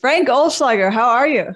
Frank 0.00 0.28
Oelschlager, 0.28 0.92
how 0.92 1.08
are 1.08 1.26
you? 1.26 1.54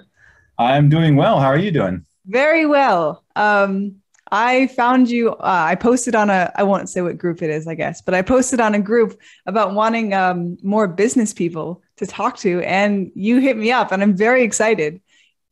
I'm 0.57 0.89
doing 0.89 1.15
well. 1.15 1.39
How 1.39 1.47
are 1.47 1.57
you 1.57 1.71
doing? 1.71 2.05
Very 2.25 2.65
well. 2.65 3.23
Um, 3.35 3.95
I 4.31 4.67
found 4.67 5.09
you. 5.09 5.31
Uh, 5.31 5.65
I 5.69 5.75
posted 5.75 6.15
on 6.15 6.29
a. 6.29 6.51
I 6.55 6.63
won't 6.63 6.89
say 6.89 7.01
what 7.01 7.17
group 7.17 7.41
it 7.41 7.49
is, 7.49 7.67
I 7.67 7.75
guess, 7.75 8.01
but 8.01 8.13
I 8.13 8.21
posted 8.21 8.59
on 8.59 8.75
a 8.75 8.79
group 8.79 9.19
about 9.45 9.73
wanting 9.73 10.13
um, 10.13 10.57
more 10.61 10.87
business 10.87 11.33
people 11.33 11.81
to 11.97 12.05
talk 12.05 12.37
to, 12.37 12.61
and 12.61 13.11
you 13.15 13.39
hit 13.39 13.55
me 13.57 13.71
up, 13.71 13.91
and 13.91 14.01
I'm 14.01 14.15
very 14.15 14.43
excited. 14.43 15.01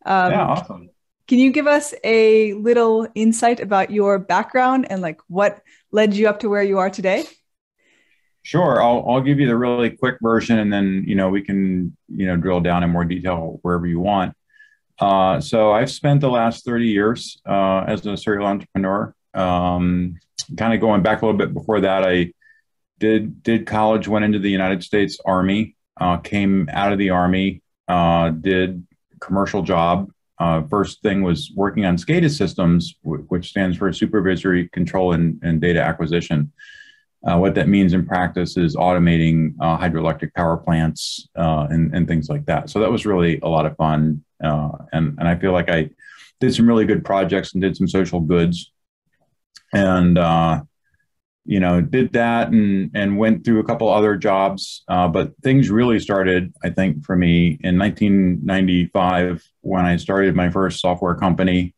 Um, 0.06 0.32
yeah, 0.32 0.48
awesome. 0.48 0.90
Can 1.28 1.40
you 1.40 1.52
give 1.52 1.68
us 1.68 1.94
a 2.04 2.54
little 2.54 3.08
insight 3.16 3.62
about 3.62 3.92
your 3.92 4.20
background 4.20 4.88
and 4.90 5.02
like 5.02 5.22
what 5.28 5.62
led 5.92 6.14
you 6.14 6.28
up 6.28 6.40
to 6.42 6.50
where 6.50 6.64
you 6.64 6.80
are 6.80 6.90
today? 6.90 7.24
Sure, 8.44 8.82
I'll 8.82 9.06
I'll 9.08 9.22
give 9.22 9.40
you 9.40 9.48
the 9.48 9.58
really 9.58 9.92
quick 9.92 10.18
version, 10.22 10.58
and 10.60 10.74
then 10.74 11.04
you 11.06 11.16
know 11.16 11.30
we 11.30 11.42
can 11.42 11.96
you 12.08 12.26
know 12.26 12.38
drill 12.38 12.60
down 12.60 12.84
in 12.84 12.90
more 12.90 13.06
detail 13.06 13.60
wherever 13.62 13.86
you 13.86 14.00
want. 14.00 14.36
Uh, 15.00 15.40
so 15.40 15.72
I've 15.72 15.92
spent 15.92 16.22
the 16.22 16.30
last 16.30 16.64
30 16.64 16.88
years 16.88 17.42
uh, 17.48 17.84
as 17.88 18.06
a 18.06 18.16
serial 18.16 18.46
entrepreneur. 18.46 19.16
Um, 19.34 20.20
kind 20.58 20.74
of 20.74 20.80
going 20.80 21.02
back 21.02 21.22
a 21.22 21.26
little 21.26 21.38
bit 21.38 21.54
before 21.54 21.82
that, 21.82 22.04
I 22.04 22.34
did 23.00 23.44
did 23.44 23.66
college, 23.66 24.08
went 24.08 24.26
into 24.26 24.40
the 24.40 24.50
United 24.50 24.84
States 24.84 25.20
Army, 25.26 25.76
uh, 26.00 26.18
came 26.18 26.70
out 26.72 26.92
of 26.92 27.00
the 27.00 27.10
Army, 27.10 27.62
uh, 27.88 28.30
did 28.30 28.86
commercial 29.20 29.62
job. 29.64 30.12
Uh, 30.40 30.64
first 30.64 31.02
thing 31.04 31.22
was 31.22 31.52
working 31.56 31.86
on 31.86 31.98
SCADA 31.98 32.30
systems, 32.36 32.96
which 33.04 33.50
stands 33.50 33.78
for 33.78 33.94
Supervisory 33.94 34.70
Control 34.70 35.14
and, 35.14 35.40
and 35.44 35.62
Data 35.62 35.82
Acquisition. 35.82 36.52
Uh, 37.28 37.38
what 37.38 37.54
that 37.54 37.68
means 37.68 37.94
in 37.94 38.06
practice 38.06 38.58
is 38.58 38.76
automating 38.76 39.54
uh, 39.62 39.78
hydroelectric 39.78 40.34
power 40.34 40.58
plants 40.58 41.28
uh, 41.36 41.68
and, 41.70 41.94
and, 41.94 42.08
things 42.08 42.30
like 42.30 42.46
that. 42.48 42.68
So 42.68 42.80
that 42.80 42.92
was 42.92 43.06
really 43.06 43.40
a 43.42 43.48
lot 43.48 43.68
of 43.68 43.78
fun. 43.78 44.24
Uh, 44.44 44.72
and, 44.92 45.20
and 45.20 45.28
I 45.28 45.36
feel 45.36 45.52
like 45.52 45.70
I 45.70 45.92
did 46.40 46.56
some 46.56 46.68
really 46.68 46.86
good 46.86 47.06
projects 47.06 47.54
and 47.54 47.62
did 47.62 47.78
some 47.78 47.88
social 47.88 48.22
goods. 48.22 48.72
And, 49.72 50.18
uh, 50.18 50.64
you 51.46 51.60
know, 51.60 51.80
did 51.80 52.14
that 52.14 52.50
and, 52.50 52.90
and 52.96 53.20
went 53.20 53.46
through 53.46 53.60
a 53.60 53.64
couple 53.66 53.88
other 53.88 54.16
jobs. 54.16 54.84
Uh, 54.88 55.08
but 55.08 55.34
things 55.44 55.70
really 55.70 56.00
started, 56.00 56.52
I 56.64 56.72
think, 56.72 57.06
for 57.06 57.16
me 57.16 57.60
in 57.62 57.78
1995 57.78 59.44
when 59.62 59.86
I 59.86 59.98
started 59.98 60.36
my 60.36 60.50
first 60.50 60.82
software 60.82 61.16
company. 61.16 61.76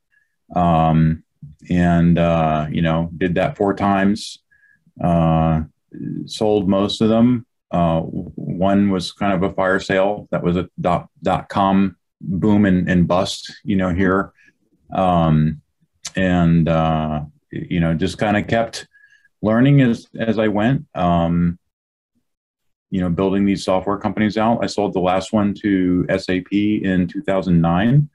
Um, 0.56 1.24
and, 1.70 2.16
you 2.74 2.82
know, 2.82 3.10
did 3.18 3.36
that 3.36 3.58
four 3.58 3.74
times 3.74 4.40
sold 6.26 6.70
most 6.70 7.02
of 7.02 7.10
them. 7.10 7.46
Uh, 7.72 8.02
one 8.02 8.92
was 8.92 9.12
kind 9.12 9.34
of 9.34 9.44
a 9.44 9.54
fire 9.54 9.80
sale 9.80 10.28
that 10.32 10.44
was 10.44 10.58
a 10.58 10.70
dot, 10.80 11.10
dot 11.24 11.50
com 11.50 11.96
boom 12.22 12.66
and, 12.66 12.88
and 12.90 13.08
bust, 13.08 13.52
you 13.64 13.76
know, 13.76 13.94
here. 13.94 14.32
Um, 14.94 15.62
and, 16.16 16.70
uh, 16.70 17.22
you 17.52 17.80
know, 17.80 17.94
just 17.96 18.18
kind 18.18 18.38
of 18.38 18.48
kept 18.48 18.88
learning 19.42 19.82
as, 19.82 20.08
as 20.18 20.38
I 20.38 20.48
went. 20.48 20.86
Um, 20.94 21.58
you 22.92 23.02
know, 23.02 23.10
building 23.10 23.44
these 23.44 23.66
software 23.66 23.98
companies 23.98 24.38
out. 24.38 24.64
I 24.64 24.68
sold 24.68 24.94
the 24.94 25.00
last 25.00 25.34
one 25.34 25.56
to 25.56 26.06
SAP 26.16 26.52
in 26.52 27.08
2009. 27.08 28.08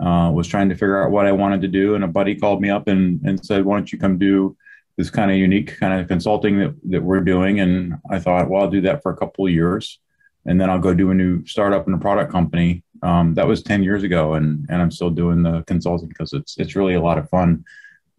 Uh, 0.00 0.30
was 0.32 0.48
trying 0.48 0.70
to 0.70 0.74
figure 0.74 1.04
out 1.04 1.10
what 1.10 1.26
I 1.26 1.32
wanted 1.32 1.60
to 1.60 1.68
do, 1.68 1.94
and 1.94 2.02
a 2.02 2.08
buddy 2.08 2.34
called 2.34 2.62
me 2.62 2.70
up 2.70 2.88
and, 2.88 3.20
and 3.22 3.44
said, 3.44 3.64
"Why 3.64 3.76
don't 3.76 3.92
you 3.92 3.98
come 3.98 4.18
do 4.18 4.56
this 4.96 5.10
kind 5.10 5.30
of 5.30 5.36
unique 5.36 5.78
kind 5.78 6.00
of 6.00 6.08
consulting 6.08 6.58
that, 6.58 6.74
that 6.84 7.02
we're 7.02 7.20
doing. 7.20 7.60
And 7.60 7.94
I 8.10 8.18
thought, 8.18 8.48
well, 8.48 8.62
I'll 8.62 8.70
do 8.70 8.82
that 8.82 9.02
for 9.02 9.12
a 9.12 9.16
couple 9.16 9.46
of 9.46 9.52
years 9.52 9.98
and 10.46 10.60
then 10.60 10.70
I'll 10.70 10.78
go 10.78 10.94
do 10.94 11.10
a 11.10 11.14
new 11.14 11.44
startup 11.46 11.88
in 11.88 11.94
a 11.94 11.98
product 11.98 12.30
company. 12.30 12.82
Um, 13.02 13.34
that 13.34 13.46
was 13.46 13.62
10 13.62 13.82
years 13.82 14.02
ago. 14.02 14.34
And, 14.34 14.66
and 14.68 14.80
I'm 14.80 14.90
still 14.90 15.10
doing 15.10 15.42
the 15.42 15.62
consulting 15.66 16.08
because 16.08 16.32
it's, 16.32 16.58
it's 16.58 16.76
really 16.76 16.94
a 16.94 17.00
lot 17.00 17.18
of 17.18 17.28
fun. 17.28 17.64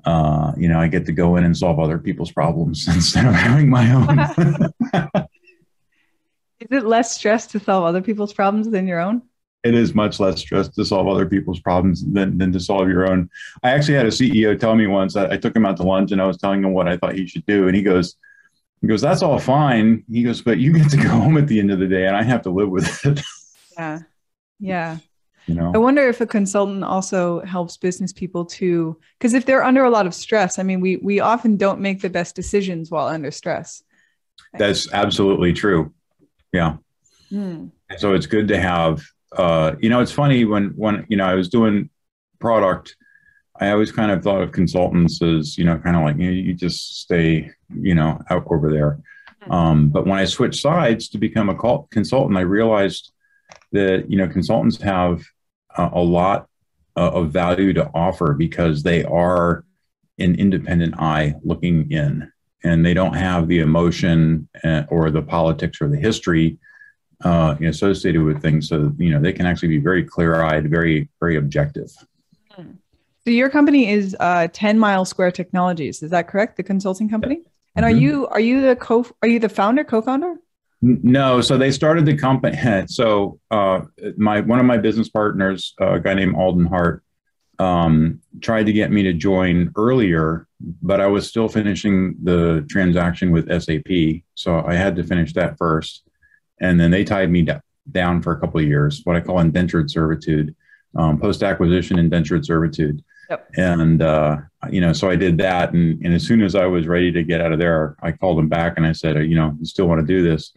Uh, 0.06 0.54
you 0.58 0.68
know, 0.68 0.80
I 0.80 0.88
get 0.88 1.06
to 1.08 1.12
go 1.12 1.36
in 1.36 1.44
and 1.44 1.58
solve 1.58 1.80
other 1.80 1.98
people's 1.98 2.32
problems 2.32 2.88
instead 2.94 3.26
of 3.26 3.34
having 3.34 3.70
my 3.70 3.92
own. 3.92 4.20
Is 6.60 6.68
it 6.72 6.86
less 6.86 7.16
stress 7.16 7.48
to 7.48 7.60
solve 7.60 7.84
other 7.84 8.02
people's 8.02 8.34
problems 8.34 8.70
than 8.70 8.88
your 8.88 9.00
own? 9.00 9.22
It 9.66 9.74
is 9.74 9.96
much 9.96 10.20
less 10.20 10.40
stress 10.40 10.70
to 10.70 10.86
solve 10.86 11.08
other 11.08 11.26
people's 11.26 11.60
problems 11.60 12.06
than, 12.06 12.38
than 12.38 12.52
to 12.54 12.60
solve 12.60 12.88
your 12.88 13.10
own. 13.10 13.28
I 13.64 13.72
actually 13.72 13.96
had 13.96 14.06
a 14.06 14.10
CEO 14.10 14.58
tell 14.58 14.76
me 14.76 14.86
once 14.86 15.16
I, 15.16 15.32
I 15.32 15.38
took 15.38 15.56
him 15.56 15.66
out 15.66 15.78
to 15.78 15.84
lunch 15.84 16.12
and 16.12 16.22
I 16.22 16.28
was 16.28 16.38
telling 16.38 16.64
him 16.64 16.72
what 16.72 16.88
I 16.88 16.98
thought 16.98 17.16
he 17.16 17.26
should 17.26 17.48
do. 17.48 17.68
And 17.68 17.76
he 17.76 17.82
goes, 17.82 18.16
he 18.82 18.88
goes, 18.88 19.02
that's 19.02 19.24
all 19.24 19.40
fine. 19.40 20.04
He 20.10 20.22
goes, 20.22 20.44
but 20.44 20.60
you 20.60 20.72
get 20.72 20.92
to 20.92 20.98
go 20.98 21.10
home 21.24 21.36
at 21.38 21.48
the 21.48 21.60
end 21.60 21.72
of 21.72 21.80
the 21.80 21.88
day 21.88 22.06
and 22.06 22.16
I 22.16 22.22
have 22.22 22.44
to 22.44 22.52
live 22.52 22.70
with 22.70 23.06
it. 23.06 23.22
Yeah. 23.78 24.00
Yeah. 24.58 24.98
You 25.48 25.56
know? 25.56 25.74
I 25.76 25.78
wonder 25.80 26.08
if 26.08 26.22
a 26.22 26.26
consultant 26.26 26.86
also 26.86 27.42
helps 27.42 27.76
business 27.76 28.14
people 28.14 28.46
to, 28.46 28.98
because 29.20 29.34
if 29.34 29.46
they're 29.46 29.66
under 29.66 29.84
a 29.84 29.90
lot 29.90 30.08
of 30.08 30.14
stress, 30.14 30.60
I 30.60 30.64
mean, 30.64 30.80
we 30.80 30.96
we 30.96 31.20
often 31.20 31.58
don't 31.58 31.82
make 31.82 32.00
the 32.00 32.10
best 32.10 32.38
decisions 32.38 32.90
while 32.90 33.08
under 33.08 33.32
stress. 33.32 33.84
That's 34.54 34.90
absolutely 34.94 35.52
true. 35.52 35.94
Yeah. 36.54 36.78
Hmm. 37.30 37.68
So 37.98 38.14
it's 38.14 38.28
good 38.28 38.48
to 38.48 38.58
have 38.58 39.04
uh, 39.36 39.76
you 39.80 39.90
know, 39.90 40.02
it's 40.02 40.12
funny 40.12 40.46
when 40.46 40.70
when 40.76 41.06
you 41.10 41.18
know 41.18 41.26
I 41.26 41.36
was 41.36 41.50
doing 41.50 41.90
product, 42.40 42.96
I 43.60 43.72
always 43.72 43.92
kind 43.92 44.12
of 44.12 44.24
thought 44.24 44.42
of 44.42 44.52
consultants 44.52 45.22
as 45.22 45.58
you 45.58 45.64
know, 45.64 45.78
kind 45.78 45.96
of 45.96 46.04
like 46.04 46.18
you, 46.18 46.26
know, 46.26 46.32
you 46.32 46.54
just 46.54 47.02
stay 47.02 47.52
you 47.70 47.96
know 47.96 48.20
out 48.30 48.46
over 48.50 48.72
there. 48.72 49.00
Hmm. 49.44 49.52
Um, 49.52 49.90
but 49.90 50.06
when 50.06 50.18
I 50.18 50.26
switched 50.26 50.62
sides 50.62 51.10
to 51.10 51.18
become 51.18 51.50
a 51.50 51.84
consultant, 51.90 52.38
I 52.38 52.42
realized 52.42 53.12
that 53.72 54.10
you 54.10 54.18
know 54.18 54.28
consultants 54.28 54.82
have 54.82 55.24
a, 55.78 55.90
a 55.94 56.02
lot 56.02 56.48
of 56.96 57.32
value 57.32 57.74
to 57.74 57.90
offer 57.94 58.34
because 58.34 58.84
they 58.84 59.04
are 59.04 59.66
an 60.18 60.36
independent 60.36 60.98
eye 60.98 61.36
looking 61.44 61.92
in, 61.92 62.32
and 62.64 62.86
they 62.86 62.94
don't 62.94 63.16
have 63.16 63.48
the 63.48 63.60
emotion 63.60 64.48
uh, 64.64 64.84
or 64.90 65.12
the 65.12 65.22
politics 65.22 65.82
or 65.82 65.90
the 65.90 65.98
history 65.98 66.58
uh, 67.24 67.56
associated 67.62 68.22
with 68.24 68.42
things 68.42 68.70
so 68.70 68.92
you 68.98 69.10
know 69.10 69.20
they 69.20 69.34
can 69.34 69.46
actually 69.46 69.70
be 69.70 69.78
very 69.78 70.04
clear-eyed 70.04 70.70
very 70.70 71.10
very 71.20 71.38
objective. 71.38 71.92
So 72.58 73.32
your 73.32 73.50
company 73.50 73.90
is 73.90 74.16
uh, 74.20 74.50
10 74.54 74.78
mile 74.78 75.04
square 75.04 75.32
technologies 75.32 76.04
is 76.04 76.12
that 76.12 76.28
correct 76.28 76.58
the 76.58 76.64
consulting 76.64 77.10
company? 77.10 77.42
And 77.76 77.86
mm-hmm. 77.86 77.96
are 77.96 78.00
you 78.00 78.28
are 78.28 78.40
you 78.40 78.62
the 78.62 78.76
co 78.76 79.06
are 79.22 79.28
you 79.28 79.40
the 79.40 79.50
founder 79.50 79.84
co-founder? 79.84 80.36
No 80.82 81.42
so 81.42 81.58
they 81.58 81.72
started 81.72 82.06
the 82.06 82.18
company 82.18 82.58
so 82.88 83.40
uh, 83.50 83.82
my 84.18 84.42
one 84.42 84.60
of 84.60 84.66
my 84.66 84.78
business 84.78 85.10
partners 85.10 85.74
a 85.80 86.00
guy 86.00 86.14
named 86.14 86.36
alden 86.36 86.66
hart 86.66 87.04
um, 87.60 88.20
tried 88.42 88.66
to 88.66 88.74
get 88.74 88.92
me 88.92 89.04
to 89.04 89.14
join 89.14 89.72
earlier 89.78 90.48
but 90.82 91.00
i 91.00 91.08
was 91.08 91.28
still 91.28 91.48
finishing 91.48 92.16
the 92.24 92.66
transaction 92.70 93.32
with 93.32 93.50
sap 93.62 93.88
so 94.36 94.64
i 94.66 94.74
had 94.74 94.96
to 94.96 95.04
finish 95.04 95.34
that 95.34 95.58
first 95.58 96.04
and 96.60 96.80
then 96.80 96.92
they 96.92 97.04
tied 97.04 97.30
me 97.30 97.48
down 97.92 98.22
for 98.22 98.32
a 98.34 98.40
couple 98.40 98.60
of 98.60 98.66
years, 98.66 99.02
what 99.04 99.16
I 99.16 99.22
call 99.22 99.40
indentured 99.40 99.92
servitude, 99.92 100.56
um, 100.96 101.20
post 101.20 101.44
acquisition 101.44 102.00
indentured 102.00 102.46
servitude. 102.46 103.04
Yep. 103.30 103.50
And, 103.58 104.02
uh, 104.02 104.38
you 104.70 104.82
know, 104.82 104.94
so 104.94 105.10
I 105.10 105.16
did 105.16 105.38
that. 105.40 105.74
And, 105.74 106.04
and 106.06 106.14
as 106.14 106.26
soon 106.26 106.42
as 106.42 106.56
I 106.56 106.66
was 106.66 106.88
ready 106.88 107.12
to 107.12 107.24
get 107.24 107.42
out 107.42 107.52
of 107.52 107.60
there, 107.60 107.96
I 108.02 108.12
called 108.12 108.40
him 108.40 108.50
back 108.50 108.76
and 108.78 108.86
I 108.86 108.92
said, 108.92 109.18
you 109.26 109.36
know, 109.36 109.56
you 109.60 109.66
still 109.66 109.88
want 109.88 110.02
to 110.02 110.08
do 110.08 110.24
this? 110.24 110.54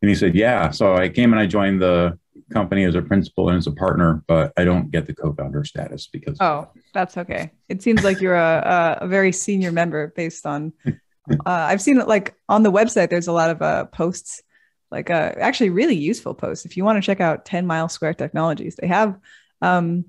And 0.00 0.08
he 0.08 0.14
said, 0.14 0.34
yeah. 0.34 0.70
So 0.70 0.94
I 0.94 1.08
came 1.08 1.32
and 1.32 1.40
I 1.40 1.46
joined 1.46 1.82
the 1.82 2.18
company 2.52 2.84
as 2.84 2.94
a 2.94 3.02
principal 3.02 3.48
and 3.48 3.58
as 3.58 3.66
a 3.66 3.72
partner, 3.72 4.22
but 4.26 4.52
I 4.56 4.64
don't 4.64 4.90
get 4.90 5.06
the 5.06 5.14
co-founder 5.14 5.64
status 5.64 6.06
because. 6.06 6.36
Oh, 6.40 6.68
that's 6.92 7.16
okay. 7.16 7.50
It 7.68 7.82
seems 7.82 8.04
like 8.04 8.20
you're 8.20 8.36
a, 8.36 8.98
a 9.00 9.08
very 9.08 9.32
senior 9.32 9.72
member 9.72 10.12
based 10.14 10.46
on, 10.46 10.72
uh, 10.86 10.92
I've 11.46 11.82
seen 11.82 12.00
it 12.00 12.08
like 12.08 12.34
on 12.48 12.62
the 12.62 12.72
website, 12.72 13.10
there's 13.10 13.28
a 13.28 13.32
lot 13.32 13.50
of 13.50 13.62
uh, 13.62 13.86
posts 13.86 14.42
like 14.92 15.10
a 15.10 15.36
actually 15.40 15.70
really 15.70 15.96
useful 15.96 16.34
post 16.34 16.64
if 16.66 16.76
you 16.76 16.84
want 16.84 16.96
to 16.96 17.04
check 17.04 17.20
out 17.20 17.44
10 17.44 17.66
mile 17.66 17.88
square 17.88 18.14
technologies 18.14 18.76
they 18.76 18.86
have 18.86 19.18
um, 19.62 20.04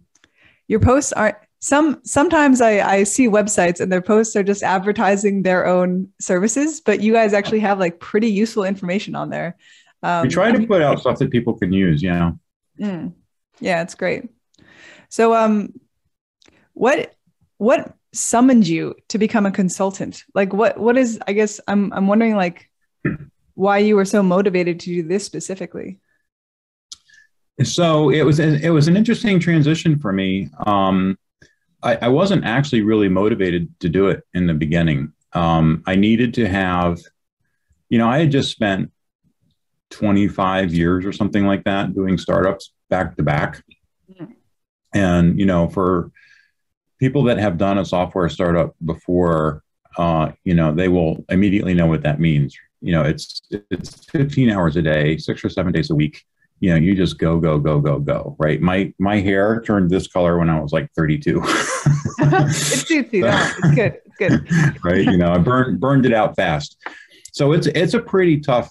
your 0.67 0.79
posts 0.79 1.13
aren't 1.13 1.37
some 1.63 2.01
sometimes 2.03 2.59
I, 2.59 2.81
I 2.81 3.03
see 3.03 3.27
websites 3.29 3.79
and 3.79 3.89
their 3.89 4.01
posts 4.01 4.35
are 4.35 4.43
just 4.43 4.63
advertising 4.63 5.43
their 5.43 5.65
own 5.65 6.09
services 6.19 6.81
but 6.81 6.99
you 6.99 7.13
guys 7.13 7.31
actually 7.31 7.61
have 7.61 7.79
like 7.79 8.01
pretty 8.01 8.29
useful 8.29 8.65
information 8.65 9.15
on 9.15 9.29
there. 9.29 9.55
Um, 10.03 10.23
we 10.23 10.29
try 10.29 10.51
to 10.51 10.67
put 10.67 10.81
out 10.81 10.99
stuff 10.99 11.19
that 11.19 11.31
people 11.31 11.53
can 11.53 11.71
use 11.71 12.03
yeah 12.03 12.31
mm, 12.77 13.13
yeah 13.61 13.81
it's 13.81 13.95
great. 13.95 14.25
So 15.07 15.33
um 15.33 15.73
what 16.73 17.15
what 17.59 17.95
summoned 18.11 18.67
you 18.67 18.95
to 19.07 19.17
become 19.17 19.45
a 19.45 19.51
consultant? 19.51 20.25
Like 20.35 20.51
what 20.51 20.77
what 20.77 20.97
is 20.97 21.17
i 21.27 21.31
guess 21.31 21.61
i'm 21.67 21.93
i'm 21.93 22.07
wondering 22.07 22.35
like 22.35 22.69
why 23.55 23.77
you 23.79 23.95
were 23.95 24.05
so 24.05 24.23
motivated 24.23 24.79
to 24.81 24.85
do 24.85 25.03
this 25.03 25.25
specifically. 25.25 25.99
So 27.63 28.09
it 28.09 28.23
was 28.23 28.39
it 28.39 28.69
was 28.69 28.87
an 28.87 28.97
interesting 28.97 29.39
transition 29.39 29.99
for 29.99 30.11
me. 30.11 30.49
Um, 30.65 31.17
I, 31.83 31.97
I, 32.03 32.07
wasn't 32.07 32.45
actually 32.45 32.81
really 32.81 33.09
motivated 33.09 33.67
to 33.81 33.89
do 33.89 34.07
it 34.07 34.23
in 34.33 34.47
the 34.47 34.53
beginning. 34.53 35.11
Um, 35.33 35.83
I 35.85 35.95
needed 35.95 36.33
to 36.35 36.47
have, 36.47 36.99
you 37.89 37.97
know, 37.97 38.09
I 38.09 38.19
had 38.19 38.31
just 38.31 38.51
spent 38.51 38.91
25 39.91 40.73
years 40.73 41.05
or 41.05 41.11
something 41.11 41.45
like 41.45 41.65
that 41.65 41.93
doing 41.93 42.17
startups, 42.17 42.73
back 42.89 43.15
to 43.17 43.23
back. 43.23 43.63
And, 44.93 45.39
you 45.39 45.45
know, 45.45 45.67
for 45.67 46.11
people 46.99 47.23
that 47.23 47.37
have 47.37 47.57
done 47.57 47.77
a 47.77 47.85
software 47.85 48.29
startup 48.29 48.75
before, 48.83 49.63
uh, 49.97 50.31
you 50.43 50.53
know, 50.53 50.73
they 50.73 50.87
will 50.87 51.25
immediately 51.29 51.73
know 51.73 51.87
what 51.87 52.03
that 52.03 52.19
means. 52.19 52.55
You 52.83 52.91
know, 52.91 53.03
it's 53.03 53.41
it's 53.49 54.05
15 54.05 54.49
hours 54.51 54.75
a 54.75 54.81
day, 54.81 55.17
six 55.17 55.43
or 55.43 55.49
seven 55.49 55.71
days 55.71 55.89
a 55.89 55.95
week. 55.95 56.23
You 56.59 56.71
know, 56.71 56.75
you 56.75 56.95
just 56.95 57.17
go, 57.17 57.39
go, 57.39 57.57
go, 57.57 57.79
go, 57.79 57.99
go. 57.99 58.35
Right. 58.37 58.61
My 58.61 58.93
my 58.99 59.19
hair 59.19 59.61
turned 59.61 59.89
this 59.89 60.07
color 60.07 60.37
when 60.37 60.49
I 60.49 60.59
was 60.59 60.71
like 60.71 60.89
32. 60.95 61.41
it 61.43 62.53
suits 62.53 63.13
you. 63.13 63.21
No, 63.21 63.51
it's 63.57 63.75
good. 63.75 63.99
It's 64.05 64.17
good. 64.17 64.83
right. 64.83 65.03
You 65.03 65.17
know, 65.17 65.31
I 65.31 65.37
burned 65.39 65.79
burned 65.79 66.05
it 66.05 66.13
out 66.13 66.35
fast. 66.35 66.77
So 67.31 67.53
it's 67.53 67.67
it's 67.67 67.95
a 67.95 67.99
pretty 67.99 68.39
tough 68.39 68.69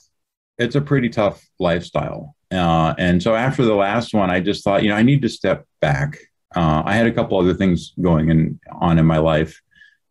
it's 0.59 0.75
a 0.75 0.81
pretty 0.81 1.09
tough 1.09 1.45
lifestyle. 1.59 2.37
Uh, 2.51 2.95
and 2.99 3.23
so 3.23 3.35
after 3.35 3.65
the 3.65 3.75
last 3.75 4.15
one, 4.15 4.31
I 4.31 4.41
just 4.41 4.63
thought, 4.63 4.83
you 4.83 4.91
know, 4.91 4.97
I 4.97 5.03
need 5.03 5.23
to 5.23 5.29
step 5.29 5.67
back. 5.81 6.19
Uh, 6.55 6.83
I 6.85 6.95
had 6.95 7.07
a 7.07 7.13
couple 7.13 7.39
other 7.39 7.55
things 7.55 7.93
going 8.01 8.29
in, 8.29 8.61
on 8.71 8.99
in 8.99 9.07
my 9.07 9.19
life. 9.19 9.61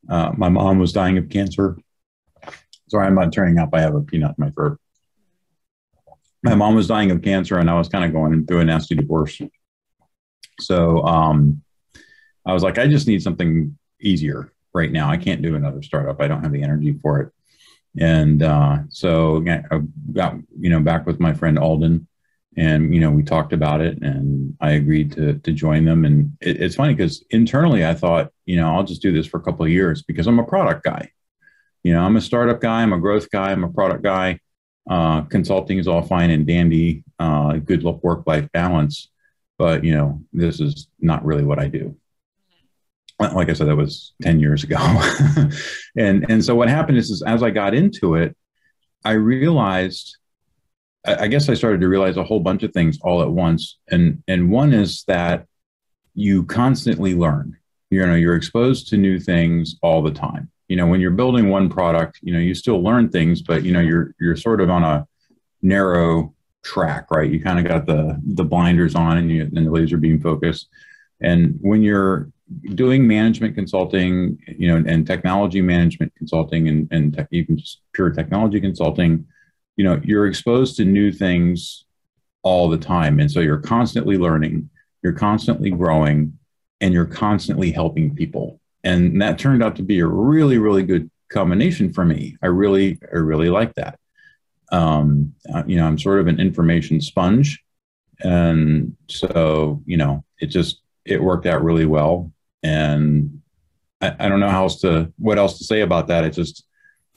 Uh, 0.09 0.31
my 0.35 0.49
mom 0.49 0.79
was 0.79 0.91
dying 0.91 1.17
of 1.17 1.29
cancer. 1.29 1.77
Sorry, 2.91 3.07
I'm 3.07 3.15
not 3.15 3.31
turning 3.31 3.57
up. 3.57 3.69
I 3.71 3.79
have 3.79 3.95
a 3.95 4.01
peanut 4.01 4.35
in 4.37 4.43
my 4.43 4.49
throat. 4.49 4.77
My 6.43 6.55
mom 6.55 6.75
was 6.75 6.87
dying 6.87 7.09
of 7.09 7.21
cancer, 7.21 7.57
and 7.57 7.69
I 7.69 7.77
was 7.77 7.87
kind 7.87 8.03
of 8.03 8.11
going 8.11 8.45
through 8.45 8.59
a 8.59 8.65
nasty 8.65 8.95
divorce. 8.95 9.41
So 10.59 11.01
um, 11.05 11.61
I 12.45 12.51
was 12.51 12.63
like, 12.63 12.77
I 12.77 12.87
just 12.87 13.07
need 13.07 13.23
something 13.23 13.77
easier 14.01 14.51
right 14.73 14.91
now. 14.91 15.09
I 15.09 15.15
can't 15.15 15.41
do 15.41 15.55
another 15.55 15.81
startup. 15.81 16.21
I 16.21 16.27
don't 16.27 16.43
have 16.43 16.51
the 16.51 16.63
energy 16.63 16.91
for 17.01 17.21
it. 17.21 17.31
And 17.97 18.43
uh, 18.43 18.79
so 18.89 19.41
I 19.47 19.63
got, 20.11 20.35
you 20.59 20.69
know, 20.69 20.81
back 20.81 21.05
with 21.05 21.21
my 21.21 21.33
friend 21.33 21.57
Alden 21.57 22.05
and, 22.57 22.93
you 22.93 22.99
know, 22.99 23.11
we 23.11 23.23
talked 23.23 23.53
about 23.53 23.79
it 23.79 24.01
and 24.01 24.57
I 24.59 24.71
agreed 24.71 25.13
to, 25.13 25.35
to 25.35 25.51
join 25.53 25.85
them. 25.85 26.03
And 26.03 26.35
it, 26.41 26.61
it's 26.61 26.75
funny 26.75 26.93
because 26.93 27.23
internally 27.29 27.85
I 27.85 27.93
thought, 27.93 28.33
you 28.45 28.57
know, 28.57 28.75
I'll 28.75 28.83
just 28.83 29.01
do 29.01 29.13
this 29.13 29.27
for 29.27 29.39
a 29.39 29.43
couple 29.43 29.63
of 29.63 29.71
years 29.71 30.01
because 30.01 30.27
I'm 30.27 30.39
a 30.39 30.43
product 30.43 30.83
guy. 30.83 31.11
You 31.83 31.93
know, 31.93 32.01
I'm 32.01 32.17
a 32.17 32.21
startup 32.21 32.61
guy, 32.61 32.81
I'm 32.81 32.93
a 32.93 32.99
growth 32.99 33.29
guy, 33.31 33.51
I'm 33.51 33.63
a 33.63 33.71
product 33.71 34.03
guy. 34.03 34.39
Uh, 34.89 35.21
consulting 35.21 35.77
is 35.77 35.87
all 35.87 36.01
fine 36.01 36.31
and 36.31 36.45
dandy, 36.45 37.03
uh, 37.19 37.53
good 37.53 37.83
work 37.83 38.25
life 38.25 38.51
balance. 38.51 39.09
But, 39.57 39.83
you 39.83 39.95
know, 39.95 40.21
this 40.33 40.59
is 40.59 40.87
not 40.99 41.23
really 41.23 41.43
what 41.43 41.59
I 41.59 41.67
do 41.67 41.95
like 43.29 43.49
I 43.49 43.53
said, 43.53 43.67
that 43.67 43.75
was 43.75 44.13
10 44.21 44.39
years 44.39 44.63
ago. 44.63 44.77
and, 45.97 46.25
and 46.29 46.43
so 46.43 46.55
what 46.55 46.69
happened 46.69 46.97
is, 46.97 47.09
is 47.09 47.21
as 47.21 47.43
I 47.43 47.51
got 47.51 47.73
into 47.73 48.15
it, 48.15 48.35
I 49.03 49.11
realized, 49.11 50.17
I 51.05 51.27
guess 51.27 51.49
I 51.49 51.53
started 51.53 51.81
to 51.81 51.87
realize 51.87 52.17
a 52.17 52.23
whole 52.23 52.39
bunch 52.39 52.63
of 52.63 52.71
things 52.73 52.99
all 53.01 53.21
at 53.21 53.31
once. 53.31 53.77
And, 53.89 54.23
and 54.27 54.51
one 54.51 54.73
is 54.73 55.03
that 55.07 55.45
you 56.13 56.43
constantly 56.43 57.15
learn, 57.15 57.57
you 57.89 58.05
know, 58.05 58.15
you're 58.15 58.35
exposed 58.35 58.89
to 58.89 58.97
new 58.97 59.19
things 59.19 59.75
all 59.81 60.01
the 60.01 60.11
time. 60.11 60.51
You 60.71 60.77
know, 60.77 60.87
when 60.87 61.01
you're 61.01 61.11
building 61.11 61.49
one 61.49 61.67
product, 61.69 62.19
you 62.21 62.31
know, 62.33 62.39
you 62.39 62.55
still 62.55 62.81
learn 62.81 63.09
things, 63.09 63.41
but 63.41 63.63
you 63.65 63.73
know, 63.73 63.81
you're, 63.81 64.15
you're 64.21 64.37
sort 64.37 64.61
of 64.61 64.69
on 64.69 64.83
a 64.83 65.05
narrow 65.61 66.33
track, 66.63 67.11
right? 67.11 67.29
You 67.29 67.41
kind 67.41 67.59
of 67.59 67.65
got 67.65 67.85
the, 67.85 68.17
the 68.23 68.45
blinders 68.45 68.95
on 68.95 69.17
and 69.17 69.29
you, 69.29 69.41
and 69.53 69.65
the 69.67 69.69
laser 69.69 69.97
beam 69.97 70.21
focus. 70.21 70.67
And 71.19 71.57
when 71.59 71.83
you're 71.83 72.31
doing 72.73 73.05
management 73.05 73.53
consulting, 73.53 74.39
you 74.47 74.69
know, 74.69 74.89
and 74.89 75.05
technology 75.05 75.61
management 75.61 76.13
consulting, 76.15 76.69
and 76.69 76.87
and 76.89 77.17
te- 77.17 77.37
even 77.39 77.57
just 77.57 77.81
pure 77.91 78.09
technology 78.09 78.61
consulting, 78.61 79.25
you 79.75 79.83
know, 79.83 79.99
you're 80.05 80.27
exposed 80.27 80.77
to 80.77 80.85
new 80.85 81.11
things 81.11 81.83
all 82.43 82.69
the 82.69 82.77
time, 82.77 83.19
and 83.19 83.29
so 83.29 83.41
you're 83.41 83.57
constantly 83.57 84.17
learning, 84.17 84.69
you're 85.03 85.11
constantly 85.11 85.69
growing, 85.69 86.39
and 86.79 86.93
you're 86.93 87.05
constantly 87.05 87.71
helping 87.71 88.15
people. 88.15 88.60
And 88.83 89.21
that 89.21 89.37
turned 89.39 89.63
out 89.63 89.75
to 89.77 89.83
be 89.83 89.99
a 89.99 90.07
really, 90.07 90.57
really 90.57 90.83
good 90.83 91.09
combination 91.29 91.93
for 91.93 92.03
me. 92.03 92.37
I 92.41 92.47
really, 92.47 92.99
I 93.13 93.17
really 93.17 93.49
like 93.49 93.75
that. 93.75 93.99
Um, 94.71 95.33
uh, 95.53 95.63
you 95.67 95.75
know, 95.75 95.85
I'm 95.85 95.99
sort 95.99 96.19
of 96.19 96.27
an 96.27 96.39
information 96.39 97.01
sponge, 97.01 97.61
and 98.21 98.95
so 99.09 99.81
you 99.85 99.97
know, 99.97 100.23
it 100.39 100.47
just 100.47 100.81
it 101.03 101.21
worked 101.21 101.45
out 101.45 101.63
really 101.63 101.85
well 101.85 102.31
and 102.63 103.41
I, 104.01 104.15
I, 104.19 104.29
don't 104.29 104.39
know 104.39 104.49
how 104.49 104.63
else 104.63 104.81
to 104.81 105.11
what 105.17 105.37
else 105.37 105.57
to 105.57 105.63
say 105.63 105.81
about 105.81 106.07
that. 106.07 106.23
It 106.23 106.33
just 106.33 106.65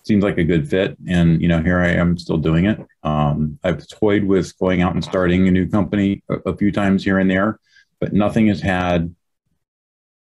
seems 0.05 0.23
like 0.23 0.39
a 0.39 0.45
good 0.45 0.69
fit, 0.69 0.97
and 1.09 1.41
you 1.41 1.49
know, 1.49 1.63
here 1.63 1.81
I 1.81 1.89
am 1.89 2.19
still 2.19 2.37
doing 2.37 2.67
it. 2.67 2.81
Um, 3.03 3.59
I've 3.65 3.87
toyed 3.89 4.25
with 4.25 4.57
going 4.59 4.83
out 4.83 4.95
and 4.95 5.05
starting 5.05 5.49
a 5.49 5.51
new 5.51 5.69
company 5.69 6.23
a, 6.29 6.51
a 6.51 6.57
few 6.57 6.73
times 6.73 7.05
here 7.05 7.19
and 7.19 7.31
there, 7.31 7.59
but 8.01 8.13
nothing 8.13 8.49
has 8.49 8.61
had 8.61 9.15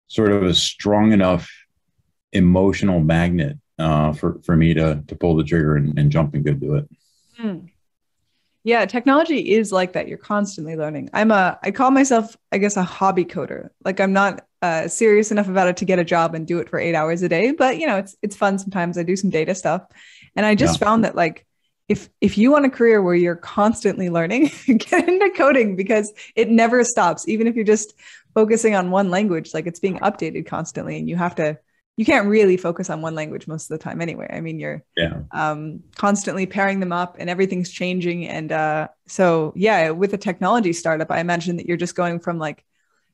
sort 0.07 0.31
of 0.31 0.43
a 0.43 0.53
strong 0.53 1.11
enough 1.11 1.49
emotional 2.31 2.99
magnet 2.99 3.57
uh, 3.79 4.13
for 4.13 4.39
for 4.43 4.55
me 4.55 4.73
to 4.73 5.03
to 5.07 5.15
pull 5.15 5.35
the 5.35 5.43
trigger 5.43 5.75
and, 5.75 5.97
and 5.97 6.11
jump 6.11 6.33
and 6.33 6.45
go 6.45 6.53
do 6.53 6.75
it. 6.75 6.89
Mm. 7.41 7.69
Yeah, 8.63 8.85
technology 8.87 9.51
is 9.53 9.71
like 9.71 9.93
that. 9.93 10.07
You're 10.07 10.17
constantly 10.17 10.75
learning. 10.75 11.11
I'm 11.13 11.29
a, 11.29 11.59
I 11.61 11.69
call 11.69 11.91
myself, 11.91 12.35
I 12.51 12.57
guess, 12.57 12.77
a 12.77 12.83
hobby 12.83 13.23
coder. 13.23 13.69
Like 13.83 13.99
I'm 13.99 14.11
not 14.11 14.43
uh, 14.63 14.87
serious 14.87 15.31
enough 15.31 15.47
about 15.47 15.67
it 15.67 15.77
to 15.77 15.85
get 15.85 15.99
a 15.99 16.03
job 16.03 16.33
and 16.33 16.47
do 16.47 16.57
it 16.57 16.67
for 16.67 16.79
eight 16.79 16.95
hours 16.95 17.21
a 17.21 17.29
day, 17.29 17.51
but 17.51 17.77
you 17.77 17.85
know, 17.85 17.97
it's 17.97 18.15
it's 18.23 18.35
fun 18.35 18.57
sometimes. 18.57 18.97
I 18.97 19.03
do 19.03 19.15
some 19.15 19.29
data 19.29 19.53
stuff, 19.53 19.83
and 20.35 20.47
I 20.47 20.55
just 20.55 20.79
yeah. 20.79 20.85
found 20.87 21.03
that 21.03 21.15
like 21.15 21.45
if 21.87 22.09
if 22.21 22.37
you 22.39 22.51
want 22.51 22.65
a 22.65 22.69
career 22.69 23.03
where 23.03 23.13
you're 23.13 23.35
constantly 23.35 24.09
learning, 24.09 24.49
get 24.65 25.07
into 25.07 25.29
coding 25.37 25.75
because 25.75 26.11
it 26.35 26.49
never 26.49 26.83
stops. 26.83 27.27
Even 27.27 27.45
if 27.45 27.55
you're 27.55 27.65
just 27.65 27.93
focusing 28.35 28.75
on 28.75 28.91
one 28.91 29.09
language, 29.09 29.53
like 29.55 29.65
it's 29.65 29.79
being 29.79 29.97
updated 29.99 30.45
constantly, 30.45 30.99
and 30.99 31.09
you 31.09 31.15
have 31.15 31.33
to 31.35 31.57
you 31.97 32.05
can't 32.05 32.27
really 32.27 32.57
focus 32.57 32.89
on 32.89 33.01
one 33.01 33.15
language 33.15 33.47
most 33.47 33.71
of 33.71 33.79
the 33.79 33.83
time 33.83 34.01
anyway. 34.01 34.29
I 34.29 34.41
mean, 34.41 34.59
you're 34.59 34.83
yeah. 34.97 35.21
um, 35.31 35.81
constantly 35.95 36.45
pairing 36.45 36.81
them 36.81 36.91
up 36.91 37.15
and 37.19 37.29
everything's 37.29 37.69
changing. 37.71 38.27
And 38.27 38.51
uh, 38.51 38.89
so, 39.07 39.53
yeah, 39.55 39.91
with 39.91 40.13
a 40.13 40.17
technology 40.17 40.73
startup, 40.73 41.09
I 41.09 41.19
imagine 41.19 41.55
that 41.55 41.67
you're 41.67 41.77
just 41.77 41.95
going 41.95 42.19
from 42.19 42.37
like 42.37 42.65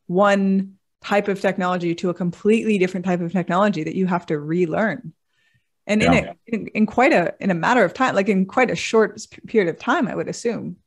one 0.08 0.78
type 1.04 1.28
of 1.28 1.40
technology 1.40 1.94
to 1.96 2.10
a 2.10 2.14
completely 2.14 2.80
different 2.80 3.06
type 3.06 3.22
of 3.22 3.32
technology 3.32 3.84
that 3.84 3.96
you 3.96 4.08
have 4.08 4.26
to 4.28 4.40
relearn. 4.40 5.14
And 5.86 6.02
yeah. 6.02 6.14
in, 6.14 6.26
a, 6.26 6.36
in, 6.48 6.68
in 6.68 6.86
quite 6.86 7.14
a 7.14 7.36
in 7.40 7.52
a 7.52 7.56
matter 7.56 7.84
of 7.84 7.94
time, 7.94 8.16
like 8.16 8.30
in 8.30 8.46
quite 8.46 8.72
a 8.72 8.76
short 8.76 9.20
period 9.46 9.70
of 9.70 9.80
time, 9.80 10.08
I 10.08 10.16
would 10.16 10.28
assume. 10.28 10.78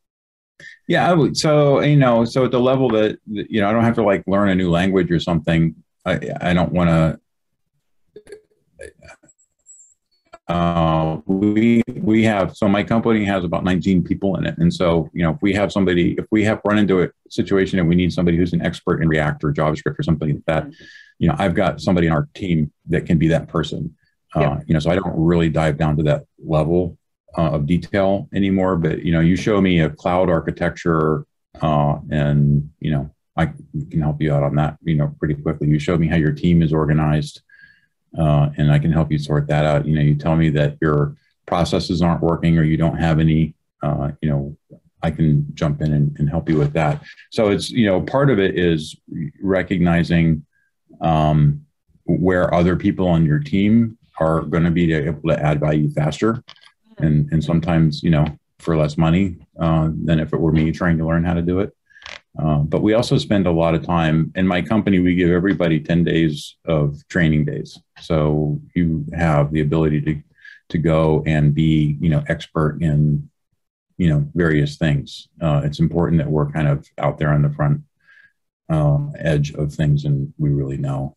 Yeah, 0.89 1.09
I 1.09 1.15
would. 1.15 1.37
So 1.37 1.81
you 1.81 1.97
know, 1.97 2.25
so 2.25 2.45
at 2.45 2.51
the 2.51 2.61
level 2.61 2.89
that 2.91 3.19
you 3.27 3.61
know, 3.61 3.69
I 3.69 3.73
don't 3.73 3.85
have 3.85 3.97
to 3.97 4.03
like 4.03 4.23
learn 4.27 4.49
a 4.51 4.55
new 4.55 4.71
language 4.71 5.11
or 5.11 5.21
something. 5.21 5.75
I 6.05 6.21
I 6.41 6.55
don't 6.55 6.73
want 6.73 6.91
to 6.91 7.21
uh, 10.49 11.21
we 11.27 11.83
we 12.03 12.23
have 12.23 12.55
so 12.55 12.69
my 12.69 12.83
company 12.83 13.25
has 13.25 13.45
about 13.45 13.65
19 13.65 14.05
people 14.05 14.37
in 14.37 14.45
it 14.45 14.55
and 14.59 14.73
so 14.73 15.09
you 15.15 15.23
know 15.23 15.31
if 15.31 15.39
we 15.41 15.55
have 15.55 15.73
somebody 15.73 16.15
if 16.19 16.27
we 16.31 16.45
have 16.45 16.61
run 16.65 16.77
into 16.77 17.03
a 17.03 17.09
situation 17.31 17.79
and 17.79 17.89
we 17.89 17.95
need 17.95 18.13
somebody 18.13 18.37
who's 18.37 18.53
an 18.53 18.61
expert 18.61 19.03
in 19.03 19.09
react 19.09 19.43
or 19.43 19.55
javascript 19.55 19.99
or 19.99 20.03
something 20.03 20.35
like 20.35 20.45
that 20.47 20.67
you 21.19 21.27
know 21.27 21.35
i've 21.39 21.55
got 21.55 21.81
somebody 21.81 22.07
in 22.07 22.13
our 22.13 22.29
team 22.35 22.71
that 22.87 23.07
can 23.07 23.17
be 23.17 23.29
that 23.29 23.49
person 23.49 23.95
uh, 24.37 24.41
yeah. 24.41 24.61
you 24.67 24.75
know 24.75 24.81
so 24.81 24.91
i 24.91 24.95
don't 24.95 25.15
really 25.17 25.49
dive 25.49 25.79
down 25.79 25.97
to 25.97 26.03
that 26.03 26.25
level 26.45 26.99
uh, 27.37 27.51
of 27.51 27.67
detail 27.67 28.29
anymore 28.35 28.77
but 28.77 29.03
you 29.03 29.13
know 29.13 29.21
you 29.21 29.37
show 29.37 29.61
me 29.61 29.81
a 29.81 29.91
cloud 29.91 30.31
architecture 30.31 31.27
uh, 31.63 31.97
and 32.11 32.71
you 32.81 32.91
know 32.91 33.11
i 33.37 33.47
can 33.47 34.01
help 34.01 34.21
you 34.21 34.33
out 34.33 34.43
on 34.43 34.55
that 34.55 34.77
you 34.85 34.95
know 34.95 35.15
pretty 35.19 35.35
quickly 35.35 35.69
you 35.69 35.79
show 35.79 35.97
me 35.97 36.07
how 36.07 36.17
your 36.17 36.33
team 36.33 36.63
is 36.63 36.73
organized 36.73 37.43
uh, 38.19 38.51
and 38.57 38.71
I 38.71 38.79
can 38.79 38.93
help 38.93 39.11
you 39.11 39.19
sort 39.19 39.49
that 39.49 39.65
out. 39.65 39.87
You 39.87 39.97
know, 39.97 40.03
you 40.03 40.15
tell 40.15 40.37
me 40.37 40.51
that 40.51 40.79
your 40.81 41.17
processes 41.47 42.03
aren't 42.03 42.23
working 42.23 42.59
or 42.59 42.63
you 42.63 42.77
don't 42.77 42.97
have 42.97 43.19
any, 43.19 43.55
uh, 43.83 44.13
you 44.21 44.31
know, 44.31 44.57
I 45.03 45.11
can 45.11 45.47
jump 45.55 45.83
in 45.83 45.93
and, 45.93 46.17
and, 46.19 46.31
help 46.31 46.49
you 46.49 46.57
with 46.57 46.73
that. 46.73 47.03
So 47.31 47.51
it's, 47.51 47.71
you 47.71 47.85
know, 47.85 48.01
part 48.01 48.31
of 48.31 48.39
it 48.39 48.59
is 48.59 48.97
recognizing 49.43 50.47
um, 51.03 51.67
where 52.05 52.55
other 52.55 52.77
people 52.77 53.07
on 53.09 53.27
your 53.27 53.39
team 53.39 53.99
are 54.19 54.41
going 54.41 54.65
to 54.65 54.71
be 54.71 54.95
able 54.95 55.29
to 55.29 55.39
add 55.39 55.61
value 55.61 55.91
faster. 55.91 56.43
And, 56.99 57.31
and 57.33 57.43
sometimes, 57.43 58.03
you 58.03 58.11
know, 58.11 58.27
for 58.59 58.77
less 58.77 58.97
money 58.97 59.37
uh, 59.61 59.91
than 60.05 60.19
if 60.21 60.33
it 60.33 60.41
were 60.41 60.53
me 60.53 60.73
trying 60.73 60.99
to 60.99 61.07
learn 61.07 61.25
how 61.25 61.35
to 61.35 61.43
do 61.43 61.61
it. 61.61 61.75
Uh, 62.39 62.59
but 62.59 62.83
we 62.83 62.95
also 62.95 63.17
spend 63.17 63.47
a 63.47 63.53
lot 63.53 63.75
of 63.75 63.85
time 63.85 64.33
in 64.35 64.47
my 64.47 64.61
company. 64.61 64.99
We 64.99 65.15
give 65.15 65.31
everybody 65.31 65.81
10 65.81 66.05
days 66.05 66.57
of 66.65 67.07
training 67.09 67.45
days. 67.45 67.79
So 68.01 68.61
you 68.75 69.05
have 69.15 69.53
the 69.53 69.61
ability 69.61 70.01
to, 70.03 70.23
to 70.71 70.79
go 70.79 71.23
and 71.27 71.55
be, 71.55 71.97
you 72.01 72.09
know, 72.09 72.25
expert 72.29 72.79
in, 72.81 73.31
you 73.99 74.09
know, 74.09 74.29
various 74.35 74.77
things. 74.77 75.29
Uh, 75.41 75.61
it's 75.65 75.79
important 75.79 76.19
that 76.19 76.31
we're 76.31 76.51
kind 76.51 76.67
of 76.67 76.89
out 76.99 77.19
there 77.19 77.33
on 77.33 77.43
the 77.43 77.51
front 77.51 77.83
uh, 78.69 78.99
edge 79.19 79.53
of 79.55 79.73
things 79.73 80.05
and 80.05 80.33
we 80.39 80.51
really 80.51 80.79
know 80.79 81.17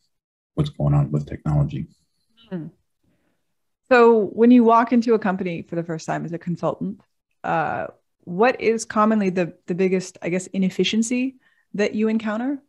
what's 0.53 0.69
going 0.69 0.93
on 0.93 1.11
with 1.11 1.25
technology. 1.25 1.87
Hmm. 2.49 2.67
So 3.89 4.25
when 4.33 4.51
you 4.51 4.63
walk 4.63 4.91
into 4.91 5.13
a 5.13 5.19
company 5.19 5.61
for 5.61 5.75
the 5.75 5.83
first 5.83 6.05
time 6.05 6.25
as 6.25 6.33
a 6.33 6.37
consultant, 6.37 7.01
uh, 7.43 7.87
what 8.23 8.59
is 8.59 8.83
commonly 8.83 9.29
the 9.29 9.53
the 9.67 9.75
biggest, 9.75 10.17
I 10.21 10.29
guess, 10.29 10.47
inefficiency 10.47 11.37
that 11.73 11.95
you 11.95 12.09
encounter? 12.09 12.61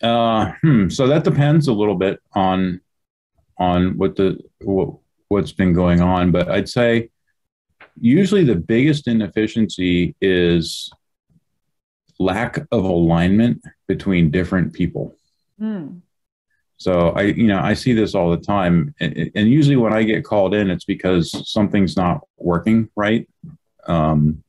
Uh, 0.00 0.52
hmm, 0.62 0.88
so 0.88 1.06
that 1.08 1.24
depends 1.24 1.68
a 1.68 1.72
little 1.72 1.96
bit 1.96 2.20
on 2.34 2.80
on 3.58 3.96
what 3.96 4.16
the 4.16 4.38
what, 4.60 4.94
what's 5.28 5.52
been 5.52 5.72
going 5.72 6.00
on, 6.00 6.30
but 6.30 6.48
I'd 6.48 6.68
say 6.68 7.10
usually 8.00 8.44
the 8.44 8.56
biggest 8.56 9.08
inefficiency 9.08 10.14
is 10.20 10.90
lack 12.18 12.58
of 12.70 12.84
alignment 12.84 13.62
between 13.88 14.30
different 14.30 14.72
people. 14.72 15.14
Mm. 15.60 16.00
So 16.82 17.10
I, 17.10 17.22
you 17.22 17.46
know, 17.46 17.60
I 17.60 17.74
see 17.74 17.92
this 17.92 18.12
all 18.12 18.32
the 18.32 18.44
time, 18.44 18.92
and, 18.98 19.30
and, 19.36 19.48
usually 19.48 19.76
when 19.76 19.92
I 19.92 20.02
get 20.02 20.24
called 20.24 20.52
in, 20.52 20.68
it's 20.68 20.84
because 20.84 21.48
something's 21.48 21.96
not 21.96 22.22
working 22.38 22.88
right. 22.96 23.28
Um, 23.86 24.42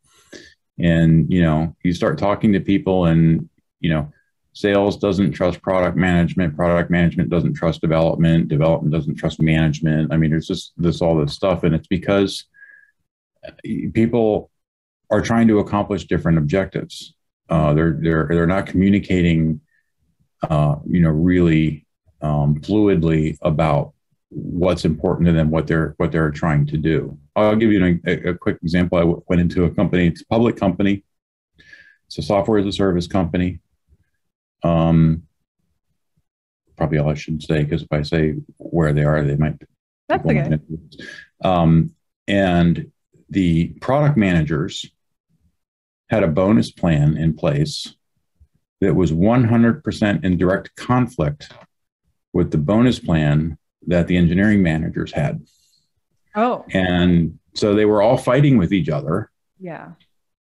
and 0.79 1.31
you 1.31 1.43
know, 1.43 1.75
you 1.83 1.93
start 1.93 2.17
talking 2.17 2.51
to 2.53 2.59
people, 2.59 3.05
and 3.05 3.47
you 3.81 3.91
know, 3.91 4.11
sales 4.53 4.97
doesn't 4.97 5.33
trust 5.33 5.61
product 5.61 5.95
management, 5.95 6.55
product 6.55 6.89
management 6.89 7.29
doesn't 7.29 7.53
trust 7.53 7.81
development, 7.81 8.47
development 8.47 8.91
doesn't 8.91 9.15
trust 9.15 9.39
management. 9.39 10.11
I 10.11 10.17
mean, 10.17 10.31
there's 10.31 10.47
just 10.47 10.73
this 10.75 11.03
all 11.03 11.15
this 11.15 11.33
stuff, 11.33 11.63
and 11.63 11.75
it's 11.75 11.87
because 11.87 12.45
people 13.93 14.49
are 15.11 15.21
trying 15.21 15.47
to 15.49 15.59
accomplish 15.59 16.05
different 16.05 16.39
objectives. 16.39 17.13
Uh, 17.47 17.75
they're 17.75 17.99
they're 18.01 18.27
they're 18.27 18.47
not 18.47 18.65
communicating, 18.65 19.61
uh, 20.49 20.77
you 20.87 20.99
know, 20.99 21.11
really 21.11 21.85
um, 22.23 22.55
fluidly 22.61 23.37
about 23.41 23.93
what's 24.29 24.85
important 24.85 25.27
to 25.27 25.33
them, 25.33 25.51
what 25.51 25.67
they're 25.67 25.93
what 25.97 26.11
they're 26.11 26.31
trying 26.31 26.65
to 26.67 26.77
do. 26.77 27.17
I'll 27.35 27.55
give 27.55 27.71
you 27.71 27.99
a, 28.05 28.29
a 28.29 28.33
quick 28.33 28.57
example. 28.63 28.97
I 28.97 29.21
went 29.27 29.41
into 29.41 29.65
a 29.65 29.69
company, 29.69 30.07
it's 30.07 30.21
a 30.21 30.25
public 30.25 30.55
company. 30.55 31.03
It's 32.07 32.17
a 32.17 32.21
software 32.21 32.59
as 32.59 32.65
a 32.65 32.71
service 32.71 33.07
company. 33.07 33.59
Um, 34.63 35.23
probably 36.77 36.97
all 36.97 37.09
I 37.09 37.15
should 37.15 37.41
say 37.43 37.63
because 37.63 37.83
if 37.83 37.91
I 37.91 38.01
say 38.01 38.35
where 38.57 38.93
they 38.93 39.03
are, 39.03 39.23
they 39.23 39.35
might. 39.35 39.61
That's 40.09 40.25
okay. 40.25 40.59
Um, 41.43 41.93
and 42.27 42.91
the 43.29 43.69
product 43.81 44.17
managers 44.17 44.85
had 46.09 46.23
a 46.23 46.27
bonus 46.27 46.71
plan 46.71 47.17
in 47.17 47.33
place 47.33 47.95
that 48.81 48.93
was 48.93 49.11
100% 49.11 50.23
in 50.23 50.37
direct 50.37 50.75
conflict 50.75 51.51
with 52.33 52.51
the 52.51 52.57
bonus 52.57 52.99
plan 52.99 53.57
that 53.87 54.07
the 54.07 54.17
engineering 54.17 54.61
managers 54.61 55.11
had. 55.11 55.45
Oh. 56.35 56.65
And 56.71 57.39
so 57.53 57.73
they 57.73 57.85
were 57.85 58.01
all 58.01 58.17
fighting 58.17 58.57
with 58.57 58.73
each 58.73 58.89
other. 58.89 59.29
Yeah. 59.59 59.91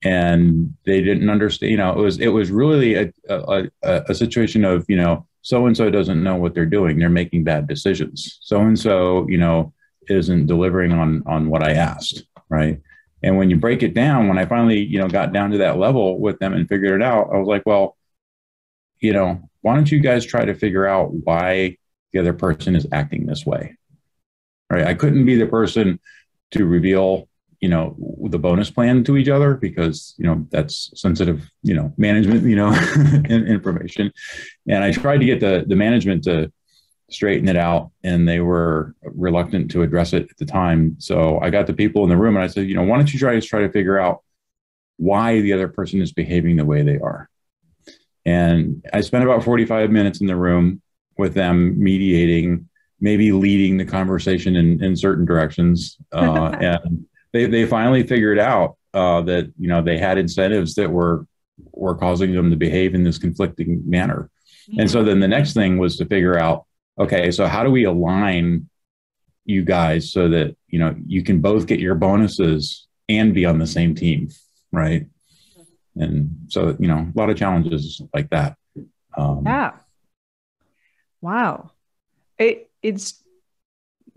And 0.03 0.75
they 0.85 1.01
didn't 1.01 1.29
understand, 1.29 1.71
you 1.71 1.77
know, 1.77 1.91
it 1.91 1.97
was 1.97 2.19
it 2.19 2.27
was 2.27 2.51
really 2.51 2.95
a 2.95 3.11
a, 3.29 3.69
a 3.83 4.13
situation 4.13 4.63
of, 4.63 4.85
you 4.87 4.97
know, 4.97 5.25
so 5.41 5.65
and 5.65 5.75
so 5.75 5.89
doesn't 5.89 6.23
know 6.23 6.35
what 6.35 6.53
they're 6.53 6.65
doing. 6.65 6.99
They're 6.99 7.09
making 7.09 7.45
bad 7.45 7.67
decisions. 7.67 8.37
So 8.41 8.61
and 8.61 8.77
so, 8.77 9.27
you 9.27 9.37
know, 9.37 9.73
isn't 10.07 10.45
delivering 10.45 10.91
on 10.91 11.23
on 11.25 11.49
what 11.49 11.63
I 11.63 11.73
asked, 11.73 12.23
right? 12.49 12.79
And 13.23 13.37
when 13.37 13.49
you 13.49 13.57
break 13.57 13.81
it 13.81 13.95
down, 13.95 14.27
when 14.27 14.37
I 14.37 14.45
finally, 14.45 14.79
you 14.79 14.99
know, 14.99 15.07
got 15.07 15.33
down 15.33 15.51
to 15.51 15.57
that 15.59 15.79
level 15.79 16.19
with 16.19 16.37
them 16.37 16.53
and 16.53 16.69
figured 16.69 17.01
it 17.01 17.03
out, 17.03 17.29
I 17.33 17.37
was 17.37 17.47
like, 17.47 17.63
well, 17.65 17.97
you 18.99 19.13
know, 19.13 19.49
why 19.67 19.75
don't 19.75 19.91
you 19.91 19.99
guys 19.99 20.25
try 20.25 20.45
to 20.45 20.53
figure 20.53 20.87
out 20.87 21.13
why 21.13 21.75
the 22.13 22.19
other 22.19 22.31
person 22.31 22.73
is 22.73 22.87
acting 22.93 23.25
this 23.25 23.45
way? 23.45 23.75
Right. 24.69 24.85
I 24.85 24.93
couldn't 24.93 25.25
be 25.25 25.35
the 25.35 25.45
person 25.45 25.99
to 26.51 26.65
reveal, 26.65 27.27
you 27.59 27.67
know, 27.67 27.97
the 28.29 28.39
bonus 28.39 28.69
plan 28.71 29.03
to 29.03 29.17
each 29.17 29.27
other 29.27 29.55
because, 29.55 30.15
you 30.17 30.25
know, 30.25 30.47
that's 30.51 30.89
sensitive, 30.95 31.51
you 31.63 31.73
know, 31.73 31.93
management, 31.97 32.43
you 32.43 32.55
know, 32.55 32.73
information. 33.29 34.13
And 34.69 34.85
I 34.85 34.93
tried 34.93 35.17
to 35.17 35.25
get 35.25 35.41
the 35.41 35.65
the 35.67 35.75
management 35.75 36.23
to 36.23 36.49
straighten 37.09 37.49
it 37.49 37.57
out 37.57 37.91
and 38.05 38.25
they 38.25 38.39
were 38.39 38.95
reluctant 39.01 39.69
to 39.71 39.81
address 39.81 40.13
it 40.13 40.29
at 40.29 40.37
the 40.37 40.45
time 40.45 40.93
so 40.99 41.39
i 41.39 41.49
got 41.49 41.65
the 41.65 41.73
people 41.73 42.03
in 42.03 42.09
the 42.09 42.17
room 42.17 42.35
and 42.35 42.43
i 42.43 42.47
said 42.47 42.67
you 42.67 42.75
know 42.75 42.83
why 42.83 42.97
don't 42.97 43.13
you 43.13 43.17
try 43.17 43.33
to 43.33 43.39
try 43.39 43.61
to 43.61 43.71
figure 43.71 43.97
out 43.97 44.21
why 44.97 45.39
the 45.39 45.53
other 45.53 45.69
person 45.69 46.01
is 46.01 46.11
behaving 46.11 46.57
the 46.57 46.65
way 46.65 46.83
they 46.83 46.99
are 46.99 47.29
and 48.27 48.85
i 48.93 49.01
spent 49.01 49.23
about 49.23 49.43
45 49.43 49.89
minutes 49.89 50.21
in 50.21 50.27
the 50.27 50.35
room 50.35 50.81
with 51.17 51.33
them 51.33 51.81
mediating 51.81 52.67
maybe 52.99 53.31
leading 53.31 53.77
the 53.77 53.85
conversation 53.85 54.55
in, 54.55 54.83
in 54.83 54.95
certain 54.95 55.25
directions. 55.25 55.97
Uh, 56.11 56.49
and 56.59 57.05
they, 57.33 57.45
they 57.45 57.65
finally 57.65 58.01
figured 58.01 58.39
out 58.39 58.77
uh, 58.93 59.21
that 59.21 59.51
you 59.59 59.67
know 59.67 59.81
they 59.81 59.97
had 59.97 60.17
incentives 60.17 60.73
that 60.75 60.89
were 60.89 61.27
were 61.71 61.95
causing 61.95 62.33
them 62.33 62.49
to 62.49 62.55
behave 62.55 62.95
in 62.95 63.03
this 63.03 63.17
conflicting 63.17 63.83
manner. 63.87 64.29
And 64.79 64.89
so 64.89 65.03
then 65.03 65.19
the 65.19 65.27
next 65.27 65.53
thing 65.53 65.77
was 65.77 65.97
to 65.97 66.05
figure 66.05 66.39
out 66.39 66.65
okay, 66.97 67.29
so 67.29 67.45
how 67.45 67.63
do 67.63 67.69
we 67.69 67.83
align 67.83 68.69
you 69.45 69.63
guys 69.63 70.11
so 70.11 70.29
that, 70.29 70.55
you 70.69 70.79
know, 70.79 70.95
you 71.05 71.23
can 71.23 71.39
both 71.41 71.67
get 71.67 71.79
your 71.79 71.95
bonuses 71.95 72.87
and 73.07 73.33
be 73.33 73.45
on 73.45 73.59
the 73.59 73.67
same 73.67 73.93
team, 73.93 74.29
right? 74.71 75.05
And 75.99 76.45
so, 76.47 76.75
you 76.79 76.87
know, 76.87 77.11
a 77.13 77.17
lot 77.17 77.29
of 77.29 77.37
challenges 77.37 78.01
like 78.13 78.29
that. 78.29 78.55
Um, 79.17 79.43
yeah. 79.45 79.71
Wow. 81.21 81.71
It, 82.37 82.69
it's 82.81 83.23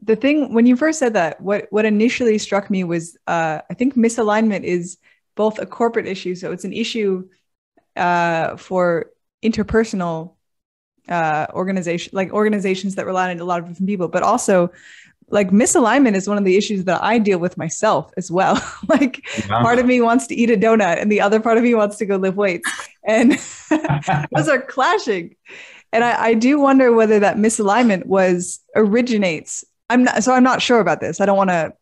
the 0.02 0.16
thing 0.16 0.52
when 0.52 0.66
you 0.66 0.76
first 0.76 0.98
said 0.98 1.14
that, 1.14 1.40
what, 1.40 1.66
what 1.70 1.84
initially 1.84 2.38
struck 2.38 2.70
me 2.70 2.84
was, 2.84 3.16
uh, 3.26 3.60
I 3.70 3.74
think 3.74 3.94
misalignment 3.94 4.64
is 4.64 4.98
both 5.36 5.58
a 5.58 5.66
corporate 5.66 6.06
issue. 6.06 6.34
So 6.34 6.52
it's 6.52 6.64
an 6.64 6.72
issue 6.72 7.28
uh, 7.96 8.56
for 8.56 9.10
interpersonal 9.42 10.34
uh, 11.08 11.46
organization 11.54 12.10
like 12.14 12.32
organizations 12.32 12.94
that 12.94 13.06
rely 13.06 13.30
on 13.30 13.40
a 13.40 13.44
lot 13.44 13.58
of 13.58 13.68
different 13.68 13.88
people 13.88 14.06
but 14.06 14.22
also 14.22 14.70
like 15.30 15.50
misalignment 15.50 16.14
is 16.14 16.28
one 16.28 16.38
of 16.38 16.44
the 16.44 16.56
issues 16.56 16.84
that 16.84 17.02
I 17.02 17.18
deal 17.18 17.38
with 17.38 17.56
myself 17.56 18.12
as 18.16 18.30
well. 18.30 18.60
like 18.88 19.24
yeah. 19.38 19.62
part 19.62 19.78
of 19.78 19.86
me 19.86 20.00
wants 20.00 20.26
to 20.28 20.34
eat 20.34 20.50
a 20.50 20.56
donut 20.56 21.00
and 21.00 21.10
the 21.10 21.20
other 21.20 21.40
part 21.40 21.56
of 21.56 21.62
me 21.62 21.74
wants 21.74 21.96
to 21.98 22.06
go 22.06 22.16
lift 22.16 22.36
weights. 22.36 22.68
And 23.04 23.32
those 24.34 24.48
are 24.48 24.60
clashing. 24.60 25.36
And 25.92 26.04
I, 26.04 26.26
I, 26.26 26.34
do 26.34 26.60
wonder 26.60 26.92
whether 26.92 27.18
that 27.18 27.36
misalignment 27.36 28.06
was 28.06 28.60
originates. 28.76 29.64
I'm 29.88 30.04
not 30.04 30.22
so 30.22 30.32
I'm 30.32 30.44
not 30.44 30.62
sure 30.62 30.78
about 30.78 31.00
this. 31.00 31.20
I 31.20 31.26
don't 31.26 31.36
want 31.36 31.50
to, 31.50 31.72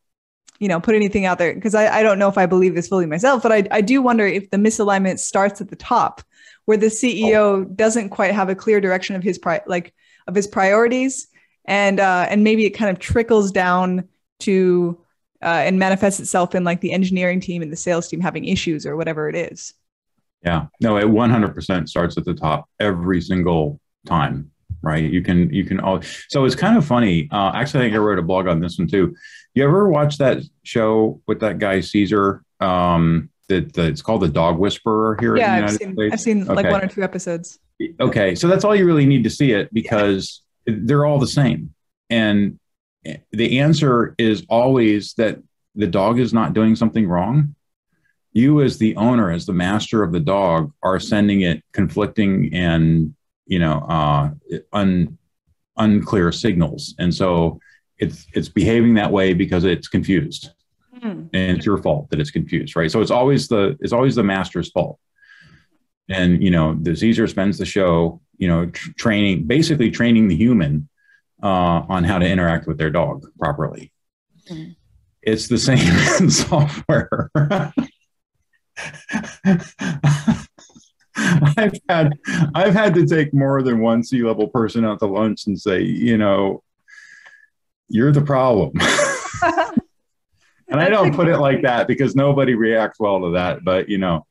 you 0.59 0.69
know, 0.69 0.81
put 0.81 0.95
anything 0.95 1.27
out 1.27 1.39
there 1.39 1.55
because 1.55 1.75
I, 1.75 1.99
I 1.99 2.03
don't 2.03 2.19
know 2.19 2.29
if 2.29 2.39
I 2.39 2.47
believe 2.47 2.75
this 2.75 2.89
fully 2.89 3.07
myself, 3.07 3.43
but 3.43 3.53
I, 3.53 3.65
I 3.71 3.81
do 3.83 4.01
wonder 4.01 4.27
if 4.27 4.51
the 4.51 4.57
misalignment 4.57 5.19
starts 5.19 5.61
at 5.61 5.69
the 5.69 5.77
top 5.77 6.23
where 6.65 6.77
the 6.77 6.87
CEO 6.87 7.35
oh. 7.35 7.65
doesn't 7.65 8.11
quite 8.11 8.35
have 8.35 8.49
a 8.49 8.55
clear 8.55 8.81
direction 8.81 9.15
of 9.15 9.23
his 9.23 9.39
pri- 9.39 9.63
like 9.67 9.95
of 10.27 10.35
his 10.35 10.47
priorities, 10.47 11.29
and 11.69 12.01
uh, 12.01 12.27
and 12.29 12.43
maybe 12.43 12.65
it 12.65 12.71
kind 12.71 12.91
of 12.91 12.99
trickles 12.99 13.53
down 13.53 14.09
to 14.41 14.99
uh, 15.43 15.63
and 15.65 15.79
manifests 15.79 16.19
itself 16.19 16.55
in 16.55 16.65
like 16.65 16.81
the 16.81 16.93
engineering 16.93 17.39
team 17.39 17.63
and 17.63 17.71
the 17.71 17.77
sales 17.77 18.09
team 18.09 18.21
having 18.21 18.47
issues 18.47 18.85
or 18.85 18.97
whatever 18.97 19.29
it 19.29 19.37
is. 19.37 19.75
Yeah, 20.45 20.67
no, 20.81 20.97
it 20.97 21.05
100% 21.05 21.89
starts 21.89 22.17
at 22.17 22.25
the 22.25 22.35
top 22.35 22.69
every 22.81 23.21
single 23.21 23.81
time, 24.07 24.51
right? 24.83 25.05
You 25.05 25.21
can 25.23 25.53
you 25.53 25.65
can 25.65 25.79
all. 25.79 26.01
So 26.29 26.45
it's 26.47 26.55
kind 26.55 26.77
of 26.77 26.87
funny. 26.87 27.29
Uh, 27.31 27.53
actually, 27.55 27.81
I 27.81 27.83
think 27.85 27.95
I 27.95 27.99
wrote 27.99 28.19
a 28.19 28.23
blog 28.23 28.49
on 28.49 28.61
this 28.61 28.79
one 28.79 28.89
too. 28.89 29.15
You 29.55 29.65
ever 29.65 29.89
watch 29.89 30.17
that 30.19 30.43
show 30.63 31.21
with 31.29 31.41
that 31.41 31.59
guy 31.59 31.81
Cesar? 31.81 32.43
Um, 32.61 33.31
that 33.49 33.77
it's 33.79 34.03
called 34.03 34.23
the 34.23 34.29
Dog 34.29 34.59
Whisperer 34.59 35.17
here 35.21 35.37
yeah, 35.37 35.59
in 35.59 35.67
the 35.67 35.73
United 35.73 35.75
I've 35.75 35.97
seen? 35.97 36.13
I've 36.13 36.21
seen 36.21 36.43
okay. 36.45 36.55
like 36.55 36.71
one 36.71 36.83
or 36.83 36.89
two 36.89 37.03
episodes. 37.03 37.59
Okay, 38.01 38.35
so 38.35 38.49
that's 38.49 38.65
all 38.65 38.75
you 38.75 38.87
really 38.87 39.07
need 39.07 39.25
to 39.25 39.31
see 39.31 39.53
it 39.53 39.73
because. 39.75 40.43
They're 40.69 41.07
all 41.07 41.19
the 41.19 41.27
same, 41.27 41.75
and 42.11 42.59
the 43.33 43.61
answer 43.61 44.15
is 44.19 44.45
always 44.49 45.15
that 45.15 45.39
the 45.75 45.87
dog 45.87 46.19
is 46.19 46.35
not 46.35 46.53
doing 46.53 46.77
something 46.77 47.09
wrong. 47.09 47.55
You, 48.33 48.61
as 48.61 48.79
the 48.79 48.95
owner, 48.97 49.31
as 49.31 49.47
the 49.47 49.53
master 49.53 50.03
of 50.03 50.13
the 50.13 50.21
dog, 50.21 50.73
are 50.83 51.01
sending 51.01 51.41
it 51.41 51.65
conflicting 51.73 52.53
and 52.53 53.15
you 53.47 53.59
know 53.59 53.79
uh, 53.89 54.31
un, 54.73 55.19
unclear 55.77 56.33
signals, 56.33 56.95
and 56.99 57.15
so 57.15 57.61
it's 57.99 58.27
it's 58.35 58.49
behaving 58.49 58.95
that 58.95 59.11
way 59.11 59.35
because 59.35 59.65
it's 59.65 59.89
confused 59.89 60.51
mm. 61.03 61.29
and 61.33 61.57
it's 61.57 61.67
your 61.67 61.79
fault 61.79 62.11
that 62.11 62.21
it's 62.21 62.31
confused, 62.31 62.77
right? 62.77 62.91
So 62.91 63.01
it's 63.01 63.11
always 63.11 63.49
the 63.49 63.77
it's 63.81 63.93
always 63.93 64.15
the 64.15 64.23
master's 64.23 64.71
fault. 64.71 64.99
And 66.09 66.43
you 66.43 66.51
know, 66.51 66.77
the 66.81 66.97
Cesar 66.97 67.27
spends 67.27 67.59
the 67.59 67.67
show, 67.67 68.21
you 68.39 68.49
know, 68.49 68.67
tr- 68.67 68.91
training 68.97 69.47
basically 69.47 69.91
training 69.91 70.29
the 70.29 70.37
human 70.37 70.89
uh, 71.43 71.83
on 71.89 72.05
how 72.05 72.19
to 72.19 72.27
interact 72.27 72.67
with 72.67 72.79
their 72.79 72.91
dog 72.91 73.27
properly. 73.39 73.93
Mm. 74.51 74.77
It's 75.23 75.49
the 75.49 75.59
same 75.59 75.79
in 76.21 76.31
software. 76.31 77.31
I've 81.57 81.75
had 81.89 82.13
I've 82.55 82.75
had 82.75 82.95
to 82.95 83.07
take 83.07 83.35
more 83.35 83.63
than 83.63 83.81
one 83.81 84.05
C 84.05 84.23
level 84.23 84.49
person 84.49 84.85
out 84.85 85.01
to 85.01 85.07
lunch 85.07 85.47
and 85.47 85.61
say, 85.61 85.83
you 85.83 86.17
know, 86.17 86.63
you're 87.89 88.13
the 88.13 88.23
problem. 88.23 88.73
and 90.69 90.81
I 90.81 90.89
don't 90.89 91.15
put 91.15 91.29
it 91.29 91.39
like 91.39 91.63
that 91.63 91.89
because 91.89 92.15
nobody 92.15 92.55
reacts 92.55 93.01
well 93.01 93.21
to 93.23 93.31
that. 93.33 93.65
But 93.65 93.89
you 93.89 93.99
know, 93.99 94.27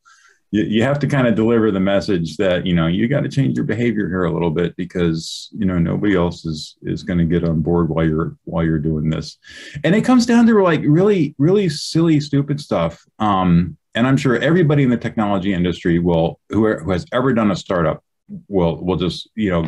you, 0.52 0.64
you 0.64 0.84
have 0.84 1.00
to 1.00 1.08
kind 1.08 1.28
of 1.28 1.36
deliver 1.36 1.72
the 1.72 1.80
message 1.80 2.38
that 2.38 2.66
you 2.66 2.74
know 2.74 2.88
you 2.88 3.08
got 3.08 3.22
to 3.22 3.30
change 3.30 3.56
your 3.56 3.66
behavior 3.66 4.08
here 4.08 4.26
a 4.26 4.32
little 4.32 4.52
bit 4.52 4.76
because 4.76 5.50
you 5.58 5.66
know 5.66 5.78
nobody 5.78 6.16
else 6.16 6.46
is 6.46 6.78
is 6.84 7.04
going 7.04 7.20
to 7.20 7.26
get 7.26 7.48
on 7.48 7.62
board 7.62 7.90
while 7.90 8.06
you're 8.06 8.38
while 8.46 8.64
you're 8.64 8.80
doing 8.80 9.10
this, 9.10 9.38
and 9.84 9.96
it 9.96 10.04
comes 10.04 10.26
down 10.26 10.46
to 10.48 10.62
like 10.62 10.82
really 10.84 11.36
really 11.38 11.70
silly 11.70 12.20
stupid 12.20 12.60
stuff. 12.60 13.04
Um, 13.20 13.78
and 13.96 14.06
I'm 14.06 14.18
sure 14.18 14.38
everybody 14.38 14.84
in 14.84 14.90
the 14.90 14.98
technology 14.98 15.54
industry 15.54 16.00
will 16.00 16.40
who, 16.50 16.78
who 16.78 16.92
has 16.92 17.06
ever 17.12 17.34
done 17.34 17.52
a 17.52 17.56
startup 17.56 18.04
will 18.48 18.84
will 18.84 18.98
just 18.98 19.30
you 19.36 19.50
know 19.50 19.64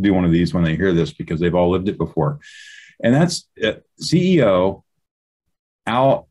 do 0.00 0.14
one 0.14 0.24
of 0.24 0.32
these 0.32 0.54
when 0.54 0.64
they 0.64 0.76
hear 0.76 0.92
this 0.92 1.12
because 1.12 1.40
they've 1.40 1.54
all 1.54 1.70
lived 1.70 1.88
it 1.88 1.98
before 1.98 2.38
and 3.02 3.14
that's 3.14 3.48
uh, 3.64 3.72
ceo 4.00 4.82
out 5.86 6.26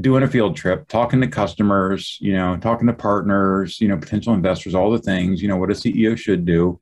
doing 0.00 0.22
a 0.22 0.28
field 0.28 0.56
trip 0.56 0.88
talking 0.88 1.20
to 1.20 1.28
customers 1.28 2.18
you 2.20 2.32
know 2.32 2.56
talking 2.56 2.86
to 2.86 2.92
partners 2.92 3.80
you 3.80 3.86
know 3.86 3.96
potential 3.96 4.34
investors 4.34 4.74
all 4.74 4.90
the 4.90 4.98
things 4.98 5.40
you 5.40 5.48
know 5.48 5.56
what 5.56 5.70
a 5.70 5.74
ceo 5.74 6.16
should 6.16 6.44
do. 6.44 6.80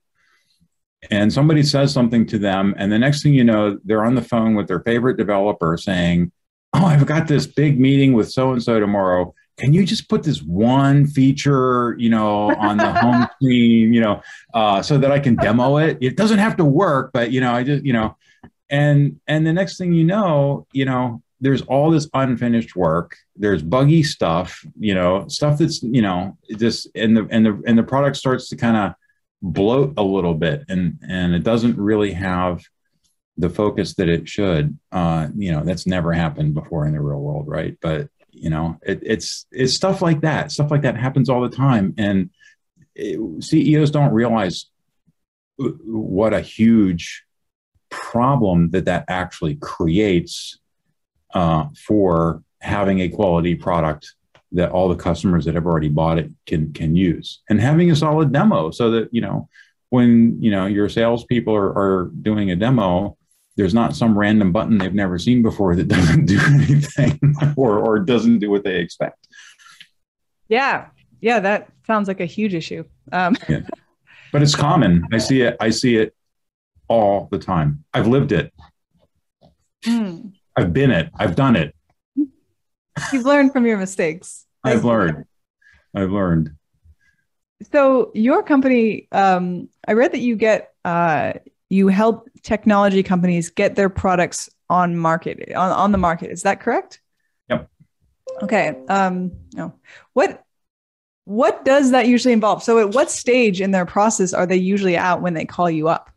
And 1.11 1.31
somebody 1.31 1.61
says 1.61 1.93
something 1.93 2.25
to 2.25 2.39
them 2.39 2.73
and 2.77 2.91
the 2.91 2.97
next 2.97 3.21
thing 3.21 3.33
you 3.33 3.43
know 3.43 3.77
they're 3.85 4.03
on 4.03 4.15
the 4.15 4.21
phone 4.21 4.55
with 4.55 4.67
their 4.67 4.79
favorite 4.79 5.17
developer 5.17 5.77
saying 5.77 6.31
oh 6.73 6.85
i've 6.85 7.05
got 7.05 7.27
this 7.27 7.45
big 7.45 7.79
meeting 7.79 8.13
with 8.13 8.31
so 8.31 8.51
and 8.51 8.63
so 8.63 8.79
tomorrow. 8.79 9.33
Can 9.57 9.73
you 9.73 9.87
just 9.87 10.07
put 10.07 10.21
this 10.21 10.43
one 10.43 11.07
feature, 11.07 11.95
you 11.97 12.11
know, 12.11 12.53
on 12.55 12.77
the 12.77 12.93
home 12.93 13.27
screen, 13.41 13.91
you 13.91 14.01
know, 14.01 14.21
uh, 14.53 14.83
so 14.83 14.99
that 14.99 15.11
I 15.11 15.19
can 15.19 15.35
demo 15.35 15.77
it? 15.77 15.97
It 15.99 16.15
doesn't 16.15 16.37
have 16.37 16.57
to 16.57 16.65
work, 16.65 17.09
but 17.11 17.31
you 17.31 17.41
know, 17.41 17.51
I 17.51 17.63
just, 17.63 17.83
you 17.83 17.91
know, 17.91 18.15
and 18.69 19.19
and 19.27 19.47
the 19.47 19.53
next 19.53 19.77
thing 19.77 19.93
you 19.93 20.03
know, 20.03 20.67
you 20.73 20.85
know, 20.85 21.23
there's 21.39 21.61
all 21.63 21.91
this 21.91 22.09
unfinished 22.13 22.75
work. 22.75 23.15
There's 23.35 23.61
buggy 23.61 24.03
stuff, 24.03 24.65
you 24.79 24.95
know, 24.95 25.27
stuff 25.27 25.59
that's, 25.59 25.83
you 25.83 26.01
know, 26.01 26.37
just 26.57 26.87
and 26.95 27.15
the 27.15 27.27
and 27.29 27.45
the 27.45 27.61
and 27.65 27.77
the 27.77 27.83
product 27.83 28.17
starts 28.17 28.49
to 28.49 28.55
kind 28.55 28.77
of 28.77 28.93
bloat 29.41 29.93
a 29.97 30.03
little 30.03 30.33
bit, 30.33 30.63
and 30.67 30.99
and 31.07 31.35
it 31.35 31.43
doesn't 31.43 31.77
really 31.77 32.13
have 32.13 32.63
the 33.37 33.49
focus 33.49 33.93
that 33.95 34.09
it 34.09 34.27
should. 34.27 34.77
Uh, 34.91 35.27
you 35.35 35.51
know, 35.51 35.63
that's 35.63 35.85
never 35.85 36.11
happened 36.11 36.55
before 36.55 36.87
in 36.87 36.93
the 36.93 37.01
real 37.01 37.19
world, 37.19 37.47
right? 37.47 37.77
But 37.81 38.09
you 38.39 38.49
know 38.49 38.77
it, 38.83 38.99
it's 39.01 39.45
it's 39.51 39.73
stuff 39.73 40.01
like 40.01 40.21
that 40.21 40.51
stuff 40.51 40.71
like 40.71 40.83
that 40.83 40.97
happens 40.97 41.29
all 41.29 41.41
the 41.41 41.55
time 41.55 41.93
and 41.97 42.29
it, 42.95 43.19
ceos 43.43 43.91
don't 43.91 44.13
realize 44.13 44.65
what 45.57 46.33
a 46.33 46.41
huge 46.41 47.23
problem 47.89 48.69
that 48.71 48.85
that 48.85 49.05
actually 49.07 49.55
creates 49.55 50.59
uh, 51.33 51.65
for 51.85 52.43
having 52.61 53.01
a 53.01 53.09
quality 53.09 53.55
product 53.55 54.13
that 54.53 54.71
all 54.71 54.87
the 54.89 54.95
customers 54.95 55.45
that 55.45 55.55
have 55.55 55.65
already 55.65 55.89
bought 55.89 56.17
it 56.17 56.31
can 56.45 56.71
can 56.73 56.95
use 56.95 57.41
and 57.49 57.59
having 57.59 57.91
a 57.91 57.95
solid 57.95 58.31
demo 58.31 58.71
so 58.71 58.91
that 58.91 59.09
you 59.11 59.21
know 59.21 59.49
when 59.89 60.41
you 60.41 60.49
know 60.49 60.65
your 60.65 60.87
salespeople 60.87 61.53
are, 61.53 61.77
are 61.77 62.11
doing 62.21 62.51
a 62.51 62.55
demo 62.55 63.17
there's 63.57 63.73
not 63.73 63.95
some 63.95 64.17
random 64.17 64.51
button 64.51 64.77
they've 64.77 64.93
never 64.93 65.17
seen 65.17 65.41
before 65.41 65.75
that 65.75 65.87
doesn't 65.87 66.25
do 66.27 66.39
anything 66.45 67.19
or, 67.57 67.79
or 67.79 67.99
doesn't 67.99 68.39
do 68.39 68.49
what 68.49 68.63
they 68.63 68.79
expect. 68.79 69.27
Yeah. 70.47 70.87
Yeah. 71.19 71.41
That 71.41 71.69
sounds 71.85 72.07
like 72.07 72.21
a 72.21 72.25
huge 72.25 72.53
issue. 72.53 72.85
Um, 73.11 73.35
yeah. 73.49 73.61
But 74.31 74.43
it's 74.43 74.55
common. 74.55 75.07
I 75.11 75.17
see 75.17 75.41
it. 75.41 75.57
I 75.59 75.71
see 75.71 75.97
it 75.97 76.15
all 76.87 77.27
the 77.31 77.39
time. 77.39 77.83
I've 77.93 78.07
lived 78.07 78.31
it. 78.31 78.53
Mm. 79.85 80.33
I've 80.57 80.73
been 80.73 80.91
it. 80.91 81.09
I've 81.15 81.35
done 81.35 81.55
it. 81.55 81.73
You've 83.13 83.25
learned 83.25 83.53
from 83.53 83.65
your 83.65 83.77
mistakes. 83.77 84.45
I've 84.63 84.83
learned. 84.83 85.25
I've 85.95 86.11
learned. 86.11 86.51
So 87.71 88.11
your 88.13 88.43
company, 88.43 89.07
um, 89.11 89.69
I 89.87 89.93
read 89.93 90.11
that 90.11 90.19
you 90.19 90.35
get 90.35 90.73
uh, 90.83 91.33
you 91.69 91.87
help 91.87 92.29
technology 92.43 93.03
companies 93.03 93.49
get 93.49 93.75
their 93.75 93.89
products 93.89 94.49
on 94.69 94.95
market 94.95 95.53
on, 95.55 95.71
on 95.71 95.91
the 95.91 95.97
market 95.97 96.31
is 96.31 96.43
that 96.43 96.59
correct 96.59 96.99
yep 97.49 97.69
okay 98.41 98.75
um 98.89 99.31
no 99.53 99.73
what 100.13 100.43
what 101.23 101.63
does 101.65 101.91
that 101.91 102.07
usually 102.07 102.33
involve 102.33 102.61
so 102.63 102.79
at 102.79 102.93
what 102.93 103.09
stage 103.09 103.61
in 103.61 103.71
their 103.71 103.85
process 103.85 104.33
are 104.33 104.45
they 104.45 104.57
usually 104.57 104.97
out 104.97 105.21
when 105.21 105.33
they 105.33 105.45
call 105.45 105.69
you 105.69 105.87
up 105.87 106.09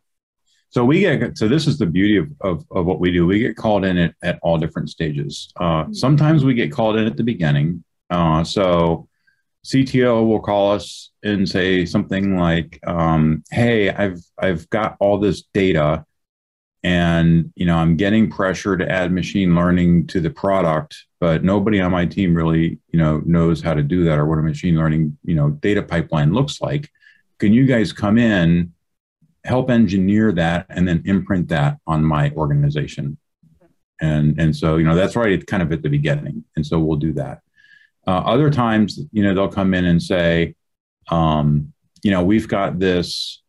so 0.70 0.84
we 0.84 1.00
get 1.00 1.36
so 1.36 1.46
this 1.46 1.66
is 1.66 1.78
the 1.78 1.86
beauty 1.86 2.16
of, 2.16 2.28
of, 2.40 2.64
of 2.70 2.86
what 2.86 3.00
we 3.00 3.12
do 3.12 3.26
we 3.26 3.38
get 3.38 3.56
called 3.56 3.84
in 3.84 3.98
at, 3.98 4.14
at 4.22 4.38
all 4.42 4.58
different 4.58 4.88
stages 4.88 5.52
uh, 5.60 5.84
hmm. 5.84 5.92
sometimes 5.92 6.44
we 6.44 6.54
get 6.54 6.72
called 6.72 6.96
in 6.96 7.06
at 7.06 7.16
the 7.16 7.24
beginning 7.24 7.84
uh, 8.10 8.42
so 8.42 9.08
CTO 9.64 10.26
will 10.26 10.40
call 10.40 10.72
us 10.72 11.10
and 11.22 11.48
say 11.48 11.84
something 11.84 12.36
like, 12.36 12.80
um, 12.86 13.44
"Hey, 13.50 13.90
I've 13.90 14.20
I've 14.38 14.68
got 14.70 14.96
all 15.00 15.18
this 15.18 15.42
data, 15.52 16.04
and 16.82 17.52
you 17.56 17.66
know 17.66 17.76
I'm 17.76 17.96
getting 17.96 18.30
pressure 18.30 18.76
to 18.76 18.90
add 18.90 19.12
machine 19.12 19.54
learning 19.54 20.06
to 20.08 20.20
the 20.20 20.30
product, 20.30 20.96
but 21.20 21.44
nobody 21.44 21.80
on 21.80 21.92
my 21.92 22.06
team 22.06 22.34
really 22.34 22.78
you 22.88 22.98
know 22.98 23.22
knows 23.26 23.60
how 23.62 23.74
to 23.74 23.82
do 23.82 24.04
that 24.04 24.18
or 24.18 24.26
what 24.26 24.38
a 24.38 24.42
machine 24.42 24.76
learning 24.76 25.18
you 25.24 25.34
know 25.34 25.50
data 25.50 25.82
pipeline 25.82 26.32
looks 26.32 26.60
like. 26.60 26.88
Can 27.38 27.52
you 27.52 27.66
guys 27.66 27.92
come 27.92 28.18
in, 28.18 28.72
help 29.44 29.70
engineer 29.70 30.32
that, 30.32 30.66
and 30.68 30.86
then 30.86 31.02
imprint 31.06 31.48
that 31.48 31.78
on 31.86 32.04
my 32.04 32.30
organization?" 32.32 33.18
And 34.00 34.38
and 34.40 34.54
so 34.54 34.76
you 34.76 34.84
know 34.84 34.94
that's 34.94 35.16
right, 35.16 35.46
kind 35.46 35.62
of 35.62 35.72
at 35.72 35.82
the 35.82 35.88
beginning, 35.88 36.44
and 36.56 36.66
so 36.66 36.78
we'll 36.78 36.96
do 36.96 37.12
that. 37.14 37.40
Uh, 38.06 38.22
other 38.24 38.50
times, 38.50 38.98
you 39.12 39.22
know, 39.22 39.34
they'll 39.34 39.48
come 39.48 39.74
in 39.74 39.84
and 39.84 40.02
say, 40.02 40.54
um, 41.10 41.72
you 42.02 42.10
know, 42.10 42.24
we've 42.24 42.48
got 42.48 42.78
this, 42.78 43.42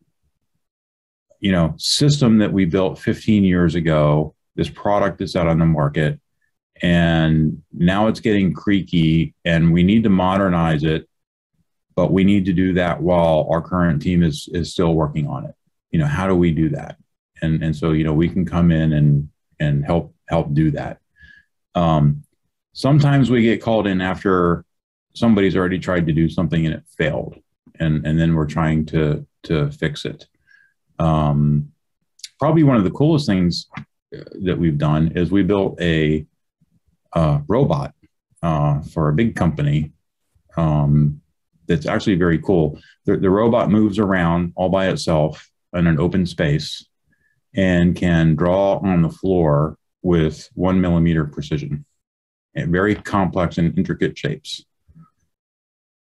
you 1.40 1.52
know, 1.52 1.74
system 1.78 2.40
that 2.40 2.52
we 2.52 2.66
built 2.66 3.00
15 3.00 3.44
years 3.44 3.76
ago, 3.76 4.36
this 4.56 4.70
product 4.70 5.20
that's 5.20 5.36
out 5.36 5.48
on 5.48 5.60
the 5.60 5.66
market, 5.66 6.20
and 6.82 7.62
now 7.72 8.08
it's 8.08 8.20
getting 8.20 8.54
creaky 8.54 9.34
and 9.46 9.72
we 9.72 9.84
need 9.84 10.04
to 10.04 10.10
modernize 10.10 10.84
it, 10.84 11.08
but 11.96 12.12
we 12.12 12.24
need 12.24 12.46
to 12.46 12.54
do 12.54 12.74
that 12.74 13.02
while 13.02 13.48
our 13.50 13.62
current 13.62 14.02
team 14.02 14.24
is 14.24 14.50
is 14.54 14.72
still 14.72 14.94
working 14.94 15.28
on 15.28 15.46
it. 15.46 15.56
You 15.92 16.00
know, 16.00 16.08
how 16.08 16.28
do 16.28 16.36
we 16.36 16.52
do 16.52 16.70
that? 16.70 16.98
And 17.42 17.64
and 17.64 17.76
so, 17.76 17.92
you 17.92 18.04
know, 18.04 18.14
we 18.14 18.30
can 18.30 18.46
come 18.46 18.72
in 18.72 18.94
and 18.94 19.30
and 19.60 19.86
help 19.86 20.16
help 20.28 20.54
do 20.54 20.72
that. 20.72 21.00
Um, 21.76 22.24
Sometimes 22.74 23.30
we 23.30 23.42
get 23.42 23.62
called 23.62 23.86
in 23.86 24.00
after 24.00 24.64
somebody's 25.14 25.58
already 25.58 25.78
tried 25.78 26.08
to 26.08 26.14
do 26.14 26.30
something 26.30 26.66
and 26.66 26.76
it 26.76 26.84
failed, 26.98 27.36
and 27.80 28.06
and 28.08 28.20
then 28.20 28.34
we're 28.34 28.46
trying 28.46 28.86
to 28.88 29.26
to 29.44 29.70
fix 29.72 30.06
it. 30.06 30.26
Um, 31.00 31.74
probably 32.40 32.64
one 32.64 32.78
of 32.78 32.86
the 32.86 32.92
coolest 32.92 33.26
things 33.26 33.68
that 34.12 34.58
we've 34.58 34.78
done 34.78 35.12
is 35.16 35.32
we 35.32 35.44
built 35.44 35.82
a 35.82 36.26
uh, 37.14 37.40
robot 37.48 37.94
uh, 38.42 38.82
for 38.82 39.10
a 39.10 39.14
big 39.14 39.36
company 39.36 39.92
um, 40.56 41.22
that's 41.68 41.86
actually 41.86 42.16
very 42.16 42.40
cool. 42.40 42.80
The, 43.06 43.18
the 43.18 43.30
robot 43.30 43.70
moves 43.70 44.00
around 44.00 44.54
all 44.56 44.70
by 44.70 44.88
itself 44.88 45.51
in 45.74 45.88
an 45.88 46.00
open 46.00 46.26
space 46.26 46.86
and 47.56 47.96
can 47.96 48.36
draw 48.36 48.78
on 48.78 49.02
the 49.02 49.10
floor 49.10 49.78
with 50.02 50.50
one 50.54 50.82
millimeter 50.82 51.26
precision 51.26 51.86
and 52.56 52.72
very 52.72 52.96
complex 52.96 53.58
and 53.58 53.78
intricate 53.78 54.18
shapes. 54.18 54.66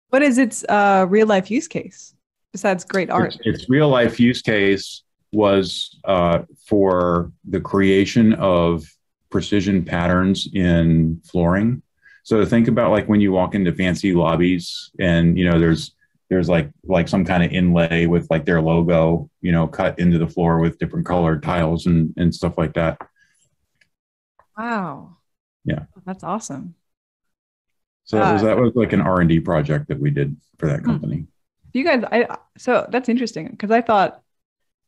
What 0.09 0.23
is 0.23 0.39
its 0.39 0.65
uh, 0.69 1.07
real 1.09 1.27
life 1.27 1.51
use 1.51 1.69
case 1.69 2.15
besides 2.53 2.85
great 2.85 3.11
art? 3.11 3.37
Its, 3.37 3.63
its 3.63 3.71
real 3.71 3.89
life 3.89 4.19
use 4.19 4.43
case 4.43 5.05
was 5.33 5.99
uh, 6.05 6.41
for 6.67 7.33
the 7.45 7.61
creation 7.61 8.35
of 8.35 8.85
precision 9.31 9.85
patterns 9.85 10.49
in 10.53 11.21
flooring. 11.25 11.83
So 12.25 12.45
think 12.45 12.69
about 12.69 12.91
like 12.91 13.09
when 13.09 13.21
you 13.21 13.33
walk 13.33 13.55
into 13.55 13.73
fancy 13.73 14.13
lobbies 14.13 14.91
and 14.99 15.39
you 15.39 15.49
know 15.49 15.59
there's 15.59 15.95
there's 16.31 16.49
like 16.49 16.71
like 16.85 17.09
some 17.09 17.25
kind 17.25 17.43
of 17.43 17.53
inlay 17.53 18.07
with 18.07 18.29
like 18.31 18.47
their 18.47 18.63
logo, 18.63 19.29
you 19.41 19.51
know, 19.53 19.67
cut 19.67 19.99
into 19.99 20.17
the 20.17 20.29
floor 20.29 20.61
with 20.61 20.79
different 20.79 21.05
colored 21.05 21.43
tiles 21.43 21.87
and 21.87 22.15
and 22.17 22.35
stuff 22.35 22.57
like 22.57 22.75
that. 22.75 22.99
Wow. 24.57 25.19
Yeah. 25.65 25.85
That's 26.07 26.23
awesome. 26.23 26.77
So 28.05 28.19
that 28.19 28.33
was 28.33 28.43
uh, 28.43 28.47
that 28.47 28.57
was 28.57 28.73
like 28.75 28.93
an 28.93 29.01
R 29.01 29.21
and 29.21 29.29
D 29.29 29.41
project 29.41 29.89
that 29.89 30.01
we 30.01 30.11
did 30.11 30.37
for 30.57 30.67
that 30.67 30.81
hmm. 30.81 30.87
company. 30.87 31.27
You 31.73 31.85
guys, 31.85 32.05
I 32.11 32.37
so 32.57 32.87
that's 32.91 33.09
interesting 33.09 33.49
because 33.49 33.71
I 33.71 33.81
thought 33.81 34.23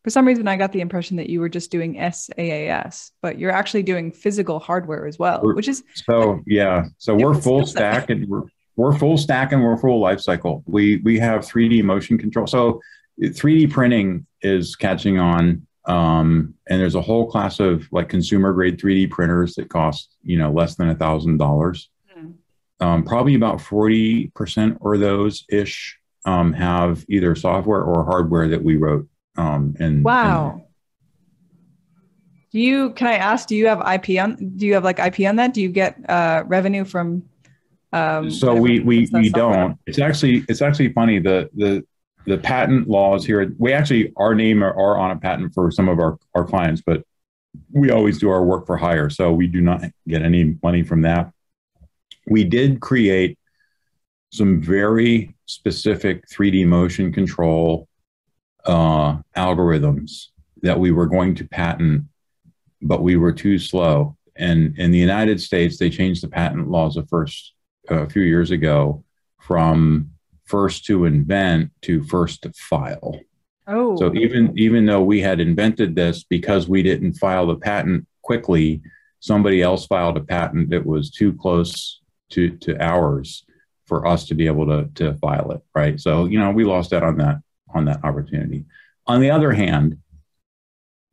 for 0.05 0.11
some 0.11 0.27
reason 0.27 0.49
I 0.49 0.57
got 0.57 0.73
the 0.73 0.81
impression 0.81 1.17
that 1.19 1.29
you 1.29 1.41
were 1.41 1.49
just 1.49 1.71
doing 1.71 1.95
SaaS, 1.95 3.13
but 3.21 3.39
you're 3.39 3.53
actually 3.53 3.85
doing 3.85 4.11
physical 4.11 4.59
hardware 4.59 5.07
as 5.07 5.19
well, 5.19 5.41
we're, 5.43 5.55
which 5.55 5.69
is 5.69 5.83
so 5.95 6.41
yeah. 6.47 6.85
So 6.99 7.15
we're 7.15 7.35
full 7.35 7.67
stack 7.67 8.11
and 8.11 8.29
we're 8.29 8.43
we're 8.77 8.97
full 8.97 9.19
stack 9.19 9.53
and 9.53 9.63
we're 9.63 9.77
full 9.77 10.01
life 10.01 10.21
cycle. 10.21 10.63
We 10.67 10.99
we 10.99 11.19
have 11.19 11.43
3D 11.43 11.83
motion 11.83 12.19
control. 12.19 12.47
So 12.47 12.81
3D 13.21 13.71
printing 13.71 14.27
is 14.41 14.77
catching 14.77 15.19
on 15.19 15.67
Um, 15.85 16.55
and 16.69 16.81
there's 16.81 16.95
a 16.95 17.03
whole 17.03 17.27
class 17.27 17.59
of 17.59 17.89
like 17.91 18.09
consumer 18.09 18.53
grade 18.53 18.79
3D 18.79 19.11
printers 19.11 19.55
that 19.57 19.69
cost, 19.69 20.15
you 20.23 20.39
know, 20.39 20.53
less 20.53 20.77
than 20.77 20.89
a 20.89 20.95
thousand 20.95 21.39
dollars. 21.39 21.91
Hmm. 22.15 22.31
Um, 22.81 23.05
probably 23.05 23.35
about 23.35 23.59
40% 23.59 24.77
or 24.81 24.97
those 24.97 25.45
ish 25.51 25.99
um, 26.25 26.53
have 26.53 27.05
either 27.09 27.35
software 27.35 27.83
or 27.83 28.05
hardware 28.05 28.49
that 28.49 28.63
we 28.63 28.77
wrote. 28.77 29.09
Um, 29.37 29.75
and 29.81 30.05
wow. 30.05 30.53
And, 30.53 30.63
do 32.53 32.61
you, 32.61 32.91
can 32.93 33.09
I 33.09 33.15
ask, 33.15 33.49
do 33.49 33.57
you 33.57 33.67
have 33.67 33.81
IP 33.81 34.21
on, 34.21 34.37
do 34.57 34.67
you 34.67 34.75
have 34.75 34.85
like 34.85 35.01
IP 35.01 35.27
on 35.27 35.37
that? 35.37 35.53
Do 35.53 35.61
you 35.63 35.71
get 35.71 35.99
uh, 36.09 36.45
revenue 36.47 36.85
from? 36.85 37.25
Um, 37.93 38.31
so 38.31 38.55
we, 38.55 38.81
we, 38.81 39.09
we 39.13 39.29
don't, 39.29 39.79
it's 39.87 39.99
actually, 39.99 40.45
it's 40.49 40.63
actually 40.63 40.93
funny. 40.93 41.19
The, 41.19 41.51
the, 41.55 41.85
the 42.25 42.39
patent 42.39 42.89
laws 42.89 43.27
here, 43.27 43.55
we 43.59 43.73
actually, 43.73 44.13
our 44.17 44.35
name 44.35 44.63
are, 44.63 44.71
are 44.71 44.97
on 44.97 45.11
a 45.11 45.17
patent 45.17 45.53
for 45.53 45.71
some 45.71 45.89
of 45.89 45.99
our, 45.99 46.19
our 46.35 46.45
clients, 46.45 46.83
but 46.85 47.05
we 47.71 47.91
always 47.91 48.19
do 48.19 48.31
our 48.31 48.43
work 48.43 48.67
for 48.67 48.77
hire. 48.77 49.11
So 49.11 49.33
we 49.33 49.47
do 49.47 49.61
not 49.61 49.83
get 50.09 50.23
any 50.23 50.57
money 50.63 50.83
from 50.83 51.03
that. 51.03 51.33
We 52.27 52.45
did 52.45 52.81
create 52.81 53.39
some 54.33 54.63
very 54.63 55.35
specific 55.45 56.27
3D 56.29 56.67
motion 56.67 57.13
control 57.13 57.89
uh, 58.65 59.19
algorithms 59.37 60.29
that 60.63 60.79
we 60.79 60.93
were 60.93 61.07
going 61.07 61.35
to 61.35 61.45
patent, 61.45 62.05
but 62.81 63.03
we 63.03 63.17
were 63.17 63.33
too 63.33 63.59
slow. 63.59 64.17
And 64.37 64.79
in 64.79 64.93
the 64.93 64.99
United 64.99 65.41
States, 65.41 65.77
they 65.77 65.91
changed 65.91 66.23
the 66.23 66.29
patent 66.29 66.71
laws 66.71 66.97
a 66.97 67.05
first 67.07 67.53
a 67.89 68.09
few 68.09 68.23
years 68.23 68.51
ago 68.51 69.05
from 69.41 70.11
first 70.45 70.85
to 70.87 71.05
invent 71.05 71.71
to 71.83 72.03
first 72.05 72.43
to 72.43 72.53
file. 72.53 73.19
Oh. 73.67 73.97
So 73.97 74.15
even 74.15 74.57
even 74.59 74.87
though 74.87 75.03
we 75.03 75.21
had 75.21 75.41
invented 75.41 75.95
this 75.95 76.25
because 76.25 76.69
we 76.69 76.83
didn't 76.83 77.15
file 77.15 77.47
the 77.47 77.57
patent 77.57 78.07
quickly, 78.23 78.83
somebody 79.21 79.63
else 79.63 79.87
filed 79.87 80.17
a 80.17 80.21
patent 80.21 80.71
that 80.71 80.85
was 80.85 81.11
too 81.11 81.33
close 81.35 82.01
to 82.31 82.51
to 82.59 82.81
ours 82.83 83.45
for 83.87 84.07
us 84.07 84.27
to 84.27 84.35
be 84.35 84.47
able 84.47 84.67
to 84.67 84.89
to 84.95 85.15
file 85.15 85.53
it, 85.53 85.61
right? 85.75 86.01
So, 86.01 86.27
you 86.27 86.39
know, 86.39 86.51
we 86.51 86.65
lost 86.65 86.93
out 86.93 87.03
on 87.03 87.17
that 87.19 87.37
on 87.75 87.85
that 87.87 88.05
opportunity. 88.05 88.65
On 89.07 89.21
the 89.21 89.31
other 89.31 89.53
hand, 89.53 89.99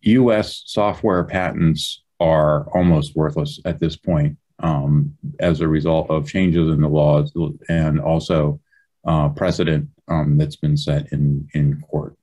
US 0.02 0.64
software 0.66 1.24
patents 1.24 2.04
are 2.20 2.70
almost 2.76 3.16
worthless 3.16 3.60
at 3.66 3.80
this 3.80 3.96
point 3.96 4.38
um, 4.60 5.18
as 5.40 5.62
a 5.62 5.68
result 5.68 6.10
of 6.10 6.28
changes 6.28 6.70
in 6.70 6.82
the 6.82 6.88
laws 6.88 7.34
and 7.70 8.00
also 8.00 8.60
uh, 9.06 9.30
precedent 9.30 9.90
um, 10.08 10.38
that's 10.38 10.56
been 10.56 10.78
set 10.78 11.12
in 11.12 11.48
in 11.54 11.82
court. 11.82 12.16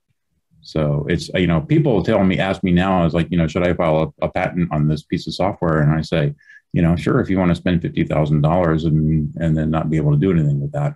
So 0.61 1.05
it's 1.09 1.29
you 1.29 1.47
know 1.47 1.61
people 1.61 2.03
tell 2.03 2.23
me 2.23 2.39
ask 2.39 2.63
me 2.63 2.71
now 2.71 3.05
is 3.05 3.13
like 3.13 3.31
you 3.31 3.37
know 3.37 3.47
should 3.47 3.65
I 3.65 3.73
file 3.73 4.13
a, 4.19 4.25
a, 4.25 4.29
patent 4.29 4.69
on 4.71 4.87
this 4.87 5.03
piece 5.03 5.25
of 5.25 5.33
software 5.33 5.81
and 5.81 5.91
I 5.91 6.01
say 6.01 6.33
you 6.73 6.81
know 6.81 6.95
sure 6.95 7.21
if 7.21 7.29
you 7.29 7.39
want 7.39 7.49
to 7.49 7.55
spend 7.55 7.81
fifty 7.81 8.03
thousand 8.03 8.41
dollars 8.41 8.83
and 8.83 9.33
and 9.37 9.57
then 9.57 9.71
not 9.71 9.89
be 9.89 9.97
able 9.97 10.11
to 10.11 10.17
do 10.17 10.31
anything 10.31 10.59
with 10.59 10.73
that. 10.73 10.95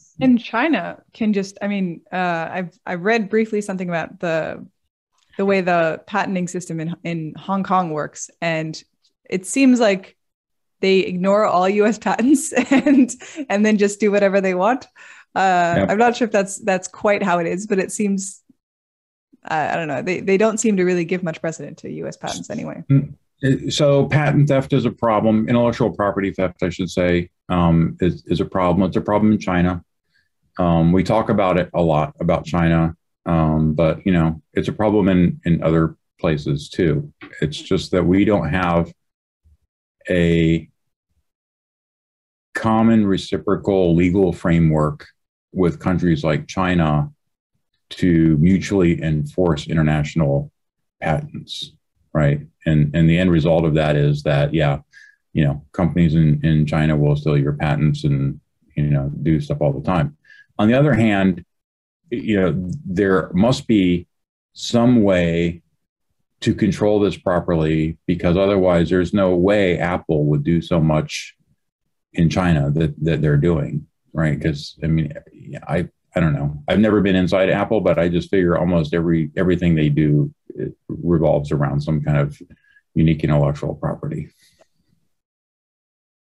and 0.20 0.42
China 0.42 1.02
can 1.12 1.32
just 1.32 1.58
I 1.60 1.68
mean 1.68 2.00
uh, 2.10 2.48
I've 2.50 2.78
I 2.86 2.94
read 2.94 3.28
briefly 3.28 3.60
something 3.60 3.88
about 3.88 4.18
the 4.20 4.66
the 5.36 5.44
way 5.44 5.60
the 5.60 6.00
patenting 6.06 6.48
system 6.48 6.80
in 6.80 6.96
in 7.04 7.34
Hong 7.36 7.62
Kong 7.62 7.90
works 7.90 8.30
and 8.40 8.82
it 9.28 9.44
seems 9.44 9.78
like 9.78 10.15
they 10.80 11.00
ignore 11.00 11.44
all 11.44 11.68
U.S. 11.68 11.98
patents 11.98 12.52
and 12.70 13.10
and 13.48 13.64
then 13.64 13.78
just 13.78 14.00
do 14.00 14.10
whatever 14.10 14.40
they 14.40 14.54
want. 14.54 14.86
Uh. 15.34 15.86
I'm 15.88 15.98
not 15.98 16.16
sure 16.16 16.26
if 16.26 16.32
that's 16.32 16.58
that's 16.58 16.88
quite 16.88 17.22
how 17.22 17.38
it 17.38 17.46
is, 17.46 17.66
but 17.66 17.78
it 17.78 17.92
seems 17.92 18.42
uh, 19.48 19.68
I 19.72 19.76
don't 19.76 19.88
know. 19.88 20.02
They 20.02 20.20
they 20.20 20.36
don't 20.36 20.58
seem 20.58 20.76
to 20.76 20.84
really 20.84 21.04
give 21.04 21.22
much 21.22 21.40
precedent 21.40 21.78
to 21.78 21.90
U.S. 21.90 22.16
patents 22.16 22.50
anyway. 22.50 22.82
Mm, 22.90 23.72
so 23.72 24.06
patent 24.06 24.48
theft 24.48 24.72
is 24.72 24.84
a 24.84 24.90
problem. 24.90 25.48
Intellectual 25.48 25.90
property 25.90 26.32
theft, 26.32 26.62
I 26.62 26.70
should 26.70 26.90
say, 26.90 27.30
um, 27.48 27.96
is 28.00 28.24
is 28.26 28.40
a 28.40 28.44
problem. 28.44 28.86
It's 28.88 28.96
a 28.96 29.00
problem 29.00 29.32
in 29.32 29.38
China. 29.38 29.84
Um, 30.58 30.92
we 30.92 31.04
talk 31.04 31.28
about 31.28 31.58
it 31.58 31.70
a 31.74 31.82
lot 31.82 32.14
about 32.18 32.44
China, 32.44 32.96
um, 33.26 33.74
but 33.74 34.04
you 34.04 34.12
know 34.12 34.42
it's 34.54 34.68
a 34.68 34.72
problem 34.72 35.08
in 35.08 35.40
in 35.44 35.62
other 35.62 35.96
places 36.18 36.68
too. 36.68 37.12
It's 37.40 37.60
just 37.60 37.90
that 37.92 38.04
we 38.04 38.24
don't 38.24 38.48
have 38.48 38.92
a 40.08 40.68
common 42.54 43.06
reciprocal 43.06 43.94
legal 43.94 44.32
framework 44.32 45.06
with 45.52 45.78
countries 45.78 46.24
like 46.24 46.46
China 46.46 47.10
to 47.88 48.36
mutually 48.38 49.02
enforce 49.02 49.66
international 49.66 50.50
patents, 51.00 51.72
right? 52.12 52.40
And 52.66 52.94
and 52.94 53.08
the 53.08 53.18
end 53.18 53.30
result 53.30 53.64
of 53.64 53.74
that 53.74 53.96
is 53.96 54.22
that 54.24 54.52
yeah, 54.52 54.78
you 55.32 55.44
know, 55.44 55.64
companies 55.72 56.14
in 56.14 56.44
in 56.44 56.66
China 56.66 56.96
will 56.96 57.16
steal 57.16 57.38
your 57.38 57.52
patents 57.52 58.04
and 58.04 58.40
you 58.74 58.84
know 58.84 59.10
do 59.22 59.40
stuff 59.40 59.58
all 59.60 59.72
the 59.72 59.86
time. 59.86 60.16
On 60.58 60.68
the 60.68 60.78
other 60.78 60.94
hand, 60.94 61.44
you 62.10 62.40
know, 62.40 62.70
there 62.84 63.30
must 63.34 63.66
be 63.66 64.06
some 64.54 65.02
way 65.02 65.62
to 66.46 66.54
control 66.54 67.00
this 67.00 67.16
properly 67.16 67.98
because 68.06 68.36
otherwise 68.36 68.88
there's 68.88 69.12
no 69.12 69.34
way 69.34 69.80
Apple 69.80 70.26
would 70.26 70.44
do 70.44 70.62
so 70.62 70.78
much 70.78 71.34
in 72.12 72.30
China 72.30 72.70
that 72.70 72.94
that 73.02 73.20
they're 73.20 73.36
doing, 73.36 73.84
right? 74.12 74.38
Because 74.38 74.78
I 74.80 74.86
mean, 74.86 75.12
I 75.66 75.88
I 76.14 76.20
don't 76.20 76.34
know. 76.34 76.62
I've 76.68 76.78
never 76.78 77.00
been 77.00 77.16
inside 77.16 77.50
Apple, 77.50 77.80
but 77.80 77.98
I 77.98 78.08
just 78.08 78.30
figure 78.30 78.56
almost 78.56 78.94
every 78.94 79.32
everything 79.36 79.74
they 79.74 79.88
do 79.88 80.32
revolves 80.86 81.50
around 81.50 81.80
some 81.80 82.00
kind 82.00 82.18
of 82.18 82.40
unique 82.94 83.24
intellectual 83.24 83.74
property. 83.74 84.28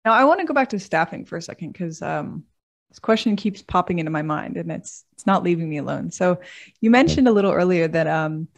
Now 0.03 0.11
I 0.11 0.25
want 0.25 0.41
to 0.41 0.45
go 0.45 0.53
back 0.53 0.67
to 0.71 0.79
staffing 0.79 1.23
for 1.23 1.37
a 1.37 1.41
second 1.41 1.71
because 1.71 2.01
um, 2.01 2.43
this 2.89 2.99
question 2.99 3.37
keeps 3.37 3.61
popping 3.61 3.99
into 3.99 4.11
my 4.11 4.21
mind 4.21 4.57
and 4.57 4.69
it's 4.69 5.05
it's 5.13 5.25
not 5.25 5.43
leaving 5.43 5.69
me 5.69 5.77
alone. 5.77 6.11
So 6.11 6.41
you 6.81 6.89
mentioned 6.91 7.29
a 7.29 7.31
little 7.31 7.53
earlier 7.53 7.87
that 7.87 8.07
um, 8.07 8.49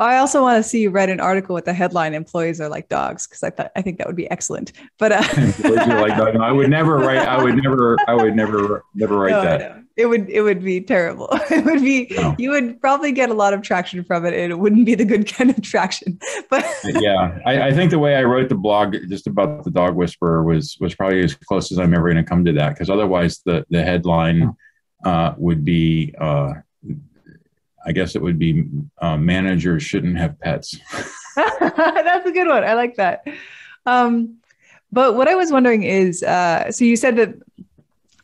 I 0.00 0.16
also 0.16 0.40
want 0.40 0.62
to 0.62 0.68
see 0.68 0.80
you 0.80 0.90
write 0.90 1.10
an 1.10 1.20
article 1.20 1.54
with 1.54 1.66
the 1.66 1.74
headline 1.74 2.14
"Employees 2.14 2.60
are 2.60 2.70
like 2.70 2.88
dogs" 2.88 3.26
because 3.26 3.42
I 3.42 3.50
thought 3.50 3.70
I 3.76 3.82
think 3.82 3.98
that 3.98 4.06
would 4.06 4.16
be 4.16 4.30
excellent. 4.30 4.72
But 4.98 5.12
uh, 5.12 5.22
like 5.62 6.16
no, 6.16 6.40
I 6.42 6.50
would 6.50 6.70
never 6.70 6.96
write. 6.96 7.18
I 7.18 7.42
would 7.42 7.56
never. 7.62 7.96
I 8.08 8.14
would 8.14 8.34
never 8.34 8.82
never 8.94 9.18
write 9.18 9.30
no, 9.30 9.42
that. 9.42 9.60
No. 9.60 9.84
It 9.96 10.06
would 10.06 10.30
it 10.30 10.40
would 10.40 10.64
be 10.64 10.80
terrible. 10.80 11.28
It 11.50 11.64
would 11.64 11.82
be 11.82 12.16
you 12.38 12.50
would 12.50 12.80
probably 12.80 13.12
get 13.12 13.28
a 13.28 13.34
lot 13.34 13.52
of 13.52 13.60
traction 13.60 14.02
from 14.02 14.24
it, 14.24 14.32
and 14.32 14.50
it 14.50 14.58
wouldn't 14.58 14.86
be 14.86 14.94
the 14.94 15.04
good 15.04 15.26
kind 15.34 15.50
of 15.50 15.60
traction. 15.60 16.18
But 16.48 16.64
yeah, 16.84 17.38
I, 17.44 17.68
I 17.68 17.72
think 17.72 17.90
the 17.90 17.98
way 17.98 18.16
I 18.16 18.24
wrote 18.24 18.48
the 18.48 18.54
blog 18.54 18.96
just 19.10 19.26
about 19.26 19.64
the 19.64 19.70
dog 19.70 19.96
whisperer 19.96 20.42
was 20.42 20.78
was 20.80 20.94
probably 20.94 21.22
as 21.22 21.34
close 21.34 21.70
as 21.70 21.78
I'm 21.78 21.92
ever 21.92 22.04
going 22.04 22.24
to 22.24 22.28
come 22.28 22.46
to 22.46 22.52
that. 22.54 22.70
Because 22.70 22.88
otherwise, 22.88 23.42
the 23.44 23.66
the 23.68 23.82
headline 23.82 24.56
uh, 25.04 25.34
would 25.36 25.62
be. 25.62 26.14
Uh, 26.18 26.54
I 27.86 27.92
guess 27.92 28.14
it 28.14 28.22
would 28.22 28.38
be 28.38 28.68
uh, 28.98 29.16
managers 29.16 29.82
shouldn't 29.82 30.18
have 30.18 30.38
pets. 30.38 30.78
That's 31.36 32.26
a 32.26 32.32
good 32.32 32.48
one. 32.48 32.64
I 32.64 32.74
like 32.74 32.96
that. 32.96 33.26
Um, 33.86 34.36
but 34.92 35.14
what 35.14 35.28
I 35.28 35.34
was 35.34 35.52
wondering 35.52 35.84
is, 35.84 36.22
uh, 36.22 36.70
so 36.72 36.84
you 36.84 36.96
said 36.96 37.16
that 37.16 37.34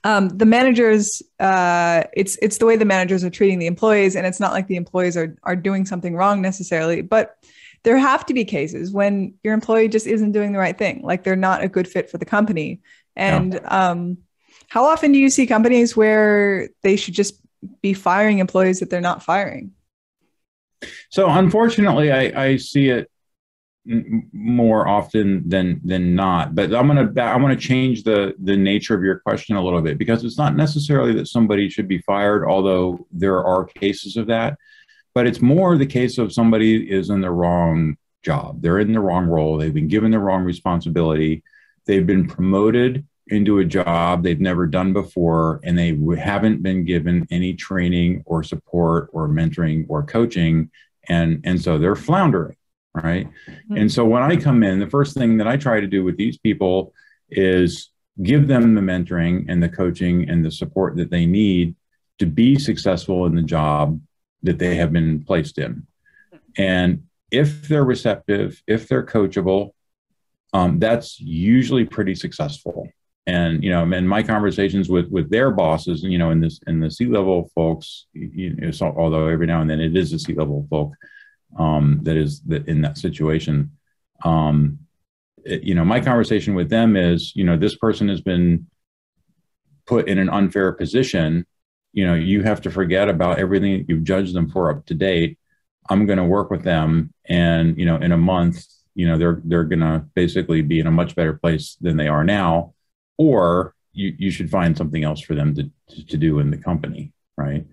um, 0.05 0.29
the 0.29 0.47
managers, 0.47 1.23
uh, 1.41 2.05
it's 2.13 2.37
it's 2.43 2.59
the 2.59 2.67
way 2.67 2.77
the 2.77 2.85
managers 2.85 3.25
are 3.25 3.31
treating 3.31 3.59
the 3.59 3.67
employees, 3.67 4.17
and 4.17 4.27
it's 4.27 4.41
not 4.41 4.53
like 4.53 4.67
the 4.67 4.77
employees 4.77 5.17
are 5.17 5.37
are 5.45 5.57
doing 5.57 5.85
something 5.87 6.15
wrong 6.15 6.43
necessarily, 6.43 7.03
but 7.03 7.37
there 7.83 7.97
have 7.97 8.27
to 8.27 8.35
be 8.35 8.45
cases 8.45 8.91
when 8.91 9.35
your 9.45 9.55
employee 9.55 9.89
just 9.89 10.07
isn't 10.07 10.33
doing 10.33 10.53
the 10.53 10.59
right 10.59 10.77
thing, 10.77 11.03
like 11.03 11.23
they're 11.23 11.37
not 11.37 11.63
a 11.63 11.69
good 11.69 11.87
fit 11.87 12.11
for 12.11 12.19
the 12.19 12.25
company. 12.25 12.81
And 13.15 13.53
no. 13.53 13.61
um, 13.69 14.19
how 14.69 14.85
often 14.85 15.13
do 15.13 15.19
you 15.19 15.31
see 15.31 15.47
companies 15.47 15.97
where 15.97 16.69
they 16.83 16.97
should 16.97 17.15
just 17.15 17.41
be 17.83 17.93
firing 17.93 18.39
employees 18.39 18.81
that 18.81 18.91
they're 18.91 19.01
not 19.01 19.23
firing? 19.23 19.73
So 21.11 21.29
unfortunately, 21.29 22.13
I, 22.13 22.45
I 22.45 22.57
see 22.57 22.91
it 22.91 23.11
more 24.33 24.89
often 24.89 25.49
than 25.49 25.81
than 25.85 26.15
not. 26.15 26.55
But 26.55 26.75
I'm 26.75 26.87
gonna 26.89 27.13
I'm 27.23 27.41
gonna 27.41 27.57
change 27.57 28.03
the 28.03 28.35
the 28.43 28.57
nature 28.57 28.95
of 28.95 29.03
your 29.03 29.21
question 29.21 29.57
a 29.57 29.63
little 29.63 29.81
bit 29.81 29.99
because 29.99 30.25
it's 30.25 30.39
not 30.39 30.57
necessarily 30.57 31.13
that 31.15 31.29
somebody 31.29 31.69
should 31.69 31.87
be 31.87 31.99
fired, 31.99 32.45
although 32.45 33.07
there 33.13 33.45
are 33.45 33.65
cases 33.65 34.17
of 34.17 34.27
that. 34.27 34.59
But 35.15 35.27
it's 35.27 35.41
more 35.41 35.79
the 35.79 35.87
case 35.87 36.19
of 36.19 36.33
somebody 36.33 36.91
is 36.91 37.11
in 37.11 37.21
the 37.21 37.31
wrong 37.31 37.97
job. 38.23 38.61
They're 38.61 38.81
in 38.81 38.93
the 38.93 39.01
wrong 39.01 39.27
role. 39.27 39.57
They've 39.57 39.73
been 39.73 39.89
given 39.89 40.11
the 40.11 40.19
wrong 40.19 40.43
responsibility. 40.43 41.43
They've 41.87 42.07
been 42.07 42.27
promoted 42.27 43.07
into 43.29 43.59
a 43.59 43.65
job 43.65 44.23
they've 44.23 44.41
never 44.41 44.67
done 44.67 44.93
before 44.93 45.61
and 45.65 45.77
they 45.77 45.99
haven't 46.17 46.63
been 46.63 46.85
given 46.85 47.27
any 47.31 47.55
training 47.55 48.23
or 48.25 48.43
support 48.43 49.11
or 49.13 49.29
mentoring 49.29 49.85
or 49.89 50.03
coaching 50.03 50.71
and 51.09 51.41
and 51.45 51.61
so 51.61 51.79
they're 51.79 51.97
floundering 51.97 52.57
right 52.95 53.29
mm-hmm. 53.49 53.77
and 53.77 53.91
so 53.91 54.05
when 54.05 54.23
i 54.23 54.37
come 54.37 54.63
in 54.63 54.79
the 54.79 54.91
first 54.91 55.17
thing 55.17 55.37
that 55.37 55.49
i 55.49 55.57
try 55.57 55.81
to 55.81 55.87
do 55.87 56.05
with 56.05 56.17
these 56.17 56.39
people 56.39 56.93
is 57.29 57.91
give 58.23 58.47
them 58.47 58.75
the 58.75 58.81
mentoring 58.81 59.45
and 59.49 59.63
the 59.63 59.69
coaching 59.69 60.29
and 60.31 60.45
the 60.45 60.51
support 60.51 60.97
that 60.97 61.11
they 61.11 61.27
need 61.27 61.75
to 62.19 62.27
be 62.27 62.57
successful 62.57 63.27
in 63.27 63.35
the 63.35 63.43
job 63.43 64.01
that 64.43 64.59
they 64.59 64.77
have 64.77 64.93
been 64.93 65.23
placed 65.23 65.59
in 65.59 65.87
And 66.57 67.05
if 67.31 67.69
they're 67.69 67.85
receptive, 67.85 68.63
if 68.67 68.89
they're 68.89 69.05
coachable, 69.05 69.73
um, 70.53 70.79
that's 70.79 71.21
usually 71.21 71.85
pretty 71.85 72.15
successful. 72.15 72.89
And 73.27 73.65
you 73.65 73.71
know, 73.71 73.83
and 73.83 74.09
my 74.09 74.23
conversations 74.23 74.89
with 74.89 75.09
with 75.11 75.31
their 75.31 75.51
bosses, 75.51 76.03
you 76.03 76.19
know, 76.19 76.31
in 76.31 76.41
this 76.41 76.61
in 76.67 76.81
the 76.81 76.91
C 76.91 77.07
level 77.07 77.51
folks, 77.55 78.07
you 78.13 78.55
know, 78.55 78.71
so, 78.71 78.95
although 78.97 79.27
every 79.27 79.47
now 79.47 79.61
and 79.61 79.69
then 79.69 79.81
it 79.81 79.97
is 79.97 80.13
a 80.13 80.19
C 80.19 80.35
level 80.35 80.67
folk 80.71 80.93
um, 81.59 82.01
that 82.03 82.17
is 82.17 82.41
that 82.43 82.69
in 82.69 82.83
that 82.83 82.99
situation. 82.99 83.73
Um, 84.25 84.79
it, 85.45 85.63
you 85.63 85.75
know, 85.75 85.85
my 85.85 86.01
conversation 86.01 86.55
with 86.55 86.71
them 86.71 86.97
is, 86.97 87.35
you 87.35 87.45
know, 87.45 87.57
this 87.57 87.77
person 87.77 88.09
has 88.09 88.21
been 88.21 88.67
put 89.87 90.09
in 90.09 90.19
an 90.19 90.29
unfair 90.29 90.73
position. 90.73 91.47
You 91.93 92.07
know, 92.07 92.15
you 92.15 92.43
have 92.43 92.61
to 92.63 92.71
forget 92.71 93.09
about 93.09 93.39
everything 93.39 93.79
that 93.79 93.89
you've 93.89 94.05
judged 94.05 94.35
them 94.35 94.51
for 94.51 94.71
up 94.71 94.87
to 94.87 94.95
date. 94.95 95.39
I'm 95.89 96.07
going 96.07 96.19
to 96.19 96.25
work 96.25 96.51
with 96.51 96.63
them, 96.63 97.13
and 97.27 97.79
you 97.79 97.87
know, 97.87 97.97
in 97.97 98.13
a 98.13 98.17
month, 98.17 98.65
you 98.95 99.07
know, 99.07 99.17
they're 99.17 99.41
they're 99.45 99.65
going 99.65 99.81
to 99.81 100.05
basically 100.15 100.63
be 100.63 100.81
in 100.81 100.87
a 100.87 100.91
much 100.91 101.15
better 101.15 101.35
place 101.35 101.77
than 101.81 101.97
they 101.97 102.09
are 102.09 102.25
now, 102.25 102.75
or 103.19 103.75
you 103.93 104.15
you 104.19 104.31
should 104.31 104.51
find 104.51 104.77
something 104.77 105.05
else 105.05 105.21
for 105.21 105.35
them 105.35 105.55
to 105.55 105.71
to 106.09 106.17
do 106.17 106.39
in 106.39 106.51
the 106.51 106.59
company, 106.59 107.13
right? 107.37 107.65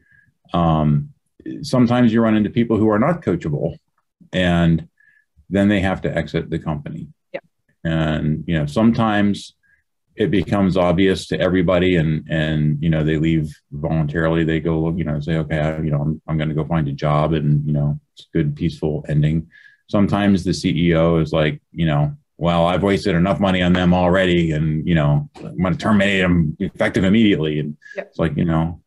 Um, 0.54 1.10
sometimes 1.62 2.14
you 2.14 2.22
run 2.22 2.36
into 2.36 2.50
people 2.50 2.78
who 2.78 2.90
are 2.90 3.00
not 3.00 3.22
coachable, 3.22 3.78
and 4.32 4.88
then 5.50 5.68
they 5.68 5.82
have 5.82 6.02
to 6.02 6.16
exit 6.16 6.50
the 6.50 6.60
company. 6.60 7.08
Yeah. 7.34 7.40
And 7.84 8.44
you 8.48 8.58
know, 8.58 8.66
sometimes 8.66 9.54
it 10.16 10.30
becomes 10.30 10.78
obvious 10.78 11.28
to 11.28 11.40
everybody 11.40 11.96
and 11.96 12.28
and 12.30 12.82
you 12.82 12.90
know 12.90 13.04
they 13.04 13.18
leave 13.18 13.52
voluntarily 13.72 14.44
they 14.44 14.60
go 14.60 14.96
you 14.96 15.04
know 15.04 15.20
say 15.20 15.38
okay 15.38 15.60
I, 15.60 15.78
you 15.78 15.92
know 15.92 16.02
i'm, 16.02 16.22
I'm 16.28 16.38
going 16.38 16.50
to 16.50 16.56
go 16.56 16.66
find 16.66 16.88
a 16.88 16.92
job 16.92 17.34
and 17.34 17.66
you 17.66 17.74
know 17.74 18.00
it's 18.14 18.28
a 18.28 18.38
good 18.38 18.56
peaceful 18.56 19.04
ending 19.10 19.48
sometimes 19.90 20.44
the 20.44 20.52
ceo 20.52 21.22
is 21.22 21.34
like 21.34 21.62
you 21.72 21.86
know 21.86 22.16
well 22.38 22.66
i've 22.66 22.84
wasted 22.84 23.16
enough 23.16 23.40
money 23.40 23.62
on 23.62 23.74
them 23.74 23.94
already 23.94 24.52
and 24.52 24.88
you 24.88 24.96
know 24.96 25.30
i'm 25.38 25.58
going 25.58 25.74
to 25.74 25.80
terminate 25.80 26.22
them 26.22 26.56
effective 26.60 27.04
immediately 27.04 27.60
and 27.60 27.78
yep. 27.96 28.08
it's 28.08 28.20
like 28.20 28.36
you 28.36 28.46
know 28.46 28.82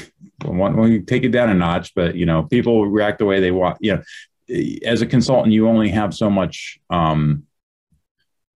we 0.46 1.00
take 1.00 1.22
it 1.22 1.30
down 1.30 1.50
a 1.50 1.54
notch 1.54 1.94
but 1.94 2.14
you 2.14 2.26
know 2.26 2.42
people 2.44 2.86
react 2.86 3.18
the 3.18 3.24
way 3.24 3.40
they 3.40 3.50
want 3.50 3.76
you 3.80 3.94
know 3.94 4.02
as 4.84 5.02
a 5.02 5.06
consultant 5.06 5.52
you 5.52 5.68
only 5.68 5.88
have 5.88 6.12
so 6.12 6.28
much 6.28 6.78
um, 6.90 7.44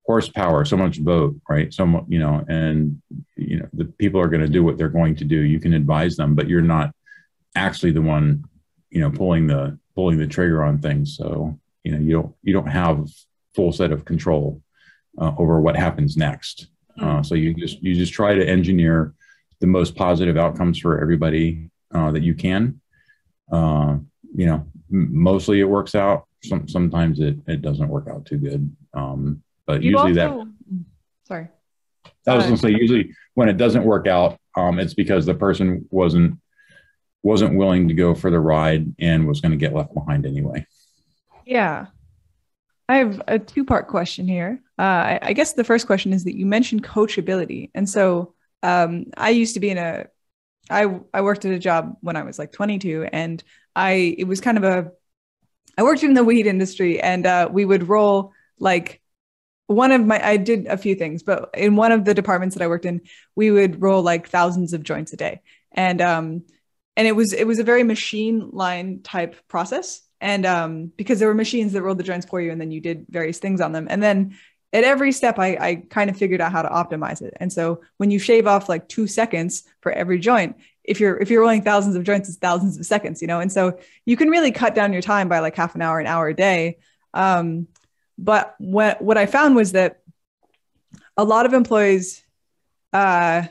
horsepower, 0.07 0.65
so 0.65 0.77
much 0.77 0.99
vote, 0.99 1.37
right? 1.49 1.73
So 1.75 2.07
you 2.09 2.19
know, 2.19 2.45
and 2.49 3.03
you 3.37 3.59
know, 3.59 3.69
the 3.73 3.85
people 3.85 4.21
are 4.21 4.29
going 4.29 4.43
to 4.43 4.49
do 4.49 4.63
what 4.63 4.79
they're 4.79 4.89
going 4.89 5.17
to 5.17 5.25
do. 5.25 5.41
You 5.41 5.61
can 5.61 5.75
advise 5.75 6.17
them, 6.17 6.35
but 6.35 6.49
you're 6.49 6.63
not 6.63 6.95
actually 7.55 7.93
the 7.93 8.03
one, 8.03 8.45
you 8.91 9.01
know, 9.01 9.11
pulling 9.11 9.47
the 9.47 9.79
pulling 9.95 10.19
the 10.19 10.27
trigger 10.27 10.63
on 10.65 10.79
things. 10.79 11.17
So 11.17 11.59
you 11.85 11.93
know, 11.93 11.99
you 11.99 12.13
don't 12.13 12.35
you 12.43 12.53
don't 12.53 12.69
have 12.69 13.09
full 13.57 13.73
set 13.73 13.91
of 13.91 14.05
control 14.05 14.63
uh, 15.19 15.33
over 15.39 15.61
what 15.61 15.77
happens 15.77 16.17
next. 16.17 16.69
Uh, 17.01 17.23
so 17.23 17.35
you 17.35 17.55
just 17.55 17.83
you 17.83 17.95
just 17.95 18.13
try 18.13 18.35
to 18.35 18.49
engineer 18.49 19.15
the 19.61 19.67
most 19.67 19.97
positive 19.97 20.37
outcomes 20.37 20.79
for 20.79 21.01
everybody 21.01 21.71
uh, 21.95 22.11
that 22.13 22.23
you 22.23 22.35
can. 22.35 22.81
Uh, 23.51 23.97
you 24.35 24.47
know, 24.47 24.67
mostly 24.91 25.61
it 25.61 25.65
works 25.65 25.95
out. 25.95 26.27
Some, 26.45 26.69
sometimes 26.69 27.21
it, 27.21 27.37
it 27.47 27.63
doesn't 27.63 27.89
work 27.89 28.09
out 28.09 28.27
too 28.27 28.39
good. 28.39 28.77
Um, 28.95 29.43
but 29.67 29.83
you 29.83 29.93
usually 29.93 30.21
also, 30.21 30.45
that. 30.45 30.85
Sorry. 31.25 31.49
I 32.27 32.35
was 32.35 32.45
going 32.45 32.57
to 32.57 32.63
say 32.63 32.71
usually 32.71 33.15
when 33.35 33.49
it 33.49 33.57
doesn't 33.57 33.85
work 33.85 34.07
out, 34.07 34.39
um, 34.57 34.79
it's 34.79 34.95
because 34.95 35.27
the 35.27 35.35
person 35.35 35.87
wasn't 35.91 36.39
wasn't 37.23 37.57
willing 37.57 37.89
to 37.89 37.95
go 37.95 38.15
for 38.15 38.31
the 38.31 38.39
ride 38.39 38.95
and 39.01 39.27
was 39.27 39.41
going 39.41 39.51
to 39.51 39.59
get 39.59 39.75
left 39.75 39.93
behind 39.93 40.27
anyway. 40.27 40.65
Yeah. 41.45 41.87
I 42.89 42.99
have 42.99 43.23
a 43.27 43.39
two 43.39 43.65
part 43.65 43.89
question 43.89 44.29
here. 44.29 44.61
Uh, 44.79 44.83
I, 44.83 45.19
I, 45.23 45.33
guess 45.33 45.55
the 45.55 45.65
first 45.65 45.87
question 45.87 46.13
is 46.13 46.25
that 46.25 46.37
you 46.37 46.47
mentioned 46.47 46.85
coachability. 46.85 47.71
And 47.75 47.89
so 47.89 48.35
um, 48.63 49.07
I 49.17 49.31
used 49.31 49.55
to 49.55 49.61
be 49.61 49.71
in 49.71 49.79
a, 49.79 50.07
I, 50.71 51.01
I 51.13 51.23
worked 51.23 51.45
at 51.45 51.53
a 51.53 51.59
job 51.59 51.97
when 52.01 52.17
I 52.17 52.23
was 52.23 52.39
like 52.39 52.53
22 52.53 53.09
and 53.13 53.43
I, 53.75 54.15
it 54.19 54.25
was 54.25 54.41
kind 54.41 54.59
of 54.59 54.65
a, 54.65 54.93
I 55.79 55.83
worked 55.83 56.03
in 56.03 56.15
the 56.15 56.25
weed 56.25 56.47
industry 56.47 57.01
and 57.01 57.27
uh, 57.27 57.49
we 57.51 57.65
would 57.65 57.89
roll 57.89 58.33
like 58.59 59.01
one 59.67 59.91
of 59.91 60.05
my 60.05 60.25
i 60.25 60.37
did 60.37 60.67
a 60.67 60.77
few 60.77 60.95
things 60.95 61.23
but 61.23 61.51
in 61.55 61.77
one 61.77 61.93
of 61.93 62.05
the 62.05 62.15
departments 62.15 62.55
that 62.55 62.63
i 62.63 62.69
worked 62.69 62.85
in 62.85 63.01
we 63.35 63.51
would 63.51 63.83
roll 63.83 64.03
like 64.03 64.29
thousands 64.29 64.73
of 64.73 64.83
joints 64.83 65.13
a 65.13 65.17
day 65.17 65.41
and 65.73 66.01
um 66.01 66.43
and 66.97 67.07
it 67.07 67.17
was 67.17 67.33
it 67.33 67.47
was 67.47 67.59
a 67.59 67.65
very 67.65 67.83
machine 67.83 68.51
line 68.53 69.01
type 69.03 69.37
process 69.49 70.01
and 70.21 70.47
um 70.47 70.93
because 70.97 71.19
there 71.19 71.29
were 71.29 71.35
machines 71.35 71.73
that 71.73 71.83
rolled 71.83 71.99
the 71.99 72.05
joints 72.05 72.27
for 72.27 72.41
you 72.41 72.51
and 72.51 72.61
then 72.61 72.71
you 72.71 72.81
did 72.81 73.07
various 73.09 73.39
things 73.39 73.61
on 73.61 73.73
them. 73.73 73.87
And 73.91 74.03
then 74.03 74.37
at 74.73 74.85
every 74.85 75.13
step 75.13 75.39
I, 75.39 75.57
I 75.57 75.75
kind 75.89 76.11
of 76.11 76.17
figured 76.17 76.41
out 76.41 76.53
how 76.53 76.63
to 76.63 76.69
optimize 76.69 77.23
it. 77.23 77.35
And 77.39 77.53
so 77.53 77.83
when 77.99 78.11
you 78.11 78.19
shave 78.19 78.47
off 78.47 78.69
like 78.69 78.89
two 78.89 79.07
seconds 79.07 79.65
for 79.81 79.93
every 79.93 80.19
joint 80.19 80.57
if 80.85 81.01
you're 81.01 81.17
if 81.17 81.31
you're 81.31 81.41
rolling 81.41 81.63
thousands 81.63 81.97
of 81.97 82.05
joints 82.05 82.29
it's 82.29 82.39
thousands 82.39 82.79
of 82.79 82.87
seconds 82.87 83.21
you 83.21 83.29
know? 83.29 83.41
And 83.41 83.53
so 83.53 83.79
you 84.05 84.17
can 84.17 84.31
really 84.31 84.53
cut 84.53 84.75
down 84.75 84.93
your 84.93 85.03
time 85.03 85.29
by 85.29 85.41
like 85.41 85.57
half 85.57 85.75
an 85.75 85.83
hour 85.83 85.99
an 86.01 86.07
hour 86.07 86.29
a 86.29 86.35
day. 86.35 86.79
Um 87.15 87.69
but 88.19 88.55
what 88.59 89.03
what 89.03 89.19
I 89.19 89.27
found 89.27 89.57
was 89.57 89.73
that 89.73 90.01
a 91.17 91.25
lot 91.25 91.47
of 91.47 91.53
employees 91.53 92.23
uh, 92.93 93.45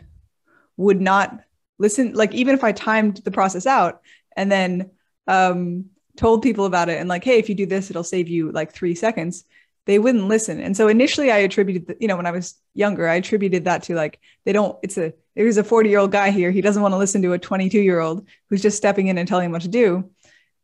would 0.77 1.01
not 1.01 1.39
listen. 1.77 2.13
Like 2.13 2.33
even 2.33 2.55
if 2.55 2.63
I 2.63 2.71
timed 2.71 3.17
the 3.17 3.31
process 3.31 3.65
out 3.65 4.01
and 4.35 4.51
then 4.51 4.91
um, 5.27 5.85
told 6.15 6.41
people 6.41 6.65
about 6.65 6.89
it 6.89 6.99
and 6.99 7.09
like, 7.09 7.23
hey, 7.23 7.39
if 7.39 7.49
you 7.49 7.55
do 7.55 7.65
this, 7.65 7.89
it'll 7.89 8.03
save 8.03 8.27
you 8.27 8.51
like 8.51 8.71
three 8.71 8.95
seconds. 8.95 9.45
They 9.85 9.99
wouldn't 9.99 10.27
listen. 10.27 10.59
And 10.59 10.75
so 10.75 10.87
initially, 10.87 11.31
I 11.31 11.37
attributed, 11.37 11.87
the, 11.87 11.97
you 11.99 12.07
know, 12.07 12.17
when 12.17 12.25
I 12.25 12.31
was 12.31 12.55
younger, 12.73 13.07
I 13.07 13.15
attributed 13.15 13.65
that 13.65 13.83
to 13.83 13.95
like 13.95 14.19
they 14.43 14.51
don't. 14.51 14.77
It's 14.81 14.97
a 14.97 15.13
there's 15.35 15.57
a 15.57 15.63
40 15.63 15.89
year 15.89 15.99
old 15.99 16.11
guy 16.11 16.31
here. 16.31 16.49
He 16.49 16.61
doesn't 16.61 16.81
want 16.81 16.93
to 16.93 16.97
listen 16.97 17.21
to 17.21 17.33
a 17.33 17.39
22 17.39 17.79
year 17.79 17.99
old 17.99 18.27
who's 18.49 18.61
just 18.61 18.77
stepping 18.77 19.07
in 19.07 19.17
and 19.17 19.27
telling 19.27 19.45
him 19.45 19.51
what 19.51 19.61
to 19.61 19.67
do. 19.67 20.09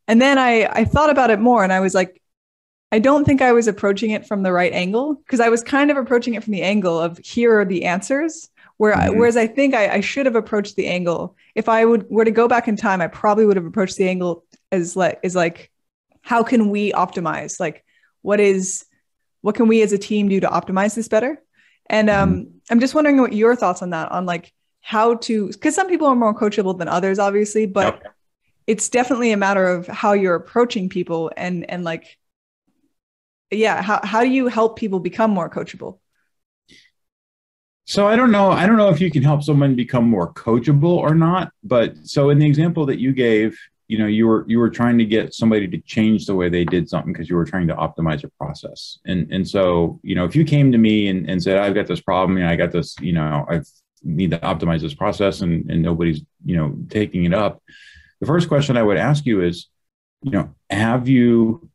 And 0.08 0.20
then 0.20 0.38
I 0.38 0.66
I 0.66 0.84
thought 0.84 1.10
about 1.10 1.30
it 1.30 1.38
more 1.38 1.62
and 1.62 1.72
I 1.72 1.80
was 1.80 1.94
like, 1.94 2.20
I 2.90 2.98
don't 2.98 3.24
think 3.24 3.40
I 3.40 3.52
was 3.52 3.68
approaching 3.68 4.10
it 4.10 4.26
from 4.26 4.42
the 4.42 4.52
right 4.52 4.72
angle 4.72 5.14
because 5.14 5.40
I 5.40 5.48
was 5.48 5.62
kind 5.62 5.90
of 5.90 5.96
approaching 5.96 6.34
it 6.34 6.42
from 6.42 6.52
the 6.52 6.62
angle 6.62 6.98
of 6.98 7.18
here 7.18 7.60
are 7.60 7.64
the 7.64 7.84
answers. 7.84 8.50
Where 8.76 8.94
mm-hmm. 8.94 9.02
I, 9.02 9.10
whereas 9.10 9.36
I 9.36 9.46
think 9.46 9.74
I, 9.74 9.94
I, 9.94 10.00
should 10.00 10.26
have 10.26 10.34
approached 10.34 10.74
the 10.74 10.88
angle. 10.88 11.36
If 11.54 11.68
I 11.68 11.84
would 11.84 12.10
were 12.10 12.24
to 12.24 12.30
go 12.30 12.48
back 12.48 12.66
in 12.66 12.76
time, 12.76 13.00
I 13.00 13.06
probably 13.06 13.46
would 13.46 13.56
have 13.56 13.66
approached 13.66 13.96
the 13.96 14.08
angle 14.08 14.44
as 14.72 14.96
like 14.96 15.20
is 15.22 15.36
like, 15.36 15.70
how 16.22 16.42
can 16.42 16.70
we 16.70 16.92
optimize? 16.92 17.60
Like, 17.60 17.84
what 18.22 18.40
is 18.40 18.84
what 19.42 19.54
can 19.54 19.68
we 19.68 19.82
as 19.82 19.92
a 19.92 19.98
team 19.98 20.28
do 20.28 20.40
to 20.40 20.48
optimize 20.48 20.94
this 20.94 21.08
better? 21.08 21.40
And 21.88 22.10
um, 22.10 22.34
mm-hmm. 22.34 22.50
I'm 22.70 22.80
just 22.80 22.94
wondering 22.94 23.20
what 23.20 23.32
your 23.32 23.54
thoughts 23.54 23.82
on 23.82 23.90
that, 23.90 24.10
on 24.10 24.26
like 24.26 24.52
how 24.80 25.16
to 25.16 25.48
because 25.48 25.76
some 25.76 25.88
people 25.88 26.08
are 26.08 26.16
more 26.16 26.34
coachable 26.34 26.76
than 26.76 26.88
others, 26.88 27.20
obviously, 27.20 27.66
but 27.66 28.02
it's 28.66 28.88
definitely 28.88 29.32
a 29.32 29.36
matter 29.36 29.66
of 29.66 29.86
how 29.86 30.12
you're 30.12 30.34
approaching 30.34 30.88
people 30.88 31.30
and 31.36 31.68
and 31.70 31.84
like 31.84 32.18
yeah 33.50 33.82
how, 33.82 34.00
how 34.02 34.22
do 34.22 34.28
you 34.28 34.48
help 34.48 34.78
people 34.78 35.00
become 35.00 35.30
more 35.30 35.50
coachable 35.50 35.98
so 37.84 38.06
i 38.06 38.16
don't 38.16 38.30
know 38.30 38.50
i 38.50 38.66
don't 38.66 38.76
know 38.76 38.88
if 38.88 39.00
you 39.00 39.10
can 39.10 39.22
help 39.22 39.42
someone 39.42 39.74
become 39.74 40.08
more 40.08 40.32
coachable 40.32 40.96
or 40.96 41.14
not 41.14 41.52
but 41.62 41.96
so 42.04 42.30
in 42.30 42.38
the 42.38 42.46
example 42.46 42.86
that 42.86 42.98
you 43.00 43.12
gave 43.12 43.58
you 43.92 43.98
know 43.98 44.06
you 44.06 44.26
were 44.26 44.42
you 44.48 44.58
were 44.58 44.70
trying 44.70 44.96
to 44.96 45.04
get 45.04 45.34
somebody 45.34 45.68
to 45.68 45.78
change 45.82 46.24
the 46.24 46.34
way 46.34 46.48
they 46.48 46.64
did 46.64 46.88
something 46.88 47.12
because 47.12 47.28
you 47.28 47.36
were 47.36 47.44
trying 47.44 47.66
to 47.66 47.74
optimize 47.74 48.24
a 48.24 48.28
process. 48.40 48.98
And 49.04 49.30
and 49.30 49.46
so 49.46 50.00
you 50.02 50.14
know 50.14 50.24
if 50.24 50.34
you 50.34 50.44
came 50.46 50.72
to 50.72 50.78
me 50.78 51.08
and, 51.08 51.28
and 51.28 51.42
said 51.42 51.58
i've 51.58 51.74
got 51.74 51.86
this 51.86 52.00
problem 52.00 52.38
and 52.38 52.46
i 52.46 52.56
got 52.56 52.72
this 52.72 52.96
you 53.00 53.12
know 53.12 53.44
i 53.50 53.60
need 54.02 54.30
to 54.30 54.38
optimize 54.38 54.80
this 54.80 54.94
process 54.94 55.42
and, 55.42 55.70
and 55.70 55.82
nobody's 55.82 56.22
you 56.44 56.56
know 56.56 56.74
taking 56.88 57.24
it 57.24 57.34
up 57.34 57.62
the 58.20 58.26
first 58.26 58.48
question 58.48 58.78
i 58.78 58.82
would 58.82 58.96
ask 58.96 59.26
you 59.26 59.42
is 59.42 59.68
you 60.22 60.32
know 60.32 60.54
have 60.70 61.06
you 61.06 61.68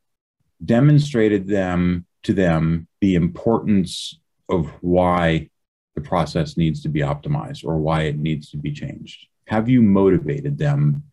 demonstrated 0.65 1.47
them 1.47 2.05
to 2.23 2.33
them 2.33 2.87
the 2.99 3.13
importance 3.13 4.19
of 4.49 4.69
why 4.81 5.49
the 5.95 6.01
process 6.01 6.57
needs 6.57 6.81
to 6.81 6.89
be 6.89 7.01
optimized 7.01 7.63
or 7.63 7.77
why 7.77 8.03
it 8.03 8.17
needs 8.17 8.51
to 8.51 8.57
be 8.57 8.71
changed? 8.71 9.27
Have 9.47 9.69
you 9.69 9.81
motivated 9.81 10.57
them 10.57 11.03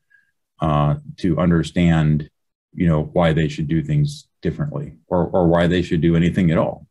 uh, 0.60 0.96
to 1.18 1.38
understand 1.38 2.30
you 2.74 2.88
know 2.88 3.04
why 3.12 3.32
they 3.32 3.48
should 3.48 3.68
do 3.68 3.82
things 3.82 4.26
differently 4.42 4.96
or, 5.06 5.26
or 5.26 5.46
why 5.46 5.66
they 5.66 5.82
should 5.82 6.00
do 6.00 6.16
anything 6.16 6.50
at 6.50 6.58
all. 6.58 6.86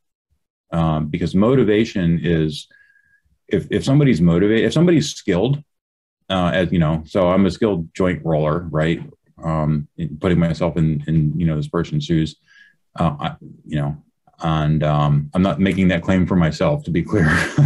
Um, 0.72 1.08
because 1.08 1.36
motivation 1.36 2.20
is 2.24 2.68
if, 3.48 3.68
if 3.70 3.84
somebody's 3.84 4.22
motivated 4.22 4.66
if 4.66 4.74
somebody's 4.74 5.14
skilled 5.14 5.62
uh, 6.30 6.52
as 6.54 6.72
you 6.72 6.80
know 6.80 7.04
so 7.06 7.30
i'm 7.30 7.46
a 7.46 7.52
skilled 7.52 7.94
joint 7.94 8.24
roller 8.26 8.66
right? 8.72 9.02
Um, 9.44 9.88
putting 10.20 10.40
myself 10.40 10.78
in 10.78 11.04
in 11.08 11.38
you 11.40 11.46
know 11.46 11.56
this 11.56 11.68
person's 11.68 12.06
shoes, 12.06 12.36
uh, 12.98 13.16
I, 13.20 13.36
you 13.66 13.76
know, 13.78 13.98
and 14.40 14.84
um, 14.84 15.30
I'm 15.34 15.42
not 15.42 15.60
making 15.60 15.90
that 15.90 16.04
claim 16.04 16.26
for 16.26 16.36
myself 16.36 16.84
to 16.86 16.92
be 16.92 17.04
clear, 17.04 17.28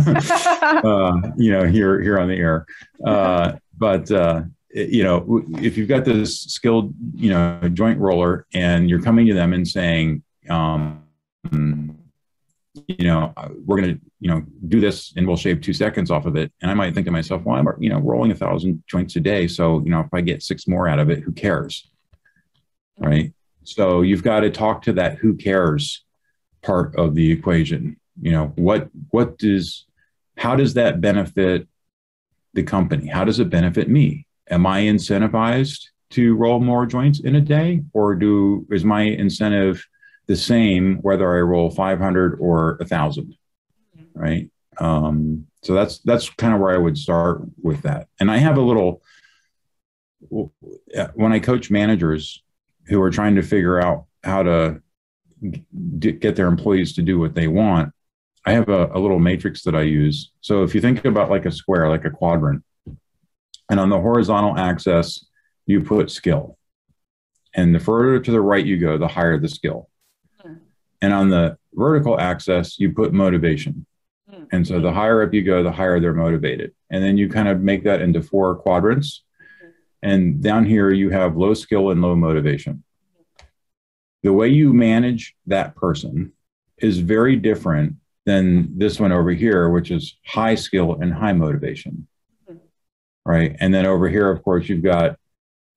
uh, 0.62 1.22
you 1.38 1.52
know, 1.52 1.66
here 1.66 2.02
here 2.02 2.20
on 2.20 2.30
the 2.30 2.36
air. 2.36 2.66
Uh, 3.06 3.54
but 3.78 4.10
uh, 4.12 4.44
you 4.70 5.04
know, 5.04 5.44
if 5.62 5.78
you've 5.78 5.88
got 5.88 6.06
this 6.06 6.42
skilled, 6.42 6.94
you 7.16 7.30
know, 7.30 7.60
joint 7.74 8.00
roller 8.00 8.46
and 8.54 8.90
you're 8.90 9.02
coming 9.02 9.26
to 9.28 9.34
them 9.34 9.54
and 9.54 9.68
saying, 9.68 10.24
um, 10.50 11.04
you 12.88 13.06
know, 13.06 13.34
we're 13.66 13.82
going 13.82 13.96
to, 13.96 14.02
you 14.20 14.30
know, 14.30 14.44
do 14.68 14.80
this 14.80 15.14
and 15.16 15.28
we'll 15.28 15.38
shave 15.38 15.62
two 15.62 15.74
seconds 15.74 16.12
off 16.12 16.26
of 16.26 16.36
it. 16.36 16.52
And 16.62 16.70
I 16.70 16.74
might 16.74 16.94
think 16.94 17.06
to 17.06 17.12
myself, 17.12 17.44
well, 17.44 17.58
I'm, 17.58 17.68
you 17.82 17.90
know, 17.90 18.00
rolling 18.00 18.32
a 18.32 18.36
thousand 18.36 18.84
joints 18.88 19.16
a 19.16 19.20
day. 19.20 19.48
So, 19.48 19.80
you 19.84 19.90
know, 19.90 20.02
if 20.02 20.14
I 20.14 20.22
get 20.22 20.44
six 20.44 20.68
more 20.68 20.88
out 20.88 21.00
of 21.00 21.10
it, 21.10 21.24
who 21.24 21.32
cares? 21.32 21.90
Right. 23.00 23.34
So 23.64 24.02
you've 24.02 24.24
got 24.24 24.42
to 24.42 24.50
talk 24.50 24.84
to 24.84 24.94
that 24.94 25.18
who 25.18 25.36
cares 25.36 26.04
part 26.62 26.96
of 26.96 27.16
the 27.16 27.32
equation. 27.32 27.98
You 28.22 28.32
know, 28.32 28.54
what, 28.56 28.90
what 29.12 29.38
does, 29.38 29.86
how 30.38 30.56
does 30.56 30.76
that 30.76 31.02
benefit 31.02 31.68
the 32.54 32.64
company? 32.64 33.08
How 33.08 33.24
does 33.24 33.40
it 33.40 33.50
benefit 33.50 33.90
me? 33.90 34.27
Am 34.50 34.66
I 34.66 34.84
incentivized 34.84 35.88
to 36.12 36.36
roll 36.36 36.60
more 36.60 36.86
joints 36.86 37.20
in 37.20 37.36
a 37.36 37.42
day 37.42 37.84
or 37.94 38.16
do, 38.16 38.66
is 38.72 38.86
my 38.86 39.02
incentive 39.02 39.86
the 40.28 40.36
same 40.36 40.98
whether 40.98 41.38
I 41.38 41.42
roll 41.42 41.70
500 41.70 42.38
or 42.40 42.78
a 42.82 42.86
thousand, 42.86 43.36
right? 44.14 44.50
Um, 44.78 45.48
so 45.64 45.74
that's 45.74 46.00
that's 46.00 46.30
kind 46.30 46.54
of 46.54 46.60
where 46.60 46.74
I 46.74 46.78
would 46.78 46.98
start 46.98 47.42
with 47.62 47.82
that. 47.82 48.08
And 48.20 48.30
I 48.30 48.38
have 48.38 48.58
a 48.58 48.62
little 48.62 49.02
when 50.30 51.34
I 51.34 51.40
coach 51.40 51.72
managers 51.72 52.44
who 52.88 53.02
are 53.02 53.12
trying 53.12 53.36
to 53.36 53.42
figure 53.42 53.80
out 53.80 54.06
how 54.24 54.44
to 54.44 54.82
get 56.00 56.36
their 56.36 56.48
employees 56.48 56.94
to 56.94 57.02
do 57.02 57.20
what 57.20 57.36
they 57.36 57.48
want. 57.48 57.94
I 58.46 58.54
have 58.54 58.70
a, 58.70 58.90
a 58.94 59.00
little 59.00 59.20
matrix 59.20 59.64
that 59.64 59.76
I 59.76 59.82
use. 59.82 60.32
So 60.42 60.64
if 60.64 60.74
you 60.74 60.82
think 60.82 61.04
about 61.06 61.30
like 61.30 61.46
a 61.46 61.52
square, 61.52 61.90
like 61.90 62.06
a 62.06 62.10
quadrant, 62.10 62.64
and 63.70 63.80
on 63.80 63.90
the 63.90 64.00
horizontal 64.00 64.58
axis, 64.58 65.26
you 65.66 65.82
put 65.82 66.12
skill. 66.12 66.58
And 67.54 67.74
the 67.74 67.80
further 67.80 68.20
to 68.20 68.32
the 68.32 68.42
right 68.42 68.66
you 68.66 68.78
go, 68.78 68.98
the 68.98 69.08
higher 69.08 69.38
the 69.38 69.50
skill. 69.50 69.90
And 71.02 71.14
on 71.14 71.30
the 71.30 71.58
vertical 71.74 72.20
axis, 72.20 72.80
you 72.80 72.92
put 72.92 73.14
motivation. 73.14 73.86
Hmm. 74.30 74.44
And 74.52 74.68
so 74.68 74.80
the 74.80 74.92
higher 74.92 75.22
up 75.22 75.34
you 75.34 75.44
go, 75.44 75.64
the 75.64 75.72
higher 75.72 76.00
they're 76.00 76.14
motivated. 76.14 76.74
And 76.90 77.04
then 77.04 77.18
you 77.18 77.30
kind 77.30 77.48
of 77.48 77.62
make 77.62 77.84
that 77.84 78.02
into 78.02 78.22
four 78.22 78.56
quadrants. 78.56 79.24
Hmm. 79.62 79.68
And 80.02 80.44
down 80.44 80.66
here, 80.66 80.92
you 80.92 81.10
have 81.12 81.38
low 81.38 81.54
skill 81.54 81.92
and 81.92 82.02
low 82.02 82.16
motivation. 82.16 82.84
The 84.24 84.34
way 84.34 84.48
you 84.50 84.74
manage 84.74 85.36
that 85.46 85.76
person 85.76 86.34
is 86.80 87.00
very 87.00 87.36
different 87.36 87.96
than 88.26 88.78
this 88.78 89.00
one 89.00 89.12
over 89.12 89.32
here, 89.32 89.70
which 89.70 89.90
is 89.90 90.18
high 90.26 90.56
skill 90.56 90.98
and 91.00 91.14
high 91.14 91.34
motivation. 91.34 92.08
Right. 93.28 93.56
And 93.60 93.74
then 93.74 93.86
over 93.86 94.08
here, 94.08 94.30
of 94.30 94.42
course, 94.44 94.70
you've 94.70 94.84
got 94.84 95.18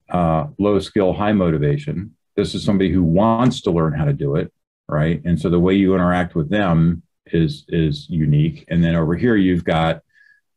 uh, 0.08 0.46
low 0.58 0.78
skill, 0.78 1.12
high 1.12 1.32
motivation. 1.32 2.14
This 2.36 2.54
is 2.54 2.64
somebody 2.64 2.92
who 2.92 3.02
wants 3.02 3.62
to 3.62 3.70
learn 3.70 3.92
how 3.92 4.04
to 4.04 4.12
do 4.12 4.36
it 4.36 4.52
right? 4.90 5.22
And 5.24 5.40
so 5.40 5.48
the 5.48 5.60
way 5.60 5.74
you 5.74 5.94
interact 5.94 6.34
with 6.34 6.50
them 6.50 7.02
is 7.26 7.64
is 7.68 8.08
unique. 8.10 8.64
And 8.68 8.82
then 8.82 8.96
over 8.96 9.14
here 9.14 9.36
you've 9.36 9.64
got 9.64 10.02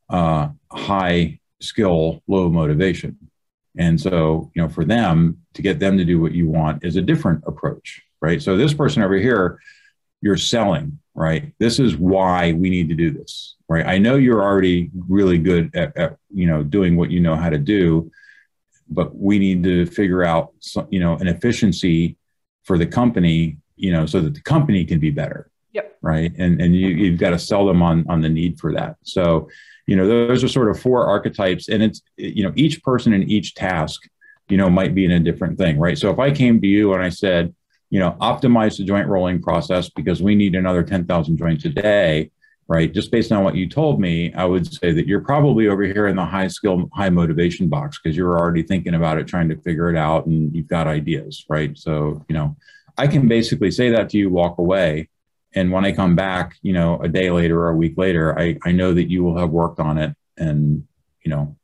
uh, 0.09 0.49
high 0.71 1.39
skill, 1.61 2.21
low 2.27 2.49
motivation. 2.49 3.17
And 3.77 3.99
so, 3.99 4.51
you 4.53 4.61
know, 4.61 4.69
for 4.69 4.85
them 4.85 5.37
to 5.53 5.61
get 5.61 5.79
them 5.79 5.97
to 5.97 6.05
do 6.05 6.19
what 6.19 6.33
you 6.33 6.47
want 6.49 6.83
is 6.83 6.95
a 6.95 7.01
different 7.01 7.43
approach, 7.47 8.01
right? 8.21 8.41
So 8.41 8.57
this 8.57 8.73
person 8.73 9.01
over 9.01 9.15
here, 9.15 9.59
you're 10.21 10.37
selling, 10.37 10.99
right? 11.15 11.53
This 11.59 11.79
is 11.79 11.95
why 11.95 12.53
we 12.53 12.69
need 12.69 12.89
to 12.89 12.95
do 12.95 13.11
this, 13.11 13.55
right? 13.69 13.85
I 13.85 13.97
know 13.97 14.15
you're 14.15 14.41
already 14.41 14.89
really 15.07 15.37
good 15.37 15.75
at, 15.75 15.95
at 15.97 16.17
you 16.33 16.47
know 16.47 16.63
doing 16.63 16.95
what 16.95 17.11
you 17.11 17.19
know 17.19 17.35
how 17.35 17.49
to 17.49 17.57
do, 17.57 18.11
but 18.89 19.15
we 19.15 19.39
need 19.39 19.63
to 19.63 19.85
figure 19.85 20.23
out, 20.23 20.53
some, 20.59 20.87
you 20.89 20.99
know, 20.99 21.15
an 21.17 21.27
efficiency 21.27 22.17
for 22.63 22.77
the 22.77 22.85
company 22.85 23.57
you 23.75 23.91
know, 23.91 24.05
so 24.05 24.21
that 24.21 24.33
the 24.33 24.41
company 24.41 24.85
can 24.85 24.99
be 24.99 25.09
better. 25.09 25.49
Yep. 25.73 25.97
Right. 26.01 26.31
And 26.37 26.61
and 26.61 26.75
you, 26.75 26.87
you've 26.87 27.19
got 27.19 27.31
to 27.31 27.39
sell 27.39 27.65
them 27.65 27.81
on 27.81 28.05
on 28.09 28.21
the 28.21 28.29
need 28.29 28.59
for 28.59 28.71
that. 28.73 28.97
So, 29.03 29.49
you 29.87 29.95
know, 29.95 30.07
those 30.07 30.43
are 30.43 30.47
sort 30.47 30.69
of 30.69 30.79
four 30.79 31.05
archetypes, 31.05 31.67
and 31.67 31.81
it's 31.81 32.01
you 32.15 32.43
know 32.43 32.53
each 32.55 32.83
person 32.83 33.13
in 33.13 33.23
each 33.23 33.55
task, 33.55 34.03
you 34.49 34.57
know, 34.57 34.69
might 34.69 34.93
be 34.93 35.05
in 35.05 35.11
a 35.11 35.19
different 35.19 35.57
thing, 35.57 35.79
right? 35.79 35.97
So 35.97 36.09
if 36.11 36.19
I 36.19 36.31
came 36.31 36.61
to 36.61 36.67
you 36.67 36.93
and 36.93 37.03
I 37.03 37.09
said, 37.09 37.53
you 37.93 37.99
know, 37.99 38.17
optimize 38.19 38.75
the 38.75 38.83
joint 38.83 39.07
rolling 39.07 39.39
process 39.39 39.87
because 39.87 40.19
we 40.27 40.33
need 40.33 40.55
another 40.55 40.81
ten 40.81 41.05
thousand 41.05 41.37
joints 41.37 41.63
a 41.65 41.69
day, 41.69 42.31
right? 42.67 42.91
Just 42.91 43.11
based 43.11 43.31
on 43.31 43.43
what 43.43 43.55
you 43.55 43.69
told 43.69 44.01
me, 44.01 44.33
I 44.33 44.45
would 44.45 44.65
say 44.79 44.91
that 44.93 45.05
you're 45.05 45.21
probably 45.21 45.67
over 45.67 45.83
here 45.83 46.07
in 46.07 46.15
the 46.15 46.25
high 46.25 46.47
skill, 46.47 46.89
high 46.91 47.11
motivation 47.11 47.69
box 47.69 47.99
because 47.99 48.17
you're 48.17 48.39
already 48.39 48.63
thinking 48.63 48.95
about 48.95 49.19
it, 49.19 49.27
trying 49.27 49.47
to 49.49 49.61
figure 49.61 49.91
it 49.91 49.95
out, 49.95 50.25
and 50.25 50.55
you've 50.55 50.67
got 50.67 50.87
ideas, 50.87 51.45
right? 51.55 51.77
So, 51.77 52.25
you 52.27 52.33
know, 52.33 52.57
I 52.97 53.05
can 53.05 53.27
basically 53.27 53.69
say 53.69 53.91
that 53.91 54.09
to 54.09 54.17
you, 54.17 54.31
walk 54.31 54.57
away. 54.57 55.09
And 55.53 55.71
when 55.71 55.85
I 55.85 55.91
come 55.91 56.15
back, 56.15 56.55
you 56.63 56.73
know, 56.73 56.99
a 56.99 57.07
day 57.07 57.29
later 57.29 57.61
or 57.61 57.69
a 57.69 57.75
week 57.75 57.95
later, 57.95 58.25
I, 58.39 58.57
I 58.65 58.71
know 58.71 58.91
that 58.95 59.11
you 59.11 59.23
will 59.23 59.37
have 59.37 59.51
worked 59.51 59.79
on 59.79 59.99
it 59.99 60.15
and, 60.35 60.87
you 61.23 61.29
know, 61.29 61.55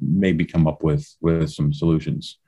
maybe 0.00 0.44
come 0.44 0.68
up 0.68 0.84
with, 0.84 1.04
with 1.20 1.50
some 1.50 1.72
solutions. 1.72 2.38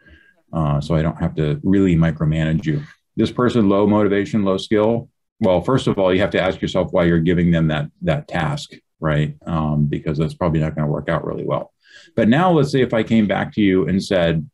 Uh, 0.52 0.80
so 0.80 0.94
I 0.94 1.02
don't 1.02 1.18
have 1.18 1.34
to 1.34 1.60
really 1.64 1.96
micromanage 1.96 2.64
you. 2.64 2.84
This 3.16 3.30
person, 3.30 3.68
low 3.68 3.86
motivation, 3.86 4.44
low 4.44 4.56
skill. 4.56 5.08
Well, 5.40 5.60
first 5.60 5.86
of 5.86 5.98
all, 5.98 6.12
you 6.12 6.20
have 6.20 6.30
to 6.30 6.40
ask 6.40 6.60
yourself 6.60 6.92
why 6.92 7.04
you're 7.04 7.20
giving 7.20 7.50
them 7.50 7.68
that, 7.68 7.90
that 8.02 8.28
task, 8.28 8.70
right? 9.00 9.36
Um, 9.46 9.86
because 9.86 10.18
that's 10.18 10.34
probably 10.34 10.60
not 10.60 10.74
going 10.74 10.86
to 10.86 10.92
work 10.92 11.08
out 11.08 11.24
really 11.24 11.44
well. 11.44 11.72
But 12.16 12.28
now 12.28 12.52
let's 12.52 12.72
say 12.72 12.82
if 12.82 12.94
I 12.94 13.02
came 13.02 13.26
back 13.26 13.52
to 13.54 13.60
you 13.60 13.88
and 13.88 14.02
said, 14.02 14.48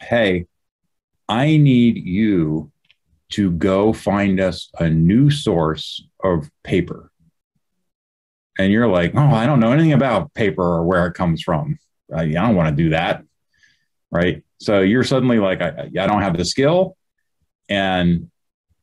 Hey, 0.00 0.46
I 1.28 1.56
need 1.56 1.96
you 1.96 2.72
to 3.30 3.50
go 3.52 3.92
find 3.92 4.40
us 4.40 4.70
a 4.78 4.90
new 4.90 5.30
source 5.30 6.04
of 6.22 6.50
paper. 6.64 7.10
And 8.58 8.72
you're 8.72 8.88
like, 8.88 9.12
oh, 9.14 9.20
I 9.20 9.46
don't 9.46 9.60
know 9.60 9.72
anything 9.72 9.92
about 9.92 10.34
paper 10.34 10.62
or 10.62 10.84
where 10.84 11.06
it 11.06 11.14
comes 11.14 11.42
from. 11.42 11.78
I, 12.14 12.22
I 12.22 12.32
don't 12.32 12.56
want 12.56 12.76
to 12.76 12.82
do 12.82 12.90
that. 12.90 13.22
Right. 14.10 14.42
So 14.58 14.80
you're 14.80 15.04
suddenly 15.04 15.38
like, 15.38 15.62
I, 15.62 15.88
I 15.98 16.06
don't 16.06 16.22
have 16.22 16.36
the 16.36 16.44
skill 16.44 16.96
and 17.70 18.30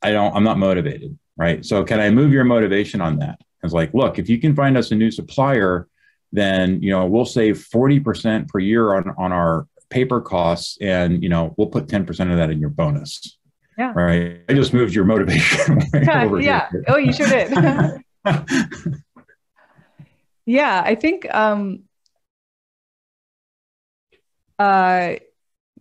I 0.01 0.11
don't, 0.11 0.35
I'm 0.35 0.43
not 0.43 0.57
motivated. 0.57 1.17
Right. 1.35 1.63
So 1.63 1.83
can 1.83 1.99
I 1.99 2.09
move 2.09 2.31
your 2.31 2.45
motivation 2.45 2.99
on 3.01 3.19
that? 3.19 3.39
It's 3.63 3.73
like, 3.73 3.93
look, 3.93 4.17
if 4.17 4.27
you 4.29 4.39
can 4.39 4.55
find 4.55 4.75
us 4.75 4.89
a 4.89 4.95
new 4.95 5.11
supplier, 5.11 5.87
then, 6.31 6.81
you 6.81 6.89
know, 6.89 7.05
we'll 7.05 7.25
save 7.25 7.67
40% 7.71 8.47
per 8.47 8.59
year 8.59 8.95
on, 8.95 9.13
on 9.17 9.31
our 9.31 9.67
paper 9.89 10.21
costs 10.21 10.77
and 10.81 11.23
you 11.23 11.29
know 11.29 11.53
we'll 11.57 11.67
put 11.67 11.87
10% 11.87 12.07
of 12.31 12.37
that 12.37 12.49
in 12.49 12.59
your 12.59 12.69
bonus 12.69 13.37
yeah 13.77 13.93
right 13.95 14.41
i 14.49 14.53
just 14.53 14.73
moved 14.73 14.93
your 14.93 15.05
motivation 15.05 15.79
yeah, 15.93 16.29
yeah. 16.37 16.69
oh 16.87 16.97
you 16.97 17.13
sure 17.13 17.27
did 17.27 17.51
yeah 20.45 20.81
i 20.85 20.95
think 20.95 21.33
um 21.33 21.83
uh 24.59 25.13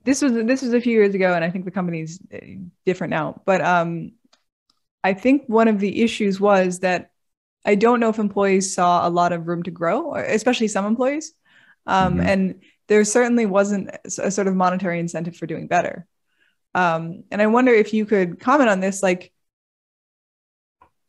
this 0.06 0.22
was 0.22 0.32
this 0.32 0.62
was 0.62 0.72
a 0.72 0.80
few 0.80 0.92
years 0.92 1.14
ago 1.14 1.34
and 1.34 1.44
i 1.44 1.50
think 1.50 1.64
the 1.64 1.70
company's 1.70 2.18
uh, 2.32 2.38
different 2.86 3.10
now 3.10 3.40
but 3.44 3.60
um 3.60 4.12
i 5.04 5.12
think 5.12 5.42
one 5.46 5.68
of 5.68 5.78
the 5.78 6.02
issues 6.02 6.40
was 6.40 6.80
that 6.80 7.10
i 7.64 7.74
don't 7.74 8.00
know 8.00 8.08
if 8.08 8.18
employees 8.18 8.74
saw 8.74 9.06
a 9.06 9.10
lot 9.10 9.32
of 9.32 9.46
room 9.46 9.62
to 9.62 9.70
grow 9.70 10.14
especially 10.14 10.68
some 10.68 10.86
employees 10.86 11.34
um, 11.86 12.14
mm-hmm. 12.14 12.26
and 12.26 12.60
there 12.88 13.04
certainly 13.04 13.46
wasn't 13.46 13.90
a 14.18 14.30
sort 14.30 14.46
of 14.46 14.54
monetary 14.54 15.00
incentive 15.00 15.36
for 15.36 15.46
doing 15.46 15.66
better. 15.66 16.06
Um, 16.74 17.24
and 17.30 17.40
I 17.40 17.46
wonder 17.46 17.72
if 17.72 17.92
you 17.92 18.06
could 18.06 18.38
comment 18.38 18.70
on 18.70 18.80
this, 18.80 19.02
like, 19.02 19.32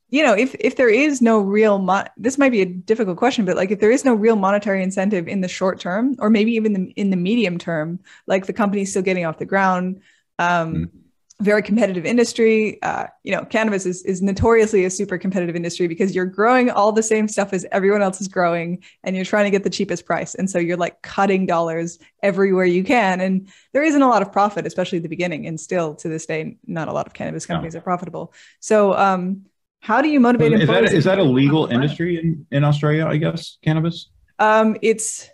you 0.10 0.24
know, 0.24 0.34
if 0.34 0.56
if 0.60 0.76
there 0.76 0.90
is 0.90 1.22
no 1.22 1.40
real, 1.40 1.80
mo- 1.80 2.08
this 2.16 2.38
might 2.38 2.52
be 2.52 2.62
a 2.62 2.66
difficult 2.66 3.18
question, 3.18 3.46
but 3.46 3.56
like, 3.56 3.72
if 3.72 3.80
there 3.80 3.92
is 3.92 4.06
no 4.06 4.14
real 4.14 4.36
monetary 4.36 4.82
incentive 4.82 5.28
in 5.28 5.42
the 5.42 5.48
short 5.48 5.80
term, 5.80 6.16
or 6.20 6.30
maybe 6.30 6.54
even 6.54 6.74
the, 6.74 6.92
in 6.92 7.10
the 7.10 7.18
medium 7.18 7.58
term, 7.58 8.00
like 8.26 8.46
the 8.46 8.54
company's 8.54 8.90
still 8.90 9.02
getting 9.02 9.26
off 9.26 9.38
the 9.38 9.46
ground, 9.46 10.02
um, 10.40 10.74
mm-hmm 10.74 10.98
very 11.40 11.62
competitive 11.62 12.06
industry. 12.06 12.82
Uh, 12.82 13.06
you 13.24 13.32
know, 13.32 13.46
cannabis 13.46 13.86
is, 13.86 14.04
is 14.04 14.22
notoriously 14.22 14.86
a 14.86 14.90
super 14.90 15.18
competitive 15.18 15.56
industry 15.56 15.88
because 15.88 16.16
you're 16.16 16.26
growing 16.26 16.72
all 16.72 16.92
the 16.92 17.04
same 17.04 17.28
stuff 17.28 17.54
as 17.54 17.66
everyone 17.72 18.02
else 18.02 18.20
is 18.20 18.28
growing 18.28 18.84
and 19.04 19.16
you're 19.16 19.26
trying 19.26 19.46
to 19.46 19.52
get 19.52 19.64
the 19.64 19.70
cheapest 19.70 20.06
price. 20.06 20.34
And 20.34 20.50
so 20.50 20.58
you're 20.58 20.78
like 20.78 21.02
cutting 21.04 21.46
dollars 21.46 22.00
everywhere 22.24 22.66
you 22.66 22.84
can. 22.84 23.22
And 23.22 23.50
there 23.72 23.84
isn't 23.84 24.02
a 24.02 24.08
lot 24.08 24.24
of 24.24 24.32
profit, 24.32 24.66
especially 24.66 24.98
at 24.98 25.04
the 25.04 25.10
beginning. 25.10 25.46
And 25.46 25.60
still 25.60 25.94
to 25.96 26.10
this 26.10 26.26
day, 26.26 26.58
not 26.66 26.88
a 26.88 26.94
lot 26.94 27.06
of 27.06 27.14
cannabis 27.14 27.46
companies 27.46 27.76
no. 27.76 27.80
are 27.80 27.84
profitable. 27.84 28.34
So, 28.60 28.96
um, 28.96 29.46
how 29.80 30.02
do 30.02 30.10
you 30.10 30.20
motivate 30.20 30.54
is 30.54 30.62
employees? 30.62 30.92
That, 30.92 30.98
is 30.98 31.04
that 31.06 31.20
a 31.20 31.24
legal 31.24 31.68
industry 31.68 32.18
in, 32.18 32.46
in 32.52 32.64
Australia, 32.64 33.06
I 33.06 33.18
guess, 33.18 33.58
cannabis? 33.64 34.10
Um, 34.40 34.78
it's 34.82 35.30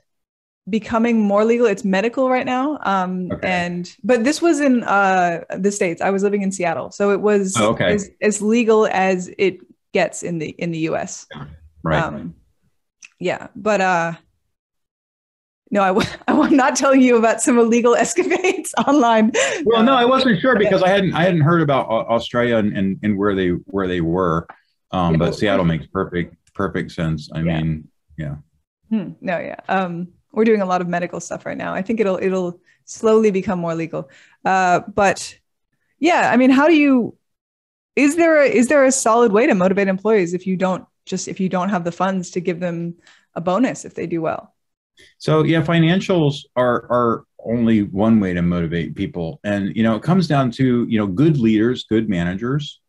becoming 0.69 1.19
more 1.19 1.43
legal. 1.43 1.65
It's 1.65 1.83
medical 1.83 2.29
right 2.29 2.45
now. 2.45 2.79
Um, 2.83 3.31
okay. 3.31 3.47
and 3.47 3.95
but 4.03 4.23
this 4.23 4.41
was 4.41 4.59
in 4.59 4.83
uh, 4.83 5.43
the 5.57 5.71
states. 5.71 6.01
I 6.01 6.09
was 6.09 6.23
living 6.23 6.41
in 6.41 6.51
Seattle, 6.51 6.91
so 6.91 7.11
it 7.11 7.21
was 7.21 7.55
oh, 7.57 7.71
okay. 7.71 7.93
as, 7.93 8.09
as 8.21 8.41
legal 8.41 8.87
as 8.87 9.29
it 9.37 9.59
gets 9.93 10.23
in 10.23 10.39
the 10.39 10.49
in 10.49 10.71
the 10.71 10.79
U.S. 10.79 11.25
Right. 11.83 12.01
Um, 12.01 12.35
yeah, 13.19 13.47
but 13.55 13.81
uh, 13.81 14.13
no, 15.73 15.81
I 15.81 15.87
w- 15.87 16.07
I'm 16.27 16.55
not 16.55 16.75
telling 16.75 17.01
you 17.01 17.17
about 17.17 17.41
some 17.41 17.57
illegal 17.57 17.95
escapades 18.05 18.73
online. 18.87 19.31
Well, 19.65 19.83
no, 19.83 19.95
I 19.95 20.05
wasn't 20.05 20.39
sure 20.39 20.57
because 20.57 20.83
I 20.83 20.89
hadn't 20.89 21.13
I 21.15 21.23
hadn't 21.23 21.41
heard 21.41 21.61
about 21.61 21.87
Australia 21.89 22.57
and, 22.57 22.77
and, 22.77 22.99
and 23.01 23.17
where 23.17 23.35
they 23.35 23.49
where 23.49 23.87
they 23.87 23.99
were. 23.99 24.47
Um, 24.91 25.17
but 25.17 25.33
Seattle 25.33 25.65
makes 25.65 25.87
perfect 25.87 26.35
perfect 26.53 26.91
sense. 26.91 27.29
I 27.33 27.39
yeah. 27.39 27.57
mean, 27.57 27.87
yeah. 28.17 28.35
Hmm, 28.89 29.13
no, 29.19 29.39
yeah. 29.39 29.59
Um, 29.67 30.09
we're 30.31 30.45
doing 30.45 30.61
a 30.61 30.65
lot 30.65 30.81
of 30.81 30.87
medical 30.87 31.19
stuff 31.19 31.43
right 31.43 31.57
now. 31.57 31.73
I 31.73 31.81
think 31.81 31.99
it'll 31.99 32.17
it'll 32.21 32.61
slowly 32.85 33.31
become 33.31 33.57
more 33.57 33.73
legal. 33.73 34.11
Uh, 34.45 34.81
but 34.93 35.35
yeah, 35.99 36.29
I 36.31 36.37
mean, 36.37 36.51
how 36.51 36.67
do 36.67 36.75
you? 36.75 37.17
Is 37.95 38.15
there 38.15 38.41
a, 38.41 38.45
is 38.47 38.67
there 38.67 38.85
a 38.85 38.91
solid 38.91 39.31
way 39.31 39.47
to 39.47 39.55
motivate 39.55 39.87
employees 39.87 40.35
if 40.35 40.45
you 40.45 40.55
don't 40.55 40.85
just 41.07 41.27
if 41.27 41.39
you 41.39 41.49
don't 41.49 41.69
have 41.69 41.83
the 41.83 41.91
funds 41.91 42.29
to 42.31 42.39
give 42.41 42.59
them 42.59 42.95
a 43.33 43.41
bonus 43.41 43.85
if 43.85 43.95
they 43.95 44.05
do 44.05 44.21
well? 44.21 44.53
So 45.17 45.43
yeah, 45.43 45.61
financials 45.61 46.41
are 46.55 46.85
are 46.89 47.23
only 47.45 47.83
one 47.83 48.19
way 48.19 48.33
to 48.33 48.41
motivate 48.41 48.95
people, 48.95 49.39
and 49.43 49.75
you 49.75 49.83
know 49.83 49.95
it 49.95 50.03
comes 50.03 50.27
down 50.27 50.51
to 50.51 50.85
you 50.89 50.97
know 50.97 51.07
good 51.07 51.37
leaders, 51.37 51.85
good 51.89 52.09
managers 52.09 52.79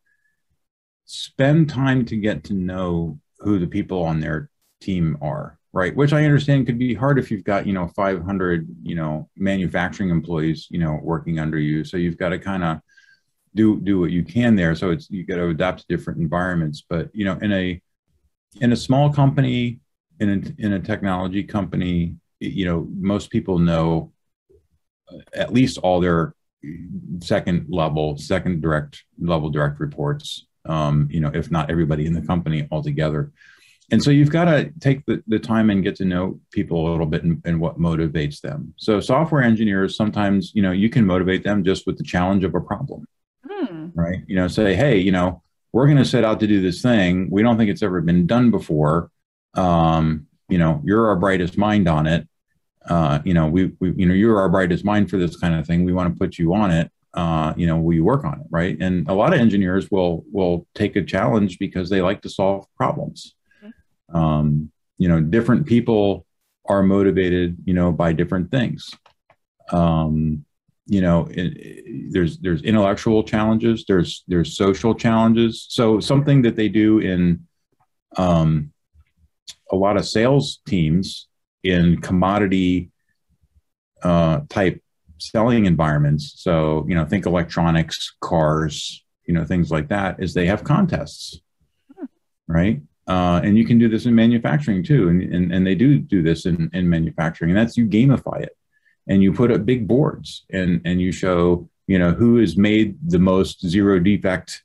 spend 1.06 1.68
time 1.68 2.04
to 2.06 2.16
get 2.16 2.44
to 2.44 2.54
know 2.54 3.18
who 3.40 3.58
the 3.58 3.66
people 3.66 4.02
on 4.02 4.20
their 4.20 4.48
team 4.80 5.18
are 5.20 5.58
right? 5.74 5.94
Which 5.94 6.12
i 6.12 6.24
understand 6.24 6.66
could 6.66 6.78
be 6.78 6.94
hard 6.94 7.18
if 7.18 7.30
you've 7.30 7.44
got 7.44 7.66
you 7.66 7.72
know 7.72 7.88
500 7.88 8.68
you 8.82 8.94
know 8.94 9.28
manufacturing 9.36 10.08
employees 10.08 10.68
you 10.70 10.78
know 10.78 10.98
working 11.02 11.38
under 11.38 11.58
you. 11.58 11.84
So 11.84 11.96
you've 11.96 12.16
got 12.16 12.30
to 12.30 12.38
kind 12.38 12.64
of 12.64 12.78
do 13.54 13.80
do 13.80 14.00
what 14.00 14.12
you 14.12 14.24
can 14.24 14.54
there. 14.54 14.74
So 14.74 14.90
it's 14.90 15.10
you 15.10 15.26
got 15.26 15.36
to 15.36 15.48
adapt 15.48 15.80
to 15.80 15.86
different 15.88 16.20
environments. 16.20 16.84
But 16.88 17.10
you 17.12 17.24
know 17.24 17.36
in 17.42 17.52
a 17.52 17.82
in 18.60 18.72
a 18.72 18.76
small 18.76 19.12
company 19.12 19.80
in 20.20 20.28
a, 20.28 20.64
in 20.64 20.72
a 20.72 20.80
technology 20.80 21.42
company 21.42 22.16
you 22.40 22.64
know 22.64 22.86
most 22.98 23.30
people 23.30 23.58
know 23.58 24.12
at 25.34 25.52
least 25.52 25.78
all 25.78 26.00
their 26.00 26.34
second 27.20 27.66
level 27.68 28.16
second 28.16 28.62
direct 28.62 29.04
level 29.18 29.50
direct 29.50 29.80
reports 29.80 30.46
um, 30.66 31.08
you 31.10 31.20
know 31.20 31.30
if 31.34 31.50
not 31.50 31.70
everybody 31.70 32.06
in 32.06 32.14
the 32.14 32.22
company 32.22 32.66
altogether. 32.70 33.32
And 33.90 34.02
so 34.02 34.10
you've 34.10 34.30
got 34.30 34.46
to 34.46 34.72
take 34.80 35.04
the, 35.04 35.22
the 35.26 35.38
time 35.38 35.68
and 35.68 35.82
get 35.82 35.96
to 35.96 36.06
know 36.06 36.40
people 36.50 36.88
a 36.88 36.90
little 36.90 37.04
bit 37.04 37.22
and, 37.22 37.42
and, 37.44 37.60
what 37.60 37.78
motivates 37.78 38.40
them. 38.40 38.72
So 38.78 38.98
software 38.98 39.42
engineers 39.42 39.94
sometimes 39.94 40.52
you 40.54 40.62
know 40.62 40.72
you 40.72 40.88
can 40.88 41.04
motivate 41.04 41.44
them 41.44 41.64
just 41.64 41.86
with 41.86 41.98
the 41.98 42.04
challenge 42.04 42.44
of 42.44 42.54
a 42.54 42.60
problem. 42.60 43.06
Hmm. 43.46 43.88
right? 43.94 44.22
You 44.26 44.36
know 44.36 44.48
say 44.48 44.74
hey 44.74 44.98
you 44.98 45.12
know 45.12 45.42
we're 45.72 45.86
going 45.86 45.98
to 45.98 46.04
set 46.04 46.24
out 46.24 46.38
to 46.40 46.46
do 46.46 46.62
this 46.62 46.80
thing. 46.80 47.28
We 47.30 47.42
don't 47.42 47.58
think 47.58 47.68
it's 47.68 47.82
ever 47.82 48.00
been 48.00 48.26
done 48.26 48.52
before 48.52 49.10
um, 49.54 50.26
you 50.48 50.58
know 50.58 50.80
you're 50.84 51.08
our 51.08 51.16
brightest 51.16 51.56
mind 51.56 51.88
on 51.88 52.06
it. 52.06 52.28
Uh, 52.88 53.20
you 53.24 53.34
know 53.34 53.46
we, 53.46 53.72
we 53.80 53.92
you 53.96 54.06
know 54.06 54.14
you're 54.14 54.38
our 54.38 54.48
brightest 54.48 54.84
mind 54.84 55.10
for 55.10 55.16
this 55.16 55.36
kind 55.36 55.54
of 55.54 55.66
thing. 55.66 55.84
We 55.84 55.92
want 55.92 56.12
to 56.12 56.18
put 56.18 56.38
you 56.38 56.54
on 56.54 56.70
it. 56.70 56.90
Uh, 57.14 57.54
you 57.56 57.66
know 57.66 57.76
we 57.76 58.00
work 58.00 58.24
on 58.24 58.40
it 58.40 58.46
right? 58.50 58.76
And 58.80 59.08
a 59.08 59.14
lot 59.14 59.32
of 59.32 59.40
engineers 59.40 59.90
will 59.90 60.24
will 60.32 60.66
take 60.74 60.96
a 60.96 61.02
challenge 61.02 61.58
because 61.58 61.88
they 61.88 62.02
like 62.02 62.22
to 62.22 62.30
solve 62.30 62.66
problems. 62.76 63.34
Um, 64.12 64.70
you 64.98 65.08
know 65.08 65.20
different 65.20 65.66
people 65.66 66.26
are 66.66 66.82
motivated 66.82 67.56
you 67.64 67.74
know 67.74 67.92
by 67.92 68.12
different 68.12 68.50
things. 68.50 68.94
Um, 69.72 70.44
you 70.86 71.00
know 71.00 71.26
it, 71.30 71.56
it, 71.56 72.12
there's 72.12 72.38
there's 72.38 72.60
intellectual 72.62 73.24
challenges 73.24 73.86
there's 73.88 74.24
there's 74.28 74.56
social 74.56 74.94
challenges. 74.94 75.66
So 75.70 76.00
something 76.00 76.42
that 76.42 76.56
they 76.56 76.68
do 76.68 76.98
in 76.98 77.46
um, 78.16 78.73
a 79.74 79.76
lot 79.76 79.96
of 79.96 80.06
sales 80.06 80.60
teams 80.66 81.28
in 81.62 82.00
commodity 82.00 82.90
uh, 84.02 84.40
type 84.48 84.82
selling 85.18 85.66
environments. 85.66 86.34
So 86.36 86.84
you 86.88 86.94
know 86.94 87.04
think 87.04 87.26
electronics 87.26 88.14
cars 88.20 89.04
you 89.26 89.34
know 89.34 89.44
things 89.44 89.70
like 89.70 89.88
that 89.88 90.22
is 90.22 90.34
they 90.34 90.46
have 90.46 90.64
contests 90.64 91.40
right? 92.46 92.80
Uh, 93.06 93.40
and 93.44 93.58
you 93.58 93.66
can 93.66 93.78
do 93.78 93.88
this 93.88 94.06
in 94.06 94.14
manufacturing 94.14 94.82
too 94.82 95.08
and, 95.08 95.22
and, 95.22 95.52
and 95.52 95.66
they 95.66 95.74
do 95.74 95.98
do 95.98 96.22
this 96.22 96.46
in, 96.46 96.70
in 96.72 96.88
manufacturing 96.88 97.50
and 97.50 97.58
that's 97.58 97.76
you 97.76 97.86
gamify 97.86 98.42
it. 98.42 98.56
And 99.06 99.22
you 99.22 99.32
put 99.32 99.50
up 99.50 99.66
big 99.66 99.86
boards 99.86 100.46
and 100.50 100.80
and 100.86 101.00
you 101.00 101.12
show 101.12 101.68
you 101.86 101.98
know 101.98 102.12
who 102.12 102.38
has 102.38 102.56
made 102.56 102.96
the 103.06 103.18
most 103.18 103.66
zero 103.66 103.98
defect 103.98 104.62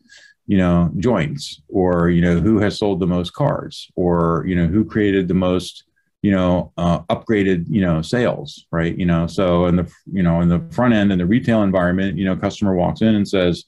you 0.49 0.57
know 0.57 0.91
joints 0.97 1.61
or 1.69 2.09
you 2.09 2.23
know 2.23 2.39
who 2.39 2.57
has 2.57 2.79
sold 2.79 2.99
the 2.99 3.05
most 3.05 3.33
cars 3.33 3.91
or 3.95 4.43
you 4.47 4.55
know 4.55 4.65
who 4.65 4.83
created 4.83 5.27
the 5.27 5.33
most 5.35 5.83
you 6.23 6.31
know 6.31 6.73
uh, 6.75 6.99
upgraded 7.01 7.65
you 7.69 7.81
know 7.81 8.01
sales 8.01 8.65
right 8.71 8.97
you 8.97 9.05
know 9.05 9.27
so 9.27 9.67
in 9.67 9.75
the 9.75 9.87
you 10.11 10.23
know 10.23 10.41
in 10.41 10.49
the 10.49 10.59
front 10.71 10.91
end 10.91 11.11
in 11.11 11.19
the 11.19 11.25
retail 11.25 11.61
environment 11.61 12.17
you 12.17 12.25
know 12.25 12.35
customer 12.35 12.73
walks 12.73 13.01
in 13.01 13.13
and 13.13 13.27
says 13.27 13.65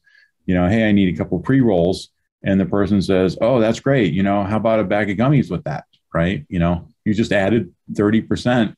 you 0.47 0.55
know 0.55 0.67
hey 0.67 0.89
i 0.89 0.91
need 0.91 1.13
a 1.13 1.15
couple 1.15 1.37
pre-rolls 1.39 2.09
and 2.43 2.59
the 2.59 2.65
person 2.65 2.99
says 2.99 3.37
oh 3.41 3.59
that's 3.59 3.79
great 3.79 4.11
you 4.11 4.23
know 4.23 4.43
how 4.43 4.57
about 4.57 4.79
a 4.79 4.83
bag 4.83 5.07
of 5.11 5.17
gummies 5.17 5.51
with 5.51 5.63
that 5.65 5.83
right 6.15 6.47
you 6.49 6.57
know 6.57 6.87
you 7.05 7.13
just 7.13 7.31
added 7.31 7.71
30% 7.93 8.75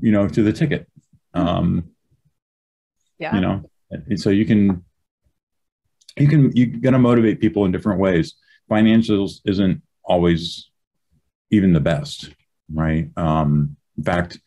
you 0.00 0.10
know 0.10 0.26
to 0.26 0.42
the 0.42 0.52
ticket 0.52 0.88
um 1.34 1.84
yeah 3.20 3.32
you 3.32 3.40
know 3.40 3.62
and 3.92 4.20
so 4.20 4.30
you 4.30 4.44
can 4.44 4.84
you 6.16 6.28
can 6.28 6.54
you're 6.54 6.66
going 6.66 6.92
to 6.92 6.98
motivate 6.98 7.40
people 7.40 7.64
in 7.64 7.72
different 7.72 8.00
ways 8.00 8.34
financials 8.70 9.40
isn't 9.44 9.82
always 10.04 10.70
even 11.50 11.72
the 11.72 11.80
best 11.80 12.30
right? 12.72 13.10
Um, 13.16 13.76
in 13.96 14.04
fact, 14.04 14.38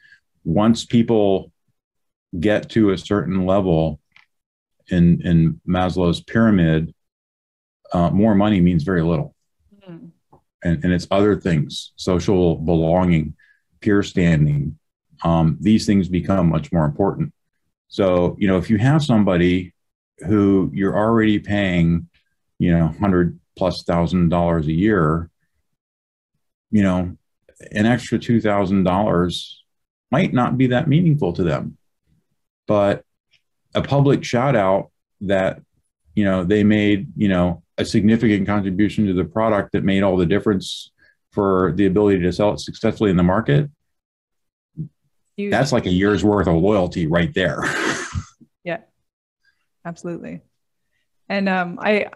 once 0.43 0.86
people 0.86 1.51
get 2.39 2.70
to 2.72 2.91
a 2.91 2.97
certain 2.97 3.45
level 3.45 3.99
in 4.89 5.22
in 5.22 5.61
Maslow's 5.68 6.22
pyramid, 6.22 6.93
uh, 7.93 8.09
more 8.09 8.36
money 8.36 8.61
means 8.61 8.84
very 8.84 9.01
little, 9.01 9.36
mm. 9.88 10.11
and 10.63 10.84
and 10.84 10.93
it's 10.93 11.07
other 11.11 11.39
things: 11.39 11.93
social 11.95 12.55
belonging, 12.55 13.36
peer 13.82 14.03
standing. 14.03 14.78
Um, 15.24 15.57
these 15.59 15.86
things 15.86 16.07
become 16.07 16.49
much 16.49 16.72
more 16.72 16.86
important. 16.86 17.34
So 17.88 18.36
you 18.39 18.47
know, 18.47 18.57
if 18.57 18.70
you 18.70 18.78
have 18.78 19.03
somebody 19.03 19.74
who 20.26 20.72
you're 20.74 20.95
already 20.95 21.39
paying, 21.39 22.09
you 22.59 22.72
know, 22.72 22.88
hundred 22.88 23.39
plus 23.57 23.84
thousand 23.84 24.30
dollars 24.30 24.68
a 24.68 24.74
year, 24.74 25.30
you 26.72 26.84
know, 26.84 27.15
an 27.72 27.86
extra 27.86 28.20
$2,000 28.20 29.53
might 30.11 30.34
not 30.34 30.57
be 30.57 30.68
that 30.68 30.88
meaningful 30.88 31.34
to 31.34 31.43
them. 31.43 31.78
But 32.68 33.03
a 33.74 33.82
public 33.82 34.24
shout 34.24 34.55
out 34.55 34.91
that, 35.22 35.61
you 36.15 36.24
know, 36.24 36.43
they 36.43 36.63
made, 36.63 37.07
you 37.15 37.28
know, 37.28 37.63
a 37.78 37.86
significant 37.86 38.47
contribution 38.47 39.05
to 39.07 39.13
the 39.13 39.26
product 39.26 39.72
that 39.74 39.84
made 39.84 40.03
all 40.03 40.18
the 40.18 40.26
difference 40.26 40.91
for 41.32 41.74
the 41.76 41.86
ability 41.86 42.20
to 42.22 42.34
sell 42.34 42.53
it 42.53 42.59
successfully 42.59 43.11
in 43.11 43.18
the 43.18 43.24
market. 43.24 43.70
Huge. 45.36 45.51
That's 45.51 45.72
like 45.72 45.86
a 45.86 45.91
year's 45.91 46.24
worth 46.24 46.47
of 46.47 46.55
loyalty 46.55 47.05
right 47.05 47.32
there. 47.34 47.61
yeah, 48.63 48.80
absolutely. 49.86 50.41
And 51.30 51.49
um, 51.49 51.80
I, 51.82 52.07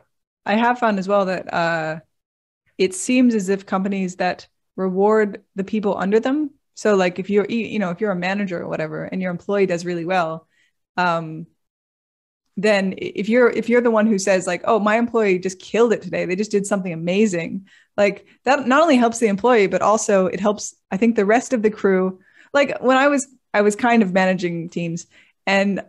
I 0.45 0.55
have 0.55 0.80
found 0.80 0.99
as 0.99 1.07
well 1.07 1.26
that 1.26 1.53
uh, 1.53 1.99
it 2.78 2.93
seems 2.93 3.36
as 3.36 3.49
if 3.49 3.66
companies 3.66 4.16
that 4.18 4.47
reward 4.76 5.43
the 5.55 5.64
people 5.64 5.97
under 5.97 6.20
them. 6.20 6.51
So 6.74 6.95
like 6.95 7.20
if 7.20 7.30
you're 7.30 7.45
you 7.45 7.78
know 7.78 7.91
if 7.91 8.01
you're 8.01 8.12
a 8.12 8.16
manager 8.16 8.62
or 8.62 8.68
whatever 8.68 9.03
and 9.03 9.22
your 9.22 9.30
employee 9.30 9.66
does 9.66 9.86
really 9.86 10.05
well, 10.05 10.47
um, 10.97 11.45
then 12.57 12.93
if 12.97 13.30
you're 13.30 13.49
if 13.49 13.70
you're 13.70 13.82
the 13.82 13.91
one 13.91 14.07
who 14.07 14.20
says 14.20 14.45
like 14.45 14.62
oh 14.66 14.80
my 14.80 14.97
employee 14.97 15.39
just 15.39 15.59
killed 15.59 15.93
it 15.93 16.01
today 16.01 16.26
they 16.26 16.36
just 16.36 16.51
did 16.51 16.66
something 16.66 16.91
amazing 16.91 17.68
like 17.97 18.26
that 18.43 18.68
not 18.68 18.82
only 18.82 18.97
helps 18.97 19.20
the 19.20 19.28
employee 19.28 19.68
but 19.68 19.82
also 19.82 20.26
it 20.26 20.39
helps 20.39 20.76
i 20.91 20.97
think 20.97 21.16
the 21.16 21.26
rest 21.26 21.53
of 21.53 21.62
the 21.62 21.72
crew 21.72 22.20
like 22.53 22.78
when 22.82 22.97
i 22.97 23.07
was 23.07 23.28
i 23.53 23.62
was 23.62 23.76
kind 23.76 24.03
of 24.03 24.14
managing 24.14 24.70
teams 24.70 25.07
and 25.47 25.82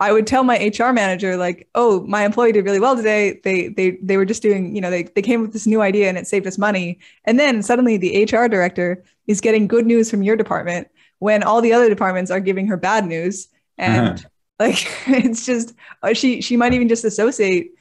I 0.00 0.12
would 0.12 0.26
tell 0.26 0.44
my 0.44 0.56
HR 0.56 0.92
manager 0.92 1.36
like, 1.36 1.68
"Oh, 1.74 2.04
my 2.06 2.24
employee 2.24 2.52
did 2.52 2.64
really 2.64 2.80
well 2.80 2.96
today. 2.96 3.40
They 3.42 3.68
they 3.68 3.92
they 4.02 4.16
were 4.16 4.24
just 4.24 4.42
doing, 4.42 4.74
you 4.74 4.80
know, 4.80 4.90
they 4.90 5.04
they 5.04 5.22
came 5.22 5.40
with 5.42 5.52
this 5.52 5.66
new 5.66 5.82
idea 5.82 6.08
and 6.08 6.18
it 6.18 6.26
saved 6.26 6.46
us 6.46 6.58
money." 6.58 6.98
And 7.24 7.38
then 7.40 7.62
suddenly 7.62 7.96
the 7.96 8.24
HR 8.24 8.46
director 8.48 9.02
is 9.26 9.40
getting 9.40 9.66
good 9.66 9.86
news 9.86 10.10
from 10.10 10.22
your 10.22 10.36
department 10.36 10.88
when 11.18 11.42
all 11.42 11.60
the 11.60 11.72
other 11.72 11.88
departments 11.88 12.30
are 12.30 12.40
giving 12.40 12.66
her 12.66 12.76
bad 12.76 13.06
news. 13.06 13.48
And 13.78 14.18
uh-huh. 14.18 14.28
like 14.60 14.86
it's 15.08 15.44
just 15.44 15.74
uh, 16.02 16.12
she 16.12 16.40
she 16.40 16.56
might 16.56 16.74
even 16.74 16.88
just 16.88 17.04
associate 17.04 17.72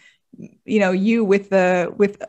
you 0.66 0.80
know 0.80 0.92
you 0.92 1.24
with 1.24 1.50
the 1.50 1.94
with 1.98 2.22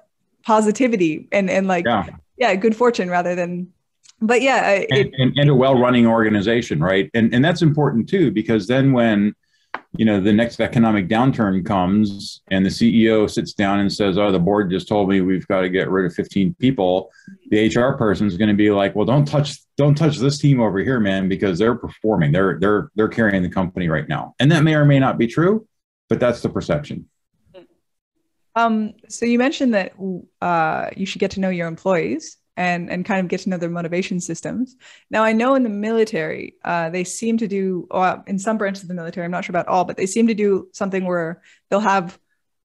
positivity 0.45 1.27
and 1.33 1.49
and 1.49 1.67
like 1.67 1.87
yeah, 1.87 2.07
yeah 2.37 2.55
good 2.55 2.77
fortune 2.77 3.09
rather 3.09 3.35
than 3.35 3.73
but 4.21 4.43
yeah 4.43 4.71
it, 4.71 4.87
and, 4.91 5.15
and, 5.15 5.39
and 5.39 5.51
a 5.51 5.55
well-running 5.55 6.07
organization 6.07 6.81
right 6.83 7.11
and 7.15 7.33
and 7.33 7.43
that's 7.43 7.62
important 7.62 8.07
too 8.07 8.31
because 8.31 8.67
then 8.67 8.93
when 8.93 9.35
you 9.97 10.05
know 10.05 10.20
the 10.20 10.32
next 10.32 10.61
economic 10.61 11.09
downturn 11.09 11.64
comes 11.64 12.42
and 12.49 12.66
the 12.66 12.70
ceo 12.70 13.30
sits 13.30 13.53
down 13.53 13.78
and 13.78 13.92
says 13.92 14.18
oh 14.18 14.32
the 14.32 14.38
board 14.38 14.70
just 14.70 14.88
told 14.88 15.09
me 15.09 15.20
we've 15.20 15.47
got 15.47 15.61
to 15.61 15.68
get 15.68 15.88
rid 15.88 16.07
of 16.07 16.14
15 16.14 16.55
people. 16.55 17.11
The 17.51 17.68
hr 17.68 17.97
person 17.97 18.26
is 18.26 18.36
going 18.36 18.49
to 18.49 18.55
be 18.55 18.70
like 18.70 18.95
well 18.95 19.07
don't 19.07 19.26
touch 19.26 19.59
don't 19.76 19.95
touch 19.95 20.18
this 20.18 20.38
team 20.38 20.61
over 20.61 20.78
here 20.78 21.01
man 21.01 21.28
because 21.28 21.59
they're 21.59 21.76
performing. 21.76 22.32
They're 22.32 22.59
they're 22.59 22.90
they're 22.95 23.09
carrying 23.09 23.42
the 23.42 23.51
company 23.51 23.88
right 23.88 24.09
now. 24.09 24.34
And 24.40 24.51
that 24.53 24.64
may 24.64 24.74
or 24.74 24.84
may 24.84 24.99
not 24.99 25.18
be 25.18 25.26
true 25.26 25.66
but 26.09 26.20
that's 26.20 26.42
the 26.42 26.49
perception. 26.49 27.09
Um, 28.57 28.95
so 29.09 29.26
you 29.26 29.38
mentioned 29.38 29.74
that 29.74 29.95
uh, 30.40 30.90
you 30.97 31.07
should 31.07 31.18
get 31.18 31.32
to 31.32 31.40
know 31.40 31.49
your 31.49 31.66
employees 31.66 32.36
and 32.57 32.91
and 32.91 33.05
kind 33.05 33.21
of 33.21 33.29
get 33.29 33.41
to 33.41 33.49
know 33.49 33.57
their 33.57 33.71
motivation 33.71 34.21
systems. 34.21 34.77
Now 35.11 35.25
I 35.25 35.33
know 35.33 35.55
in 35.55 35.63
the 35.63 35.69
military, 35.69 36.55
uh, 36.65 36.91
they 36.91 37.05
seem 37.05 37.39
to 37.39 37.49
do 37.49 37.87
uh, 37.91 38.19
in 38.27 38.39
some 38.39 38.59
branches 38.59 38.83
of 38.83 38.89
the 38.89 38.95
military. 38.95 39.25
I'm 39.25 39.31
not 39.31 39.45
sure 39.45 39.53
about 39.53 39.69
all, 39.69 39.85
but 39.85 39.97
they 39.97 40.07
seem 40.07 40.27
to 40.29 40.35
do 40.35 40.69
something 40.73 41.05
where 41.05 41.43
they'll 41.69 41.81
have 41.81 42.19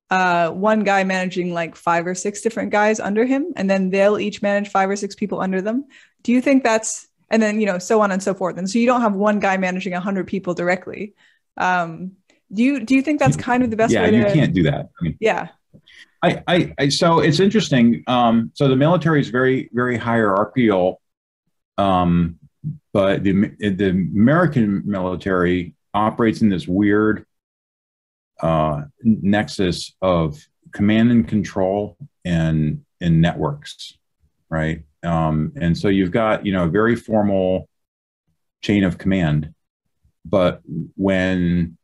uh, 0.10 0.50
one 0.52 0.84
guy 0.84 1.04
managing 1.04 1.54
like 1.54 1.76
five 1.76 2.08
or 2.08 2.16
six 2.16 2.42
different 2.42 2.72
guys 2.72 3.00
under 3.00 3.26
him, 3.26 3.54
and 3.56 3.70
then 3.70 3.90
they'll 3.90 4.20
each 4.20 4.42
manage 4.42 4.70
five 4.70 4.90
or 4.90 4.96
six 4.96 5.16
people 5.16 5.42
under 5.42 5.62
them. 5.62 5.86
Do 6.24 6.32
you 6.32 6.42
think 6.42 6.64
that's 6.64 7.08
and 7.30 7.42
then 7.42 7.60
you 7.60 7.66
know 7.66 7.80
so 7.80 8.02
on 8.02 8.12
and 8.12 8.22
so 8.22 8.34
forth, 8.34 8.58
and 8.58 8.70
so 8.70 8.80
you 8.80 8.86
don't 8.86 9.02
have 9.02 9.14
one 9.14 9.40
guy 9.40 9.58
managing 9.58 9.94
a 9.94 10.00
hundred 10.00 10.28
people 10.28 10.54
directly. 10.54 11.14
Um, 11.58 12.14
do 12.52 12.64
you 12.64 12.86
do 12.86 12.96
you 12.96 13.02
think 13.02 13.20
that's 13.20 13.36
kind 13.36 13.64
of 13.64 13.70
the 13.70 13.76
best 13.76 13.94
yeah, 13.94 14.04
way? 14.04 14.12
Yeah, 14.12 14.28
you 14.28 14.34
can't 14.34 14.54
do 14.54 14.64
that. 14.64 14.90
I 15.00 15.04
mean, 15.04 15.18
yeah. 15.20 15.50
I, 16.22 16.44
I, 16.48 16.74
I, 16.78 16.90
so 16.90 17.20
it's 17.20 17.40
interesting. 17.40 18.04
Um, 18.08 18.52
so 18.54 18.68
the 18.68 18.76
military 18.76 19.22
is 19.22 19.30
very, 19.30 19.70
very 19.72 19.98
hierarchical, 19.98 21.02
um, 21.78 22.38
but 22.92 23.24
the 23.24 23.52
the 23.60 23.90
American 23.90 24.84
military 24.86 25.76
operates 25.94 26.42
in 26.42 26.50
this 26.50 26.68
weird 26.68 27.26
uh, 28.42 28.84
nexus 29.02 29.96
of 30.02 30.38
command 30.74 31.12
and 31.12 31.28
control 31.28 31.98
and 32.26 32.84
and 33.00 33.22
networks, 33.22 33.98
right? 34.50 34.84
Um, 35.04 35.54
and 35.56 35.78
so 35.78 35.88
you've 35.88 36.12
got 36.12 36.46
you 36.46 36.52
know 36.52 36.66
a 36.66 36.70
very 36.70 36.98
formal 36.98 37.70
chain 38.62 38.84
of 38.84 38.98
command, 38.98 39.54
but 40.26 40.62
when 40.98 41.78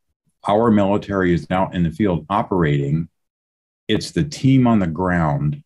our 0.46 0.70
military 0.70 1.34
is 1.34 1.48
out 1.50 1.74
in 1.74 1.84
the 1.84 1.92
field 1.92 2.26
operating 2.30 3.08
it's 3.88 4.12
the 4.12 4.24
team 4.24 4.68
on 4.68 4.80
the 4.80 4.88
ground 4.88 5.64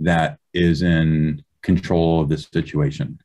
that 0.00 0.38
is 0.52 0.82
in 0.82 1.42
control 1.62 2.20
of 2.20 2.28
this 2.28 2.48
situation. 2.52 3.18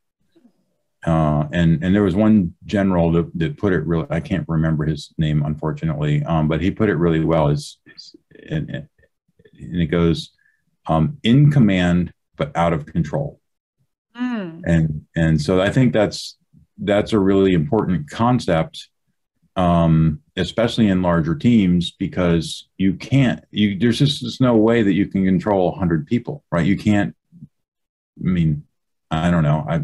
Uh, 1.06 1.48
and 1.52 1.84
and 1.84 1.94
there 1.94 2.04
was 2.04 2.16
one 2.16 2.56
general 2.66 3.12
that, 3.12 3.30
that 3.36 3.58
put 3.58 3.72
it 3.72 3.86
really 3.86 4.08
I 4.10 4.20
can't 4.20 4.48
remember 4.48 4.86
his 4.86 5.14
name 5.18 5.46
unfortunately, 5.46 6.24
um, 6.24 6.48
but 6.48 6.62
he 6.62 6.72
put 6.72 6.90
it 6.90 6.96
really 6.96 7.24
well. 7.24 7.50
Is 7.50 7.78
and, 8.50 8.70
and 8.70 8.88
it 9.54 9.88
goes 9.88 10.32
um, 10.88 11.18
in 11.24 11.52
command 11.52 12.12
but 12.38 12.56
out 12.56 12.74
of 12.74 12.86
control. 12.86 13.40
Mm. 14.18 14.62
And 14.66 15.06
and 15.16 15.42
so 15.42 15.62
I 15.62 15.70
think 15.70 15.94
that's 15.94 16.38
that's 16.78 17.14
a 17.14 17.20
really 17.20 17.54
important 17.54 18.10
concept 18.10 18.90
um, 19.56 20.22
especially 20.36 20.88
in 20.88 21.02
larger 21.02 21.36
teams, 21.36 21.92
because 21.92 22.68
you 22.78 22.96
can't. 22.96 23.44
You 23.52 23.78
there's 23.78 24.00
just 24.00 24.22
there's 24.22 24.42
no 24.42 24.56
way 24.56 24.84
that 24.84 24.94
you 24.94 25.08
can 25.08 25.26
control 25.26 25.72
100 25.72 26.06
people, 26.08 26.44
right? 26.52 26.66
You 26.66 26.78
can't. 26.78 27.16
I 28.20 28.30
mean, 28.30 28.64
I 29.12 29.32
don't 29.32 29.44
know. 29.44 29.66
I 29.68 29.82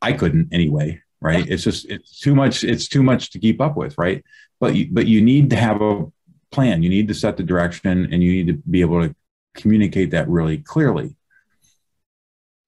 I 0.00 0.12
couldn't 0.12 0.52
anyway, 0.52 1.00
right? 1.20 1.48
It's 1.48 1.64
just 1.64 1.86
it's 1.86 2.20
too 2.20 2.34
much. 2.34 2.64
It's 2.64 2.88
too 2.88 3.02
much 3.02 3.30
to 3.30 3.38
keep 3.38 3.60
up 3.60 3.76
with, 3.76 3.96
right? 3.98 4.24
But 4.60 4.74
you, 4.74 4.88
but 4.90 5.06
you 5.06 5.20
need 5.20 5.50
to 5.50 5.56
have 5.56 5.82
a 5.82 6.06
plan. 6.50 6.82
You 6.82 6.88
need 6.88 7.08
to 7.08 7.14
set 7.14 7.36
the 7.36 7.42
direction, 7.42 8.08
and 8.12 8.22
you 8.22 8.32
need 8.32 8.46
to 8.48 8.62
be 8.70 8.80
able 8.80 9.06
to 9.06 9.14
communicate 9.54 10.12
that 10.12 10.28
really 10.28 10.58
clearly. 10.58 11.16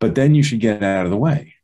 But 0.01 0.15
then 0.15 0.35
you 0.35 0.43
should 0.43 0.61
get 0.61 0.83
out 0.83 1.05
of 1.07 1.11
the 1.11 1.17
way 1.17 1.55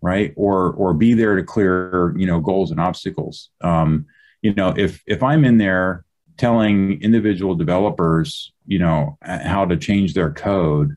right? 0.00 0.32
Or 0.36 0.72
or 0.72 0.94
be 0.94 1.14
there 1.14 1.36
to 1.36 1.42
clear 1.42 2.16
you 2.16 2.26
know 2.26 2.40
goals 2.40 2.70
and 2.70 2.80
obstacles. 2.80 3.50
Um, 3.60 4.06
you 4.46 4.54
know 4.54 4.72
if 4.76 5.02
if 5.06 5.22
i'm 5.22 5.44
in 5.44 5.58
there 5.58 6.04
telling 6.36 7.00
individual 7.02 7.54
developers 7.54 8.52
you 8.66 8.78
know 8.78 9.18
how 9.22 9.64
to 9.64 9.76
change 9.76 10.14
their 10.14 10.30
code 10.30 10.94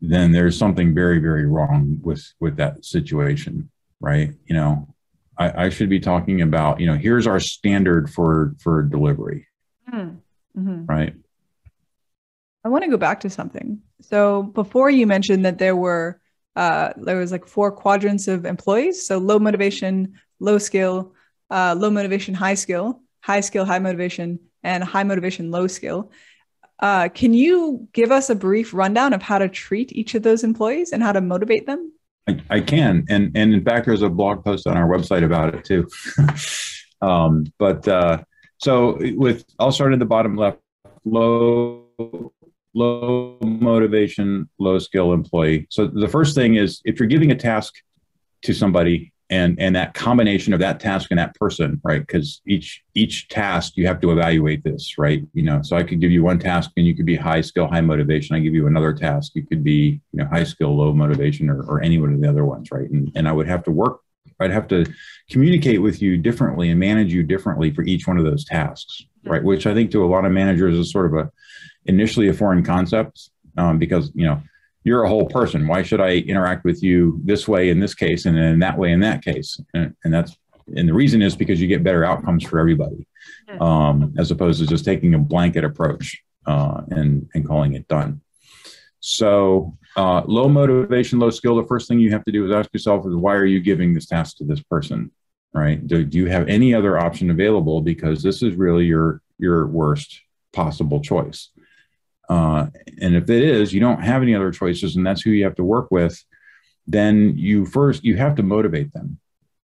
then 0.00 0.32
there's 0.32 0.56
something 0.56 0.94
very 0.94 1.18
very 1.18 1.46
wrong 1.46 1.98
with 2.02 2.32
with 2.40 2.56
that 2.56 2.84
situation 2.84 3.70
right? 4.02 4.32
You 4.46 4.54
know 4.54 4.94
i, 5.36 5.66
I 5.66 5.68
should 5.68 5.90
be 5.90 6.00
talking 6.00 6.40
about 6.40 6.80
you 6.80 6.86
know 6.86 6.94
here's 6.94 7.26
our 7.26 7.40
standard 7.40 8.10
for 8.10 8.54
for 8.58 8.82
delivery. 8.82 9.46
Hmm. 9.88 10.10
mm-hmm. 10.56 10.86
right? 10.86 11.14
I 12.64 12.68
want 12.68 12.84
to 12.84 12.90
go 12.90 12.98
back 12.98 13.20
to 13.20 13.30
something. 13.30 13.80
So 14.02 14.42
before 14.42 14.90
you 14.90 15.06
mentioned 15.06 15.44
that 15.46 15.58
there 15.58 15.74
were 15.74 16.20
uh, 16.56 16.92
there 16.96 17.16
was 17.16 17.32
like 17.32 17.46
four 17.46 17.70
quadrants 17.72 18.28
of 18.28 18.44
employees. 18.44 19.06
So 19.06 19.18
low 19.18 19.38
motivation, 19.38 20.20
low 20.38 20.58
skill, 20.58 21.14
uh, 21.50 21.74
low 21.78 21.90
motivation, 21.90 22.34
high 22.34 22.54
skill, 22.54 23.02
high 23.20 23.40
skill, 23.40 23.64
high 23.64 23.78
motivation, 23.78 24.38
and 24.62 24.82
high 24.82 25.04
motivation, 25.04 25.50
low 25.50 25.66
skill. 25.66 26.10
Uh, 26.78 27.08
can 27.08 27.34
you 27.34 27.88
give 27.92 28.10
us 28.10 28.30
a 28.30 28.34
brief 28.34 28.72
rundown 28.72 29.12
of 29.12 29.22
how 29.22 29.38
to 29.38 29.48
treat 29.48 29.92
each 29.92 30.14
of 30.14 30.22
those 30.22 30.44
employees 30.44 30.92
and 30.92 31.02
how 31.02 31.12
to 31.12 31.20
motivate 31.20 31.66
them? 31.66 31.92
I, 32.26 32.40
I 32.50 32.60
can, 32.60 33.04
and 33.08 33.32
and 33.34 33.54
in 33.54 33.64
fact, 33.64 33.86
there's 33.86 34.02
a 34.02 34.08
blog 34.08 34.44
post 34.44 34.66
on 34.66 34.76
our 34.76 34.88
website 34.88 35.24
about 35.24 35.54
it 35.54 35.64
too. 35.64 35.88
um, 37.06 37.44
but 37.58 37.86
uh, 37.86 38.22
so 38.58 38.98
with 39.16 39.44
I'll 39.58 39.72
start 39.72 39.92
at 39.92 39.98
the 39.98 40.06
bottom 40.06 40.36
left. 40.36 40.58
Low 41.04 41.86
low 42.74 43.36
motivation, 43.42 44.48
low 44.58 44.78
skill 44.78 45.12
employee. 45.12 45.66
So 45.70 45.86
the 45.86 46.08
first 46.08 46.34
thing 46.34 46.54
is 46.54 46.80
if 46.84 46.98
you're 46.98 47.08
giving 47.08 47.30
a 47.30 47.36
task 47.36 47.74
to 48.42 48.52
somebody 48.52 49.12
and 49.30 49.60
and 49.60 49.76
that 49.76 49.94
combination 49.94 50.52
of 50.52 50.58
that 50.60 50.80
task 50.80 51.10
and 51.10 51.18
that 51.18 51.34
person, 51.36 51.80
right? 51.84 52.00
Because 52.04 52.42
each 52.46 52.82
each 52.94 53.28
task 53.28 53.76
you 53.76 53.86
have 53.86 54.00
to 54.00 54.10
evaluate 54.10 54.64
this, 54.64 54.98
right? 54.98 55.22
You 55.34 55.42
know, 55.44 55.62
so 55.62 55.76
I 55.76 55.84
could 55.84 56.00
give 56.00 56.10
you 56.10 56.22
one 56.22 56.38
task 56.38 56.70
and 56.76 56.84
you 56.84 56.96
could 56.96 57.06
be 57.06 57.16
high 57.16 57.40
skill, 57.40 57.68
high 57.68 57.80
motivation. 57.80 58.34
I 58.34 58.40
give 58.40 58.54
you 58.54 58.66
another 58.66 58.92
task, 58.92 59.32
you 59.34 59.46
could 59.46 59.62
be 59.62 60.00
you 60.12 60.18
know 60.18 60.26
high 60.26 60.44
skill, 60.44 60.76
low 60.76 60.92
motivation, 60.92 61.48
or, 61.48 61.62
or 61.62 61.80
any 61.80 61.98
one 61.98 62.12
of 62.12 62.20
the 62.20 62.28
other 62.28 62.44
ones, 62.44 62.70
right? 62.72 62.90
And 62.90 63.10
and 63.14 63.28
I 63.28 63.32
would 63.32 63.46
have 63.46 63.62
to 63.64 63.70
work. 63.70 64.00
I'd 64.40 64.50
have 64.50 64.68
to 64.68 64.86
communicate 65.30 65.80
with 65.80 66.02
you 66.02 66.16
differently 66.16 66.70
and 66.70 66.80
manage 66.80 67.12
you 67.12 67.22
differently 67.22 67.72
for 67.72 67.82
each 67.82 68.06
one 68.06 68.18
of 68.18 68.24
those 68.24 68.44
tasks, 68.44 69.02
right? 69.24 69.42
Which 69.42 69.66
I 69.66 69.74
think 69.74 69.90
to 69.92 70.04
a 70.04 70.06
lot 70.06 70.24
of 70.24 70.32
managers 70.32 70.76
is 70.76 70.90
sort 70.90 71.06
of 71.06 71.14
a 71.14 71.30
initially 71.86 72.28
a 72.28 72.34
foreign 72.34 72.64
concept 72.64 73.30
um, 73.56 73.78
because 73.78 74.10
you 74.14 74.26
know 74.26 74.42
you're 74.84 75.04
a 75.04 75.08
whole 75.08 75.26
person. 75.26 75.66
Why 75.66 75.82
should 75.82 76.00
I 76.00 76.16
interact 76.16 76.64
with 76.64 76.82
you 76.82 77.20
this 77.24 77.46
way 77.46 77.70
in 77.70 77.80
this 77.80 77.94
case 77.94 78.24
and 78.24 78.36
then 78.36 78.58
that 78.60 78.78
way 78.78 78.92
in 78.92 79.00
that 79.00 79.22
case? 79.22 79.60
And, 79.74 79.94
and 80.04 80.12
that's 80.12 80.36
and 80.76 80.88
the 80.88 80.94
reason 80.94 81.22
is 81.22 81.36
because 81.36 81.60
you 81.60 81.66
get 81.66 81.84
better 81.84 82.04
outcomes 82.04 82.44
for 82.44 82.58
everybody, 82.58 83.06
um, 83.60 84.14
as 84.18 84.30
opposed 84.30 84.60
to 84.60 84.66
just 84.66 84.84
taking 84.84 85.14
a 85.14 85.18
blanket 85.18 85.64
approach 85.64 86.22
uh, 86.46 86.82
and 86.90 87.28
and 87.34 87.46
calling 87.46 87.74
it 87.74 87.88
done. 87.88 88.20
So 89.00 89.76
uh, 89.96 90.22
low 90.26 90.48
motivation, 90.48 91.18
low 91.18 91.30
skill. 91.30 91.56
The 91.56 91.66
first 91.66 91.88
thing 91.88 91.98
you 91.98 92.12
have 92.12 92.24
to 92.24 92.32
do 92.32 92.46
is 92.46 92.52
ask 92.52 92.72
yourself 92.72 93.06
is 93.06 93.14
why 93.14 93.34
are 93.34 93.46
you 93.46 93.60
giving 93.60 93.94
this 93.94 94.06
task 94.06 94.36
to 94.36 94.44
this 94.44 94.62
person, 94.62 95.10
right? 95.52 95.84
Do, 95.84 96.04
do 96.04 96.18
you 96.18 96.26
have 96.26 96.48
any 96.48 96.74
other 96.74 96.98
option 96.98 97.30
available? 97.30 97.80
Because 97.80 98.22
this 98.22 98.42
is 98.42 98.54
really 98.54 98.84
your 98.84 99.22
your 99.38 99.66
worst 99.66 100.20
possible 100.52 101.00
choice. 101.00 101.50
Uh, 102.30 102.68
and 103.00 103.16
if 103.16 103.28
it 103.28 103.42
is, 103.42 103.72
you 103.72 103.80
don't 103.80 104.02
have 104.02 104.22
any 104.22 104.34
other 104.34 104.52
choices, 104.52 104.94
and 104.94 105.04
that's 105.04 105.20
who 105.20 105.30
you 105.30 105.42
have 105.44 105.56
to 105.56 105.64
work 105.64 105.90
with. 105.90 106.22
Then 106.86 107.36
you 107.36 107.66
first 107.66 108.04
you 108.04 108.16
have 108.16 108.36
to 108.36 108.42
motivate 108.44 108.92
them, 108.92 109.18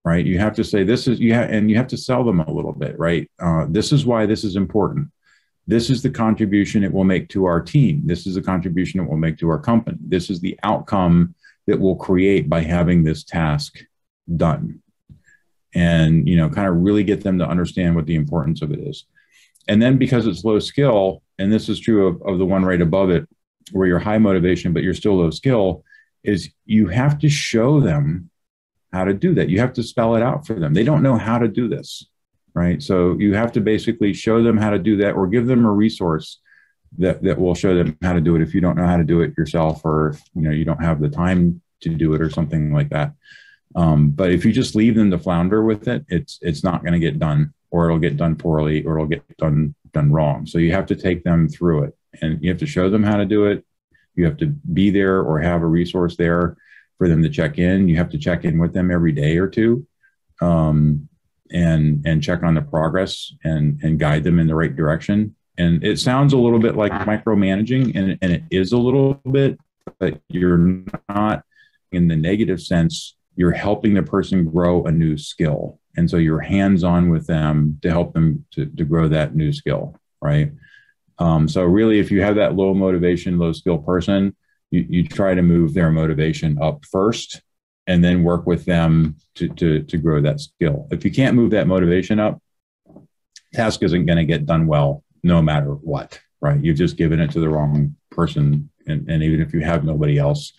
right? 0.05 0.25
You 0.25 0.39
have 0.39 0.55
to 0.55 0.65
say 0.65 0.85
this 0.85 1.09
is 1.09 1.19
you 1.19 1.35
have, 1.35 1.51
and 1.51 1.69
you 1.69 1.77
have 1.77 1.89
to 1.89 1.97
sell 1.97 2.23
them 2.23 2.41
a 2.41 2.51
little 2.51 2.73
bit, 2.73 2.99
right? 2.99 3.29
Uh, 3.41 3.67
this 3.69 3.93
is 3.93 4.07
why 4.07 4.25
this 4.25 4.45
is 4.45 4.55
important. 4.55 5.09
This 5.67 5.91
is 5.91 6.01
the 6.01 6.11
contribution 6.11 6.85
it 6.85 6.93
will 6.93 7.05
make 7.05 7.29
to 7.31 7.45
our 7.47 7.61
team. 7.61 8.03
This 8.05 8.27
is 8.27 8.37
the 8.37 8.43
contribution 8.43 9.01
it 9.01 9.09
will 9.09 9.17
make 9.17 9.39
to 9.39 9.49
our 9.49 9.59
company. 9.59 9.99
This 10.01 10.31
is 10.31 10.41
the 10.41 10.59
outcome 10.63 11.35
that 11.67 11.81
will 11.81 11.97
create 11.97 12.49
by 12.49 12.61
having 12.61 13.03
this 13.03 13.25
task 13.25 13.79
done 14.37 14.81
and 15.75 16.29
you 16.29 16.37
know 16.37 16.49
kind 16.49 16.69
of 16.69 16.77
really 16.77 17.05
get 17.05 17.23
them 17.23 17.39
to 17.39 17.49
understand 17.49 17.95
what 17.95 18.07
the 18.07 18.15
importance 18.15 18.63
of 18.63 18.71
it 18.71 18.79
is 18.79 19.07
and 19.69 19.83
then 19.83 19.99
because 19.99 20.27
it's 20.27 20.45
low 20.45 20.59
skill 20.59 21.23
and 21.39 21.53
this 21.53 21.69
is 21.69 21.81
true 21.81 22.07
of, 22.07 22.23
of 22.23 22.39
the 22.39 22.45
one 22.45 22.65
right 22.65 22.81
above 22.81 23.11
it, 23.11 23.29
where 23.73 23.87
you're 23.87 23.99
high 23.99 24.19
motivation, 24.19 24.73
but 24.73 24.83
you're 24.83 24.95
still 24.95 25.17
low 25.17 25.31
skill, 25.31 25.85
is 26.23 26.51
you 26.65 26.89
have 26.89 27.19
to 27.21 27.29
show 27.29 27.81
them 27.81 28.31
how 28.93 29.05
to 29.05 29.13
do 29.13 29.35
that. 29.35 29.49
You 29.49 29.61
have 29.61 29.73
to 29.75 29.83
spell 29.83 30.15
it 30.15 30.23
out 30.23 30.47
for 30.47 30.55
them. 30.55 30.73
They 30.73 30.85
don't 30.85 31.03
know 31.03 31.17
how 31.17 31.39
to 31.39 31.49
do 31.49 31.69
this, 31.69 32.07
right? 32.55 32.83
So 32.83 33.19
you 33.19 33.35
have 33.35 33.53
to 33.53 33.61
basically 33.61 34.13
show 34.13 34.43
them 34.43 34.57
how 34.57 34.71
to 34.71 34.79
do 34.79 34.97
that 34.99 35.13
or 35.13 35.27
give 35.27 35.47
them 35.47 35.65
a 35.65 35.71
resource 35.71 36.41
that, 36.99 37.23
that 37.23 37.39
will 37.39 37.55
show 37.55 37.75
them 37.75 37.99
how 38.03 38.13
to 38.13 38.21
do 38.21 38.37
it 38.37 38.43
if 38.43 38.55
you 38.55 38.61
don't 38.61 38.77
know 38.77 38.87
how 38.87 38.97
to 38.97 39.05
do 39.05 39.21
it 39.21 39.37
yourself 39.37 39.85
or 39.85 40.11
if 40.11 40.23
you 40.35 40.43
know 40.43 40.51
you 40.51 40.65
don't 40.65 40.83
have 40.83 41.01
the 41.01 41.09
time 41.09 41.61
to 41.81 41.89
do 41.89 42.15
it 42.15 42.21
or 42.21 42.31
something 42.31 42.73
like 42.73 42.91
that. 42.91 43.13
Um, 43.75 44.11
but 44.11 44.31
if 44.31 44.45
you 44.45 44.53
just 44.53 44.77
leave 44.77 44.95
them 44.95 45.11
to 45.11 45.19
flounder 45.19 45.65
with 45.65 45.89
it, 45.89 46.05
it's 46.09 46.39
it's 46.41 46.63
not 46.63 46.83
going 46.83 46.93
to 46.93 47.01
get 47.01 47.19
done 47.19 47.53
or 47.71 47.87
it'll 47.87 47.99
get 47.99 48.17
done 48.17 48.37
poorly 48.37 48.85
or 48.85 48.95
it'll 48.95 49.09
get 49.09 49.37
done 49.37 49.75
done 49.95 50.13
wrong. 50.13 50.47
So 50.47 50.59
you 50.59 50.73
have 50.73 50.87
to 50.87 50.97
take 50.97 51.25
them 51.25 51.49
through 51.49 51.85
it. 51.85 51.97
And 52.21 52.43
you 52.43 52.51
have 52.51 52.59
to 52.59 52.67
show 52.67 52.91
them 52.91 53.03
how 53.03 53.17
to 53.17 53.25
do 53.25 53.47
it. 53.47 53.65
You 54.15 54.27
have 54.27 54.37
to 54.39 54.47
be 54.47 54.91
there 54.91 55.23
or 55.23 55.41
have 55.41 55.63
a 55.63 55.67
resource 55.67 56.17
there 56.17 56.57
for 56.99 57.09
them 57.09 57.23
to 57.23 57.29
check 57.29 57.59
in. 57.59 57.89
You 57.89 57.97
have 57.97 58.11
to 58.11 58.19
check 58.19 58.45
in 58.45 58.59
with 58.59 58.73
them 58.73 58.91
every 58.91 59.13
day 59.13 59.39
or 59.39 59.49
two 59.49 59.87
um, 60.41 61.09
and 61.51 62.07
and 62.07 62.23
check 62.23 62.43
on 62.43 62.55
the 62.55 62.63
progress 62.63 63.33
and 63.43 63.81
and 63.83 63.99
guide 63.99 64.23
them 64.23 64.39
in 64.39 64.47
the 64.47 64.55
right 64.55 64.75
direction. 64.77 65.35
And 65.59 65.83
it 65.83 65.99
sounds 65.99 66.33
a 66.33 66.39
little 66.39 66.59
bit 66.59 66.77
like 66.77 66.93
micromanaging 66.93 67.97
and, 67.97 68.19
and 68.21 68.33
it 68.33 68.43
is 68.51 68.73
a 68.73 68.79
little 68.79 69.15
bit 69.31 69.59
but 69.99 70.21
you're 70.29 70.83
not 71.09 71.45
in 71.93 72.09
the 72.09 72.17
negative 72.17 72.61
sense 72.61 73.17
you're 73.37 73.53
helping 73.53 73.95
the 73.95 74.03
person 74.03 74.45
grow 74.45 74.85
a 74.85 74.93
new 74.93 75.17
skill 75.17 75.79
and 75.97 76.11
so 76.11 76.17
you're 76.17 76.41
hands-on 76.41 77.11
with 77.11 77.27
them 77.27 77.79
to 77.83 77.91
help 77.91 78.15
them 78.15 78.45
to, 78.53 78.67
to 78.67 78.85
grow 78.85 79.09
that 79.09 79.35
new 79.35 79.53
skill 79.53 79.97
right? 80.21 80.53
Um, 81.19 81.49
so 81.49 81.63
really 81.63 82.01
if 82.01 82.11
you 82.11 82.23
have 82.23 82.37
that 82.37 82.55
low 82.55 82.75
motivation 82.75 83.39
low 83.39 83.53
skill 83.53 83.79
person 83.79 84.35
you, 84.71 84.87
you 84.89 85.09
try 85.09 85.35
to 85.35 85.43
move 85.43 85.75
their 85.75 85.91
motivation 85.91 86.59
up 86.61 86.85
first 86.91 87.43
and 87.87 88.03
then 88.03 88.25
work 88.25 88.47
with 88.47 88.65
them 88.65 89.17
to, 89.35 89.49
to, 89.49 89.83
to 89.83 89.99
grow 89.99 90.23
that 90.23 90.41
skill. 90.41 90.89
If 90.91 91.05
you 91.05 91.13
can't 91.13 91.37
move 91.37 91.51
that 91.51 91.67
motivation 91.67 92.19
up 92.19 92.41
task 93.53 93.83
isn't 93.83 94.07
going 94.07 94.19
to 94.19 94.25
get 94.25 94.47
done 94.47 94.67
well 94.67 95.05
no 95.23 95.41
matter 95.41 95.71
what 95.71 96.21
right? 96.41 96.63
You've 96.63 96.77
just 96.77 96.99
given 96.99 97.21
it 97.21 97.31
to 97.31 97.41
the 97.41 97.49
wrong 97.49 97.97
person 98.11 98.71
and, 98.87 99.09
and 99.09 99.23
even 99.23 99.41
if 99.41 99.55
you 99.55 99.61
have 99.61 99.85
nobody 99.85 100.19
else 100.19 100.53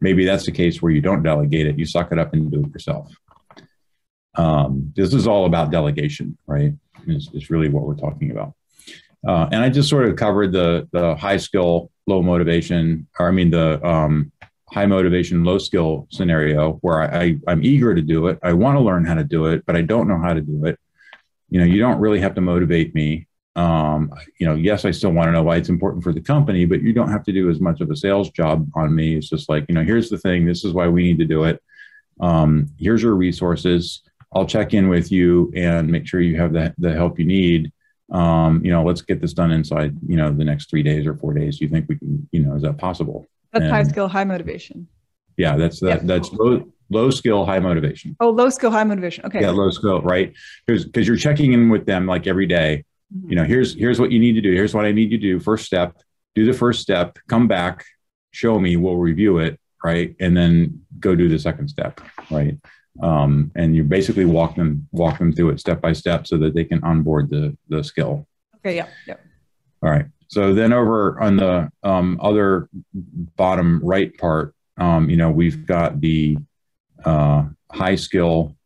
maybe 0.00 0.24
that's 0.24 0.46
the 0.46 0.52
case 0.52 0.82
where 0.82 0.92
you 0.92 1.00
don't 1.00 1.22
delegate 1.22 1.66
it 1.66 1.78
you 1.78 1.86
suck 1.86 2.12
it 2.12 2.18
up 2.18 2.32
and 2.32 2.50
do 2.50 2.64
it 2.64 2.72
yourself 2.72 3.12
um, 4.36 4.92
this 4.94 5.12
is 5.12 5.26
all 5.26 5.46
about 5.46 5.70
delegation, 5.70 6.36
right? 6.46 6.72
It's, 7.06 7.50
really 7.50 7.68
what 7.68 7.84
we're 7.84 7.96
talking 7.96 8.30
about. 8.30 8.54
Uh, 9.26 9.48
and 9.52 9.62
I 9.62 9.68
just 9.68 9.88
sort 9.88 10.06
of 10.06 10.16
covered 10.16 10.52
the 10.52 10.88
the 10.92 11.14
high 11.16 11.36
skill, 11.36 11.90
low 12.06 12.22
motivation, 12.22 13.06
or 13.18 13.28
I 13.28 13.32
mean 13.32 13.50
the 13.50 13.84
um, 13.86 14.32
high 14.72 14.86
motivation, 14.86 15.44
low 15.44 15.58
skill 15.58 16.06
scenario 16.10 16.74
where 16.80 17.02
I, 17.02 17.36
I 17.46 17.52
am 17.52 17.64
eager 17.64 17.94
to 17.94 18.02
do 18.02 18.28
it. 18.28 18.38
I 18.42 18.52
want 18.52 18.76
to 18.76 18.80
learn 18.80 19.04
how 19.04 19.14
to 19.14 19.24
do 19.24 19.46
it, 19.46 19.64
but 19.66 19.76
I 19.76 19.82
don't 19.82 20.08
know 20.08 20.18
how 20.18 20.32
to 20.32 20.40
do 20.40 20.64
it. 20.66 20.78
You 21.50 21.60
know, 21.60 21.66
you 21.66 21.80
don't 21.80 22.00
really 22.00 22.20
have 22.20 22.34
to 22.36 22.40
motivate 22.40 22.94
me. 22.94 23.26
Um, 23.56 24.12
you 24.38 24.46
know, 24.46 24.54
yes, 24.54 24.84
I 24.84 24.92
still 24.92 25.10
want 25.10 25.26
to 25.26 25.32
know 25.32 25.42
why 25.42 25.56
it's 25.56 25.68
important 25.68 26.04
for 26.04 26.12
the 26.12 26.20
company, 26.20 26.64
but 26.64 26.82
you 26.82 26.92
don't 26.92 27.10
have 27.10 27.24
to 27.24 27.32
do 27.32 27.50
as 27.50 27.60
much 27.60 27.80
of 27.80 27.90
a 27.90 27.96
sales 27.96 28.30
job 28.30 28.70
on 28.74 28.94
me. 28.94 29.16
It's 29.16 29.28
just 29.28 29.48
like, 29.48 29.66
you 29.68 29.74
know, 29.74 29.82
here's 29.82 30.08
the 30.08 30.18
thing. 30.18 30.46
This 30.46 30.64
is 30.64 30.72
why 30.72 30.86
we 30.86 31.02
need 31.02 31.18
to 31.18 31.24
do 31.24 31.44
it. 31.44 31.60
Um, 32.20 32.68
here's 32.78 33.02
your 33.02 33.16
resources 33.16 34.02
I'll 34.32 34.46
check 34.46 34.74
in 34.74 34.88
with 34.88 35.10
you 35.10 35.52
and 35.54 35.88
make 35.88 36.06
sure 36.06 36.20
you 36.20 36.36
have 36.36 36.52
the, 36.52 36.74
the 36.78 36.92
help 36.92 37.18
you 37.18 37.24
need. 37.24 37.72
Um, 38.12 38.64
you 38.64 38.72
know, 38.72 38.84
let's 38.84 39.02
get 39.02 39.20
this 39.20 39.32
done 39.32 39.52
inside, 39.52 39.96
you 40.06 40.16
know, 40.16 40.32
the 40.32 40.44
next 40.44 40.70
three 40.70 40.82
days 40.82 41.06
or 41.06 41.14
four 41.14 41.32
days. 41.32 41.58
Do 41.58 41.64
you 41.64 41.70
think 41.70 41.86
we 41.88 41.96
can, 41.96 42.28
you 42.32 42.40
know, 42.40 42.54
is 42.54 42.62
that 42.62 42.78
possible? 42.78 43.26
That's 43.52 43.64
and, 43.64 43.72
high 43.72 43.82
skill, 43.84 44.08
high 44.08 44.24
motivation. 44.24 44.88
Yeah, 45.36 45.56
that's 45.56 45.80
that, 45.80 46.00
yeah. 46.00 46.06
that's 46.06 46.32
low 46.32 46.70
low 46.90 47.10
skill, 47.10 47.46
high 47.46 47.60
motivation. 47.60 48.16
Oh, 48.20 48.30
low 48.30 48.50
skill, 48.50 48.70
high 48.70 48.84
motivation. 48.84 49.24
Okay. 49.26 49.40
Yeah, 49.40 49.50
low 49.50 49.70
skill, 49.70 50.02
right? 50.02 50.32
Because 50.66 50.84
because 50.84 51.06
you're 51.06 51.16
checking 51.16 51.52
in 51.52 51.68
with 51.68 51.86
them 51.86 52.06
like 52.06 52.26
every 52.26 52.46
day. 52.46 52.84
Mm-hmm. 53.16 53.30
You 53.30 53.36
know, 53.36 53.44
here's 53.44 53.74
here's 53.74 54.00
what 54.00 54.10
you 54.10 54.18
need 54.18 54.34
to 54.34 54.40
do. 54.40 54.52
Here's 54.52 54.74
what 54.74 54.84
I 54.84 54.92
need 54.92 55.10
you 55.12 55.18
to 55.18 55.22
do. 55.22 55.40
First 55.40 55.64
step, 55.64 55.96
do 56.34 56.44
the 56.44 56.52
first 56.52 56.80
step, 56.80 57.18
come 57.28 57.48
back, 57.48 57.84
show 58.32 58.58
me, 58.58 58.76
we'll 58.76 58.96
review 58.96 59.38
it, 59.38 59.58
right? 59.84 60.14
And 60.20 60.36
then 60.36 60.82
go 60.98 61.14
do 61.14 61.28
the 61.28 61.38
second 61.38 61.68
step, 61.68 62.00
right? 62.30 62.56
Um, 63.02 63.50
and 63.54 63.74
you 63.74 63.84
basically 63.84 64.24
walk 64.24 64.56
them 64.56 64.88
walk 64.92 65.18
them 65.18 65.32
through 65.32 65.50
it 65.50 65.60
step 65.60 65.80
by 65.80 65.92
step 65.92 66.26
so 66.26 66.36
that 66.38 66.54
they 66.54 66.64
can 66.64 66.82
onboard 66.82 67.30
the 67.30 67.56
the 67.68 67.82
skill. 67.82 68.26
Okay. 68.56 68.76
Yeah. 68.76 68.88
Yeah. 69.06 69.16
All 69.82 69.90
right. 69.90 70.06
So 70.28 70.54
then 70.54 70.72
over 70.72 71.20
on 71.20 71.36
the 71.36 71.72
um, 71.82 72.18
other 72.22 72.68
bottom 73.36 73.80
right 73.82 74.16
part, 74.18 74.54
um, 74.76 75.10
you 75.10 75.16
know, 75.16 75.30
we've 75.30 75.66
got 75.66 76.00
the 76.00 76.36
uh, 77.04 77.44
high 77.72 77.96
skill, 77.96 78.56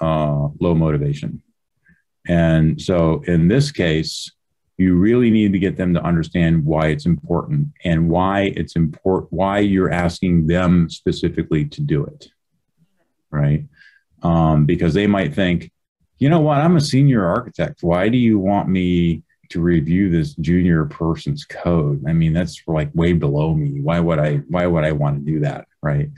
uh, 0.00 0.48
low 0.60 0.74
motivation. 0.74 1.42
And 2.26 2.80
so 2.80 3.22
in 3.26 3.48
this 3.48 3.72
case, 3.72 4.30
you 4.76 4.96
really 4.96 5.30
need 5.30 5.52
to 5.52 5.58
get 5.58 5.76
them 5.76 5.94
to 5.94 6.02
understand 6.02 6.64
why 6.64 6.88
it's 6.88 7.06
important 7.06 7.68
and 7.84 8.10
why 8.10 8.52
it's 8.54 8.76
important, 8.76 9.32
why 9.32 9.60
you're 9.60 9.90
asking 9.90 10.46
them 10.46 10.90
specifically 10.90 11.64
to 11.64 11.80
do 11.80 12.04
it 12.04 12.28
right? 13.30 13.64
Um, 14.22 14.66
because 14.66 14.94
they 14.94 15.06
might 15.06 15.34
think, 15.34 15.70
you 16.18 16.28
know 16.28 16.40
what, 16.40 16.58
I'm 16.58 16.76
a 16.76 16.80
senior 16.80 17.24
architect. 17.24 17.82
Why 17.82 18.08
do 18.08 18.18
you 18.18 18.38
want 18.38 18.68
me 18.68 19.22
to 19.50 19.60
review 19.60 20.10
this 20.10 20.34
junior 20.34 20.84
person's 20.84 21.44
code? 21.44 22.04
I 22.06 22.12
mean, 22.12 22.32
that's 22.32 22.60
like 22.66 22.90
way 22.94 23.12
below 23.12 23.54
me. 23.54 23.80
Why 23.80 24.00
would 24.00 24.18
I? 24.18 24.36
Why 24.48 24.66
would 24.66 24.84
I 24.84 24.92
want 24.92 25.24
to 25.24 25.32
do 25.32 25.40
that, 25.40 25.68
right? 25.82 26.10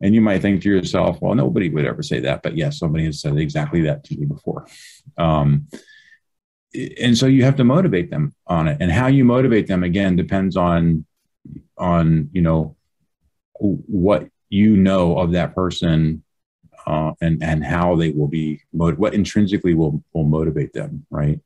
And 0.00 0.14
you 0.14 0.20
might 0.20 0.42
think 0.42 0.62
to 0.62 0.68
yourself, 0.68 1.18
well, 1.20 1.34
nobody 1.34 1.68
would 1.68 1.84
ever 1.84 2.02
say 2.02 2.20
that, 2.20 2.42
but 2.42 2.56
yes, 2.56 2.78
somebody 2.78 3.04
has 3.04 3.20
said 3.20 3.36
exactly 3.36 3.82
that 3.82 4.02
to 4.04 4.18
me 4.18 4.26
before. 4.26 4.66
Um, 5.16 5.68
and 6.74 7.16
so 7.16 7.26
you 7.26 7.44
have 7.44 7.56
to 7.56 7.64
motivate 7.64 8.10
them 8.10 8.34
on 8.46 8.66
it, 8.66 8.78
and 8.80 8.90
how 8.90 9.06
you 9.06 9.24
motivate 9.24 9.66
them 9.66 9.84
again 9.84 10.16
depends 10.16 10.56
on 10.56 11.04
on 11.76 12.30
you 12.32 12.40
know 12.40 12.76
what 13.58 14.28
you 14.48 14.76
know 14.76 15.18
of 15.18 15.32
that 15.32 15.54
person 15.54 16.22
uh, 16.86 17.12
and 17.20 17.42
and 17.42 17.64
how 17.64 17.96
they 17.96 18.10
will 18.10 18.28
be 18.28 18.60
what 18.72 19.14
intrinsically 19.14 19.74
will 19.74 20.02
will 20.12 20.24
motivate 20.24 20.72
them, 20.72 21.06
right? 21.10 21.40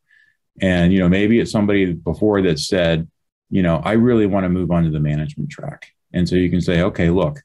And 0.61 0.93
you 0.93 0.99
know, 0.99 1.09
maybe 1.09 1.41
it's 1.41 1.51
somebody 1.51 1.93
before 1.93 2.43
that 2.43 2.59
said, 2.59 3.09
you 3.51 3.62
know, 3.62 3.80
I 3.84 3.93
really 3.93 4.26
want 4.26 4.45
to 4.45 4.49
move 4.49 4.70
on 4.70 4.84
to 4.84 4.91
the 4.91 5.01
management 5.01 5.51
track, 5.51 5.93
and 6.12 6.28
so 6.28 6.37
you 6.37 6.51
can 6.51 6.61
say, 6.61 6.82
okay, 6.82 7.11
look, 7.11 7.43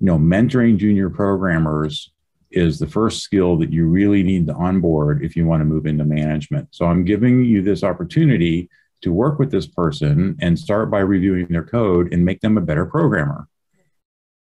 you 0.00 0.06
know, 0.06 0.18
mentoring 0.18 0.76
junior 0.78 1.10
programmers 1.10 2.10
is 2.50 2.78
the 2.78 2.86
first 2.86 3.22
skill 3.22 3.56
that 3.58 3.72
you 3.72 3.86
really 3.86 4.22
need 4.22 4.46
to 4.46 4.54
onboard 4.54 5.24
if 5.24 5.34
you 5.34 5.44
want 5.44 5.60
to 5.60 5.64
move 5.64 5.86
into 5.86 6.04
management. 6.04 6.68
So 6.70 6.86
I'm 6.86 7.04
giving 7.04 7.44
you 7.44 7.62
this 7.62 7.82
opportunity 7.82 8.70
to 9.02 9.12
work 9.12 9.38
with 9.38 9.50
this 9.50 9.66
person 9.66 10.36
and 10.40 10.58
start 10.58 10.90
by 10.90 11.00
reviewing 11.00 11.46
their 11.48 11.64
code 11.64 12.12
and 12.12 12.24
make 12.24 12.40
them 12.40 12.56
a 12.56 12.62
better 12.62 12.86
programmer 12.86 13.48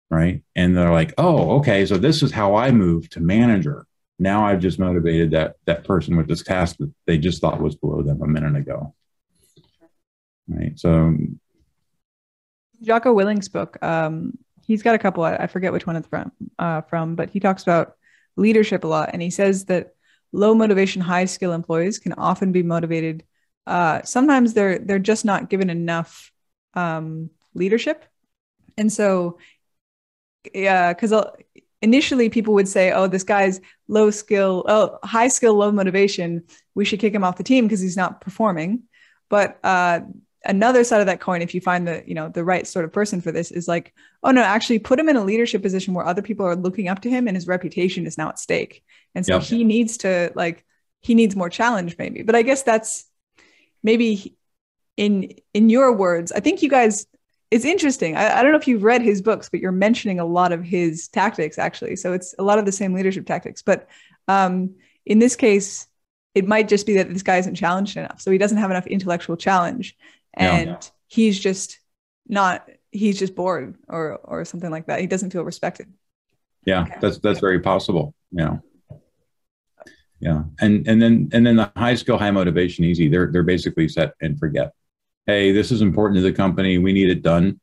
right? 0.10 0.42
And 0.56 0.76
they're 0.76 0.92
like, 0.92 1.14
oh, 1.18 1.58
okay, 1.58 1.86
so 1.86 1.98
this 1.98 2.24
is 2.24 2.32
how 2.32 2.56
I 2.56 2.72
move 2.72 3.10
to 3.12 3.20
manager. 3.20 3.86
Now 4.18 4.46
I've 4.46 4.60
just 4.60 4.80
motivated 4.80 5.32
that 5.32 5.56
that 5.66 5.86
person 5.86 6.18
with 6.18 6.28
this 6.28 6.44
task 6.44 6.78
that 6.78 6.92
they 7.06 7.18
just 7.18 7.42
thought 7.42 7.62
was 7.62 7.76
below 7.76 8.02
them 8.02 8.22
a 8.22 8.28
minute 8.28 8.56
ago. 8.56 8.94
Right. 10.48 10.78
So 10.78 11.16
Jocko 12.82 13.14
Willink's 13.14 13.48
book, 13.48 13.78
um, 13.84 14.38
he's 14.66 14.84
got 14.84 14.96
a 14.96 15.00
couple, 15.00 15.24
I 15.24 15.48
forget 15.48 15.72
which 15.72 15.88
one 15.88 15.96
it's 15.96 16.08
from, 16.08 16.32
uh, 16.58 16.82
from, 16.82 17.16
but 17.16 17.30
he 17.30 17.40
talks 17.40 17.64
about 17.64 17.96
leadership 18.36 18.84
a 18.84 18.88
lot. 18.88 19.12
And 19.14 19.22
he 19.22 19.30
says 19.30 19.66
that 19.66 19.94
low 20.32 20.54
motivation, 20.54 21.02
high 21.02 21.26
skill 21.26 21.54
employees 21.54 22.00
can 22.00 22.14
often 22.14 22.52
be 22.52 22.64
motivated. 22.64 23.24
Uh, 23.68 24.02
sometimes 24.04 24.54
they're 24.54 24.80
they're 24.80 25.00
just 25.00 25.26
not 25.26 25.50
given 25.50 25.70
enough 25.70 26.32
um, 26.74 27.30
leadership. 27.54 28.06
And 28.78 28.92
so 28.92 29.38
yeah, 30.54 30.94
because 30.94 31.12
uh, 31.12 31.32
initially 31.82 32.30
people 32.30 32.54
would 32.54 32.68
say, 32.68 32.92
"Oh, 32.92 33.08
this 33.08 33.24
guy's 33.24 33.62
low 33.88 34.12
skill, 34.12 34.66
oh, 34.68 34.98
high 35.04 35.28
skill, 35.28 35.56
low 35.56 35.72
motivation. 35.72 36.44
We 36.76 36.86
should 36.86 37.00
kick 37.00 37.14
him 37.14 37.24
off 37.24 37.38
the 37.38 37.44
team 37.44 37.66
because 37.66 37.82
he's 37.82 37.98
not 37.98 38.22
performing." 38.22 38.84
But 39.30 39.60
uh, 39.64 40.02
another 40.46 40.84
side 40.84 41.02
of 41.02 41.08
that 41.08 41.20
coin, 41.20 41.42
if 41.42 41.54
you 41.54 41.62
find 41.62 41.88
the 41.88 42.04
you 42.06 42.16
know 42.16 42.30
the 42.30 42.44
right 42.44 42.66
sort 42.66 42.86
of 42.86 42.94
person 42.94 43.22
for 43.22 43.32
this, 43.32 43.52
is 43.52 43.68
like, 43.68 43.94
"Oh 44.24 44.32
no, 44.32 44.42
actually, 44.42 44.80
put 44.80 45.00
him 45.00 45.10
in 45.10 45.16
a 45.16 45.24
leadership 45.24 45.62
position 45.62 45.94
where 45.94 46.06
other 46.06 46.22
people 46.22 46.46
are 46.46 46.56
looking 46.56 46.88
up 46.88 47.02
to 47.02 47.10
him, 47.10 47.28
and 47.28 47.36
his 47.36 47.48
reputation 47.48 48.06
is 48.06 48.18
now 48.18 48.30
at 48.30 48.40
stake, 48.40 48.84
and 49.16 49.26
so 49.26 49.40
he 49.40 49.64
needs 49.64 49.98
to 50.00 50.32
like 50.36 50.66
he 51.02 51.16
needs 51.16 51.36
more 51.36 51.50
challenge, 51.50 51.96
maybe." 51.98 52.24
But 52.24 52.36
I 52.36 52.42
guess 52.42 52.64
that's 52.64 53.06
maybe 53.84 54.36
in 54.98 55.34
in 55.54 55.70
your 55.70 55.94
words. 55.94 56.32
I 56.32 56.40
think 56.40 56.62
you 56.62 56.70
guys 56.70 57.08
it's 57.52 57.66
interesting. 57.66 58.16
I, 58.16 58.40
I, 58.40 58.44
don't 58.44 58.52
know 58.52 58.58
if 58.58 58.68
you've 58.68 58.84
read 58.84 59.02
his 59.02 59.22
books, 59.22 59.50
but 59.50 59.60
you're 59.60 59.72
mentioning 59.72 60.20
a 60.20 60.26
lot 60.26 60.52
of 60.52 60.64
his 60.64 61.08
tactics 61.08 61.58
actually. 61.58 61.96
So 61.96 62.14
it's 62.14 62.36
a 62.38 62.44
lot 62.44 62.60
of 62.60 62.66
the 62.66 62.72
same 62.72 62.94
leadership 62.94 63.26
tactics. 63.26 63.62
But 63.62 63.88
um, 64.28 64.76
in 65.06 65.20
this 65.20 65.36
case, 65.36 65.88
it 66.36 66.48
might 66.48 66.68
just 66.68 66.86
be 66.86 66.94
that 66.96 67.12
this 67.12 67.24
guy 67.24 67.38
isn't 67.38 67.56
challenged 67.56 67.98
enough. 67.98 68.22
So 68.22 68.32
he 68.32 68.38
doesn't 68.38 68.60
have 68.60 68.70
enough 68.70 68.88
intellectual 68.88 69.36
challenge, 69.36 69.98
and 70.34 70.70
yeah. 70.70 70.80
he's 71.08 71.40
just 71.40 71.80
not. 72.28 72.70
He's 72.92 73.20
just 73.20 73.36
bored, 73.36 73.76
or 73.88 74.18
or 74.24 74.46
something 74.46 74.70
like 74.70 74.86
that. 74.88 75.00
He 75.00 75.08
doesn't 75.08 75.32
feel 75.32 75.44
respected. 75.44 75.92
Yeah, 76.66 76.84
okay. 76.84 76.96
that's 77.02 77.18
that's 77.20 77.40
very 77.40 77.60
possible. 77.60 78.14
Yeah. 78.32 78.58
Yeah, 80.22 80.44
and 80.60 80.88
and 80.88 81.02
then 81.02 81.30
and 81.32 81.48
then 81.48 81.56
the 81.56 81.72
high 81.78 81.96
skill, 81.96 82.18
high 82.18 82.32
motivation, 82.32 82.84
easy. 82.84 83.08
They're 83.08 83.32
they're 83.32 83.44
basically 83.44 83.88
set 83.88 84.14
and 84.22 84.38
forget 84.38 84.74
hey, 85.30 85.52
this 85.52 85.72
is 85.72 85.82
important 85.82 86.16
to 86.18 86.24
the 86.24 86.34
company. 86.34 86.80
We 86.80 86.92
need 86.92 87.10
it 87.16 87.22
done. 87.22 87.60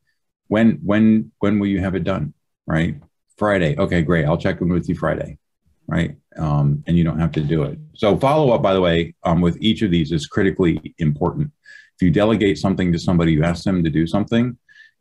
When 0.46 0.78
when 0.90 1.32
when 1.40 1.58
will 1.58 1.66
you 1.74 1.80
have 1.80 1.96
it 1.96 2.04
done? 2.04 2.32
Right? 2.66 2.94
Friday. 3.36 3.76
Okay, 3.76 4.02
great. 4.02 4.24
I'll 4.24 4.38
check 4.38 4.60
in 4.60 4.68
with 4.68 4.88
you 4.88 4.94
Friday. 4.94 5.38
right? 5.86 6.16
Um, 6.36 6.82
and 6.86 6.96
you 6.96 7.04
don't 7.04 7.18
have 7.18 7.32
to 7.32 7.40
do 7.40 7.62
it. 7.64 7.78
So 7.94 8.16
follow 8.16 8.50
up, 8.50 8.62
by 8.62 8.74
the 8.74 8.80
way, 8.80 9.14
um, 9.22 9.40
with 9.40 9.56
each 9.60 9.82
of 9.82 9.90
these 9.90 10.12
is 10.12 10.26
critically 10.26 10.94
important. 10.98 11.50
If 11.96 12.02
you 12.02 12.10
delegate 12.10 12.58
something 12.58 12.92
to 12.92 12.98
somebody, 12.98 13.32
you 13.32 13.44
ask 13.44 13.64
them 13.64 13.82
to 13.82 13.90
do 13.90 14.06
something, 14.06 14.56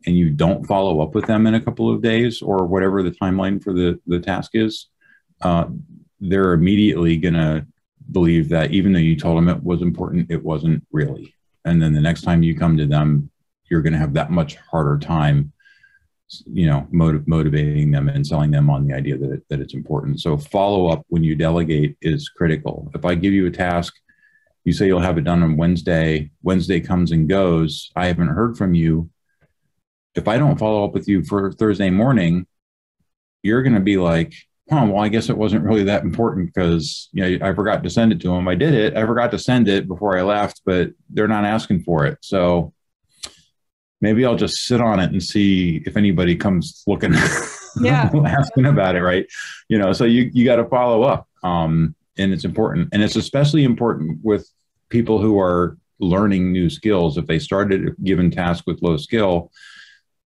and 0.06 0.16
you 0.16 0.30
don't 0.30 0.66
follow 0.66 1.00
up 1.00 1.14
with 1.14 1.26
them 1.26 1.46
in 1.46 1.54
a 1.54 1.60
couple 1.60 1.92
of 1.92 2.02
days 2.02 2.40
or 2.40 2.66
whatever 2.66 3.02
the 3.02 3.10
timeline 3.10 3.62
for 3.62 3.72
the 3.72 4.00
the 4.06 4.20
task 4.20 4.52
is, 4.54 4.88
uh, 5.42 5.66
they're 6.20 6.52
immediately 6.52 7.16
going 7.16 7.34
to 7.34 7.66
believe 8.12 8.48
that 8.48 8.70
even 8.70 8.92
though 8.92 8.98
you 8.98 9.16
told 9.16 9.36
them 9.36 9.48
it 9.48 9.62
was 9.62 9.82
important, 9.82 10.30
it 10.30 10.42
wasn't 10.42 10.86
really. 10.92 11.34
And 11.66 11.82
then 11.82 11.92
the 11.92 12.00
next 12.00 12.22
time 12.22 12.42
you 12.42 12.56
come 12.56 12.76
to 12.78 12.86
them, 12.86 13.30
you're 13.68 13.82
going 13.82 13.92
to 13.92 13.98
have 13.98 14.14
that 14.14 14.30
much 14.30 14.56
harder 14.56 14.98
time 14.98 15.52
you 16.46 16.66
know 16.66 16.86
motiv- 16.90 17.28
motivating 17.28 17.92
them 17.92 18.08
and 18.08 18.26
selling 18.26 18.50
them 18.50 18.68
on 18.68 18.86
the 18.86 18.94
idea 18.94 19.16
that, 19.16 19.30
it, 19.30 19.42
that 19.48 19.60
it's 19.60 19.74
important. 19.74 20.20
So 20.20 20.36
follow 20.36 20.88
up 20.88 21.04
when 21.08 21.22
you 21.22 21.36
delegate 21.36 21.96
is 22.02 22.28
critical. 22.28 22.90
If 22.94 23.04
i 23.04 23.14
give 23.14 23.32
you 23.32 23.46
a 23.46 23.50
task 23.50 23.94
you 24.64 24.72
say 24.72 24.86
you'll 24.86 24.98
have 24.98 25.16
it 25.16 25.24
done 25.24 25.44
on 25.44 25.56
wednesday 25.56 26.28
wednesday 26.42 26.80
comes 26.80 27.12
and 27.12 27.28
goes 27.28 27.92
i 27.94 28.06
haven't 28.06 28.28
heard 28.28 28.58
from 28.58 28.74
you. 28.74 29.08
If 30.14 30.26
i 30.26 30.38
don't 30.38 30.58
follow 30.58 30.84
up 30.84 30.92
with 30.92 31.08
you 31.08 31.22
for 31.22 31.52
thursday 31.52 31.90
morning 31.90 32.46
you're 33.42 33.62
going 33.62 33.74
to 33.74 33.80
be 33.80 33.96
like 33.96 34.34
oh 34.72 34.86
well 34.86 35.02
i 35.02 35.08
guess 35.08 35.28
it 35.28 35.36
wasn't 35.36 35.62
really 35.62 35.84
that 35.84 36.02
important 36.02 36.52
because 36.52 37.08
you 37.12 37.22
know 37.22 37.46
i 37.46 37.54
forgot 37.54 37.82
to 37.82 37.90
send 37.90 38.12
it 38.12 38.20
to 38.20 38.28
them 38.28 38.48
i 38.48 38.54
did 38.54 38.74
it. 38.74 38.96
I 38.96 39.06
forgot 39.06 39.30
to 39.30 39.38
send 39.38 39.68
it 39.68 39.86
before 39.86 40.18
i 40.18 40.22
left 40.22 40.62
but 40.64 40.90
they're 41.10 41.28
not 41.28 41.44
asking 41.44 41.82
for 41.82 42.04
it. 42.06 42.18
So 42.20 42.72
maybe 44.00 44.24
I'll 44.24 44.36
just 44.36 44.66
sit 44.66 44.80
on 44.80 45.00
it 45.00 45.10
and 45.10 45.22
see 45.22 45.82
if 45.86 45.96
anybody 45.96 46.36
comes 46.36 46.82
looking, 46.86 47.12
yeah, 47.80 48.10
asking 48.26 48.66
about 48.66 48.96
it, 48.96 49.02
right? 49.02 49.26
You 49.68 49.78
know, 49.78 49.92
so 49.92 50.04
you 50.04 50.30
you 50.32 50.44
got 50.44 50.56
to 50.56 50.66
follow 50.66 51.02
up, 51.02 51.28
um, 51.42 51.94
and 52.18 52.32
it's 52.32 52.44
important, 52.44 52.88
and 52.92 53.02
it's 53.02 53.16
especially 53.16 53.64
important 53.64 54.20
with 54.22 54.48
people 54.88 55.20
who 55.20 55.38
are 55.40 55.76
learning 55.98 56.52
new 56.52 56.68
skills. 56.68 57.16
If 57.16 57.26
they 57.26 57.38
started 57.38 57.88
a 57.88 57.90
given 58.02 58.30
task 58.30 58.64
with 58.66 58.82
low 58.82 58.96
skill, 58.96 59.50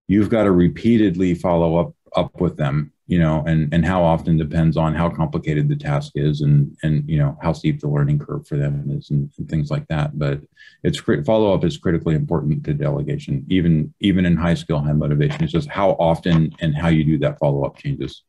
you've 0.08 0.30
got 0.30 0.44
to 0.44 0.52
repeatedly 0.52 1.34
follow 1.34 1.76
up 1.76 1.94
up 2.16 2.40
with 2.40 2.56
them 2.56 2.92
you 3.10 3.18
know, 3.18 3.42
and 3.44 3.74
and 3.74 3.84
how 3.84 4.04
often 4.04 4.36
depends 4.36 4.76
on 4.76 4.94
how 4.94 5.10
complicated 5.10 5.68
the 5.68 5.74
task 5.74 6.12
is, 6.14 6.42
and 6.42 6.76
and 6.84 7.02
you 7.10 7.18
know 7.18 7.36
how 7.42 7.52
steep 7.52 7.80
the 7.80 7.88
learning 7.88 8.20
curve 8.20 8.46
for 8.46 8.56
them 8.56 8.88
is, 8.88 9.10
and, 9.10 9.28
and 9.36 9.48
things 9.48 9.68
like 9.68 9.84
that. 9.88 10.16
But 10.16 10.42
it's 10.84 11.00
follow 11.26 11.52
up 11.52 11.64
is 11.64 11.76
critically 11.76 12.14
important 12.14 12.62
to 12.66 12.72
delegation, 12.72 13.44
even 13.48 13.92
even 13.98 14.24
in 14.26 14.36
high 14.36 14.54
skill, 14.54 14.78
high 14.78 14.92
motivation. 14.92 15.42
It's 15.42 15.52
just 15.52 15.68
how 15.68 15.90
often 15.98 16.54
and 16.60 16.76
how 16.76 16.86
you 16.86 17.02
do 17.02 17.18
that 17.18 17.40
follow 17.40 17.64
up 17.64 17.76
changes. 17.76 18.22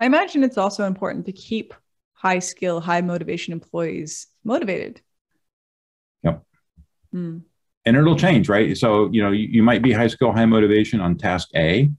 I 0.00 0.06
imagine 0.06 0.42
it's 0.42 0.56
also 0.56 0.86
important 0.86 1.26
to 1.26 1.32
keep 1.32 1.74
high 2.14 2.38
skill, 2.38 2.80
high 2.80 3.02
motivation 3.02 3.52
employees 3.52 4.26
motivated. 4.42 5.02
Yep. 6.22 6.42
Hmm. 7.12 7.38
And 7.84 7.96
it'll 7.96 8.16
change, 8.16 8.48
right? 8.48 8.74
So, 8.76 9.10
you 9.12 9.22
know, 9.22 9.32
you, 9.32 9.48
you 9.48 9.62
might 9.62 9.82
be 9.82 9.92
high 9.92 10.06
skill, 10.06 10.32
high 10.32 10.46
motivation 10.46 11.00
on 11.00 11.18
task 11.18 11.48
A, 11.54 11.90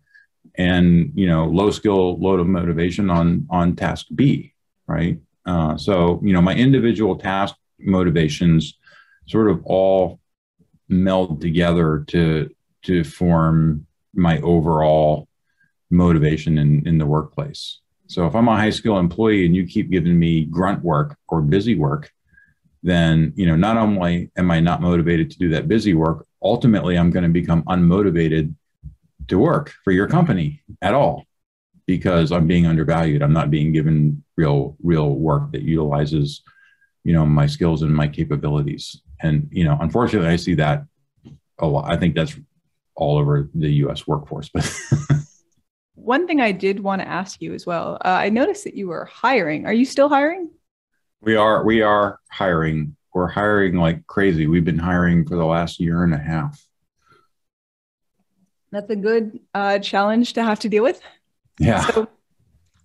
and 0.55 1.11
you 1.15 1.27
know 1.27 1.45
low 1.45 1.71
skill 1.71 2.19
load 2.19 2.39
of 2.39 2.47
motivation 2.47 3.09
on 3.09 3.47
on 3.49 3.75
task 3.75 4.07
b 4.15 4.53
right? 4.91 5.19
Uh, 5.45 5.77
so 5.77 6.19
you 6.23 6.33
know 6.33 6.41
my 6.41 6.53
individual 6.53 7.15
task 7.15 7.55
motivations 7.79 8.77
sort 9.27 9.49
of 9.49 9.61
all 9.65 10.19
meld 10.89 11.41
together 11.41 12.03
to 12.07 12.49
to 12.83 13.03
form 13.03 13.85
my 14.13 14.39
overall 14.41 15.27
motivation 15.89 16.57
in 16.57 16.85
in 16.87 16.97
the 16.97 17.05
workplace. 17.05 17.79
So 18.07 18.27
if 18.27 18.35
i'm 18.35 18.49
a 18.49 18.57
high 18.57 18.71
skill 18.71 18.97
employee 18.99 19.45
and 19.45 19.55
you 19.55 19.65
keep 19.65 19.89
giving 19.89 20.19
me 20.19 20.45
grunt 20.45 20.83
work 20.83 21.17
or 21.29 21.41
busy 21.41 21.75
work 21.75 22.11
then 22.83 23.31
you 23.35 23.45
know 23.45 23.55
not 23.55 23.77
only 23.77 24.31
am 24.35 24.51
i 24.51 24.59
not 24.59 24.81
motivated 24.81 25.29
to 25.29 25.37
do 25.37 25.49
that 25.49 25.67
busy 25.67 25.93
work 25.93 26.27
ultimately 26.43 26.97
i'm 26.97 27.11
going 27.11 27.23
to 27.23 27.29
become 27.29 27.63
unmotivated 27.63 28.53
to 29.31 29.37
work 29.37 29.73
for 29.83 29.91
your 29.91 30.07
company 30.07 30.61
at 30.81 30.93
all 30.93 31.25
because 31.87 32.31
I'm 32.31 32.47
being 32.47 32.67
undervalued. 32.67 33.21
I'm 33.21 33.33
not 33.33 33.49
being 33.49 33.71
given 33.71 34.23
real 34.37 34.75
real 34.83 35.15
work 35.15 35.51
that 35.53 35.63
utilizes, 35.63 36.41
you 37.03 37.13
know, 37.13 37.25
my 37.25 37.47
skills 37.47 37.81
and 37.81 37.93
my 37.93 38.07
capabilities. 38.07 39.01
And 39.21 39.47
you 39.51 39.63
know, 39.63 39.77
unfortunately, 39.79 40.29
I 40.29 40.35
see 40.35 40.55
that 40.55 40.83
a 41.59 41.65
lot. 41.65 41.91
I 41.91 41.97
think 41.97 42.15
that's 42.15 42.37
all 42.95 43.17
over 43.17 43.49
the 43.55 43.71
U.S. 43.85 44.05
workforce. 44.05 44.49
But 44.53 44.69
one 45.95 46.27
thing 46.27 46.41
I 46.41 46.51
did 46.51 46.81
want 46.81 47.01
to 47.01 47.07
ask 47.07 47.41
you 47.41 47.53
as 47.53 47.65
well. 47.65 47.95
Uh, 48.03 48.09
I 48.09 48.29
noticed 48.29 48.65
that 48.65 48.75
you 48.75 48.89
were 48.89 49.05
hiring. 49.05 49.65
Are 49.65 49.73
you 49.73 49.85
still 49.85 50.09
hiring? 50.09 50.49
We 51.21 51.35
are. 51.37 51.63
We 51.63 51.81
are 51.81 52.19
hiring. 52.29 52.97
We're 53.13 53.27
hiring 53.27 53.75
like 53.75 54.05
crazy. 54.07 54.47
We've 54.47 54.65
been 54.65 54.77
hiring 54.77 55.25
for 55.25 55.37
the 55.37 55.45
last 55.45 55.79
year 55.79 56.03
and 56.03 56.13
a 56.13 56.17
half 56.17 56.61
that's 58.71 58.89
a 58.89 58.95
good 58.95 59.39
uh, 59.53 59.79
challenge 59.79 60.33
to 60.33 60.43
have 60.43 60.59
to 60.59 60.69
deal 60.69 60.83
with. 60.83 61.01
Yeah. 61.59 61.85
So, 61.85 62.03
uh, 62.03 62.07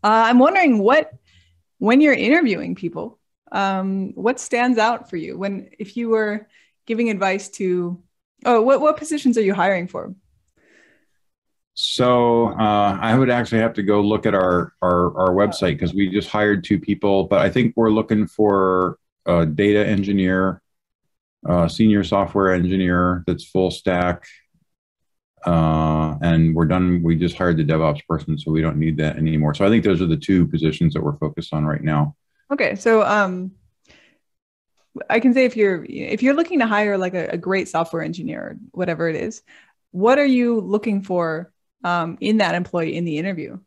I'm 0.03 0.39
wondering 0.39 0.79
what, 0.79 1.13
when 1.79 2.01
you're 2.01 2.15
interviewing 2.15 2.75
people, 2.75 3.19
um, 3.53 4.13
what 4.15 4.41
stands 4.41 4.79
out 4.79 5.09
for 5.09 5.17
you 5.17 5.39
when, 5.39 5.71
if 5.79 5.97
you 5.97 6.09
were 6.09 6.49
giving 6.87 7.11
advice 7.11 7.49
to, 7.51 8.03
oh, 8.45 8.63
what, 8.63 8.81
what 8.81 8.97
positions 8.97 9.39
are 9.39 9.43
you 9.43 9.55
hiring 9.55 9.89
for? 9.89 10.15
So 11.79 12.49
uh, 12.59 12.99
I 13.01 13.19
would 13.19 13.29
actually 13.29 13.61
have 13.61 13.75
to 13.75 13.83
go 13.83 14.01
look 14.01 14.25
at 14.25 14.35
our 14.35 14.73
our, 14.81 15.15
our 15.19 15.35
website 15.35 15.73
because 15.73 15.93
we 15.93 16.09
just 16.09 16.31
hired 16.31 16.65
two 16.65 16.81
people, 16.81 17.25
but 17.25 17.41
I 17.41 17.51
think 17.51 17.75
we're 17.77 17.91
looking 17.91 18.27
for 18.27 18.99
a 19.27 19.45
data 19.45 19.87
engineer, 19.87 20.63
a 21.47 21.69
senior 21.69 22.03
software 22.03 22.55
engineer 22.55 23.25
that's 23.27 23.45
full 23.45 23.71
stack, 23.71 24.25
uh, 25.47 26.17
and 26.21 26.55
we're 26.55 26.67
done. 26.67 27.03
We 27.03 27.17
just 27.17 27.37
hired 27.37 27.57
the 27.57 27.65
DevOps 27.65 28.07
person, 28.07 28.37
so 28.37 28.51
we 28.51 28.61
don't 28.61 28.79
need 28.79 28.97
that 28.99 29.17
anymore. 29.17 29.55
So 29.55 29.65
I 29.65 29.69
think 29.69 29.85
those 29.85 30.03
are 30.03 30.07
the 30.07 30.17
two 30.17 30.47
positions 30.47 30.93
that 30.95 31.03
we're 31.03 31.17
focused 31.17 31.55
on 31.55 31.65
right 31.65 31.83
now. 31.83 32.17
Okay, 32.53 32.75
so 32.75 33.03
um, 33.03 33.53
I 35.09 35.21
can 35.21 35.33
say 35.33 35.45
if 35.45 35.57
you're 35.57 35.85
if 35.89 36.23
you're 36.23 36.35
looking 36.35 36.59
to 36.59 36.67
hire 36.67 36.99
like 36.99 37.15
a, 37.15 37.29
a 37.29 37.37
great 37.37 37.69
software 37.69 38.03
engineer, 38.03 38.59
whatever 38.73 39.09
it 39.09 39.17
is, 39.17 39.43
what 39.93 40.19
are 40.19 40.27
you 40.27 40.61
looking 40.61 41.03
for 41.03 41.53
um, 41.85 42.19
in 42.21 42.39
that 42.39 42.55
employee 42.55 42.97
in 42.97 43.05
the 43.05 43.19
interview? 43.19 43.59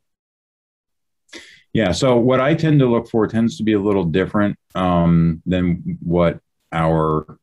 Yeah, 1.72 1.92
so 1.92 2.18
what 2.18 2.42
I 2.42 2.56
tend 2.56 2.80
to 2.80 2.88
look 2.88 3.10
for 3.10 3.28
tends 3.28 3.58
to 3.58 3.64
be 3.64 3.74
a 3.74 3.80
little 3.80 4.04
different 4.04 4.58
um, 4.76 5.42
than 5.46 5.98
what 6.02 6.40
our 6.72 7.40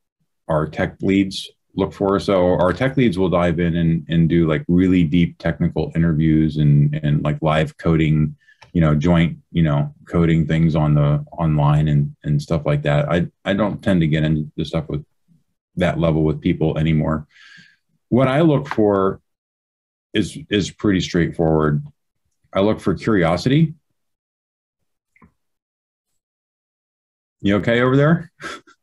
our 0.49 0.67
tech 0.69 0.97
leads 1.01 1.51
look 1.77 1.93
for. 1.93 2.19
So 2.19 2.55
our 2.55 2.73
tech 2.73 2.97
leads 2.97 3.19
will 3.19 3.29
dive 3.29 3.61
in 3.61 3.77
and, 3.77 4.07
and 4.09 4.29
do 4.29 4.49
like 4.49 4.65
really 4.69 5.05
deep 5.05 5.39
technical 5.39 5.93
interviews 5.95 6.57
and, 6.57 6.99
and 7.03 7.23
like 7.23 7.41
live 7.43 7.77
coding, 7.79 8.35
you 8.73 8.81
know, 8.81 8.95
joint, 8.95 9.39
you 9.53 9.63
know, 9.63 9.95
coding 10.09 10.47
things 10.47 10.75
on 10.75 10.95
the 10.95 11.25
online 11.33 11.89
and, 11.89 12.17
and 12.25 12.41
stuff 12.41 12.65
like 12.65 12.83
that. 12.83 13.11
I, 13.11 13.27
I 13.45 13.53
don't 13.53 13.83
tend 13.83 14.01
to 14.01 14.07
get 14.07 14.25
into 14.25 14.65
stuff 14.65 14.89
with 14.89 15.05
that 15.77 15.99
level 15.99 16.25
with 16.25 16.41
people 16.41 16.79
anymore. 16.79 17.27
What 18.09 18.29
I 18.29 18.41
look 18.41 18.69
for 18.69 19.21
is 20.15 20.39
is 20.49 20.71
pretty 20.71 21.01
straightforward. 21.01 21.85
I 22.53 22.61
look 22.61 22.81
for 22.81 22.95
curiosity. 22.95 23.75
You 27.41 27.57
okay 27.57 27.83
over 27.83 27.97
there? 27.97 28.33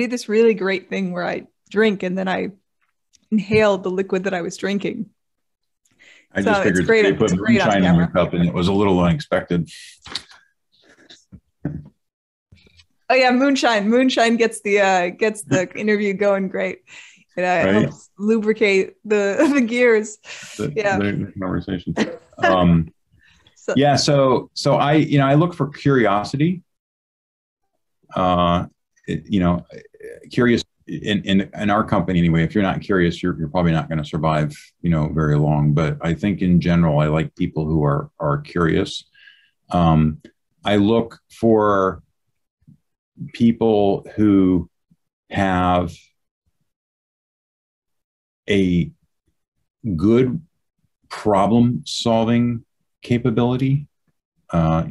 did 0.00 0.10
this 0.10 0.28
really 0.28 0.54
great 0.54 0.88
thing 0.88 1.12
where 1.12 1.24
I 1.24 1.46
drink 1.70 2.02
and 2.02 2.16
then 2.16 2.28
I 2.28 2.50
inhaled 3.30 3.82
the 3.82 3.90
liquid 3.90 4.24
that 4.24 4.34
I 4.34 4.42
was 4.42 4.56
drinking. 4.56 5.10
I 6.32 6.42
so 6.42 6.50
just 6.50 6.62
figured 6.62 6.86
great, 6.86 7.02
they 7.02 7.12
put 7.12 7.36
moonshine 7.36 7.84
in 7.84 7.94
your 7.94 8.06
cup 8.06 8.34
and 8.34 8.46
it 8.46 8.54
was 8.54 8.68
a 8.68 8.72
little 8.72 9.00
unexpected. 9.00 9.68
Oh 13.10 13.14
yeah, 13.14 13.32
moonshine. 13.32 13.88
Moonshine 13.88 14.36
gets 14.36 14.60
the 14.60 14.80
uh, 14.80 15.08
gets 15.08 15.42
the 15.42 15.68
interview 15.76 16.14
going 16.14 16.48
great. 16.48 16.82
It 17.36 17.42
uh, 17.42 17.66
right? 17.66 17.82
helps 17.82 18.10
lubricate 18.18 18.94
the 19.04 19.50
the 19.54 19.60
gears. 19.60 20.18
The, 20.56 20.72
yeah, 20.76 20.98
the 20.98 21.32
conversation. 21.38 21.94
Um, 22.42 22.90
so, 23.54 23.74
yeah, 23.76 23.96
so 23.96 24.50
so 24.54 24.76
I 24.76 24.94
you 24.94 25.18
know 25.18 25.26
I 25.26 25.34
look 25.34 25.52
for 25.52 25.68
curiosity. 25.68 26.62
Uh, 28.16 28.64
you 29.06 29.40
know, 29.40 29.66
curious 30.30 30.62
in, 30.86 31.22
in, 31.22 31.50
in 31.54 31.70
our 31.70 31.84
company 31.84 32.18
anyway, 32.18 32.42
if 32.42 32.54
you're 32.54 32.62
not 32.62 32.80
curious, 32.80 33.22
you're, 33.22 33.38
you're 33.38 33.48
probably 33.48 33.72
not 33.72 33.88
going 33.88 33.98
to 33.98 34.04
survive, 34.04 34.52
you 34.82 34.90
know, 34.90 35.08
very 35.12 35.36
long. 35.36 35.72
But 35.72 35.98
I 36.00 36.14
think 36.14 36.42
in 36.42 36.60
general, 36.60 36.98
I 36.98 37.06
like 37.06 37.34
people 37.36 37.64
who 37.64 37.84
are, 37.84 38.10
are 38.18 38.38
curious. 38.38 39.04
Um, 39.70 40.20
I 40.64 40.76
look 40.76 41.20
for 41.30 42.02
people 43.32 44.06
who 44.16 44.68
have 45.30 45.92
a 48.48 48.90
good 49.96 50.42
problem 51.08 51.82
solving 51.86 52.64
capability. 53.02 53.86
Uh, 54.50 54.84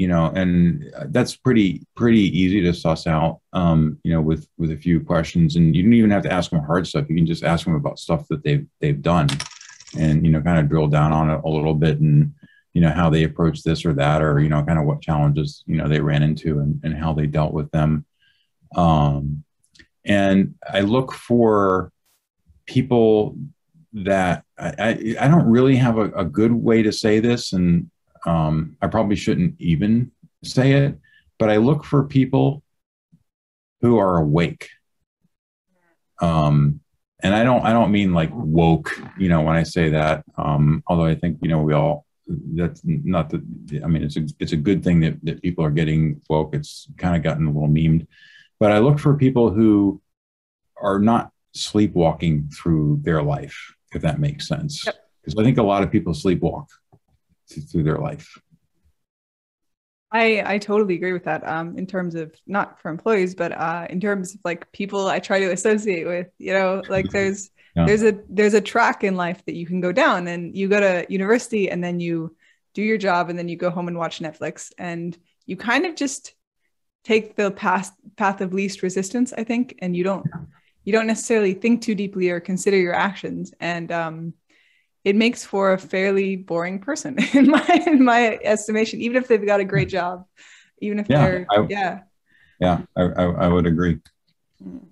you 0.00 0.08
know, 0.08 0.32
and 0.34 0.90
that's 1.08 1.36
pretty 1.36 1.86
pretty 1.94 2.22
easy 2.22 2.62
to 2.62 2.72
suss 2.72 3.06
out. 3.06 3.40
Um, 3.52 3.98
you 4.02 4.14
know, 4.14 4.22
with 4.22 4.48
with 4.56 4.70
a 4.70 4.76
few 4.78 4.98
questions, 4.98 5.56
and 5.56 5.76
you 5.76 5.82
don't 5.82 5.92
even 5.92 6.10
have 6.10 6.22
to 6.22 6.32
ask 6.32 6.50
them 6.50 6.64
hard 6.64 6.86
stuff. 6.86 7.04
You 7.10 7.16
can 7.16 7.26
just 7.26 7.44
ask 7.44 7.66
them 7.66 7.74
about 7.74 7.98
stuff 7.98 8.26
that 8.28 8.42
they've 8.42 8.66
they've 8.80 9.02
done, 9.02 9.28
and 9.98 10.24
you 10.24 10.32
know, 10.32 10.40
kind 10.40 10.58
of 10.58 10.70
drill 10.70 10.86
down 10.86 11.12
on 11.12 11.28
it 11.28 11.42
a 11.44 11.48
little 11.50 11.74
bit, 11.74 12.00
and 12.00 12.32
you 12.72 12.80
know 12.80 12.88
how 12.88 13.10
they 13.10 13.24
approach 13.24 13.62
this 13.62 13.84
or 13.84 13.92
that, 13.92 14.22
or 14.22 14.40
you 14.40 14.48
know, 14.48 14.62
kind 14.62 14.78
of 14.78 14.86
what 14.86 15.02
challenges 15.02 15.64
you 15.66 15.76
know 15.76 15.86
they 15.86 16.00
ran 16.00 16.22
into 16.22 16.60
and, 16.60 16.80
and 16.82 16.96
how 16.96 17.12
they 17.12 17.26
dealt 17.26 17.52
with 17.52 17.70
them. 17.70 18.06
Um, 18.74 19.44
and 20.06 20.54
I 20.66 20.80
look 20.80 21.12
for 21.12 21.92
people 22.64 23.36
that 23.92 24.44
I, 24.56 24.72
I, 24.78 25.16
I 25.20 25.28
don't 25.28 25.44
really 25.44 25.76
have 25.76 25.98
a, 25.98 26.10
a, 26.12 26.24
good 26.24 26.52
way 26.52 26.82
to 26.84 26.90
say 26.90 27.20
this, 27.20 27.52
and 27.52 27.90
um, 28.26 28.76
I 28.80 28.86
probably 28.86 29.16
shouldn't 29.16 29.54
even 29.58 30.12
say 30.44 30.72
it, 30.72 30.98
but 31.38 31.50
I 31.50 31.56
look 31.56 31.84
for 31.84 32.04
people 32.04 32.62
who 33.80 33.98
are 33.98 34.18
awake. 34.18 34.68
Um, 36.20 36.80
and 37.22 37.34
I 37.34 37.44
don't 37.44 37.64
I 37.64 37.72
don't 37.72 37.92
mean 37.92 38.14
like 38.14 38.30
woke, 38.32 38.98
you 39.18 39.28
know, 39.28 39.42
when 39.42 39.56
I 39.56 39.62
say 39.62 39.90
that. 39.90 40.24
Um, 40.36 40.82
although 40.86 41.04
I 41.04 41.14
think 41.14 41.38
you 41.42 41.48
know 41.48 41.62
we 41.62 41.74
all 41.74 42.06
that's 42.54 42.82
not 42.84 43.30
the 43.30 43.42
I 43.84 43.88
mean 43.88 44.02
it's 44.02 44.16
a 44.16 44.26
it's 44.38 44.52
a 44.52 44.56
good 44.56 44.82
thing 44.82 45.00
that 45.00 45.22
that 45.24 45.42
people 45.42 45.64
are 45.64 45.70
getting 45.70 46.20
woke. 46.28 46.54
It's 46.54 46.88
kind 46.96 47.16
of 47.16 47.22
gotten 47.22 47.46
a 47.46 47.50
little 47.50 47.68
memed, 47.68 48.06
but 48.58 48.72
I 48.72 48.78
look 48.78 48.98
for 48.98 49.14
people 49.16 49.50
who 49.50 50.00
are 50.80 50.98
not 50.98 51.30
sleepwalking 51.52 52.48
through 52.50 53.00
their 53.02 53.22
life, 53.22 53.74
if 53.92 54.02
that 54.02 54.20
makes 54.20 54.48
sense. 54.48 54.84
Because 54.84 55.34
yep. 55.34 55.38
I 55.38 55.44
think 55.44 55.58
a 55.58 55.62
lot 55.62 55.82
of 55.82 55.90
people 55.90 56.14
sleepwalk 56.14 56.66
through 57.52 57.84
their 57.84 57.98
life. 57.98 58.38
I 60.12 60.42
I 60.54 60.58
totally 60.58 60.94
agree 60.94 61.12
with 61.12 61.24
that. 61.24 61.46
Um, 61.46 61.78
in 61.78 61.86
terms 61.86 62.14
of 62.14 62.34
not 62.46 62.80
for 62.80 62.90
employees, 62.90 63.34
but 63.34 63.52
uh, 63.52 63.86
in 63.88 64.00
terms 64.00 64.34
of 64.34 64.40
like 64.44 64.70
people 64.72 65.06
I 65.06 65.20
try 65.20 65.40
to 65.40 65.52
associate 65.52 66.06
with. 66.06 66.28
You 66.38 66.52
know, 66.52 66.82
like 66.88 67.10
there's 67.10 67.50
yeah. 67.76 67.86
there's 67.86 68.02
a 68.02 68.18
there's 68.28 68.54
a 68.54 68.60
track 68.60 69.04
in 69.04 69.14
life 69.16 69.44
that 69.46 69.54
you 69.54 69.66
can 69.66 69.80
go 69.80 69.92
down, 69.92 70.26
and 70.26 70.56
you 70.56 70.68
go 70.68 70.80
to 70.80 71.06
university, 71.08 71.70
and 71.70 71.82
then 71.82 72.00
you 72.00 72.36
do 72.74 72.82
your 72.82 72.98
job, 72.98 73.30
and 73.30 73.38
then 73.38 73.48
you 73.48 73.56
go 73.56 73.70
home 73.70 73.88
and 73.88 73.96
watch 73.96 74.20
Netflix, 74.20 74.72
and 74.78 75.16
you 75.46 75.56
kind 75.56 75.86
of 75.86 75.94
just 75.94 76.34
take 77.04 77.36
the 77.36 77.50
path 77.50 77.92
path 78.16 78.40
of 78.40 78.52
least 78.52 78.82
resistance, 78.82 79.32
I 79.32 79.44
think, 79.44 79.76
and 79.80 79.96
you 79.96 80.02
don't 80.02 80.26
you 80.84 80.92
don't 80.92 81.06
necessarily 81.06 81.54
think 81.54 81.82
too 81.82 81.94
deeply 81.94 82.30
or 82.30 82.40
consider 82.40 82.76
your 82.76 82.94
actions, 82.94 83.52
and 83.60 83.92
um, 83.92 84.34
it 85.04 85.16
makes 85.16 85.44
for 85.44 85.72
a 85.72 85.78
fairly 85.78 86.36
boring 86.36 86.78
person 86.78 87.16
in 87.34 87.50
my 87.50 87.82
in 87.86 88.04
my 88.04 88.38
estimation 88.42 89.00
even 89.00 89.16
if 89.16 89.28
they've 89.28 89.46
got 89.46 89.60
a 89.60 89.64
great 89.64 89.88
job 89.88 90.24
even 90.80 90.98
if 90.98 91.08
yeah, 91.08 91.24
they're 91.24 91.46
I, 91.50 91.66
yeah. 91.68 92.00
Yeah 92.58 92.80
I, 92.96 93.02
I, 93.02 93.24
I 93.24 93.48
would 93.48 93.66
agree. 93.66 93.98
Mm. 94.62 94.86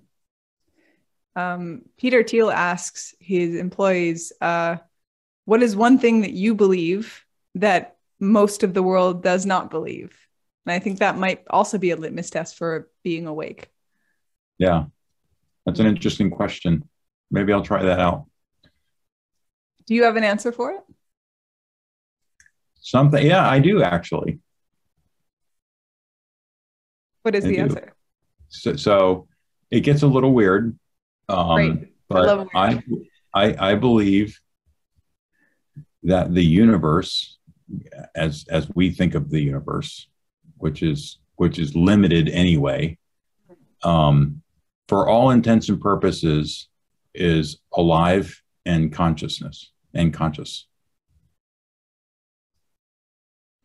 um, 1.36 1.82
peter 1.98 2.22
thiel 2.22 2.50
asks 2.50 3.14
his 3.20 3.54
employees 3.56 4.32
uh, 4.40 4.76
what 5.44 5.62
is 5.62 5.76
one 5.76 5.98
thing 5.98 6.22
that 6.22 6.32
you 6.32 6.54
believe 6.54 7.24
that 7.54 7.96
most 8.20 8.62
of 8.62 8.74
the 8.74 8.82
world 8.82 9.22
does 9.22 9.46
not 9.46 9.70
believe? 9.70 10.16
And 10.66 10.72
i 10.72 10.78
think 10.78 10.98
that 10.98 11.18
might 11.18 11.44
also 11.48 11.78
be 11.78 11.90
a 11.90 11.96
litmus 11.96 12.30
test 12.30 12.56
for 12.56 12.88
being 13.02 13.26
awake. 13.26 13.68
Yeah. 14.58 14.86
That's 15.64 15.80
an 15.80 15.86
interesting 15.86 16.30
question. 16.30 16.88
Maybe 17.30 17.52
i'll 17.52 17.62
try 17.62 17.82
that 17.82 18.00
out 18.00 18.26
do 19.88 19.94
you 19.94 20.04
have 20.04 20.16
an 20.16 20.24
answer 20.24 20.52
for 20.52 20.72
it? 20.72 20.80
Something, 22.80 23.26
yeah, 23.26 23.48
I 23.48 23.58
do 23.58 23.82
actually. 23.82 24.38
What 27.22 27.34
is 27.34 27.44
I 27.44 27.48
the 27.48 27.56
do. 27.56 27.62
answer? 27.62 27.92
So, 28.48 28.76
so, 28.76 29.28
it 29.70 29.80
gets 29.80 30.02
a 30.02 30.06
little 30.06 30.32
weird, 30.32 30.78
um, 31.28 31.86
but 32.08 32.48
I, 32.54 32.82
I, 33.34 33.70
I 33.70 33.74
believe 33.74 34.38
that 36.02 36.32
the 36.32 36.44
universe, 36.44 37.38
as 38.14 38.46
as 38.48 38.70
we 38.74 38.90
think 38.90 39.14
of 39.14 39.30
the 39.30 39.40
universe, 39.40 40.08
which 40.56 40.82
is 40.82 41.18
which 41.36 41.58
is 41.58 41.74
limited 41.76 42.30
anyway, 42.30 42.96
um, 43.82 44.42
for 44.86 45.08
all 45.08 45.30
intents 45.30 45.68
and 45.68 45.80
purposes, 45.80 46.68
is 47.14 47.58
alive 47.74 48.42
and 48.64 48.90
consciousness 48.92 49.70
and 49.98 50.14
conscious. 50.14 50.66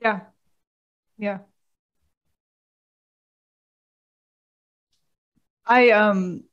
Yeah. 0.01 0.21
Yeah. 1.17 1.39
I 5.65 5.91
um 5.91 6.43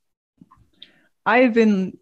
I've 1.25 1.53
been 1.53 1.97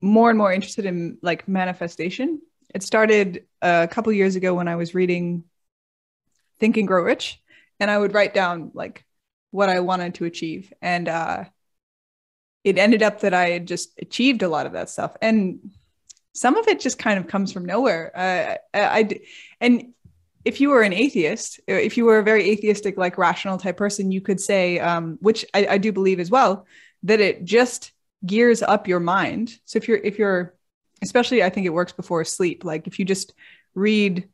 more 0.00 0.30
and 0.30 0.38
more 0.38 0.52
interested 0.52 0.86
in 0.86 1.18
like 1.22 1.46
manifestation. 1.46 2.40
It 2.74 2.82
started 2.82 3.44
a 3.62 3.86
couple 3.88 4.12
years 4.12 4.34
ago 4.34 4.54
when 4.54 4.66
I 4.66 4.76
was 4.76 4.94
reading 4.94 5.44
Think 6.58 6.76
and 6.76 6.88
Grow 6.88 7.02
Rich 7.02 7.40
and 7.78 7.90
I 7.90 7.98
would 7.98 8.14
write 8.14 8.34
down 8.34 8.70
like 8.74 9.04
what 9.50 9.68
I 9.68 9.80
wanted 9.80 10.14
to 10.16 10.24
achieve 10.24 10.72
and 10.82 11.08
uh 11.08 11.44
it 12.64 12.78
ended 12.78 13.02
up 13.02 13.20
that 13.20 13.34
I 13.34 13.50
had 13.50 13.68
just 13.68 13.92
achieved 14.00 14.42
a 14.42 14.48
lot 14.48 14.66
of 14.66 14.72
that 14.72 14.88
stuff 14.88 15.16
and 15.20 15.70
some 16.34 16.56
of 16.56 16.66
it 16.68 16.80
just 16.80 16.98
kind 16.98 17.18
of 17.18 17.28
comes 17.28 17.52
from 17.52 17.64
nowhere. 17.64 18.10
Uh, 18.14 18.56
I, 18.76 18.98
I, 18.98 19.20
and 19.60 19.94
if 20.44 20.60
you 20.60 20.70
were 20.70 20.82
an 20.82 20.92
atheist, 20.92 21.60
if 21.66 21.96
you 21.96 22.04
were 22.04 22.18
a 22.18 22.24
very 22.24 22.50
atheistic, 22.50 22.98
like 22.98 23.16
rational 23.16 23.56
type 23.56 23.76
person, 23.76 24.12
you 24.12 24.20
could 24.20 24.40
say, 24.40 24.78
um, 24.80 25.16
which 25.20 25.46
I, 25.54 25.66
I 25.70 25.78
do 25.78 25.92
believe 25.92 26.20
as 26.20 26.30
well, 26.30 26.66
that 27.04 27.20
it 27.20 27.44
just 27.44 27.92
gears 28.26 28.62
up 28.62 28.88
your 28.88 29.00
mind. 29.00 29.56
So 29.64 29.76
if 29.76 29.88
you're, 29.88 29.96
if 29.96 30.18
you're, 30.18 30.54
especially, 31.02 31.42
I 31.42 31.50
think 31.50 31.66
it 31.66 31.70
works 31.70 31.92
before 31.92 32.24
sleep. 32.24 32.64
Like 32.64 32.86
if 32.86 32.98
you 32.98 33.04
just 33.04 33.32
read, 33.74 34.28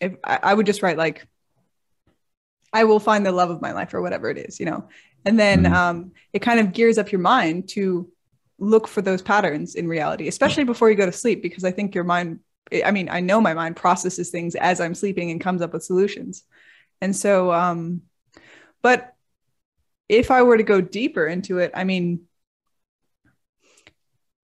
if 0.00 0.16
I, 0.24 0.40
I 0.42 0.54
would 0.54 0.66
just 0.66 0.82
write 0.82 0.98
like, 0.98 1.26
I 2.72 2.84
will 2.84 3.00
find 3.00 3.24
the 3.24 3.32
love 3.32 3.50
of 3.50 3.62
my 3.62 3.72
life 3.72 3.94
or 3.94 4.02
whatever 4.02 4.28
it 4.28 4.38
is, 4.38 4.58
you 4.58 4.66
know, 4.66 4.88
and 5.24 5.38
then 5.38 5.62
mm-hmm. 5.62 5.74
um, 5.74 6.12
it 6.32 6.40
kind 6.40 6.58
of 6.58 6.72
gears 6.72 6.98
up 6.98 7.12
your 7.12 7.20
mind 7.20 7.68
to 7.70 8.10
look 8.58 8.86
for 8.88 9.02
those 9.02 9.22
patterns 9.22 9.74
in 9.74 9.88
reality, 9.88 10.28
especially 10.28 10.64
before 10.64 10.90
you 10.90 10.96
go 10.96 11.06
to 11.06 11.12
sleep, 11.12 11.42
because 11.42 11.64
I 11.64 11.70
think 11.70 11.94
your 11.94 12.04
mind, 12.04 12.40
I 12.84 12.90
mean, 12.90 13.08
I 13.08 13.20
know 13.20 13.40
my 13.40 13.54
mind 13.54 13.76
processes 13.76 14.30
things 14.30 14.54
as 14.54 14.80
I'm 14.80 14.94
sleeping 14.94 15.30
and 15.30 15.40
comes 15.40 15.62
up 15.62 15.72
with 15.72 15.84
solutions. 15.84 16.44
And 17.00 17.14
so, 17.14 17.52
um, 17.52 18.02
but 18.82 19.14
if 20.08 20.30
I 20.30 20.42
were 20.42 20.56
to 20.56 20.62
go 20.62 20.80
deeper 20.80 21.26
into 21.26 21.58
it, 21.58 21.72
I 21.74 21.84
mean, 21.84 22.22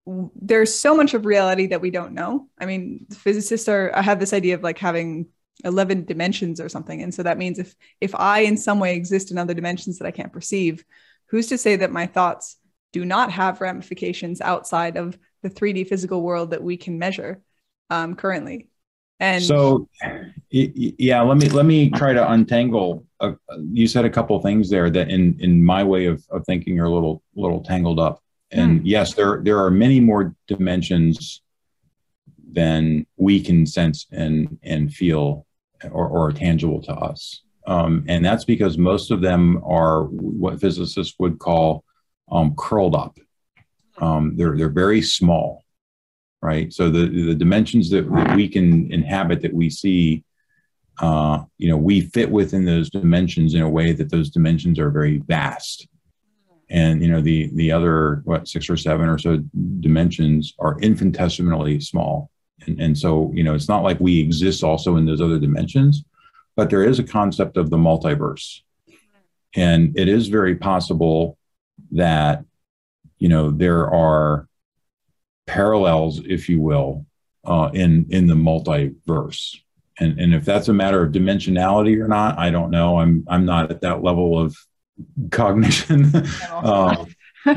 there's 0.05 0.73
so 0.73 0.95
much 0.95 1.13
of 1.13 1.25
reality 1.25 1.67
that 1.67 1.81
we 1.81 1.91
don't 1.91 2.13
know. 2.13 2.47
I 2.59 2.65
mean, 2.65 3.05
physicists 3.13 3.69
are, 3.69 3.91
I 3.95 4.01
have 4.01 4.19
this 4.19 4.33
idea 4.33 4.55
of 4.55 4.63
like 4.63 4.79
having 4.79 5.27
11 5.63 6.05
dimensions 6.05 6.59
or 6.59 6.69
something. 6.69 7.01
And 7.01 7.13
so 7.13 7.23
that 7.23 7.37
means 7.37 7.59
if, 7.59 7.75
if 8.01 8.15
I 8.15 8.39
in 8.39 8.57
some 8.57 8.79
way 8.79 8.95
exist 8.95 9.31
in 9.31 9.37
other 9.37 9.53
dimensions 9.53 9.99
that 9.99 10.07
I 10.07 10.11
can't 10.11 10.33
perceive, 10.33 10.83
who's 11.27 11.47
to 11.47 11.57
say 11.57 11.77
that 11.77 11.91
my 11.91 12.07
thoughts 12.07 12.57
do 12.91 13.05
not 13.05 13.31
have 13.31 13.61
ramifications 13.61 14.41
outside 14.41 14.97
of 14.97 15.17
the 15.41 15.49
3D 15.49 15.87
physical 15.87 16.21
world 16.21 16.51
that 16.51 16.63
we 16.63 16.77
can 16.77 16.99
measure 16.99 17.41
um, 17.89 18.15
currently. 18.15 18.67
And 19.19 19.43
so, 19.43 19.87
yeah, 20.49 21.21
let 21.21 21.37
me 21.37 21.47
let 21.49 21.67
me 21.67 21.91
try 21.91 22.11
to 22.11 22.31
untangle. 22.31 23.05
A, 23.19 23.33
you 23.71 23.85
said 23.87 24.03
a 24.03 24.09
couple 24.09 24.39
things 24.41 24.67
there 24.67 24.89
that, 24.89 25.11
in 25.11 25.37
in 25.39 25.63
my 25.63 25.83
way 25.83 26.07
of, 26.07 26.25
of 26.31 26.43
thinking, 26.45 26.79
are 26.79 26.85
a 26.85 26.89
little 26.89 27.21
little 27.35 27.61
tangled 27.61 27.99
up. 27.99 28.23
And 28.49 28.79
hmm. 28.79 28.85
yes, 28.85 29.13
there 29.13 29.41
there 29.43 29.63
are 29.63 29.69
many 29.69 29.99
more 29.99 30.35
dimensions 30.47 31.43
than 32.51 33.05
we 33.15 33.41
can 33.41 33.67
sense 33.67 34.07
and 34.11 34.57
and 34.63 34.91
feel 34.91 35.45
or, 35.91 36.07
or 36.07 36.31
tangible 36.31 36.81
to 36.81 36.91
us. 36.91 37.43
Um, 37.67 38.03
and 38.07 38.25
that's 38.25 38.43
because 38.45 38.77
most 38.77 39.11
of 39.11 39.21
them 39.21 39.61
are 39.63 40.05
what 40.05 40.59
physicists 40.59 41.15
would 41.19 41.37
call 41.37 41.83
um, 42.31 42.55
curled 42.55 42.95
up. 42.95 43.17
Um, 43.97 44.35
they're 44.35 44.57
they're 44.57 44.69
very 44.69 45.01
small, 45.01 45.63
right? 46.41 46.71
So 46.73 46.89
the 46.89 47.07
the 47.07 47.35
dimensions 47.35 47.89
that, 47.91 48.09
that 48.11 48.35
we 48.35 48.47
can 48.47 48.91
inhabit 48.91 49.41
that 49.41 49.53
we 49.53 49.69
see, 49.69 50.23
uh, 50.99 51.43
you 51.57 51.69
know, 51.69 51.77
we 51.77 52.01
fit 52.01 52.31
within 52.31 52.65
those 52.65 52.89
dimensions 52.89 53.53
in 53.53 53.61
a 53.61 53.69
way 53.69 53.91
that 53.93 54.09
those 54.09 54.29
dimensions 54.29 54.79
are 54.79 54.89
very 54.89 55.17
vast. 55.19 55.87
And 56.69 57.01
you 57.01 57.11
know 57.11 57.19
the 57.19 57.51
the 57.53 57.71
other 57.73 58.21
what 58.23 58.47
six 58.47 58.69
or 58.69 58.77
seven 58.77 59.09
or 59.09 59.17
so 59.17 59.37
dimensions 59.81 60.53
are 60.57 60.79
infinitesimally 60.79 61.81
small, 61.81 62.31
and 62.65 62.79
and 62.79 62.97
so 62.97 63.29
you 63.33 63.43
know 63.43 63.53
it's 63.53 63.67
not 63.67 63.83
like 63.83 63.99
we 63.99 64.21
exist 64.21 64.63
also 64.63 64.95
in 64.95 65.05
those 65.05 65.19
other 65.19 65.37
dimensions, 65.37 66.05
but 66.55 66.69
there 66.69 66.85
is 66.85 66.97
a 66.97 67.03
concept 67.03 67.57
of 67.57 67.69
the 67.69 67.77
multiverse, 67.77 68.61
and 69.53 69.99
it 69.99 70.07
is 70.07 70.29
very 70.29 70.55
possible 70.55 71.37
that 71.91 72.45
you 73.17 73.29
know 73.29 73.51
there 73.51 73.89
are 73.89 74.47
parallels 75.47 76.21
if 76.25 76.47
you 76.49 76.61
will 76.61 77.05
uh, 77.45 77.69
in 77.73 78.05
in 78.09 78.27
the 78.27 78.33
multiverse. 78.33 79.57
And 79.99 80.19
and 80.19 80.33
if 80.33 80.45
that's 80.45 80.67
a 80.67 80.73
matter 80.73 81.03
of 81.03 81.11
dimensionality 81.11 82.01
or 82.01 82.07
not, 82.07 82.37
I 82.39 82.49
don't 82.49 82.71
know. 82.71 82.99
I'm 82.99 83.25
I'm 83.27 83.45
not 83.45 83.71
at 83.71 83.81
that 83.81 84.03
level 84.03 84.39
of 84.39 84.55
cognition. 85.31 86.11
um, 86.51 87.07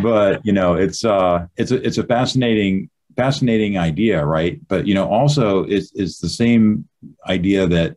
but 0.03 0.45
you 0.45 0.53
know, 0.53 0.75
it's 0.75 1.05
uh, 1.05 1.47
it's 1.57 1.71
a 1.71 1.87
it's 1.87 1.99
a 1.99 2.05
fascinating 2.05 2.91
fascinating 3.17 3.79
idea, 3.79 4.25
right? 4.25 4.61
But 4.69 4.87
you 4.87 4.95
know, 4.95 5.09
also 5.09 5.65
it's 5.65 5.93
it's 5.95 6.19
the 6.19 6.29
same 6.29 6.89
idea 7.27 7.67
that 7.67 7.97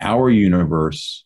our 0.00 0.30
universe 0.30 1.24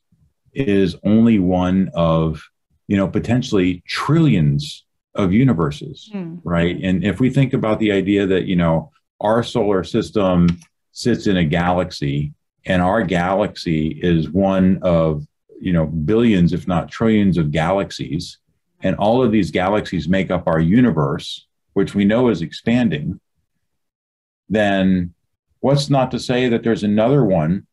is 0.55 0.97
only 1.05 1.39
one 1.39 1.91
of 1.95 2.43
you 2.89 2.97
know 2.97 3.09
potentially 3.09 3.83
trillions 3.87 4.85
of 5.15 5.33
universes, 5.33 6.11
mm. 6.13 6.41
right? 6.45 6.79
And 6.83 7.05
if 7.05 7.21
we 7.21 7.31
think 7.31 7.53
about 7.53 7.79
the 7.79 7.93
idea 7.93 8.27
that 8.27 8.45
you 8.45 8.57
know 8.57 8.91
our 9.21 9.43
solar 9.43 9.85
system 9.85 10.49
sits 10.93 11.27
in 11.27 11.37
a 11.37 11.45
galaxy, 11.45 12.33
and 12.67 12.83
our 12.83 13.03
galaxy 13.03 13.99
is 14.03 14.31
one 14.31 14.79
of 14.83 15.27
you 15.61 15.73
know 15.73 15.87
billions, 15.87 16.53
if 16.53 16.67
not 16.67 16.91
trillions, 16.91 17.39
of 17.39 17.51
galaxies, 17.51 18.39
and 18.83 18.97
all 18.97 19.23
of 19.23 19.33
these 19.33 19.51
galaxies 19.51 20.09
make 20.09 20.31
up 20.31 20.47
our 20.47 20.61
universe, 20.61 21.47
which 21.75 21.95
we 21.95 22.05
know 22.05 22.29
is 22.29 22.43
expanding. 22.43 23.21
Then, 24.49 25.15
what's 25.61 25.89
not 25.89 26.11
to 26.11 26.19
say 26.19 26.49
that 26.49 26.63
there's 26.63 26.85
another 26.85 27.25
one 27.25 27.67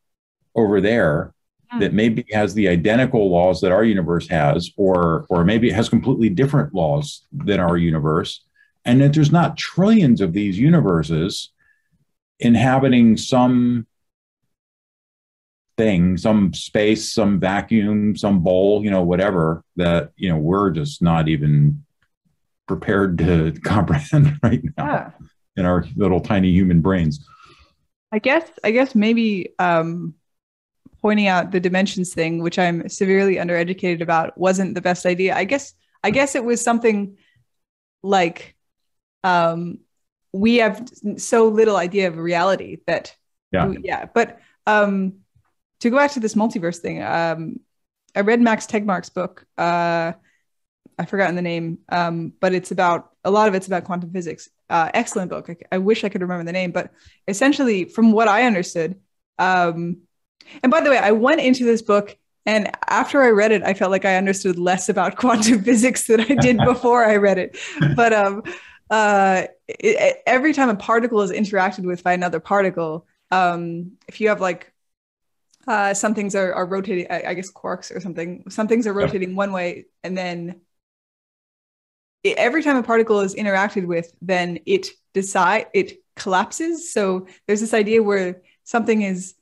over 0.56 0.82
there. 0.82 1.34
That 1.78 1.94
maybe 1.94 2.26
has 2.32 2.54
the 2.54 2.68
identical 2.68 3.30
laws 3.30 3.62
that 3.62 3.72
our 3.72 3.84
universe 3.84 4.28
has, 4.28 4.72
or 4.76 5.26
or 5.30 5.44
maybe 5.44 5.70
it 5.70 5.76
has 5.76 5.90
completely 5.90 6.30
different 6.30 6.74
laws 6.74 7.28
than 7.32 7.60
our 7.60 7.78
universe, 7.78 8.44
and 8.86 9.02
that 9.02 9.14
there's 9.14 9.32
not 9.32 9.58
trillions 9.58 10.22
of 10.22 10.34
these 10.34 10.58
universes 10.58 11.52
inhabiting 12.40 13.18
some 13.18 13.86
thing, 15.80 16.18
some 16.18 16.54
space, 16.54 17.14
some 17.14 17.40
vacuum, 17.40 18.16
some 18.16 18.42
bowl, 18.42 18.84
you 18.84 18.92
know, 18.92 19.02
whatever 19.02 19.64
that, 19.78 20.12
you 20.18 20.28
know, 20.28 20.38
we're 20.38 20.70
just 20.72 21.02
not 21.02 21.30
even 21.30 21.84
prepared 22.68 23.18
to 23.18 23.54
comprehend 23.64 24.38
right 24.44 24.62
now 24.78 24.86
yeah. 24.86 25.12
in 25.56 25.66
our 25.66 25.86
little 25.96 26.20
tiny 26.20 26.52
human 26.52 26.82
brains. 26.82 27.26
I 28.12 28.20
guess, 28.20 28.50
I 28.64 28.72
guess 28.72 28.94
maybe 28.94 29.54
um, 29.60 30.16
pointing 31.02 31.28
out 31.28 31.52
the 31.52 31.60
dimensions 31.60 32.14
thing, 32.14 32.42
which 32.42 32.60
I'm 32.60 32.90
severely 32.90 33.36
undereducated 33.36 34.02
about, 34.02 34.38
wasn't 34.38 34.76
the 34.76 34.82
best 34.82 35.06
idea. 35.06 35.36
I 35.36 35.46
guess, 35.46 35.74
I 36.04 36.12
guess 36.12 36.36
it 36.36 36.44
was 36.44 36.62
something 36.62 37.18
like 38.04 38.56
um, 39.24 39.80
we 40.32 40.58
have 40.58 40.88
so 41.18 41.48
little 41.48 41.76
idea 41.76 42.08
of 42.08 42.18
reality 42.18 42.78
that, 42.88 43.16
yeah, 43.52 43.68
we, 43.68 43.80
yeah. 43.84 44.06
But 44.14 44.40
um, 44.68 45.20
to 45.80 45.90
go 45.90 45.98
back 45.98 46.12
to 46.12 46.20
this 46.20 46.36
multiverse 46.36 46.78
thing, 46.78 47.02
um, 47.02 47.60
I 48.16 48.22
read 48.22 48.42
Max 48.42 48.68
Tegmark's 48.68 49.10
book. 49.10 49.46
Uh, 49.58 50.14
I've 50.98 51.10
forgotten 51.10 51.36
the 51.36 51.42
name, 51.42 51.80
um, 51.90 52.34
but 52.40 52.54
it's 52.54 52.72
about 52.72 53.12
a 53.24 53.32
lot 53.32 53.48
of 53.48 53.56
it's 53.56 53.68
about 53.68 53.86
quantum 53.86 54.12
physics. 54.12 54.50
Uh, 54.70 54.92
excellent 54.94 55.30
book. 55.30 55.50
I, 55.50 55.56
I, 55.72 55.78
wish 55.78 56.04
I 56.04 56.10
could 56.10 56.22
remember 56.22 56.44
the 56.44 56.52
name, 56.52 56.72
but 56.72 56.92
essentially, 57.28 57.86
from 57.86 58.12
what 58.12 58.28
I 58.28 58.44
understood, 58.44 59.00
um, 59.40 60.02
and 60.64 60.72
by 60.72 60.82
the 60.82 60.90
way, 60.90 60.98
I 60.98 61.12
went 61.12 61.42
into 61.42 61.66
this 61.66 61.82
book, 61.82 62.18
and 62.46 62.72
after 62.88 63.22
I 63.22 63.30
read 63.30 63.52
it, 63.52 63.64
I 63.64 63.74
felt 63.74 63.92
like 63.92 64.06
I 64.06 64.16
understood 64.16 64.58
less 64.58 64.90
about 64.90 65.16
quantum 65.18 65.64
physics 65.64 66.08
than 66.08 66.22
I 66.22 66.36
did 66.36 66.58
before 66.66 67.06
I 67.06 67.18
read 67.18 67.38
it. 67.38 67.58
But 67.96 68.14
um, 68.14 68.44
uh, 68.90 69.44
it, 69.68 70.22
every 70.26 70.54
time 70.54 70.70
a 70.70 70.76
particle 70.76 71.22
is 71.22 71.32
interacted 71.32 71.84
with 71.84 72.04
by 72.04 72.14
another 72.14 72.40
particle, 72.40 73.06
um, 73.32 73.94
if 74.08 74.20
you 74.20 74.30
have 74.30 74.42
like 74.42 74.74
uh, 75.68 75.94
some 75.94 76.16
things 76.16 76.34
are, 76.36 76.54
are 76.54 76.66
rotating, 76.66 77.06
I, 77.12 77.24
I, 77.28 77.34
guess 77.36 77.52
quarks 77.52 77.96
or 77.96 78.00
something. 78.00 78.50
Some 78.50 78.68
things 78.68 78.88
are 78.88 78.94
rotating 78.94 79.36
one 79.36 79.52
way, 79.52 79.86
and 80.04 80.18
then 80.18 80.62
it, 82.24 82.38
every 82.38 82.64
time 82.64 82.78
a 82.78 82.84
particle 82.84 83.20
is 83.20 83.36
interacted 83.36 83.86
with, 83.86 84.12
then 84.22 84.60
it 84.66 84.88
decide 85.14 85.68
it 85.74 86.02
collapses. 86.16 86.92
So 86.92 87.28
there's 87.46 87.62
this 87.62 87.74
idea 87.74 88.02
where 88.02 88.42
something 88.64 89.04
is 89.04 89.36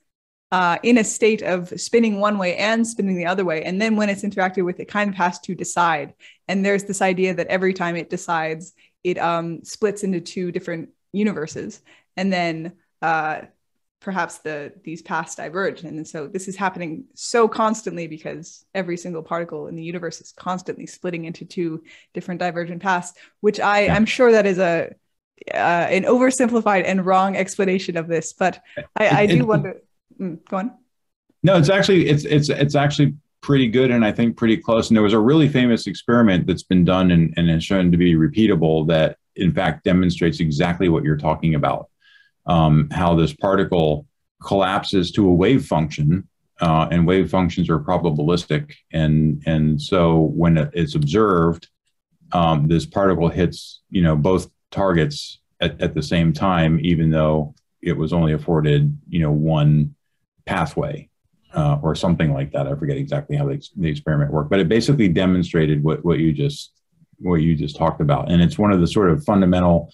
uh, 0.50 0.78
in 0.82 0.98
a 0.98 1.04
state 1.04 1.42
of 1.42 1.68
spinning 1.80 2.20
one 2.20 2.38
way 2.38 2.56
and 2.56 2.86
spinning 2.86 3.16
the 3.16 3.26
other 3.26 3.44
way, 3.44 3.62
and 3.64 3.80
then 3.80 3.96
when 3.96 4.08
it's 4.08 4.22
interacted 4.22 4.64
with, 4.64 4.80
it 4.80 4.86
kind 4.86 5.10
of 5.10 5.16
has 5.16 5.38
to 5.40 5.54
decide. 5.54 6.14
And 6.46 6.64
there's 6.64 6.84
this 6.84 7.02
idea 7.02 7.34
that 7.34 7.48
every 7.48 7.74
time 7.74 7.96
it 7.96 8.10
decides, 8.10 8.72
it 9.04 9.18
um, 9.18 9.64
splits 9.64 10.04
into 10.04 10.20
two 10.20 10.50
different 10.50 10.90
universes, 11.12 11.80
and 12.16 12.32
then 12.32 12.72
uh, 13.02 13.42
perhaps 14.00 14.38
the 14.38 14.72
these 14.84 15.02
paths 15.02 15.34
diverge 15.34 15.82
and 15.82 16.06
so 16.06 16.28
this 16.28 16.46
is 16.46 16.56
happening 16.56 17.04
so 17.14 17.48
constantly 17.48 18.06
because 18.06 18.64
every 18.74 18.96
single 18.96 19.22
particle 19.22 19.66
in 19.66 19.74
the 19.74 19.82
universe 19.82 20.20
is 20.20 20.32
constantly 20.32 20.86
splitting 20.86 21.24
into 21.24 21.44
two 21.44 21.82
different 22.14 22.40
divergent 22.40 22.80
paths 22.80 23.12
which 23.40 23.58
i 23.58 23.80
yeah. 23.80 23.94
i'm 23.94 24.06
sure 24.06 24.30
that 24.32 24.46
is 24.46 24.58
a 24.58 24.94
uh, 25.52 25.86
an 25.90 26.04
oversimplified 26.04 26.84
and 26.84 27.04
wrong 27.04 27.36
explanation 27.36 27.96
of 27.96 28.06
this 28.06 28.32
but 28.32 28.60
i, 28.96 29.22
I 29.22 29.26
do 29.26 29.44
wonder 29.44 29.82
mm, 30.20 30.38
go 30.48 30.58
on. 30.58 30.72
No 31.42 31.56
it's 31.56 31.70
actually 31.70 32.08
it's 32.08 32.24
it's 32.24 32.48
it's 32.48 32.74
actually 32.74 33.14
pretty 33.40 33.68
good 33.68 33.92
and 33.92 34.04
i 34.04 34.10
think 34.10 34.36
pretty 34.36 34.56
close. 34.56 34.88
And 34.88 34.96
there 34.96 35.02
was 35.02 35.12
a 35.12 35.18
really 35.18 35.48
famous 35.48 35.86
experiment 35.86 36.46
that's 36.46 36.64
been 36.64 36.84
done 36.84 37.10
and, 37.12 37.32
and 37.36 37.62
shown 37.62 37.92
to 37.92 37.96
be 37.96 38.14
repeatable 38.14 38.86
that 38.88 39.16
in 39.36 39.52
fact 39.52 39.84
demonstrates 39.84 40.40
exactly 40.40 40.88
what 40.88 41.04
you're 41.04 41.16
talking 41.16 41.54
about. 41.54 41.88
Um, 42.46 42.88
how 42.90 43.14
this 43.14 43.32
particle 43.32 44.06
collapses 44.42 45.10
to 45.12 45.28
a 45.28 45.32
wave 45.32 45.66
function, 45.66 46.28
uh, 46.60 46.88
and 46.90 47.06
wave 47.06 47.30
functions 47.30 47.68
are 47.68 47.78
probabilistic, 47.78 48.74
and 48.92 49.42
and 49.46 49.80
so 49.80 50.30
when 50.34 50.56
it's 50.72 50.94
observed, 50.94 51.68
um, 52.32 52.66
this 52.66 52.86
particle 52.86 53.28
hits 53.28 53.82
you 53.90 54.02
know 54.02 54.16
both 54.16 54.50
targets 54.70 55.40
at, 55.60 55.80
at 55.80 55.94
the 55.94 56.02
same 56.02 56.32
time, 56.32 56.80
even 56.82 57.10
though 57.10 57.54
it 57.82 57.92
was 57.92 58.12
only 58.12 58.32
afforded 58.32 58.98
you 59.08 59.20
know 59.20 59.32
one 59.32 59.94
pathway 60.48 61.08
uh, 61.54 61.78
or 61.82 61.94
something 61.94 62.32
like 62.32 62.50
that. 62.52 62.66
I 62.66 62.74
forget 62.74 62.96
exactly 62.96 63.36
how 63.36 63.46
the, 63.46 63.62
the 63.76 63.88
experiment 63.88 64.32
worked, 64.32 64.50
but 64.50 64.60
it 64.60 64.68
basically 64.68 65.08
demonstrated 65.08 65.84
what 65.84 66.04
what 66.04 66.18
you 66.18 66.32
just 66.32 66.72
what 67.18 67.36
you 67.36 67.54
just 67.54 67.76
talked 67.76 68.00
about, 68.00 68.30
and 68.30 68.40
it's 68.42 68.58
one 68.58 68.72
of 68.72 68.80
the 68.80 68.86
sort 68.86 69.10
of 69.10 69.24
fundamental 69.24 69.92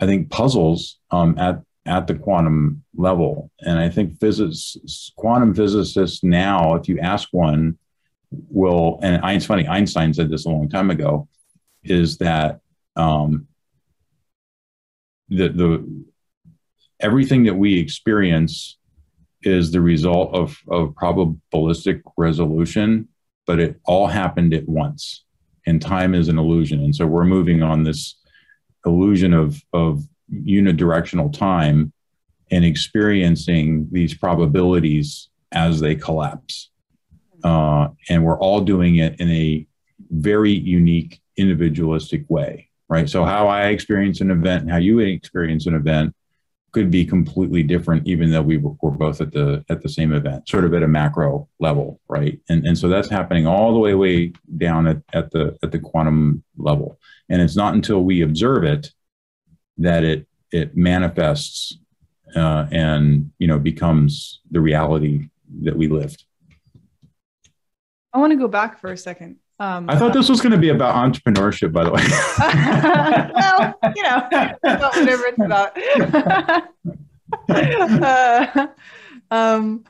I 0.00 0.06
think 0.06 0.30
puzzles 0.30 0.98
um, 1.10 1.38
at 1.38 1.62
at 1.86 2.06
the 2.06 2.14
quantum 2.14 2.84
level. 2.94 3.50
And 3.60 3.78
I 3.78 3.88
think 3.88 4.20
physics, 4.20 4.76
quantum 5.16 5.54
physicists 5.54 6.22
now, 6.22 6.74
if 6.74 6.88
you 6.88 7.00
ask 7.00 7.28
one, 7.32 7.78
will 8.30 8.98
and 9.02 9.20
it's 9.24 9.46
funny, 9.46 9.66
Einstein 9.66 10.14
said 10.14 10.30
this 10.30 10.46
a 10.46 10.48
long 10.48 10.68
time 10.68 10.90
ago, 10.90 11.28
is 11.84 12.18
that 12.18 12.60
um, 12.96 13.46
the 15.28 15.48
the 15.48 16.04
everything 17.00 17.44
that 17.44 17.54
we 17.54 17.78
experience 17.78 18.78
is 19.42 19.72
the 19.72 19.80
result 19.80 20.34
of 20.34 20.58
of 20.68 20.90
probabilistic 20.90 22.02
resolution, 22.16 23.08
but 23.46 23.60
it 23.60 23.80
all 23.84 24.06
happened 24.06 24.54
at 24.54 24.68
once, 24.68 25.24
and 25.66 25.80
time 25.80 26.14
is 26.14 26.28
an 26.28 26.38
illusion, 26.38 26.80
and 26.80 26.94
so 26.94 27.06
we're 27.06 27.24
moving 27.24 27.62
on 27.62 27.84
this 27.84 28.16
illusion 28.86 29.32
of 29.32 29.62
of 29.72 30.02
unidirectional 30.32 31.32
time 31.32 31.92
and 32.50 32.64
experiencing 32.64 33.88
these 33.90 34.14
probabilities 34.14 35.28
as 35.52 35.80
they 35.80 35.94
collapse. 35.94 36.70
Uh, 37.42 37.88
and 38.08 38.24
we're 38.24 38.38
all 38.38 38.60
doing 38.60 38.96
it 38.96 39.18
in 39.20 39.30
a 39.30 39.66
very 40.10 40.52
unique, 40.52 41.20
individualistic 41.36 42.24
way, 42.28 42.68
right? 42.88 43.08
So, 43.08 43.24
how 43.24 43.48
I 43.48 43.66
experience 43.66 44.20
an 44.20 44.30
event 44.30 44.62
and 44.62 44.70
how 44.70 44.78
you 44.78 45.00
experience 45.00 45.66
an 45.66 45.74
event 45.74 46.14
could 46.72 46.90
be 46.90 47.04
completely 47.04 47.62
different, 47.62 48.06
even 48.06 48.30
though 48.30 48.42
we 48.42 48.56
were 48.56 48.90
both 48.90 49.20
at 49.20 49.32
the 49.32 49.64
at 49.68 49.82
the 49.82 49.88
same 49.88 50.12
event, 50.12 50.48
sort 50.48 50.64
of 50.64 50.74
at 50.74 50.82
a 50.82 50.88
macro 50.88 51.48
level, 51.60 52.00
right? 52.08 52.40
And 52.48 52.66
and 52.66 52.76
so 52.76 52.88
that's 52.88 53.08
happening 53.08 53.46
all 53.46 53.72
the 53.72 53.78
way 53.78 53.94
way 53.94 54.32
down 54.56 54.86
at, 54.86 55.02
at 55.12 55.30
the 55.30 55.58
at 55.62 55.70
the 55.70 55.78
quantum 55.78 56.42
level. 56.56 56.98
And 57.28 57.40
it's 57.40 57.56
not 57.56 57.74
until 57.74 58.02
we 58.02 58.22
observe 58.22 58.64
it 58.64 58.90
that 59.78 60.02
it 60.02 60.26
it 60.50 60.76
manifests 60.76 61.78
uh, 62.34 62.66
and 62.72 63.30
you 63.38 63.46
know 63.46 63.58
becomes 63.58 64.40
the 64.50 64.60
reality 64.60 65.28
that 65.62 65.76
we 65.76 65.88
lived. 65.88 66.24
I 68.14 68.18
want 68.18 68.32
to 68.32 68.38
go 68.38 68.48
back 68.48 68.80
for 68.80 68.92
a 68.92 68.96
second. 68.96 69.36
Um, 69.62 69.88
I 69.88 69.96
thought 69.96 70.12
this 70.12 70.28
was 70.28 70.40
going 70.40 70.50
to 70.50 70.58
be 70.58 70.70
about 70.70 70.96
entrepreneurship, 70.96 71.72
by 71.72 71.84
the 71.84 71.92
way. 71.92 72.02
well, 73.32 73.74
you 73.94 74.02
know, 74.02 74.26
about 74.64 74.96
whatever 74.96 75.22
it's 75.26 75.38
about. 75.38 75.78
uh, 78.02 78.66
um, 79.30 79.84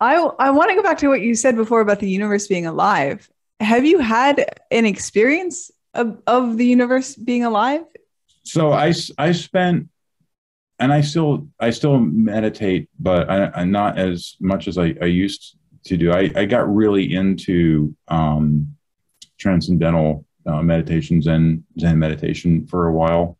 I 0.00 0.14
I 0.38 0.50
want 0.52 0.70
to 0.70 0.74
go 0.74 0.82
back 0.82 0.96
to 0.98 1.08
what 1.08 1.20
you 1.20 1.34
said 1.34 1.54
before 1.54 1.82
about 1.82 2.00
the 2.00 2.08
universe 2.08 2.46
being 2.46 2.64
alive. 2.64 3.30
Have 3.60 3.84
you 3.84 3.98
had 3.98 4.42
an 4.70 4.86
experience 4.86 5.70
of, 5.92 6.22
of 6.26 6.56
the 6.56 6.64
universe 6.64 7.14
being 7.16 7.44
alive? 7.44 7.82
so 8.44 8.72
I, 8.72 8.94
I 9.18 9.32
spent 9.32 9.88
and 10.78 10.92
I 10.94 11.02
still 11.02 11.48
I 11.60 11.68
still 11.70 11.98
meditate, 11.98 12.88
but 12.98 13.28
I, 13.28 13.50
I 13.54 13.64
not 13.64 13.98
as 13.98 14.36
much 14.40 14.66
as 14.66 14.78
I, 14.78 14.94
I 15.02 15.06
used 15.06 15.58
to 15.84 15.96
do. 15.96 16.12
I, 16.12 16.30
I 16.34 16.44
got 16.44 16.72
really 16.72 17.14
into 17.14 17.94
um, 18.08 18.74
transcendental 19.38 20.24
uh, 20.46 20.62
meditations 20.62 21.26
and 21.26 21.64
Zen 21.78 21.98
meditation 21.98 22.66
for 22.66 22.86
a 22.86 22.92
while, 22.92 23.38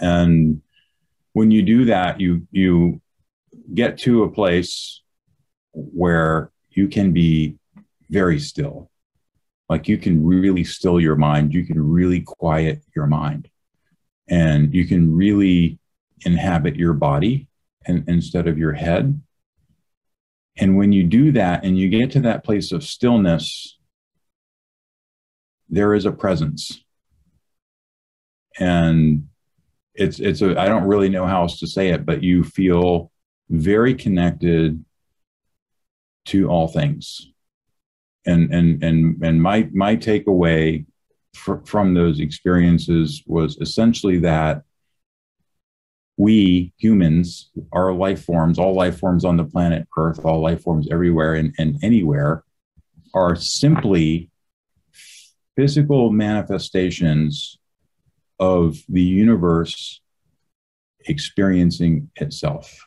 and 0.00 0.62
when 1.32 1.50
you 1.50 1.62
do 1.62 1.84
that, 1.86 2.20
you 2.20 2.46
you 2.50 3.00
get 3.74 3.98
to 3.98 4.22
a 4.22 4.30
place 4.30 5.02
where 5.72 6.50
you 6.70 6.88
can 6.88 7.12
be 7.12 7.56
very 8.10 8.38
still. 8.38 8.90
Like 9.68 9.86
you 9.86 9.98
can 9.98 10.24
really 10.24 10.64
still 10.64 10.98
your 10.98 11.16
mind, 11.16 11.52
you 11.52 11.66
can 11.66 11.80
really 11.80 12.22
quiet 12.22 12.82
your 12.96 13.06
mind, 13.06 13.50
and 14.28 14.74
you 14.74 14.86
can 14.86 15.14
really 15.14 15.78
inhabit 16.24 16.76
your 16.76 16.94
body 16.94 17.48
and, 17.86 18.08
instead 18.08 18.46
of 18.46 18.58
your 18.58 18.72
head. 18.72 19.20
And 20.58 20.76
when 20.76 20.92
you 20.92 21.04
do 21.04 21.32
that 21.32 21.64
and 21.64 21.78
you 21.78 21.88
get 21.88 22.10
to 22.12 22.20
that 22.20 22.44
place 22.44 22.72
of 22.72 22.82
stillness, 22.82 23.78
there 25.68 25.94
is 25.94 26.04
a 26.04 26.12
presence. 26.12 26.82
And 28.58 29.28
it's 29.94 30.18
it's 30.18 30.42
a 30.42 30.58
I 30.58 30.66
don't 30.66 30.88
really 30.88 31.08
know 31.08 31.26
how 31.26 31.42
else 31.42 31.60
to 31.60 31.66
say 31.66 31.88
it, 31.88 32.04
but 32.04 32.22
you 32.22 32.42
feel 32.42 33.12
very 33.50 33.94
connected 33.94 34.84
to 36.26 36.48
all 36.48 36.68
things. 36.68 37.30
And 38.26 38.52
and 38.52 38.82
and 38.82 39.22
and 39.22 39.40
my 39.40 39.68
my 39.72 39.96
takeaway 39.96 40.86
fr- 41.34 41.64
from 41.64 41.94
those 41.94 42.20
experiences 42.20 43.22
was 43.26 43.56
essentially 43.60 44.18
that 44.18 44.62
we 46.18 46.72
humans, 46.76 47.50
our 47.72 47.92
life 47.92 48.24
forms, 48.24 48.58
all 48.58 48.74
life 48.74 48.98
forms 48.98 49.24
on 49.24 49.36
the 49.36 49.44
planet 49.44 49.86
Earth, 49.96 50.24
all 50.24 50.40
life 50.42 50.60
forms 50.62 50.88
everywhere 50.90 51.34
and, 51.34 51.54
and 51.58 51.78
anywhere, 51.82 52.42
are 53.14 53.36
simply 53.36 54.28
physical 55.56 56.10
manifestations 56.10 57.58
of 58.40 58.78
the 58.88 59.00
universe 59.02 60.00
experiencing 61.06 62.10
itself. 62.16 62.84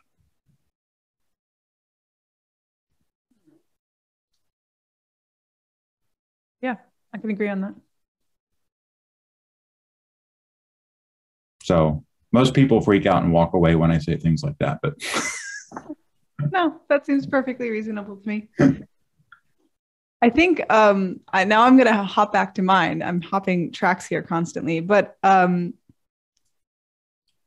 Yeah, 6.62 6.76
I 7.14 7.18
can 7.18 7.30
agree 7.30 7.48
on 7.48 7.62
that. 7.62 7.76
So 11.64 12.04
most 12.32 12.54
people 12.54 12.82
freak 12.82 13.06
out 13.06 13.24
and 13.24 13.34
walk 13.34 13.54
away 13.54 13.76
when 13.76 13.92
I 13.92 13.98
say 13.98 14.18
things 14.18 14.44
like 14.44 14.58
that, 14.60 14.80
but 14.82 14.96
no, 16.52 16.80
that 16.90 17.06
seems 17.06 17.26
perfectly 17.26 17.70
reasonable 17.70 18.16
to 18.18 18.28
me. 18.28 18.48
I 20.22 20.30
think 20.30 20.62
um, 20.72 21.20
I, 21.34 21.46
now 21.46 21.64
I'm 21.64 21.78
going 21.78 21.92
to 21.92 22.04
hop 22.04 22.32
back 22.32 22.56
to 22.56 22.62
mine. 22.62 23.02
I'm 23.02 23.22
hopping 23.22 23.72
tracks 23.72 24.06
here 24.06 24.22
constantly, 24.22 24.80
but 24.80 25.18
um, 25.24 25.74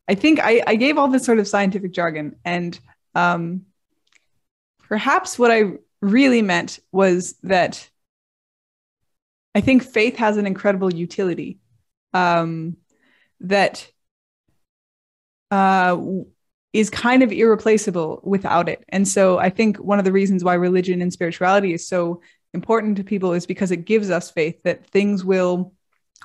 I 0.08 0.14
think 0.16 0.40
I, 0.42 0.62
I, 0.66 0.74
gave 0.74 0.98
all 0.98 1.08
this 1.08 1.24
sort 1.24 1.38
of 1.38 1.46
scientific 1.46 1.92
jargon, 1.92 2.36
and 2.44 2.78
um, 3.14 3.62
perhaps 4.88 5.38
what 5.38 5.52
I 5.52 5.74
really 6.02 6.42
meant 6.42 6.80
was 6.90 7.34
that 7.44 7.88
I 9.54 9.60
think 9.60 9.84
faith 9.84 10.16
has 10.16 10.36
an 10.36 10.46
incredible 10.46 10.92
utility. 10.92 11.60
Um, 12.12 12.76
that 13.40 13.88
uh, 15.50 15.96
is 16.72 16.90
kind 16.90 17.22
of 17.22 17.32
irreplaceable 17.32 18.20
without 18.24 18.68
it. 18.68 18.84
And 18.88 19.06
so 19.06 19.38
I 19.38 19.50
think 19.50 19.76
one 19.76 19.98
of 19.98 20.04
the 20.04 20.12
reasons 20.12 20.42
why 20.42 20.54
religion 20.54 21.00
and 21.00 21.12
spirituality 21.12 21.72
is 21.72 21.86
so 21.86 22.20
important 22.52 22.96
to 22.96 23.04
people 23.04 23.32
is 23.32 23.46
because 23.46 23.70
it 23.70 23.84
gives 23.84 24.10
us 24.10 24.30
faith 24.30 24.62
that 24.64 24.86
things 24.86 25.24
will 25.24 25.72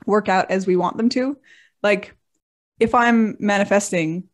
work 0.05 0.29
out 0.29 0.49
as 0.49 0.65
we 0.65 0.75
want 0.75 0.97
them 0.97 1.09
to. 1.09 1.37
Like 1.83 2.15
if 2.79 2.95
I'm 2.95 3.35
manifesting 3.39 4.29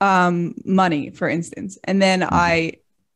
um, 0.00 0.54
money, 0.64 1.10
for 1.10 1.28
instance, 1.28 1.78
and 1.84 2.00
then 2.00 2.20
mm-hmm. 2.20 2.34
I 2.34 2.72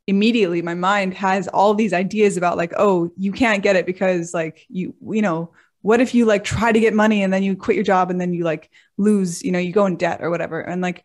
immediately 0.07 0.61
my 0.62 0.74
mind 0.74 1.14
has 1.14 1.47
all 1.47 1.74
these 1.74 1.93
ideas 1.93 2.36
about 2.36 2.57
like, 2.57 2.72
oh, 2.76 3.12
you 3.16 3.30
can't 3.32 3.62
get 3.62 3.76
it 3.76 3.86
because 3.86 4.34
like 4.34 4.66
you, 4.68 4.95
you 5.03 5.22
know, 5.22 5.53
what 5.83 6.01
if 6.01 6.14
you 6.14 6.24
like 6.24 6.45
try 6.45 6.70
to 6.72 6.81
get 6.81 6.95
money 6.95 7.22
and 7.22 7.33
then 7.33 7.43
you 7.43 7.57
quit 7.57 7.74
your 7.74 7.85
job 7.85 8.11
and 8.11 8.20
then 8.20 8.35
you 8.35 8.45
like 8.45 8.70
lose 8.99 9.43
you 9.43 9.53
know 9.53 9.59
you 9.59 9.72
go 9.72 9.87
in 9.87 9.97
debt 9.97 10.20
or 10.22 10.31
whatever? 10.31 10.61
And 10.61 10.83
like 10.83 11.05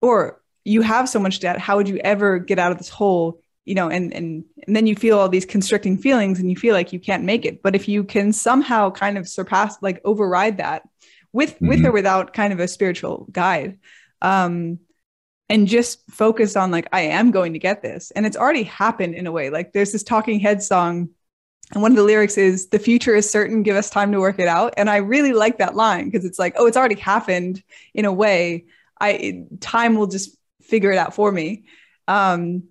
or 0.00 0.40
you 0.64 0.82
have 0.82 1.08
so 1.08 1.18
much 1.18 1.40
debt 1.40 1.58
how 1.58 1.76
would 1.76 1.88
you 1.88 1.96
ever 1.98 2.38
get 2.38 2.58
out 2.58 2.72
of 2.72 2.78
this 2.78 2.90
hole 2.90 3.40
you 3.64 3.74
know 3.74 3.88
and 3.88 4.12
and 4.14 4.44
and 4.66 4.74
then 4.74 4.86
you 4.86 4.96
feel 4.96 5.18
all 5.18 5.28
these 5.28 5.46
constricting 5.46 5.96
feelings 5.98 6.40
and 6.40 6.50
you 6.50 6.56
feel 6.56 6.74
like 6.74 6.92
you 6.92 7.00
can't 7.00 7.24
make 7.24 7.44
it. 7.44 7.62
But 7.62 7.74
if 7.74 7.88
you 7.88 8.04
can 8.04 8.32
somehow 8.32 8.90
kind 8.90 9.16
of 9.16 9.28
surpass 9.28 9.76
like 9.82 10.00
override 10.04 10.58
that 10.58 10.82
with 11.32 11.54
mm-hmm. 11.54 11.68
with 11.68 11.84
or 11.84 11.92
without 11.92 12.32
kind 12.32 12.52
of 12.52 12.60
a 12.60 12.68
spiritual 12.68 13.26
guide 13.30 13.78
um 14.22 14.78
and 15.50 15.66
just 15.66 16.02
focus 16.10 16.56
on 16.56 16.70
like 16.70 16.88
i 16.92 17.00
am 17.00 17.30
going 17.30 17.52
to 17.54 17.58
get 17.58 17.82
this. 17.82 18.10
And 18.10 18.26
it's 18.26 18.36
already 18.36 18.64
happened 18.64 19.14
in 19.14 19.26
a 19.26 19.32
way. 19.32 19.50
Like 19.50 19.72
there's 19.72 19.92
this 19.92 20.02
talking 20.02 20.40
head 20.40 20.62
song 20.62 21.10
and 21.72 21.82
one 21.82 21.92
of 21.92 21.96
the 21.96 22.02
lyrics 22.02 22.38
is, 22.38 22.68
The 22.68 22.78
future 22.78 23.14
is 23.14 23.30
certain, 23.30 23.62
give 23.62 23.76
us 23.76 23.90
time 23.90 24.12
to 24.12 24.20
work 24.20 24.38
it 24.38 24.48
out. 24.48 24.74
And 24.76 24.88
I 24.88 24.96
really 24.96 25.32
like 25.32 25.58
that 25.58 25.74
line 25.74 26.06
because 26.06 26.24
it's 26.24 26.38
like, 26.38 26.54
oh, 26.56 26.66
it's 26.66 26.76
already 26.76 26.94
happened 26.94 27.62
in 27.94 28.04
a 28.04 28.12
way. 28.12 28.64
I 29.00 29.44
time 29.60 29.96
will 29.96 30.06
just 30.06 30.36
figure 30.62 30.90
it 30.90 30.98
out 30.98 31.14
for 31.14 31.30
me. 31.30 31.64
Um, 32.06 32.64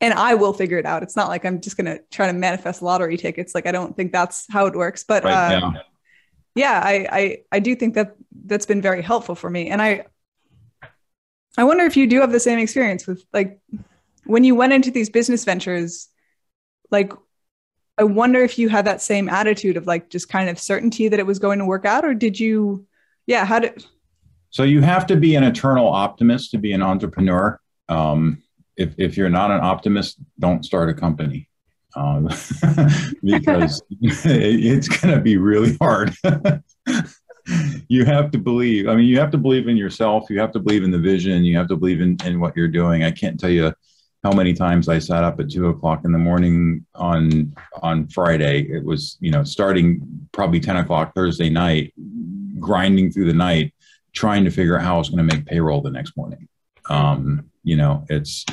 and 0.00 0.12
I 0.12 0.34
will 0.34 0.52
figure 0.52 0.78
it 0.78 0.84
out. 0.84 1.02
It's 1.02 1.16
not 1.16 1.28
like 1.28 1.44
I'm 1.44 1.60
just 1.60 1.76
gonna 1.76 2.00
try 2.10 2.26
to 2.26 2.32
manifest 2.32 2.82
lottery 2.82 3.16
tickets. 3.16 3.54
Like 3.54 3.66
I 3.66 3.72
don't 3.72 3.96
think 3.96 4.12
that's 4.12 4.46
how 4.50 4.66
it 4.66 4.74
works. 4.74 5.04
But 5.04 5.24
right, 5.24 5.54
uh, 5.54 5.72
yeah, 6.54 6.80
I, 6.84 7.06
I 7.10 7.38
I 7.52 7.58
do 7.60 7.76
think 7.76 7.94
that 7.94 8.16
that's 8.44 8.66
been 8.66 8.82
very 8.82 9.00
helpful 9.00 9.36
for 9.36 9.48
me. 9.48 9.68
And 9.68 9.80
I 9.80 10.06
I 11.56 11.64
wonder 11.64 11.84
if 11.84 11.96
you 11.96 12.06
do 12.06 12.20
have 12.20 12.32
the 12.32 12.40
same 12.40 12.58
experience 12.58 13.06
with 13.06 13.22
like 13.32 13.60
when 14.24 14.44
you 14.44 14.54
went 14.54 14.72
into 14.72 14.90
these 14.90 15.08
business 15.08 15.44
ventures, 15.44 16.08
like 16.90 17.12
I 17.98 18.04
wonder 18.04 18.40
if 18.40 18.58
you 18.58 18.68
had 18.68 18.86
that 18.86 19.02
same 19.02 19.28
attitude 19.28 19.76
of 19.76 19.86
like 19.86 20.08
just 20.08 20.28
kind 20.28 20.48
of 20.48 20.58
certainty 20.58 21.08
that 21.08 21.18
it 21.18 21.26
was 21.26 21.38
going 21.38 21.58
to 21.58 21.64
work 21.64 21.84
out, 21.84 22.04
or 22.04 22.14
did 22.14 22.38
you, 22.40 22.86
yeah, 23.26 23.44
how 23.44 23.58
did? 23.58 23.84
So 24.50 24.62
you 24.62 24.80
have 24.80 25.06
to 25.06 25.16
be 25.16 25.34
an 25.34 25.44
eternal 25.44 25.88
optimist 25.88 26.50
to 26.52 26.58
be 26.58 26.72
an 26.72 26.82
entrepreneur. 26.82 27.60
Um, 27.88 28.42
if, 28.76 28.94
if 28.98 29.16
you're 29.16 29.30
not 29.30 29.50
an 29.50 29.60
optimist, 29.60 30.18
don't 30.38 30.64
start 30.64 30.88
a 30.88 30.94
company 30.94 31.48
um, 31.94 32.24
because 33.22 33.82
it's 34.00 34.88
going 34.88 35.14
to 35.14 35.20
be 35.20 35.36
really 35.36 35.76
hard. 35.76 36.14
you 37.88 38.04
have 38.04 38.30
to 38.30 38.38
believe. 38.38 38.88
I 38.88 38.94
mean, 38.94 39.06
you 39.06 39.18
have 39.18 39.30
to 39.32 39.38
believe 39.38 39.68
in 39.68 39.76
yourself. 39.76 40.30
You 40.30 40.40
have 40.40 40.52
to 40.52 40.60
believe 40.60 40.84
in 40.84 40.90
the 40.90 40.98
vision. 40.98 41.44
You 41.44 41.56
have 41.58 41.68
to 41.68 41.76
believe 41.76 42.00
in, 42.00 42.16
in 42.24 42.40
what 42.40 42.56
you're 42.56 42.68
doing. 42.68 43.04
I 43.04 43.10
can't 43.10 43.38
tell 43.38 43.50
you 43.50 43.74
how 44.22 44.32
many 44.32 44.52
times 44.52 44.88
I 44.88 44.98
sat 44.98 45.24
up 45.24 45.40
at 45.40 45.50
two 45.50 45.68
o'clock 45.68 46.04
in 46.04 46.12
the 46.12 46.18
morning 46.18 46.86
on 46.94 47.54
on 47.82 48.06
Friday. 48.08 48.62
It 48.70 48.84
was 48.84 49.16
you 49.20 49.30
know 49.30 49.42
starting 49.44 50.28
probably 50.32 50.60
ten 50.60 50.76
o'clock 50.76 51.14
Thursday 51.14 51.50
night, 51.50 51.92
grinding 52.58 53.10
through 53.10 53.26
the 53.26 53.34
night, 53.34 53.74
trying 54.12 54.44
to 54.44 54.50
figure 54.50 54.78
out 54.78 54.84
how 54.84 54.96
I 54.96 54.98
was 54.98 55.10
going 55.10 55.26
to 55.26 55.36
make 55.36 55.46
payroll 55.46 55.80
the 55.80 55.90
next 55.90 56.16
morning. 56.16 56.48
Um, 56.88 57.50
you 57.64 57.76
know, 57.76 58.04
it's 58.08 58.46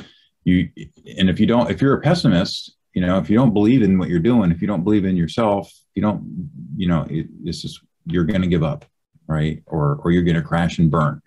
you, 0.44 0.70
and 1.18 1.30
if 1.30 1.40
you 1.40 1.46
don't, 1.46 1.70
if 1.70 1.82
you're 1.82 1.96
a 1.96 2.02
pessimist, 2.02 2.76
you 2.94 3.02
know, 3.02 3.20
if 3.20 3.30
you 3.30 3.38
don't 3.38 3.54
believe 3.54 3.84
in 3.84 4.00
what 4.00 4.10
you're 4.10 4.20
doing, 4.20 4.52
if 4.52 4.62
you 4.62 4.68
don't 4.68 4.84
believe 4.84 5.06
in 5.06 5.16
yourself, 5.16 5.72
you 5.94 6.02
don't, 6.02 6.50
you 6.76 6.88
know, 6.88 7.06
it, 7.10 7.28
it's 7.44 7.62
just 7.62 7.80
you're 8.06 8.24
going 8.24 8.42
to 8.42 8.48
give 8.48 8.64
up, 8.64 8.86
right? 9.28 9.62
Or 9.68 10.00
or 10.04 10.12
you're 10.12 10.24
going 10.24 10.36
to 10.36 10.42
crash 10.42 10.80
and 10.80 10.90
burn 10.90 11.22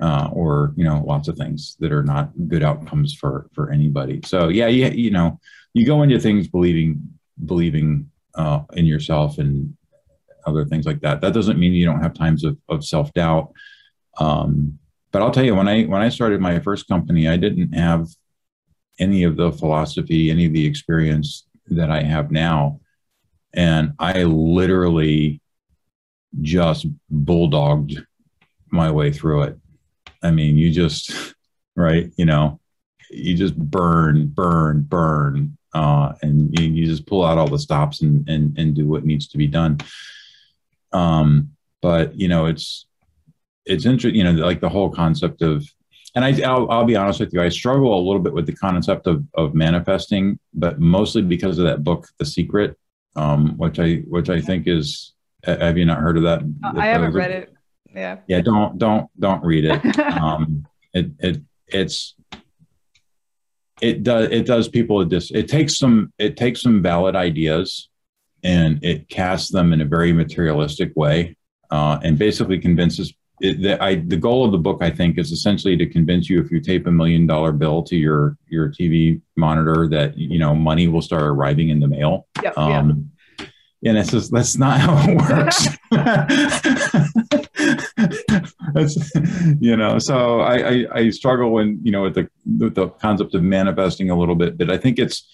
uh, 0.00 0.28
or 0.32 0.72
you 0.76 0.84
know 0.84 1.02
lots 1.06 1.28
of 1.28 1.36
things 1.36 1.76
that 1.80 1.92
are 1.92 2.02
not 2.02 2.30
good 2.48 2.62
outcomes 2.62 3.14
for 3.14 3.48
for 3.52 3.70
anybody. 3.70 4.20
So 4.24 4.48
yeah 4.48 4.66
yeah 4.66 4.88
you 4.88 5.10
know 5.10 5.38
you 5.72 5.86
go 5.86 6.02
into 6.02 6.18
things 6.18 6.48
believing 6.48 7.02
believing 7.44 8.10
uh, 8.34 8.60
in 8.74 8.86
yourself 8.86 9.38
and 9.38 9.76
other 10.46 10.64
things 10.64 10.86
like 10.86 11.00
that. 11.00 11.20
That 11.20 11.34
doesn't 11.34 11.58
mean 11.58 11.72
you 11.72 11.86
don't 11.86 12.02
have 12.02 12.14
times 12.14 12.44
of, 12.44 12.58
of 12.68 12.84
self-doubt. 12.84 13.52
Um, 14.18 14.78
but 15.14 15.22
i'll 15.22 15.30
tell 15.30 15.44
you 15.44 15.54
when 15.54 15.68
i 15.68 15.84
when 15.84 16.02
i 16.02 16.08
started 16.08 16.40
my 16.40 16.58
first 16.58 16.88
company 16.88 17.28
i 17.28 17.36
didn't 17.36 17.72
have 17.72 18.08
any 18.98 19.22
of 19.22 19.36
the 19.36 19.52
philosophy 19.52 20.28
any 20.28 20.44
of 20.44 20.52
the 20.52 20.66
experience 20.66 21.46
that 21.68 21.90
i 21.90 22.02
have 22.02 22.30
now. 22.30 22.80
And 23.54 23.92
i 24.00 24.24
literally 24.24 25.40
just 26.42 26.86
bulldogged 27.12 28.04
my 28.70 28.90
way 28.90 29.12
through 29.12 29.42
it 29.44 29.58
I 30.24 30.30
mean, 30.30 30.56
you 30.56 30.70
just, 30.70 31.34
right, 31.76 32.10
you 32.16 32.24
know, 32.24 32.60
you 33.10 33.36
just 33.36 33.56
burn, 33.56 34.28
burn, 34.28 34.82
burn, 34.82 35.56
uh, 35.74 36.12
and 36.22 36.58
you, 36.58 36.66
you 36.68 36.86
just 36.86 37.06
pull 37.06 37.24
out 37.24 37.38
all 37.38 37.48
the 37.48 37.58
stops 37.58 38.00
and, 38.00 38.28
and, 38.28 38.58
and 38.58 38.74
do 38.74 38.88
what 38.88 39.04
needs 39.04 39.28
to 39.28 39.38
be 39.38 39.46
done. 39.46 39.78
Um, 40.92 41.50
but, 41.82 42.18
you 42.18 42.28
know, 42.28 42.46
it's, 42.46 42.86
it's 43.66 43.84
interesting, 43.84 44.14
you 44.14 44.24
know, 44.24 44.32
like 44.44 44.60
the 44.60 44.68
whole 44.68 44.90
concept 44.90 45.42
of, 45.42 45.66
and 46.14 46.24
I, 46.24 46.40
I'll, 46.42 46.70
I'll 46.70 46.84
be 46.84 46.96
honest 46.96 47.18
with 47.18 47.32
you, 47.32 47.42
I 47.42 47.48
struggle 47.48 47.98
a 47.98 48.02
little 48.04 48.22
bit 48.22 48.32
with 48.32 48.46
the 48.46 48.54
concept 48.54 49.06
of, 49.06 49.24
of 49.34 49.54
manifesting, 49.54 50.38
but 50.54 50.78
mostly 50.78 51.22
because 51.22 51.58
of 51.58 51.64
that 51.64 51.82
book, 51.82 52.08
The 52.18 52.24
Secret, 52.24 52.76
um, 53.16 53.56
which 53.58 53.80
I, 53.80 53.96
which 54.06 54.30
I 54.30 54.40
think 54.40 54.68
is, 54.68 55.12
have 55.42 55.76
you 55.76 55.84
not 55.84 55.98
heard 55.98 56.16
of 56.16 56.22
that? 56.22 56.42
I 56.62 56.86
haven't 56.86 57.12
read 57.12 57.30
it. 57.30 57.54
Yeah. 57.94 58.18
Yeah. 58.26 58.40
Don't, 58.40 58.78
don't, 58.78 59.08
don't 59.18 59.44
read 59.44 59.64
it. 59.64 59.98
um, 60.20 60.66
it, 60.92 61.10
it, 61.18 61.42
it's, 61.68 62.14
it 63.80 64.02
does, 64.02 64.28
it 64.30 64.46
does 64.46 64.68
people 64.68 65.00
a 65.00 65.06
dis, 65.06 65.30
it 65.30 65.48
takes 65.48 65.78
some, 65.78 66.12
it 66.18 66.36
takes 66.36 66.62
some 66.62 66.82
valid 66.82 67.16
ideas 67.16 67.88
and 68.42 68.82
it 68.84 69.08
casts 69.08 69.50
them 69.50 69.72
in 69.72 69.80
a 69.80 69.84
very 69.84 70.12
materialistic 70.12 70.92
way 70.94 71.36
uh, 71.70 71.98
and 72.02 72.18
basically 72.18 72.58
convinces 72.58 73.12
it, 73.40 73.62
the, 73.62 73.82
I, 73.82 73.96
the 73.96 74.16
goal 74.16 74.44
of 74.44 74.52
the 74.52 74.58
book, 74.58 74.78
I 74.80 74.90
think, 74.90 75.18
is 75.18 75.32
essentially 75.32 75.76
to 75.76 75.86
convince 75.86 76.30
you 76.30 76.40
if 76.40 76.50
you 76.50 76.60
tape 76.60 76.86
a 76.86 76.90
million 76.90 77.26
dollar 77.26 77.52
bill 77.52 77.82
to 77.84 77.96
your 77.96 78.36
your 78.48 78.68
TV 78.68 79.20
monitor 79.36 79.88
that 79.88 80.16
you 80.16 80.38
know 80.38 80.54
money 80.54 80.86
will 80.88 81.02
start 81.02 81.22
arriving 81.24 81.70
in 81.70 81.80
the 81.80 81.88
mail. 81.88 82.28
Yep, 82.42 82.56
um, 82.56 83.10
yeah. 83.38 83.46
And 83.90 83.98
it's 83.98 84.12
just 84.12 84.32
that's 84.32 84.56
not 84.56 84.80
how 84.80 84.96
it 85.06 85.16
works. 85.90 87.40
you 89.60 89.76
know, 89.76 89.98
so 89.98 90.40
I, 90.40 90.56
I, 90.56 90.86
I 90.94 91.10
struggle 91.10 91.50
when 91.50 91.80
you 91.82 91.92
know 91.92 92.02
with 92.02 92.14
the 92.14 92.28
with 92.58 92.74
the 92.74 92.88
concept 92.88 93.34
of 93.34 93.42
manifesting 93.42 94.10
a 94.10 94.18
little 94.18 94.34
bit, 94.34 94.58
but 94.58 94.70
I 94.70 94.76
think 94.76 94.98
it's 94.98 95.28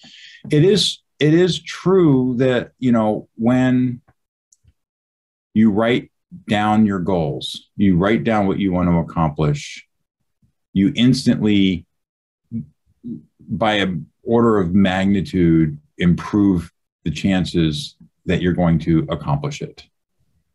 it 0.49 0.63
is 0.63 1.01
it 1.19 1.33
is 1.33 1.61
true 1.61 2.35
that 2.37 2.71
you 2.79 2.91
know 2.91 3.27
when 3.35 4.01
you 5.53 5.71
write 5.71 6.11
down 6.47 6.85
your 6.85 6.99
goals 6.99 7.69
you 7.75 7.97
write 7.97 8.23
down 8.23 8.47
what 8.47 8.57
you 8.57 8.71
want 8.71 8.87
to 8.87 8.97
accomplish 8.99 9.85
you 10.71 10.93
instantly 10.95 11.85
by 13.49 13.73
an 13.73 14.09
order 14.23 14.59
of 14.59 14.73
magnitude 14.73 15.77
improve 15.97 16.71
the 17.03 17.11
chances 17.11 17.95
that 18.25 18.41
you're 18.41 18.53
going 18.53 18.79
to 18.79 19.05
accomplish 19.09 19.61
it. 19.61 19.83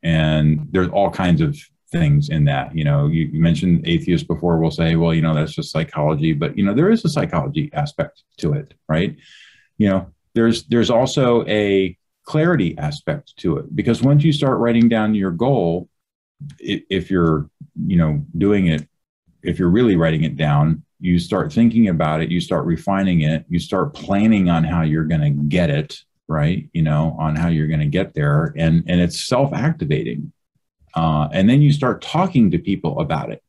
And 0.02 0.68
there's 0.70 0.88
all 0.88 1.10
kinds 1.10 1.40
of 1.40 1.58
things 1.90 2.28
in 2.28 2.44
that 2.44 2.74
you 2.74 2.84
know 2.84 3.06
you, 3.06 3.28
mentioned 3.32 3.86
atheists 3.86 4.26
before 4.26 4.58
will 4.58 4.70
say 4.70 4.96
well 4.96 5.14
you 5.14 5.22
know 5.22 5.34
that's 5.34 5.54
just 5.54 5.70
psychology 5.70 6.32
but 6.32 6.56
you 6.58 6.64
know 6.64 6.74
there 6.74 6.90
is 6.90 7.04
a 7.04 7.08
psychology 7.08 7.70
aspect 7.72 8.24
to 8.36 8.52
it 8.52 8.74
right? 8.88 9.16
You 9.78 9.88
know 9.90 10.10
there's 10.34 10.64
there's 10.64 10.90
also 10.90 11.44
a 11.46 11.96
clarity 12.24 12.76
aspect 12.78 13.36
to 13.38 13.56
it 13.56 13.74
because 13.74 14.02
once 14.02 14.24
you 14.24 14.32
start 14.32 14.58
writing 14.58 14.88
down 14.88 15.14
your 15.14 15.30
goal 15.30 15.88
if 16.58 17.10
you're 17.10 17.48
you 17.86 17.96
know 17.96 18.24
doing 18.36 18.66
it 18.66 18.86
if 19.42 19.58
you're 19.58 19.70
really 19.70 19.96
writing 19.96 20.24
it 20.24 20.36
down 20.36 20.82
you 20.98 21.18
start 21.18 21.52
thinking 21.52 21.88
about 21.88 22.20
it 22.20 22.30
you 22.30 22.40
start 22.40 22.66
refining 22.66 23.20
it 23.20 23.44
you 23.48 23.58
start 23.58 23.94
planning 23.94 24.50
on 24.50 24.64
how 24.64 24.82
you're 24.82 25.04
going 25.04 25.20
to 25.20 25.30
get 25.30 25.70
it 25.70 25.98
right 26.28 26.68
you 26.72 26.82
know 26.82 27.16
on 27.18 27.36
how 27.36 27.48
you're 27.48 27.68
going 27.68 27.80
to 27.80 27.86
get 27.86 28.12
there 28.12 28.52
and 28.56 28.82
and 28.88 29.00
it's 29.00 29.24
self-activating 29.24 30.32
uh, 30.96 31.28
and 31.32 31.48
then 31.48 31.62
you 31.62 31.72
start 31.72 32.02
talking 32.02 32.50
to 32.50 32.58
people 32.58 32.98
about 32.98 33.30
it 33.30 33.42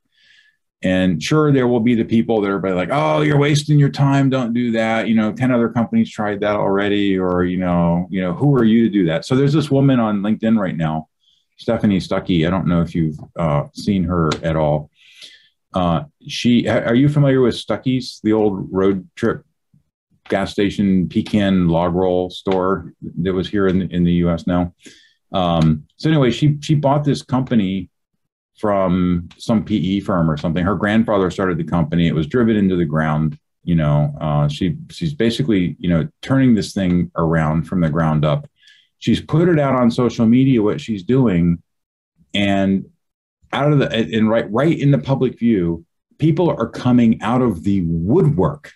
and 0.84 1.22
sure, 1.22 1.52
there 1.52 1.68
will 1.68 1.80
be 1.80 1.95
the 1.95 2.06
people 2.06 2.40
that 2.41 2.52
are 2.52 2.76
like, 2.76 2.90
"Oh, 2.91 3.22
you're 3.22 3.40
wasting 3.40 3.80
your 3.80 3.90
time. 3.90 4.30
Don't 4.30 4.53
do 4.53 4.72
that." 4.74 5.07
You 5.07 5.15
know, 5.15 5.34
ten 5.34 5.52
other 5.52 5.69
companies 5.69 6.11
tried 6.11 6.41
that 6.41 6.56
already, 6.56 7.18
or 7.18 7.44
you 7.45 7.57
know, 7.57 8.07
you 8.11 8.22
know, 8.22 8.34
who 8.34 8.56
are 8.56 8.64
you 8.64 8.84
to 8.84 8.90
do 8.90 9.06
that? 9.06 9.26
So 9.26 9.36
there's 9.36 9.53
this 9.53 9.72
woman 9.72 9.99
on 9.99 10.22
LinkedIn 10.22 10.57
right 10.60 10.78
now, 10.78 11.07
Stephanie 11.57 11.98
Stuckey. 11.98 12.45
I 12.45 12.52
don't 12.52 12.68
know 12.68 12.82
if 12.82 12.94
you've 12.94 13.18
uh, 13.36 13.64
seen 13.74 14.03
her 14.03 14.30
at 14.44 14.56
all. 14.56 14.91
Uh, 15.74 16.03
she, 16.28 16.68
are 16.68 16.95
you 16.95 17.10
familiar 17.10 17.41
with 17.41 17.56
Stuckey's, 17.56 18.19
the 18.24 18.34
old 18.34 18.72
road 18.72 19.07
trip 19.15 19.44
gas 20.30 20.52
station 20.52 21.10
pecan 21.10 21.69
log 21.69 21.95
roll 21.95 22.30
store 22.30 22.94
that 23.22 23.34
was 23.34 23.49
here 23.49 23.68
in 23.68 23.90
in 23.90 24.03
the 24.03 24.14
U.S. 24.14 24.45
now? 24.45 24.76
Um, 25.32 25.86
so 25.98 26.10
anyway, 26.10 26.32
she 26.32 26.58
she 26.62 26.76
bought 26.76 27.04
this 27.04 27.22
company 27.22 27.90
from 28.58 29.30
some 29.38 29.64
PE 29.64 29.99
firm 29.99 30.30
or 30.30 30.38
something. 30.38 30.64
Her 30.64 30.76
grandfather 30.76 31.30
started 31.30 31.58
the 31.58 31.64
company. 31.64 32.08
It 32.08 32.16
was 32.16 32.28
driven 32.28 32.56
into 32.56 32.76
the 32.76 32.86
ground. 32.86 33.38
You 33.64 33.76
know, 33.76 34.16
uh, 34.20 34.48
she 34.48 34.78
she's 34.90 35.14
basically 35.14 35.76
you 35.80 35.90
know 35.90 36.08
turning 36.22 36.56
this 36.56 36.74
thing 36.74 37.12
around 37.16 37.64
from 37.64 37.82
the 37.82 37.90
ground 37.90 38.26
up. 38.26 38.49
She's 38.99 39.22
put 39.22 39.49
it 39.49 39.60
out 39.60 39.76
on 39.76 39.91
social 39.91 40.26
media 40.26 40.64
what 40.64 40.82
she's 40.82 41.04
doing, 41.04 41.62
and 42.34 42.86
out 43.54 43.72
of 43.72 43.80
the 43.80 43.91
and 43.91 44.30
right 44.30 44.52
right 44.52 44.78
in 44.78 44.91
the 44.91 44.98
public 44.98 45.38
view, 45.38 45.86
people 46.18 46.49
are 46.49 46.70
coming 46.70 47.22
out 47.22 47.41
of 47.41 47.64
the 47.64 47.82
woodwork 47.82 48.74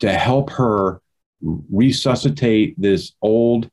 to 0.00 0.12
help 0.12 0.50
her 0.50 1.00
resuscitate 1.42 2.80
this 2.80 3.12
old 3.22 3.70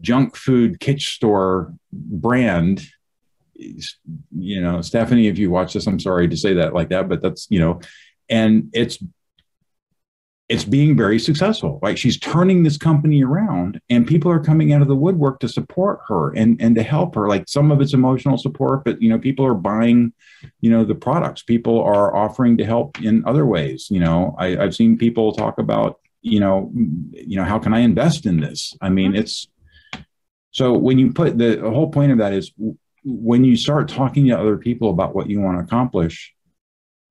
junk 0.00 0.36
food 0.36 0.80
kitsch 0.80 1.14
store 1.14 1.72
brand. 1.92 2.86
You 3.56 4.62
know 4.62 4.80
stephanie 4.80 5.28
if 5.28 5.36
you 5.36 5.50
watch 5.50 5.74
this 5.74 5.86
i'm 5.86 6.00
sorry 6.00 6.26
to 6.28 6.36
say 6.36 6.54
that 6.54 6.72
like 6.72 6.88
that 6.88 7.10
but 7.10 7.20
that's 7.20 7.46
you 7.50 7.58
know 7.58 7.78
and 8.30 8.70
it's 8.72 8.98
it's 10.50 10.64
being 10.64 10.96
very 10.96 11.18
successful 11.18 11.78
like 11.80 11.96
she's 11.96 12.18
turning 12.18 12.64
this 12.64 12.76
company 12.76 13.22
around 13.22 13.80
and 13.88 14.04
people 14.04 14.32
are 14.32 14.40
coming 14.40 14.72
out 14.72 14.82
of 14.82 14.88
the 14.88 14.96
woodwork 14.96 15.38
to 15.38 15.48
support 15.48 16.00
her 16.08 16.34
and 16.34 16.60
and 16.60 16.74
to 16.74 16.82
help 16.82 17.14
her. 17.14 17.28
Like 17.28 17.48
some 17.48 17.70
of 17.70 17.80
it's 17.80 17.94
emotional 17.94 18.36
support 18.36 18.82
but 18.84 19.00
you 19.00 19.08
know 19.08 19.18
people 19.18 19.46
are 19.46 19.54
buying 19.54 20.12
you 20.60 20.68
know 20.68 20.84
the 20.84 20.96
products. 20.96 21.44
People 21.44 21.80
are 21.80 22.16
offering 22.16 22.56
to 22.58 22.64
help 22.64 23.00
in 23.00 23.24
other 23.26 23.46
ways 23.46 23.86
you 23.90 24.00
know. 24.00 24.34
I, 24.38 24.58
i've 24.58 24.74
seen 24.74 24.98
people 24.98 25.32
talk 25.32 25.58
about 25.58 26.00
you 26.20 26.40
know 26.40 26.72
you 27.12 27.36
know 27.36 27.44
how 27.44 27.60
can 27.60 27.72
i 27.72 27.78
invest 27.78 28.26
in 28.26 28.40
this? 28.40 28.76
I 28.80 28.88
mean 28.88 29.12
mm-hmm. 29.12 29.20
it's 29.20 29.46
so 30.50 30.72
when 30.72 30.98
you 30.98 31.12
put 31.12 31.38
the, 31.38 31.56
the 31.56 31.70
whole 31.70 31.90
point 31.90 32.12
of 32.12 32.18
that 32.18 32.32
is 32.32 32.52
when 33.04 33.44
you 33.44 33.56
start 33.56 33.88
talking 33.88 34.26
to 34.26 34.38
other 34.38 34.56
people 34.56 34.90
about 34.90 35.14
what 35.14 35.28
you 35.28 35.40
want 35.40 35.58
to 35.58 35.64
accomplish, 35.64 36.34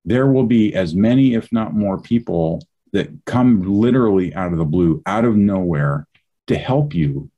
there 0.05 0.27
will 0.27 0.45
be 0.45 0.73
as 0.75 0.93
many, 0.95 1.33
if 1.33 1.51
not 1.51 1.73
more, 1.73 1.99
people 1.99 2.61
that 2.93 3.09
come 3.25 3.61
literally 3.61 4.33
out 4.33 4.51
of 4.51 4.57
the 4.57 4.65
blue, 4.65 5.01
out 5.05 5.25
of 5.25 5.35
nowhere, 5.35 6.07
to 6.47 6.57
help 6.57 6.93
you, 6.93 7.29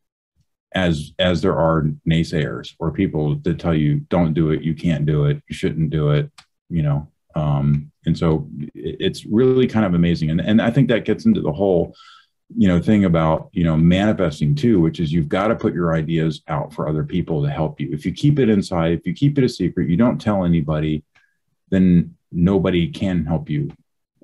as 0.74 1.12
as 1.20 1.42
there 1.42 1.58
are 1.58 1.90
naysayers 2.10 2.76
or 2.80 2.92
people 2.92 3.36
that 3.44 3.60
tell 3.60 3.76
you 3.76 4.00
don't 4.10 4.34
do 4.34 4.52
it, 4.52 4.62
you 4.62 4.74
can't 4.74 5.06
do 5.06 5.26
it, 5.26 5.42
you 5.50 5.54
shouldn't 5.54 5.90
do 5.90 6.12
it, 6.12 6.32
you 6.70 6.82
know. 6.82 7.10
Um, 7.36 7.92
and 8.06 8.18
so 8.18 8.48
it's 8.74 9.26
really 9.26 9.68
kind 9.68 9.86
of 9.86 9.94
amazing, 9.94 10.30
and 10.30 10.40
and 10.40 10.62
I 10.62 10.72
think 10.72 10.88
that 10.88 11.06
gets 11.06 11.26
into 11.26 11.42
the 11.42 11.52
whole 11.52 11.94
you 12.56 12.68
know 12.68 12.82
thing 12.82 13.06
about 13.06 13.50
you 13.54 13.64
know 13.64 13.78
manifesting 13.78 14.56
too 14.56 14.80
which 14.80 15.00
is 15.00 15.12
you've 15.12 15.30
got 15.30 15.48
to 15.48 15.56
put 15.56 15.74
your 15.74 15.94
ideas 15.94 16.42
out 16.48 16.74
for 16.74 16.88
other 16.88 17.04
people 17.04 17.44
to 17.44 17.50
help 17.50 17.80
you. 17.80 17.90
If 17.94 18.06
you 18.06 18.12
keep 18.12 18.40
it 18.40 18.50
inside 18.50 18.94
if 18.94 19.06
you 19.06 19.14
keep 19.14 19.38
it 19.38 19.44
a 19.44 19.50
secret 19.50 19.90
you 19.90 19.98
don't 19.98 20.20
tell 20.20 20.44
anybody 20.44 21.04
then 21.70 22.16
nobody 22.32 22.90
can 22.90 23.26
help 23.26 23.50
you 23.50 23.72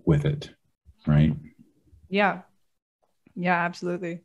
with 0.06 0.26
it 0.26 0.52
right? 1.06 1.34
Yeah. 2.10 2.41
Yeah 3.36 3.64
absolutely. 3.64 4.22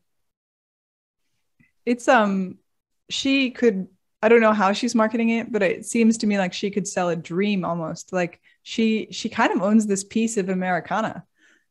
It's 1.86 2.08
um 2.08 2.58
she 3.10 3.50
could 3.50 3.88
i 4.22 4.28
don't 4.28 4.40
know 4.40 4.52
how 4.52 4.72
she's 4.72 4.94
marketing 4.94 5.30
it 5.30 5.52
but 5.52 5.62
it 5.62 5.84
seems 5.84 6.16
to 6.18 6.26
me 6.26 6.38
like 6.38 6.52
she 6.52 6.70
could 6.70 6.88
sell 6.88 7.08
a 7.10 7.16
dream 7.16 7.64
almost. 7.64 8.12
Like 8.12 8.40
she 8.62 9.08
she 9.10 9.28
kind 9.28 9.52
of 9.52 9.62
owns 9.62 9.86
this 9.86 10.04
piece 10.04 10.36
of 10.36 10.48
americana. 10.48 11.24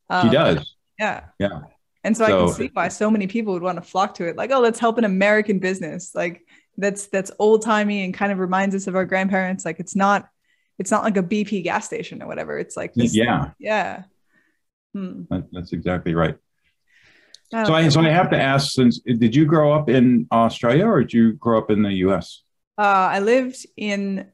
Um, 0.10 0.28
she 0.30 0.34
does. 0.34 0.76
yeah. 0.99 1.24
Yeah 1.40 1.62
and 2.03 2.18
so, 2.18 2.26
so 2.26 2.26
I 2.26 2.45
can 2.45 2.53
see 2.53 2.69
why 2.73 2.88
so 2.88 3.11
many 3.11 3.28
people 3.28 3.53
would 3.53 3.61
want 3.61 3.78
to 3.78 3.82
flock 3.82 4.15
to 4.15 4.28
it. 4.28 4.36
Like, 4.36 4.52
oh, 4.52 4.60
let's 4.60 4.80
help 4.80 4.98
an 4.98 5.03
American 5.03 5.60
business. 5.60 6.15
Like 6.15 6.45
that's 6.78 7.07
that's 7.07 7.32
old 7.40 7.61
timey 7.61 8.03
and 8.03 8.14
kind 8.14 8.32
of 8.32 8.40
reminds 8.40 8.76
us 8.76 8.88
of 8.88 8.95
our 8.95 9.06
grandparents. 9.06 9.65
Like 9.65 9.80
it's 9.80 9.95
not 9.95 10.28
it's 10.80 10.91
not 10.91 11.03
like 11.03 11.18
a 11.18 11.23
BP 11.23 11.64
gas 11.64 11.86
station 11.86 12.22
or 12.23 12.28
whatever. 12.28 12.57
It's 12.57 12.76
like 12.76 12.94
this, 12.94 13.15
yeah, 13.15 13.52
yeah. 13.60 14.03
Hmm. 14.94 15.23
That's 15.52 15.73
exactly 15.73 16.15
right. 16.15 16.36
Oh, 17.53 17.65
so 17.65 17.73
I 17.73 17.88
so 17.90 18.02
I 18.02 18.10
have 18.10 18.30
to 18.32 18.41
ask: 18.41 18.72
since 18.72 18.99
did 18.99 19.36
you 19.36 19.45
grow 19.45 19.73
up 19.73 19.90
in 19.90 20.28
Australia 20.32 20.86
or 20.88 21.02
did 21.02 21.14
you 21.14 21.34
grow 21.34 21.57
up 21.57 21.69
in 21.69 21.84
the 21.84 21.94
U.S.? 22.06 22.44
Uh, 22.78 22.82
I 23.11 23.19
lived 23.19 23.65
in 23.78 24.32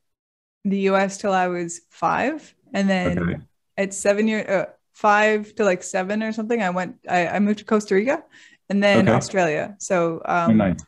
the 0.64 0.78
U.S. 0.92 1.18
till 1.18 1.34
I 1.34 1.48
was 1.48 1.82
five, 1.90 2.56
and 2.74 2.90
then 2.90 3.20
okay. 3.20 3.42
at 3.76 3.94
seven 3.94 4.28
years, 4.28 4.48
uh, 4.48 4.66
five 4.98 5.54
to 5.54 5.64
like 5.64 5.84
seven 5.84 6.24
or 6.24 6.34
something, 6.34 6.60
I 6.60 6.72
went, 6.72 6.96
I, 7.08 7.28
I 7.28 7.40
moved 7.40 7.60
to 7.60 7.66
Costa 7.66 7.94
Rica 7.94 8.24
and 8.68 8.82
then 8.82 9.08
okay. 9.08 9.16
Australia. 9.16 9.76
So, 9.78 10.24
um, 10.26 10.58
nice. 10.58 10.80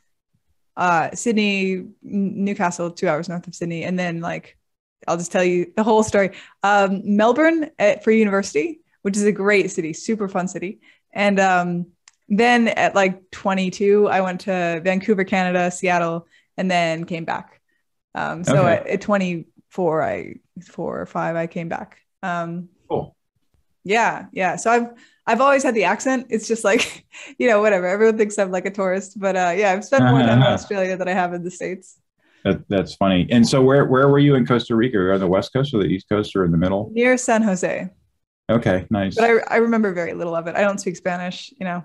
uh, 0.75 1.11
Sydney, 1.13 1.85
Newcastle, 2.01 2.89
two 2.89 3.07
hours 3.07 3.29
north 3.29 3.47
of 3.47 3.53
Sydney. 3.53 3.83
And 3.83 3.99
then 3.99 4.19
like, 4.19 4.57
I'll 5.07 5.17
just 5.17 5.31
tell 5.31 5.43
you 5.43 5.71
the 5.75 5.83
whole 5.83 6.01
story. 6.01 6.31
Um, 6.63 7.03
Melbourne 7.05 7.69
at, 7.77 8.03
for 8.03 8.09
university, 8.09 8.81
which 9.03 9.15
is 9.15 9.25
a 9.25 9.31
great 9.31 9.69
city, 9.69 9.93
super 9.93 10.27
fun 10.27 10.47
city. 10.47 10.79
And, 11.13 11.39
um, 11.39 11.85
then 12.29 12.67
at 12.69 12.95
like 12.95 13.29
22, 13.29 14.07
I 14.07 14.21
went 14.21 14.41
to 14.41 14.81
Vancouver, 14.83 15.23
Canada, 15.23 15.69
Seattle, 15.69 16.27
and 16.57 16.69
then 16.69 17.05
came 17.05 17.25
back. 17.25 17.61
Um, 18.15 18.43
so 18.43 18.57
okay. 18.57 18.73
at, 18.73 18.87
at 18.87 19.01
24, 19.01 20.03
I 20.03 20.35
four 20.63 20.99
or 20.99 21.05
five, 21.05 21.35
I 21.35 21.45
came 21.45 21.69
back. 21.69 22.01
Um, 22.23 22.69
cool. 22.87 23.15
Yeah, 23.83 24.25
yeah. 24.31 24.55
So 24.55 24.71
I've 24.71 24.89
I've 25.25 25.41
always 25.41 25.63
had 25.63 25.75
the 25.75 25.83
accent. 25.83 26.27
It's 26.29 26.47
just 26.47 26.63
like, 26.63 27.05
you 27.37 27.47
know, 27.47 27.61
whatever. 27.61 27.87
Everyone 27.87 28.17
thinks 28.17 28.37
I'm 28.37 28.51
like 28.51 28.65
a 28.65 28.71
tourist, 28.71 29.19
but 29.19 29.35
uh, 29.35 29.53
yeah, 29.55 29.71
I've 29.71 29.85
spent 29.85 30.05
more 30.05 30.19
time 30.19 30.39
in 30.39 30.43
Australia 30.47 30.97
than 30.97 31.07
I 31.07 31.13
have 31.13 31.33
in 31.33 31.43
the 31.43 31.51
states. 31.51 31.99
That, 32.45 32.67
that's 32.69 32.95
funny. 32.95 33.27
And 33.29 33.47
so, 33.47 33.61
where 33.61 33.85
where 33.85 34.07
were 34.07 34.19
you 34.19 34.35
in 34.35 34.45
Costa 34.45 34.75
Rica? 34.75 34.97
Are 34.97 35.13
on 35.13 35.19
the 35.19 35.27
west 35.27 35.53
coast 35.53 35.73
or 35.73 35.79
the 35.79 35.89
east 35.89 36.07
coast 36.09 36.35
or 36.35 36.45
in 36.45 36.51
the 36.51 36.57
middle? 36.57 36.89
Near 36.93 37.17
San 37.17 37.43
Jose. 37.43 37.89
Okay, 38.49 38.87
nice. 38.89 39.15
But 39.15 39.25
I, 39.25 39.55
I 39.55 39.57
remember 39.57 39.93
very 39.93 40.13
little 40.13 40.35
of 40.35 40.47
it. 40.47 40.55
I 40.55 40.61
don't 40.61 40.79
speak 40.79 40.95
Spanish. 40.95 41.53
You 41.59 41.65
know. 41.65 41.83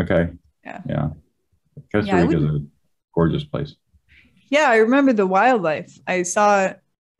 Okay. 0.00 0.30
Yeah. 0.64 0.80
Yeah. 0.88 1.08
Costa 1.92 2.06
yeah, 2.06 2.22
Rica 2.22 2.38
is 2.38 2.44
a 2.44 2.62
gorgeous 3.14 3.44
place. 3.44 3.76
Yeah, 4.48 4.68
I 4.68 4.76
remember 4.76 5.12
the 5.12 5.26
wildlife. 5.26 5.96
I 6.06 6.22
saw 6.24 6.72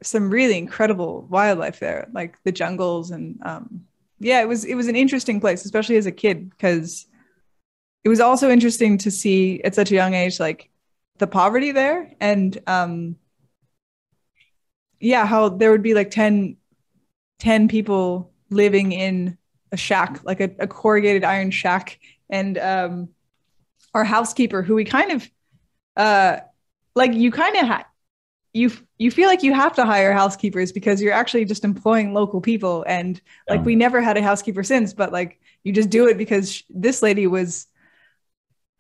some 0.03 0.31
really 0.31 0.59
incredible 0.59 1.27
wildlife 1.31 1.79
there, 1.79 2.09
like 2.13 2.37
the 2.45 2.53
jungles 2.53 3.11
and 3.11 3.39
um, 3.45 3.87
yeah, 4.21 4.41
it 4.41 4.49
was 4.49 4.65
it 4.65 4.75
was 4.75 4.87
an 4.87 4.97
interesting 4.97 5.41
place, 5.41 5.65
especially 5.65 5.97
as 5.97 6.07
a 6.07 6.13
kid, 6.13 6.51
because 6.51 7.07
it 8.05 8.09
was 8.09 8.21
also 8.21 8.51
interesting 8.51 8.99
to 8.99 9.11
see 9.11 9.63
at 9.63 9.75
such 9.75 9.91
a 9.91 9.95
young 9.95 10.15
age 10.15 10.39
like 10.39 10.71
the 11.19 11.27
poverty 11.27 11.73
there 11.73 12.11
and 12.21 12.59
um, 12.67 13.17
yeah, 15.01 15.27
how 15.27 15.49
there 15.49 15.71
would 15.71 15.83
be 15.83 15.95
like 15.95 16.11
10, 16.11 16.57
10 17.39 17.69
people 17.69 18.31
living 18.51 18.93
in 18.93 19.39
a 19.73 19.77
shack, 19.77 20.21
like 20.25 20.41
a, 20.41 20.51
a 20.59 20.67
corrugated 20.67 21.25
iron 21.25 21.51
shack, 21.51 21.99
and 22.29 22.59
um, 22.59 23.09
our 23.95 24.05
housekeeper, 24.05 24.63
who 24.63 24.75
we 24.75 24.85
kind 24.85 25.13
of 25.13 25.31
uh, 25.97 26.39
like, 26.95 27.15
you 27.15 27.31
kind 27.31 27.57
of 27.57 27.67
had 27.67 27.85
you 28.53 28.71
you 28.99 29.11
feel 29.11 29.29
like 29.29 29.43
you 29.43 29.55
have 29.55 29.75
to 29.75 29.85
hire 29.85 30.13
housekeepers 30.13 30.73
because 30.73 31.01
you're 31.01 31.13
actually 31.13 31.45
just 31.45 31.65
employing 31.65 32.13
local 32.13 32.41
people 32.41 32.85
and 32.87 33.21
like 33.49 33.59
yeah. 33.59 33.65
we 33.65 33.77
never 33.77 34.01
had 34.01 34.17
a 34.17 34.23
housekeeper 34.23 34.63
since 34.63 34.93
but 34.93 35.13
like 35.13 35.41
you 35.63 35.73
just 35.73 35.91
do 35.91 36.09
it 36.09 36.19
because 36.19 36.53
sh- 36.53 36.63
this 36.69 37.03
lady 37.03 37.27
was 37.27 37.67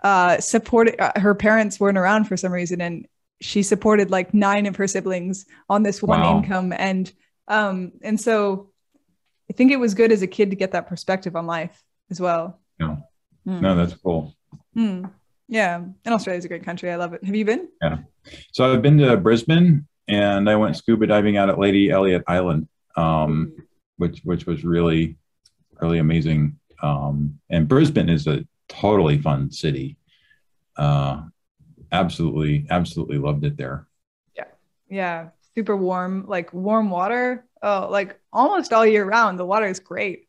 uh 0.03 0.39
supported 0.41 1.01
uh, 1.01 1.13
her 1.17 1.35
parents 1.35 1.79
weren't 1.79 1.99
around 1.99 2.25
for 2.25 2.37
some 2.37 2.53
reason 2.53 2.81
and 2.81 3.07
she 3.41 3.63
supported 3.63 4.11
like 4.11 4.35
nine 4.35 4.67
of 4.67 4.77
her 4.77 4.89
siblings 4.89 5.47
on 5.69 5.83
this 5.83 6.03
one 6.03 6.21
wow. 6.21 6.39
income 6.39 6.73
and 6.73 7.13
um 7.47 7.93
and 8.03 8.21
so 8.21 8.71
i 9.49 9.53
think 9.53 9.71
it 9.71 9.79
was 9.79 9.95
good 9.95 10.11
as 10.11 10.23
a 10.23 10.27
kid 10.27 10.51
to 10.51 10.57
get 10.57 10.73
that 10.73 10.89
perspective 10.89 11.37
on 11.37 11.47
life 11.47 11.83
as 12.11 12.21
well 12.21 12.59
yeah 12.81 12.97
mm. 13.47 13.61
no 13.61 13.77
that's 13.77 13.95
cool 13.95 14.35
mm. 14.77 15.09
Yeah 15.51 15.77
and 15.77 16.15
australia 16.15 16.39
is 16.39 16.47
a 16.47 16.49
great 16.49 16.65
country 16.65 16.91
i 16.91 16.97
love 16.97 17.13
it 17.13 17.23
have 17.23 17.35
you 17.35 17.45
been 17.45 17.69
yeah 17.83 17.99
so 18.53 18.73
I've 18.73 18.83
been 18.83 18.99
to 18.99 19.17
Brisbane 19.17 19.87
and 20.09 20.49
I 20.49 20.57
went 20.57 20.77
scuba 20.77 21.07
diving 21.07 21.37
out 21.37 21.49
at 21.49 21.59
Lady 21.59 21.91
Elliot 21.91 22.25
Island, 22.27 22.69
um, 22.97 23.55
which 23.97 24.21
which 24.25 24.47
was 24.47 24.65
really 24.65 25.17
really 25.81 25.99
amazing. 25.99 26.59
Um, 26.83 27.39
and 27.49 27.69
Brisbane 27.69 28.09
is 28.09 28.27
a 28.27 28.47
totally 28.69 29.19
fun 29.19 29.51
city. 29.51 29.97
Uh, 30.77 31.23
absolutely, 31.93 32.67
absolutely 32.71 33.19
loved 33.19 33.45
it 33.45 33.57
there. 33.57 33.87
Yeah, 34.37 34.45
yeah, 34.89 35.29
super 35.55 35.77
warm, 35.77 36.25
like 36.27 36.53
warm 36.53 36.91
water. 36.91 37.47
Oh, 37.63 37.89
like 37.91 38.19
almost 38.33 38.73
all 38.73 38.87
year 38.87 39.05
round. 39.05 39.39
The 39.39 39.47
water 39.47 39.67
is 39.67 39.81
great. 39.81 40.29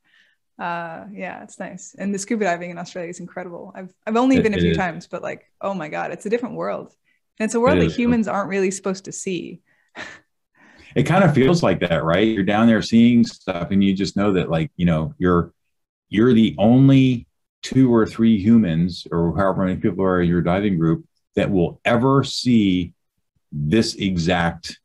Uh, 0.59 1.05
yeah, 1.13 1.43
it's 1.43 1.59
nice. 1.59 1.95
And 1.97 2.13
the 2.13 2.19
scuba 2.19 2.45
diving 2.45 2.71
in 2.71 2.77
Australia 2.77 3.09
is 3.09 3.19
incredible. 3.19 3.71
I've 3.75 3.93
I've 4.05 4.15
only 4.15 4.37
it, 4.37 4.43
been 4.43 4.53
a 4.53 4.59
few 4.59 4.71
is. 4.71 4.77
times, 4.77 5.07
but 5.07 5.23
like, 5.23 5.51
oh 5.59 5.73
my 5.73 5.89
god, 5.89 6.11
it's 6.11 6.25
a 6.25 6.29
different 6.29 6.55
world. 6.55 6.93
And 7.39 7.45
it's 7.45 7.55
a 7.55 7.59
world 7.59 7.79
that 7.79 7.91
humans 7.91 8.27
aren't 8.27 8.49
really 8.49 8.69
supposed 8.69 9.05
to 9.05 9.11
see. 9.11 9.61
it 10.95 11.03
kind 11.03 11.23
of 11.23 11.33
feels 11.33 11.63
like 11.63 11.79
that, 11.79 12.03
right? 12.03 12.27
You're 12.27 12.43
down 12.43 12.67
there 12.67 12.81
seeing 12.81 13.25
stuff 13.25 13.71
and 13.71 13.83
you 13.83 13.95
just 13.95 14.15
know 14.15 14.33
that 14.33 14.49
like, 14.49 14.71
you 14.75 14.85
know, 14.85 15.15
you're 15.17 15.53
you're 16.09 16.33
the 16.33 16.55
only 16.59 17.27
two 17.63 17.93
or 17.93 18.05
three 18.05 18.37
humans 18.37 19.07
or 19.11 19.35
however 19.37 19.65
many 19.65 19.79
people 19.79 20.03
are 20.03 20.21
in 20.21 20.29
your 20.29 20.41
diving 20.41 20.77
group 20.77 21.05
that 21.35 21.49
will 21.49 21.79
ever 21.85 22.23
see 22.23 22.93
this 23.51 23.95
exact 23.95 24.79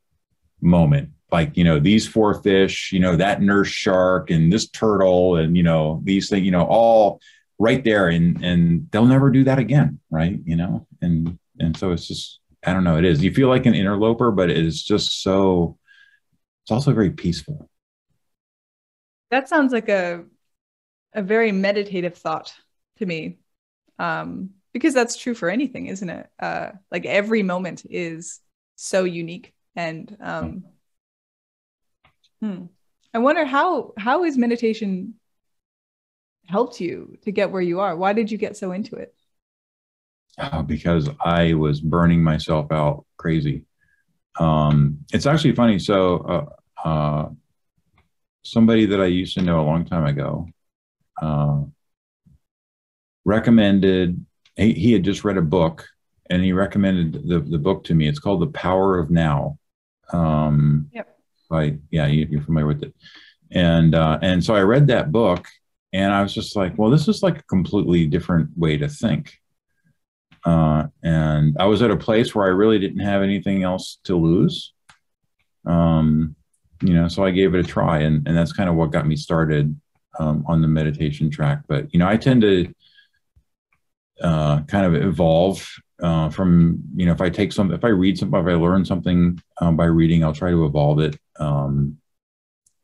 moment 0.60 1.10
like 1.36 1.56
you 1.56 1.64
know 1.64 1.78
these 1.78 2.06
four 2.06 2.30
fish 2.42 2.90
you 2.92 3.00
know 3.00 3.14
that 3.16 3.40
nurse 3.40 3.68
shark 3.68 4.30
and 4.30 4.52
this 4.52 4.68
turtle 4.68 5.36
and 5.36 5.56
you 5.56 5.62
know 5.62 6.00
these 6.04 6.28
things 6.28 6.44
you 6.44 6.50
know 6.50 6.64
all 6.64 7.20
right 7.58 7.84
there 7.84 8.08
and 8.08 8.44
and 8.44 8.88
they'll 8.90 9.06
never 9.16 9.30
do 9.30 9.44
that 9.44 9.58
again 9.58 9.98
right 10.10 10.38
you 10.44 10.56
know 10.56 10.86
and 11.02 11.38
and 11.58 11.76
so 11.76 11.92
it's 11.92 12.06
just 12.06 12.40
I 12.66 12.72
don't 12.72 12.84
know. 12.84 12.98
It 12.98 13.04
is. 13.04 13.22
You 13.22 13.32
feel 13.32 13.48
like 13.48 13.64
an 13.64 13.74
interloper, 13.74 14.32
but 14.32 14.50
it 14.50 14.58
is 14.58 14.82
just 14.82 15.22
so. 15.22 15.78
It's 16.64 16.72
also 16.72 16.92
very 16.92 17.10
peaceful. 17.10 17.70
That 19.30 19.48
sounds 19.48 19.72
like 19.72 19.88
a 19.88 20.24
a 21.14 21.22
very 21.22 21.52
meditative 21.52 22.16
thought 22.16 22.52
to 22.98 23.06
me, 23.06 23.38
um, 24.00 24.50
because 24.72 24.94
that's 24.94 25.16
true 25.16 25.34
for 25.34 25.48
anything, 25.48 25.86
isn't 25.86 26.10
it? 26.10 26.26
Uh, 26.40 26.72
like 26.90 27.06
every 27.06 27.44
moment 27.44 27.86
is 27.88 28.40
so 28.74 29.04
unique, 29.04 29.54
and 29.76 30.16
um, 30.20 30.64
hmm. 32.46 32.64
I 33.14 33.18
wonder 33.18 33.44
how 33.44 33.92
how 33.96 34.24
is 34.24 34.36
meditation 34.36 35.14
helped 36.46 36.80
you 36.80 37.18
to 37.22 37.32
get 37.32 37.50
where 37.50 37.62
you 37.62 37.80
are? 37.80 37.96
Why 37.96 38.12
did 38.12 38.30
you 38.30 38.38
get 38.38 38.56
so 38.56 38.72
into 38.72 38.96
it? 38.96 39.14
uh, 40.38 40.62
because 40.62 41.08
I 41.24 41.54
was 41.54 41.80
burning 41.80 42.22
myself 42.22 42.70
out 42.70 43.04
crazy. 43.16 43.64
Um, 44.38 44.98
it's 45.12 45.26
actually 45.26 45.54
funny. 45.54 45.78
So, 45.78 46.18
uh, 46.84 46.88
uh, 46.88 47.28
somebody 48.44 48.86
that 48.86 49.00
I 49.00 49.06
used 49.06 49.34
to 49.34 49.42
know 49.42 49.60
a 49.60 49.66
long 49.66 49.84
time 49.86 50.04
ago 50.04 50.46
uh, 51.20 51.62
recommended, 53.24 54.24
he, 54.56 54.72
he, 54.72 54.92
had 54.92 55.02
just 55.02 55.24
read 55.24 55.38
a 55.38 55.42
book 55.42 55.86
and 56.30 56.44
he 56.44 56.52
recommended 56.52 57.26
the, 57.26 57.40
the 57.40 57.58
book 57.58 57.84
to 57.84 57.94
me. 57.94 58.06
It's 58.06 58.18
called 58.18 58.42
The 58.42 58.48
Power 58.48 58.98
of 58.98 59.10
Now. 59.10 59.58
Um, 60.12 60.90
yep. 60.92 61.15
By, 61.48 61.78
yeah, 61.90 62.06
you, 62.06 62.38
are 62.38 62.42
familiar 62.42 62.66
with 62.66 62.82
it. 62.82 62.94
And, 63.50 63.94
uh, 63.94 64.18
and 64.22 64.44
so 64.44 64.54
I 64.54 64.62
read 64.62 64.88
that 64.88 65.12
book 65.12 65.46
and 65.92 66.12
I 66.12 66.22
was 66.22 66.34
just 66.34 66.56
like, 66.56 66.76
well, 66.76 66.90
this 66.90 67.08
is 67.08 67.22
like 67.22 67.38
a 67.38 67.44
completely 67.44 68.06
different 68.06 68.50
way 68.56 68.76
to 68.76 68.88
think. 68.88 69.38
Uh, 70.44 70.86
and 71.02 71.56
I 71.58 71.66
was 71.66 71.82
at 71.82 71.90
a 71.90 71.96
place 71.96 72.34
where 72.34 72.46
I 72.46 72.50
really 72.50 72.78
didn't 72.78 73.00
have 73.00 73.22
anything 73.22 73.62
else 73.62 73.98
to 74.04 74.16
lose. 74.16 74.72
Um, 75.64 76.36
you 76.82 76.94
know, 76.94 77.08
so 77.08 77.24
I 77.24 77.30
gave 77.30 77.54
it 77.54 77.64
a 77.64 77.68
try, 77.68 78.00
and, 78.00 78.26
and 78.28 78.36
that's 78.36 78.52
kind 78.52 78.68
of 78.68 78.76
what 78.76 78.92
got 78.92 79.06
me 79.06 79.16
started 79.16 79.74
um, 80.18 80.44
on 80.46 80.62
the 80.62 80.68
meditation 80.68 81.30
track. 81.30 81.62
But 81.66 81.92
you 81.92 81.98
know, 81.98 82.06
I 82.06 82.16
tend 82.16 82.42
to 82.42 82.72
uh, 84.20 84.62
kind 84.62 84.86
of 84.86 85.02
evolve 85.02 85.68
uh, 86.02 86.28
from 86.30 86.82
you 86.94 87.06
know, 87.06 87.12
if 87.12 87.20
I 87.20 87.30
take 87.30 87.52
some, 87.52 87.72
if 87.72 87.84
I 87.84 87.88
read 87.88 88.18
something, 88.18 88.38
if 88.38 88.46
I 88.46 88.54
learn 88.54 88.84
something 88.84 89.40
um, 89.60 89.76
by 89.76 89.86
reading, 89.86 90.22
I'll 90.22 90.34
try 90.34 90.50
to 90.50 90.64
evolve 90.64 91.00
it. 91.00 91.18
Um, 91.38 91.98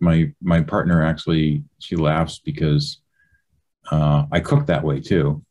my 0.00 0.32
my 0.42 0.60
partner 0.60 1.02
actually 1.02 1.62
she 1.78 1.94
laughs 1.96 2.40
because 2.44 3.00
uh, 3.90 4.24
I 4.32 4.40
cook 4.40 4.66
that 4.66 4.82
way 4.82 5.00
too. 5.00 5.44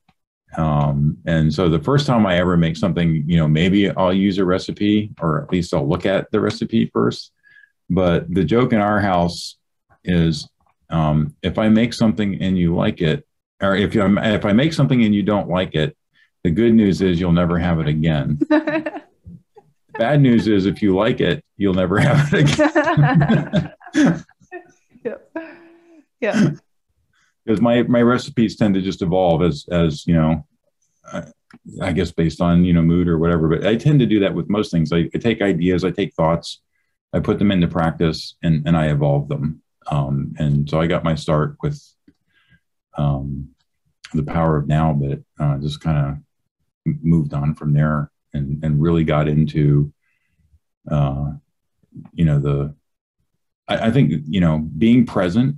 Um, 0.58 1.18
and 1.26 1.54
so 1.54 1.70
the 1.70 1.80
first 1.80 2.06
time 2.06 2.26
I 2.26 2.38
ever 2.38 2.58
make 2.58 2.76
something, 2.76 3.24
you 3.26 3.38
know, 3.38 3.48
maybe 3.48 3.90
I'll 3.90 4.14
use 4.14 4.38
a 4.38 4.46
recipe 4.46 5.12
or 5.22 5.42
at 5.42 5.52
least 5.52 5.74
I'll 5.74 5.88
look 5.88 6.06
at 6.06 6.30
the 6.32 6.42
recipe 6.42 6.90
first. 6.92 7.32
But 7.90 8.34
the 8.34 8.44
joke 8.44 8.74
in 8.74 8.80
our 8.80 9.00
house 9.00 9.58
is 10.04 10.48
um, 10.90 11.36
if 11.42 11.58
I 11.58 11.70
make 11.70 11.94
something 11.94 12.42
and 12.42 12.58
you 12.58 12.76
like 12.76 13.02
it, 13.02 13.26
or 13.62 13.76
if 13.76 13.96
you 13.96 14.18
if 14.20 14.46
I 14.46 14.54
make 14.54 14.74
something 14.74 15.04
and 15.04 15.14
you 15.14 15.24
don't 15.24 15.48
like 15.48 15.76
it, 15.76 15.96
the 16.44 16.52
good 16.52 16.74
news 16.74 17.02
is 17.02 17.20
you'll 17.20 17.32
never 17.32 17.58
have 17.60 17.80
it 17.80 17.88
again. 17.88 18.40
Bad 18.50 20.22
news 20.22 20.48
is 20.48 20.66
if 20.66 20.82
you 20.82 20.96
like 20.96 21.22
it, 21.22 21.44
you'll 21.58 21.74
never 21.74 22.00
have 22.00 22.34
it 22.34 22.52
again. 22.52 23.74
yeah. 25.04 25.16
Yeah 26.20 26.52
because 27.46 27.62
my 27.62 27.84
my 27.84 28.02
recipes 28.02 28.56
tend 28.56 28.74
to 28.74 28.82
just 28.82 29.02
evolve 29.02 29.42
as 29.42 29.66
as 29.72 30.06
you 30.06 30.14
know 30.14 30.46
I, 31.12 31.24
I, 31.82 31.92
guess 31.92 32.12
based 32.12 32.42
on 32.42 32.64
you 32.64 32.74
know 32.74 32.82
mood 32.82 33.08
or 33.08 33.18
whatever 33.18 33.48
but 33.48 33.66
i 33.66 33.76
tend 33.76 34.00
to 34.00 34.06
do 34.06 34.20
that 34.20 34.34
with 34.34 34.50
most 34.50 34.72
things 34.72 34.92
I, 34.92 35.10
I, 35.14 35.18
take 35.18 35.42
ideas 35.42 35.84
i 35.84 35.92
take 35.92 36.14
thoughts 36.14 36.62
i 37.14 37.20
put 37.20 37.40
them 37.40 37.52
into 37.52 37.68
practice 37.68 38.36
and 38.44 38.66
and 38.68 38.78
i 38.78 38.88
evolve 38.88 39.28
them 39.28 39.62
um, 39.88 40.36
and 40.38 40.70
so 40.70 40.80
i 40.80 40.88
got 40.88 41.04
my 41.04 41.16
start 41.16 41.58
with 41.62 41.82
um, 42.98 43.50
the 44.14 44.24
power 44.24 44.58
of 44.58 44.68
now 44.68 44.94
but 44.94 45.20
uh, 45.40 45.58
just 45.58 45.82
kind 45.82 45.98
of 45.98 46.18
moved 46.86 47.34
on 47.34 47.54
from 47.56 47.74
there 47.74 48.12
and 48.34 48.64
and 48.64 48.82
really 48.82 49.04
got 49.04 49.28
into 49.28 49.92
uh, 50.90 51.32
you 52.14 52.26
know 52.26 52.40
the 52.40 52.74
I, 53.68 53.88
I 53.88 53.92
think 53.92 54.12
you 54.28 54.42
know 54.42 54.60
being 54.78 55.06
present 55.06 55.58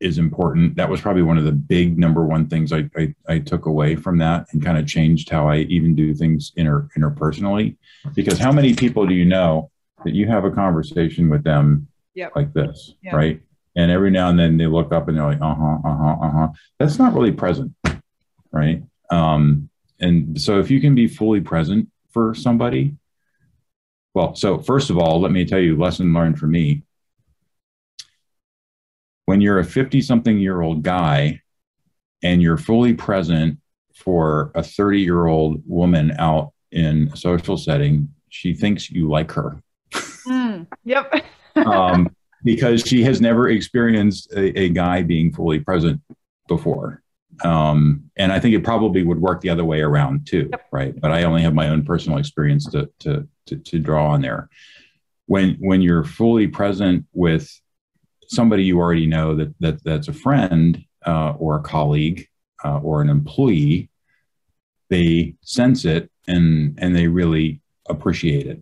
is 0.00 0.16
important. 0.16 0.76
That 0.76 0.88
was 0.88 1.00
probably 1.02 1.22
one 1.22 1.36
of 1.36 1.44
the 1.44 1.52
big 1.52 1.98
number 1.98 2.24
one 2.24 2.48
things 2.48 2.72
I, 2.72 2.88
I, 2.96 3.14
I 3.28 3.38
took 3.38 3.66
away 3.66 3.96
from 3.96 4.16
that 4.18 4.46
and 4.52 4.64
kind 4.64 4.78
of 4.78 4.86
changed 4.86 5.28
how 5.28 5.46
I 5.46 5.58
even 5.58 5.94
do 5.94 6.14
things 6.14 6.52
inter, 6.56 6.88
interpersonally. 6.96 7.76
Because 8.14 8.38
how 8.38 8.50
many 8.50 8.72
people 8.74 9.06
do 9.06 9.12
you 9.12 9.26
know 9.26 9.70
that 10.04 10.14
you 10.14 10.26
have 10.26 10.46
a 10.46 10.50
conversation 10.50 11.28
with 11.28 11.44
them 11.44 11.86
Yep. 12.14 12.32
like 12.34 12.52
this, 12.54 12.94
Yeah. 13.02 13.14
right? 13.14 13.40
And 13.76 13.90
every 13.90 14.10
now 14.10 14.30
and 14.30 14.38
then 14.38 14.56
they 14.56 14.66
look 14.66 14.90
up 14.92 15.08
and 15.08 15.16
they're 15.16 15.24
like, 15.26 15.40
uh 15.42 15.54
huh, 15.54 15.78
uh 15.84 15.96
huh, 15.96 16.16
uh 16.22 16.30
huh. 16.30 16.48
That's 16.78 16.98
not 16.98 17.12
really 17.14 17.32
present, 17.32 17.72
right? 18.52 18.82
Um, 19.10 19.68
and 20.00 20.40
so 20.40 20.58
if 20.58 20.70
you 20.70 20.80
can 20.80 20.94
be 20.94 21.06
fully 21.06 21.40
present 21.40 21.88
for 22.10 22.34
somebody, 22.34 22.96
well, 24.14 24.34
so 24.34 24.58
first 24.58 24.90
of 24.90 24.98
all, 24.98 25.20
let 25.20 25.32
me 25.32 25.44
tell 25.44 25.60
you, 25.60 25.76
lesson 25.76 26.12
learned 26.12 26.38
for 26.38 26.46
me. 26.46 26.82
When 29.26 29.40
you're 29.40 29.60
a 29.60 29.64
50 29.64 30.00
something 30.02 30.38
year 30.38 30.60
old 30.60 30.82
guy 30.82 31.42
and 32.22 32.42
you're 32.42 32.56
fully 32.56 32.94
present 32.94 33.58
for 33.94 34.50
a 34.54 34.62
30 34.62 35.00
year 35.00 35.26
old 35.26 35.62
woman 35.66 36.12
out 36.18 36.52
in 36.72 37.10
a 37.12 37.16
social 37.16 37.56
setting, 37.56 38.08
she 38.28 38.54
thinks 38.54 38.90
you 38.90 39.08
like 39.08 39.30
her 39.32 39.62
Mm, 40.26 40.66
yep. 40.84 41.12
um, 41.66 42.14
because 42.44 42.82
she 42.82 43.02
has 43.02 43.20
never 43.20 43.48
experienced 43.48 44.32
a, 44.32 44.58
a 44.58 44.68
guy 44.68 45.02
being 45.02 45.32
fully 45.32 45.60
present 45.60 46.00
before. 46.48 47.02
Um, 47.44 48.10
and 48.16 48.32
I 48.32 48.40
think 48.40 48.54
it 48.54 48.64
probably 48.64 49.02
would 49.02 49.20
work 49.20 49.40
the 49.40 49.50
other 49.50 49.64
way 49.64 49.80
around 49.80 50.26
too, 50.26 50.50
right? 50.72 50.98
But 50.98 51.12
I 51.12 51.24
only 51.24 51.42
have 51.42 51.54
my 51.54 51.68
own 51.68 51.84
personal 51.84 52.18
experience 52.18 52.66
to, 52.70 52.90
to, 53.00 53.26
to, 53.46 53.56
to 53.56 53.78
draw 53.78 54.10
on 54.10 54.20
there. 54.20 54.48
When, 55.26 55.56
when 55.60 55.80
you're 55.80 56.04
fully 56.04 56.48
present 56.48 57.06
with 57.12 57.50
somebody 58.26 58.64
you 58.64 58.78
already 58.78 59.06
know 59.06 59.36
that, 59.36 59.54
that 59.60 59.82
that's 59.84 60.08
a 60.08 60.12
friend 60.12 60.84
uh, 61.06 61.30
or 61.32 61.56
a 61.56 61.62
colleague 61.62 62.28
uh, 62.64 62.78
or 62.78 63.00
an 63.00 63.08
employee, 63.08 63.88
they 64.88 65.34
sense 65.42 65.84
it 65.84 66.10
and, 66.26 66.78
and 66.80 66.94
they 66.94 67.06
really 67.06 67.60
appreciate 67.88 68.46
it 68.46 68.60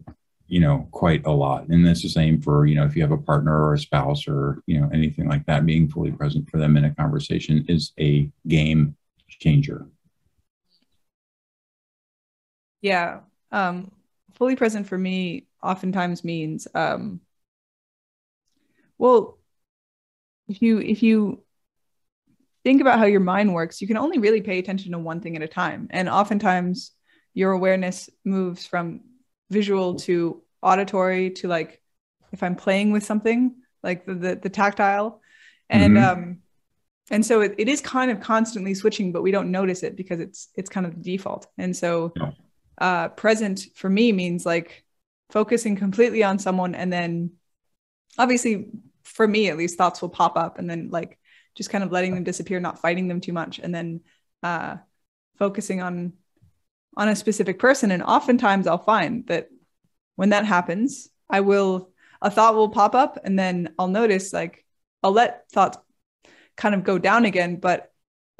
you 0.48 0.60
know 0.60 0.88
quite 0.90 1.24
a 1.26 1.30
lot. 1.30 1.68
And 1.68 1.86
that's 1.86 2.02
the 2.02 2.08
same 2.08 2.40
for 2.40 2.66
you 2.66 2.74
know 2.74 2.84
if 2.84 2.96
you 2.96 3.02
have 3.02 3.12
a 3.12 3.18
partner 3.18 3.62
or 3.62 3.74
a 3.74 3.78
spouse 3.78 4.26
or 4.26 4.62
you 4.66 4.80
know 4.80 4.88
anything 4.92 5.28
like 5.28 5.46
that 5.46 5.64
being 5.64 5.88
fully 5.88 6.10
present 6.10 6.50
for 6.50 6.58
them 6.58 6.76
in 6.76 6.84
a 6.84 6.94
conversation 6.94 7.64
is 7.68 7.92
a 8.00 8.30
game 8.46 8.96
changer. 9.28 9.86
Yeah. 12.80 13.20
Um, 13.50 13.92
fully 14.34 14.56
present 14.56 14.86
for 14.86 14.96
me 14.96 15.46
oftentimes 15.62 16.24
means, 16.24 16.68
um, 16.74 17.20
well, 18.96 19.38
if 20.48 20.62
you 20.62 20.78
if 20.78 21.02
you 21.02 21.42
think 22.64 22.80
about 22.80 22.98
how 22.98 23.04
your 23.06 23.20
mind 23.20 23.52
works, 23.54 23.80
you 23.80 23.86
can 23.86 23.96
only 23.96 24.18
really 24.18 24.40
pay 24.40 24.58
attention 24.58 24.92
to 24.92 24.98
one 24.98 25.20
thing 25.20 25.36
at 25.36 25.42
a 25.42 25.48
time, 25.48 25.88
and 25.90 26.08
oftentimes 26.08 26.92
your 27.34 27.52
awareness 27.52 28.10
moves 28.24 28.66
from 28.66 29.00
visual 29.50 29.96
to 29.96 30.42
auditory 30.62 31.30
to 31.30 31.48
like 31.48 31.80
if 32.32 32.42
I'm 32.42 32.56
playing 32.56 32.92
with 32.92 33.04
something 33.04 33.56
like 33.82 34.06
the 34.06 34.14
the, 34.14 34.36
the 34.36 34.50
tactile, 34.50 35.20
and 35.70 35.96
Mhm. 35.96 36.04
um, 36.04 36.38
and 37.10 37.24
so 37.24 37.40
it, 37.42 37.54
it 37.58 37.68
is 37.68 37.80
kind 37.80 38.10
of 38.10 38.20
constantly 38.20 38.74
switching, 38.74 39.12
but 39.12 39.22
we 39.22 39.30
don't 39.32 39.50
notice 39.50 39.82
it 39.82 39.96
because 39.96 40.20
it's 40.20 40.48
it's 40.56 40.70
kind 40.70 40.86
of 40.86 40.94
the 40.96 41.02
default, 41.02 41.46
and 41.58 41.76
so 41.76 42.16
Yeah. 42.16 42.30
uh, 42.78 43.08
present 43.10 43.62
for 43.74 43.90
me 43.90 44.12
means 44.12 44.46
like 44.46 44.84
focusing 45.30 45.76
completely 45.76 46.22
on 46.24 46.38
someone 46.38 46.74
and 46.74 46.92
then 46.92 47.32
obviously 48.18 48.68
for 49.02 49.26
me 49.26 49.48
at 49.48 49.56
least 49.56 49.78
thoughts 49.78 50.02
will 50.02 50.08
pop 50.08 50.36
up 50.36 50.58
and 50.58 50.68
then 50.68 50.88
like 50.90 51.18
just 51.54 51.70
kind 51.70 51.84
of 51.84 51.92
letting 51.92 52.14
them 52.14 52.24
disappear 52.24 52.60
not 52.60 52.80
fighting 52.80 53.08
them 53.08 53.20
too 53.20 53.32
much 53.32 53.58
and 53.58 53.74
then 53.74 54.00
uh, 54.42 54.76
focusing 55.38 55.82
on 55.82 56.12
on 56.98 57.08
a 57.08 57.16
specific 57.16 57.58
person 57.58 57.90
and 57.90 58.02
oftentimes 58.02 58.66
i'll 58.66 58.76
find 58.94 59.26
that 59.28 59.48
when 60.16 60.30
that 60.30 60.44
happens 60.44 61.08
i 61.30 61.40
will 61.40 61.90
a 62.20 62.30
thought 62.30 62.54
will 62.56 62.68
pop 62.68 62.94
up 62.94 63.18
and 63.24 63.38
then 63.38 63.72
i'll 63.78 63.88
notice 63.88 64.32
like 64.32 64.64
i'll 65.02 65.12
let 65.12 65.48
thoughts 65.50 65.78
kind 66.56 66.74
of 66.74 66.82
go 66.84 66.98
down 66.98 67.24
again 67.24 67.56
but 67.56 67.90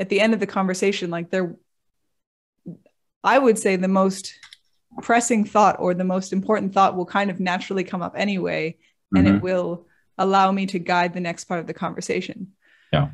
at 0.00 0.08
the 0.10 0.20
end 0.20 0.34
of 0.34 0.40
the 0.40 0.46
conversation 0.58 1.08
like 1.10 1.30
they're 1.30 1.54
I 3.24 3.36
would 3.38 3.58
say 3.58 3.74
the 3.76 3.88
most 3.88 4.32
pressing 5.02 5.44
thought 5.44 5.76
or 5.80 5.92
the 5.92 6.04
most 6.04 6.32
important 6.32 6.72
thought 6.72 6.96
will 6.96 7.04
kind 7.04 7.30
of 7.30 7.40
naturally 7.40 7.82
come 7.84 8.00
up 8.00 8.14
anyway, 8.16 8.76
and 9.14 9.26
Mhm. 9.26 9.36
it 9.36 9.42
will 9.42 9.86
allow 10.16 10.52
me 10.52 10.66
to 10.66 10.78
guide 10.78 11.14
the 11.14 11.20
next 11.20 11.44
part 11.44 11.60
of 11.60 11.66
the 11.66 11.74
conversation. 11.74 12.52
Yeah. 12.92 13.08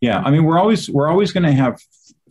Yeah 0.00 0.18
i 0.24 0.30
mean 0.30 0.44
we're 0.44 0.58
always 0.58 0.88
we're 0.88 1.08
always 1.08 1.30
going 1.32 1.44
to 1.44 1.52
have 1.52 1.78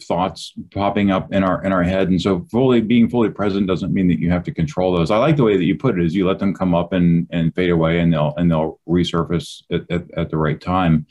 thoughts 0.03 0.53
popping 0.73 1.11
up 1.11 1.33
in 1.33 1.43
our 1.43 1.63
in 1.63 1.71
our 1.71 1.83
head. 1.83 2.09
And 2.09 2.21
so 2.21 2.45
fully 2.51 2.81
being 2.81 3.09
fully 3.09 3.29
present 3.29 3.67
doesn't 3.67 3.93
mean 3.93 4.07
that 4.07 4.19
you 4.19 4.31
have 4.31 4.43
to 4.43 4.53
control 4.53 4.95
those. 4.95 5.11
I 5.11 5.17
like 5.17 5.37
the 5.37 5.43
way 5.43 5.57
that 5.57 5.63
you 5.63 5.77
put 5.77 5.99
it 5.99 6.05
is 6.05 6.15
you 6.15 6.27
let 6.27 6.39
them 6.39 6.53
come 6.53 6.73
up 6.73 6.93
and 6.93 7.27
and 7.31 7.53
fade 7.55 7.69
away 7.69 7.99
and 7.99 8.13
they'll 8.13 8.33
and 8.37 8.49
they'll 8.49 8.79
resurface 8.87 9.63
at, 9.71 9.89
at, 9.89 10.11
at 10.17 10.29
the 10.29 10.37
right 10.37 10.59
time. 10.59 11.05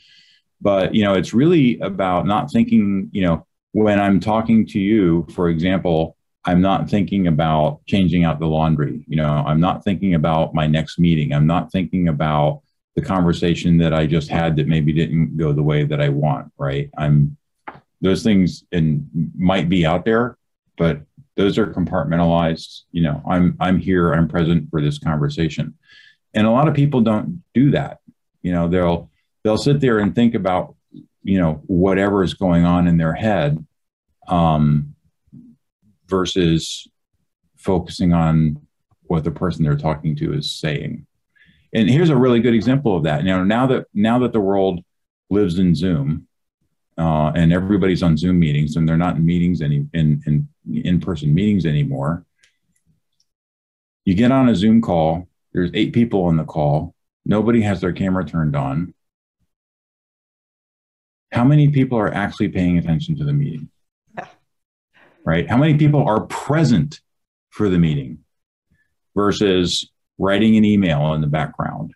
But 0.61 0.95
you 0.95 1.03
know 1.03 1.13
it's 1.13 1.33
really 1.33 1.79
about 1.79 2.25
not 2.25 2.51
thinking 2.51 3.09
you 3.11 3.23
know 3.23 3.45
when 3.73 3.99
i'm 3.99 4.19
talking 4.19 4.65
to 4.65 4.79
you 4.79 5.27
for 5.35 5.49
example 5.49 6.15
i'm 6.45 6.61
not 6.61 6.89
thinking 6.89 7.27
about 7.27 7.85
changing 7.85 8.23
out 8.23 8.39
the 8.39 8.47
laundry. 8.47 9.03
You 9.07 9.17
know 9.17 9.43
i'm 9.45 9.59
not 9.59 9.83
thinking 9.83 10.15
about 10.15 10.53
my 10.53 10.67
next 10.67 10.97
meeting. 10.97 11.33
I'm 11.33 11.47
not 11.47 11.71
thinking 11.71 12.07
about 12.07 12.61
the 12.95 13.03
conversation 13.03 13.77
that 13.77 13.93
i 13.93 14.07
just 14.07 14.29
had 14.29 14.55
that 14.55 14.67
maybe 14.67 14.91
didn't 14.91 15.37
go 15.37 15.53
the 15.53 15.61
way 15.61 15.83
that 15.83 16.01
i 16.01 16.09
want 16.09 16.51
right? 16.57 16.89
I'm 16.97 17.36
those 18.01 18.23
things 18.23 18.63
and 18.71 19.07
might 19.37 19.69
be 19.69 19.85
out 19.85 20.05
there 20.05 20.37
but 20.77 21.01
those 21.35 21.57
are 21.57 21.67
compartmentalized 21.67 22.81
you 22.91 23.01
know 23.01 23.21
i'm 23.29 23.55
i'm 23.59 23.79
here 23.79 24.13
i'm 24.13 24.27
present 24.27 24.69
for 24.69 24.81
this 24.81 24.99
conversation. 24.99 25.73
And 26.33 26.45
a 26.45 26.51
lot 26.51 26.67
of 26.67 26.75
people 26.75 27.01
don't 27.01 27.43
do 27.55 27.71
that. 27.71 27.99
You 28.43 28.51
know 28.51 28.67
they'll 28.67 29.09
they'll 29.43 29.57
sit 29.57 29.79
there 29.79 29.97
and 29.97 30.13
think 30.13 30.35
about 30.35 30.75
you 31.23 31.39
know 31.39 31.63
whatever 31.65 32.23
is 32.23 32.35
going 32.35 32.63
on 32.63 32.87
in 32.87 32.97
their 32.97 33.13
head 33.13 33.65
um, 34.27 34.93
versus 36.07 36.87
focusing 37.55 38.13
on 38.13 38.61
what 39.03 39.23
the 39.23 39.31
person 39.31 39.63
they're 39.63 39.75
talking 39.75 40.15
to 40.17 40.33
is 40.33 40.51
saying. 40.51 41.07
And 41.73 41.89
here's 41.89 42.09
a 42.09 42.15
really 42.15 42.39
good 42.39 42.53
example 42.53 42.95
of 42.95 43.03
that. 43.03 43.23
You 43.23 43.29
know 43.29 43.43
now 43.43 43.65
that 43.65 43.87
now 43.93 44.19
that 44.19 44.31
the 44.31 44.39
world 44.39 44.83
lives 45.31 45.57
in 45.57 45.73
zoom 45.73 46.26
uh, 46.97 47.31
and 47.35 47.53
everybody's 47.53 48.03
on 48.03 48.17
zoom 48.17 48.39
meetings 48.39 48.75
and 48.75 48.87
they're 48.87 48.97
not 48.97 49.17
in 49.17 49.25
meetings 49.25 49.61
any 49.61 49.85
in 49.93 50.21
in 50.25 50.47
in-person 50.83 51.33
meetings 51.33 51.65
anymore. 51.65 52.25
You 54.05 54.15
get 54.15 54.31
on 54.31 54.49
a 54.49 54.55
zoom 54.55 54.81
call 54.81 55.27
there's 55.53 55.71
eight 55.73 55.93
people 55.93 56.25
on 56.25 56.37
the 56.37 56.43
call 56.43 56.93
nobody 57.25 57.61
has 57.61 57.81
their 57.81 57.93
camera 57.93 58.25
turned 58.25 58.55
on. 58.55 58.93
How 61.31 61.43
many 61.43 61.69
people 61.69 61.97
are 61.97 62.13
actually 62.13 62.49
paying 62.49 62.77
attention 62.77 63.17
to 63.17 63.25
the 63.25 63.33
meeting? 63.33 63.69
Right? 65.25 65.49
How 65.49 65.57
many 65.57 65.77
people 65.77 66.07
are 66.07 66.21
present 66.21 67.01
for 67.49 67.67
the 67.69 67.77
meeting 67.77 68.19
versus 69.13 69.91
writing 70.17 70.55
an 70.55 70.63
email 70.63 71.13
in 71.13 71.21
the 71.21 71.27
background 71.27 71.93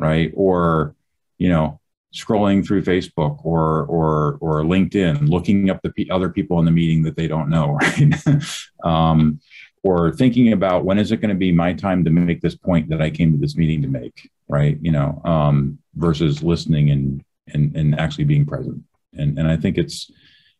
right? 0.00 0.32
Or 0.34 0.96
you 1.38 1.48
know 1.48 1.79
scrolling 2.14 2.66
through 2.66 2.82
facebook 2.82 3.44
or 3.44 3.84
or 3.84 4.36
or 4.40 4.62
linkedin 4.62 5.28
looking 5.28 5.70
up 5.70 5.80
the 5.82 5.90
pe 5.90 6.08
other 6.10 6.28
people 6.28 6.58
in 6.58 6.64
the 6.64 6.70
meeting 6.70 7.02
that 7.02 7.16
they 7.16 7.28
don't 7.28 7.48
know 7.48 7.72
right? 7.82 8.42
Um, 8.84 9.40
or 9.82 10.12
thinking 10.12 10.52
about 10.52 10.84
when 10.84 10.98
is 10.98 11.10
it 11.10 11.22
going 11.22 11.30
to 11.30 11.34
be 11.34 11.52
my 11.52 11.72
time 11.72 12.04
to 12.04 12.10
make 12.10 12.40
this 12.40 12.56
point 12.56 12.88
that 12.88 13.00
i 13.00 13.10
came 13.10 13.32
to 13.32 13.38
this 13.38 13.56
meeting 13.56 13.80
to 13.82 13.88
make 13.88 14.28
right? 14.50 14.78
You 14.82 14.92
know 14.92 15.22
um, 15.24 15.78
versus 15.94 16.42
listening 16.42 16.90
and 16.90 17.24
and 17.48 17.74
and 17.76 17.98
actually 17.98 18.24
being 18.24 18.44
present. 18.44 18.82
And 19.14 19.38
and 19.38 19.48
i 19.48 19.56
think 19.56 19.78
it's 19.78 20.10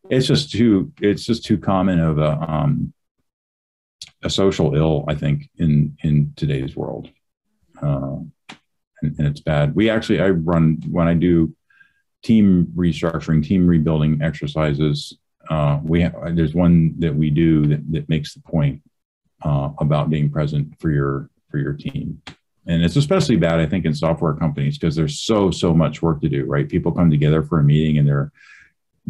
it's 0.09 0.27
just 0.27 0.51
too 0.51 0.91
it's 0.99 1.25
just 1.25 1.45
too 1.45 1.57
common 1.57 1.99
of 1.99 2.17
a 2.17 2.31
um 2.31 2.93
a 4.23 4.29
social 4.29 4.75
ill 4.75 5.05
i 5.07 5.15
think 5.15 5.49
in 5.57 5.97
in 6.03 6.33
today's 6.35 6.75
world. 6.75 7.09
Uh, 7.81 8.17
and, 9.01 9.17
and 9.17 9.27
it's 9.27 9.41
bad. 9.41 9.75
We 9.75 9.89
actually 9.89 10.21
i 10.21 10.29
run 10.29 10.81
when 10.89 11.07
i 11.07 11.13
do 11.13 11.53
team 12.23 12.71
restructuring 12.75 13.45
team 13.45 13.65
rebuilding 13.67 14.21
exercises 14.21 15.17
uh, 15.49 15.79
we 15.83 16.01
have, 16.01 16.15
there's 16.35 16.53
one 16.53 16.93
that 16.99 17.13
we 17.13 17.29
do 17.29 17.65
that, 17.65 17.91
that 17.91 18.09
makes 18.09 18.33
the 18.33 18.41
point 18.41 18.81
uh, 19.43 19.69
about 19.79 20.09
being 20.09 20.29
present 20.29 20.79
for 20.79 20.91
your 20.91 21.29
for 21.49 21.57
your 21.57 21.73
team. 21.73 22.21
And 22.67 22.83
it's 22.83 22.95
especially 22.95 23.37
bad 23.37 23.59
i 23.59 23.65
think 23.65 23.85
in 23.85 23.95
software 23.95 24.33
companies 24.33 24.77
because 24.77 24.95
there's 24.95 25.19
so 25.19 25.51
so 25.51 25.73
much 25.73 26.01
work 26.01 26.21
to 26.21 26.29
do 26.29 26.45
right? 26.45 26.69
People 26.69 26.91
come 26.91 27.09
together 27.09 27.43
for 27.43 27.59
a 27.59 27.63
meeting 27.63 27.97
and 27.97 28.07
they're 28.07 28.31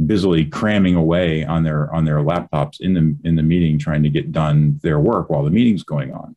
busily 0.06 0.46
cramming 0.46 0.96
away 0.96 1.44
on 1.44 1.64
their 1.64 1.94
on 1.94 2.06
their 2.06 2.20
laptops 2.20 2.80
in 2.80 2.94
the 2.94 3.16
in 3.28 3.36
the 3.36 3.44
meeting 3.44 3.78
trying 3.78 4.04
to 4.04 4.10
get 4.10 4.32
done 4.32 4.80
their 4.84 5.00
work 5.00 5.30
while 5.30 5.44
the 5.44 5.52
meeting's 5.52 5.84
going 5.84 6.14
on. 6.14 6.36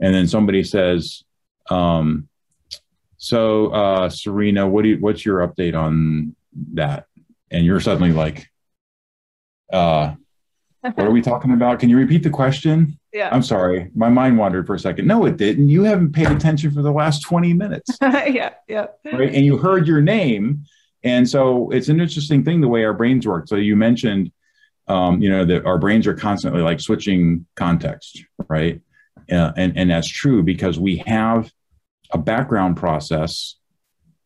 And 0.00 0.14
then 0.14 0.26
somebody 0.26 0.64
says 0.64 1.22
um, 1.70 2.28
So, 3.22 3.68
uh, 3.68 4.08
Serena, 4.08 4.66
what 4.66 4.82
do 4.82 4.88
you, 4.88 4.96
what's 4.98 5.24
your 5.24 5.46
update 5.46 5.78
on 5.78 6.34
that? 6.72 7.06
And 7.52 7.64
you're 7.64 7.78
suddenly 7.78 8.10
like, 8.10 8.50
uh, 9.72 10.14
what 10.80 10.98
are 10.98 11.12
we 11.12 11.22
talking 11.22 11.52
about? 11.52 11.78
Can 11.78 11.88
you 11.88 11.98
repeat 11.98 12.24
the 12.24 12.30
question? 12.30 12.98
Yeah. 13.12 13.28
I'm 13.30 13.44
sorry. 13.44 13.92
My 13.94 14.08
mind 14.08 14.38
wandered 14.38 14.66
for 14.66 14.74
a 14.74 14.78
second. 14.78 15.06
No, 15.06 15.24
it 15.24 15.36
didn't. 15.36 15.68
You 15.68 15.84
haven't 15.84 16.14
paid 16.14 16.32
attention 16.32 16.72
for 16.72 16.82
the 16.82 16.90
last 16.90 17.20
20 17.20 17.52
minutes. 17.52 17.96
yeah. 18.02 18.54
Yeah. 18.66 18.88
Right. 19.04 19.32
And 19.32 19.46
you 19.46 19.56
heard 19.56 19.86
your 19.86 20.00
name. 20.00 20.64
And 21.04 21.28
so 21.30 21.70
it's 21.70 21.88
an 21.88 22.00
interesting 22.00 22.42
thing 22.42 22.60
the 22.60 22.66
way 22.66 22.84
our 22.84 22.92
brains 22.92 23.24
work. 23.24 23.46
So 23.46 23.54
you 23.54 23.76
mentioned, 23.76 24.32
um, 24.88 25.22
you 25.22 25.30
know, 25.30 25.44
that 25.44 25.64
our 25.64 25.78
brains 25.78 26.08
are 26.08 26.14
constantly 26.14 26.60
like 26.60 26.80
switching 26.80 27.46
context, 27.54 28.24
right? 28.48 28.80
Uh, 29.30 29.52
and, 29.56 29.78
and 29.78 29.90
that's 29.92 30.08
true 30.08 30.42
because 30.42 30.80
we 30.80 30.96
have 31.06 31.52
a 32.12 32.18
background 32.18 32.76
process 32.76 33.56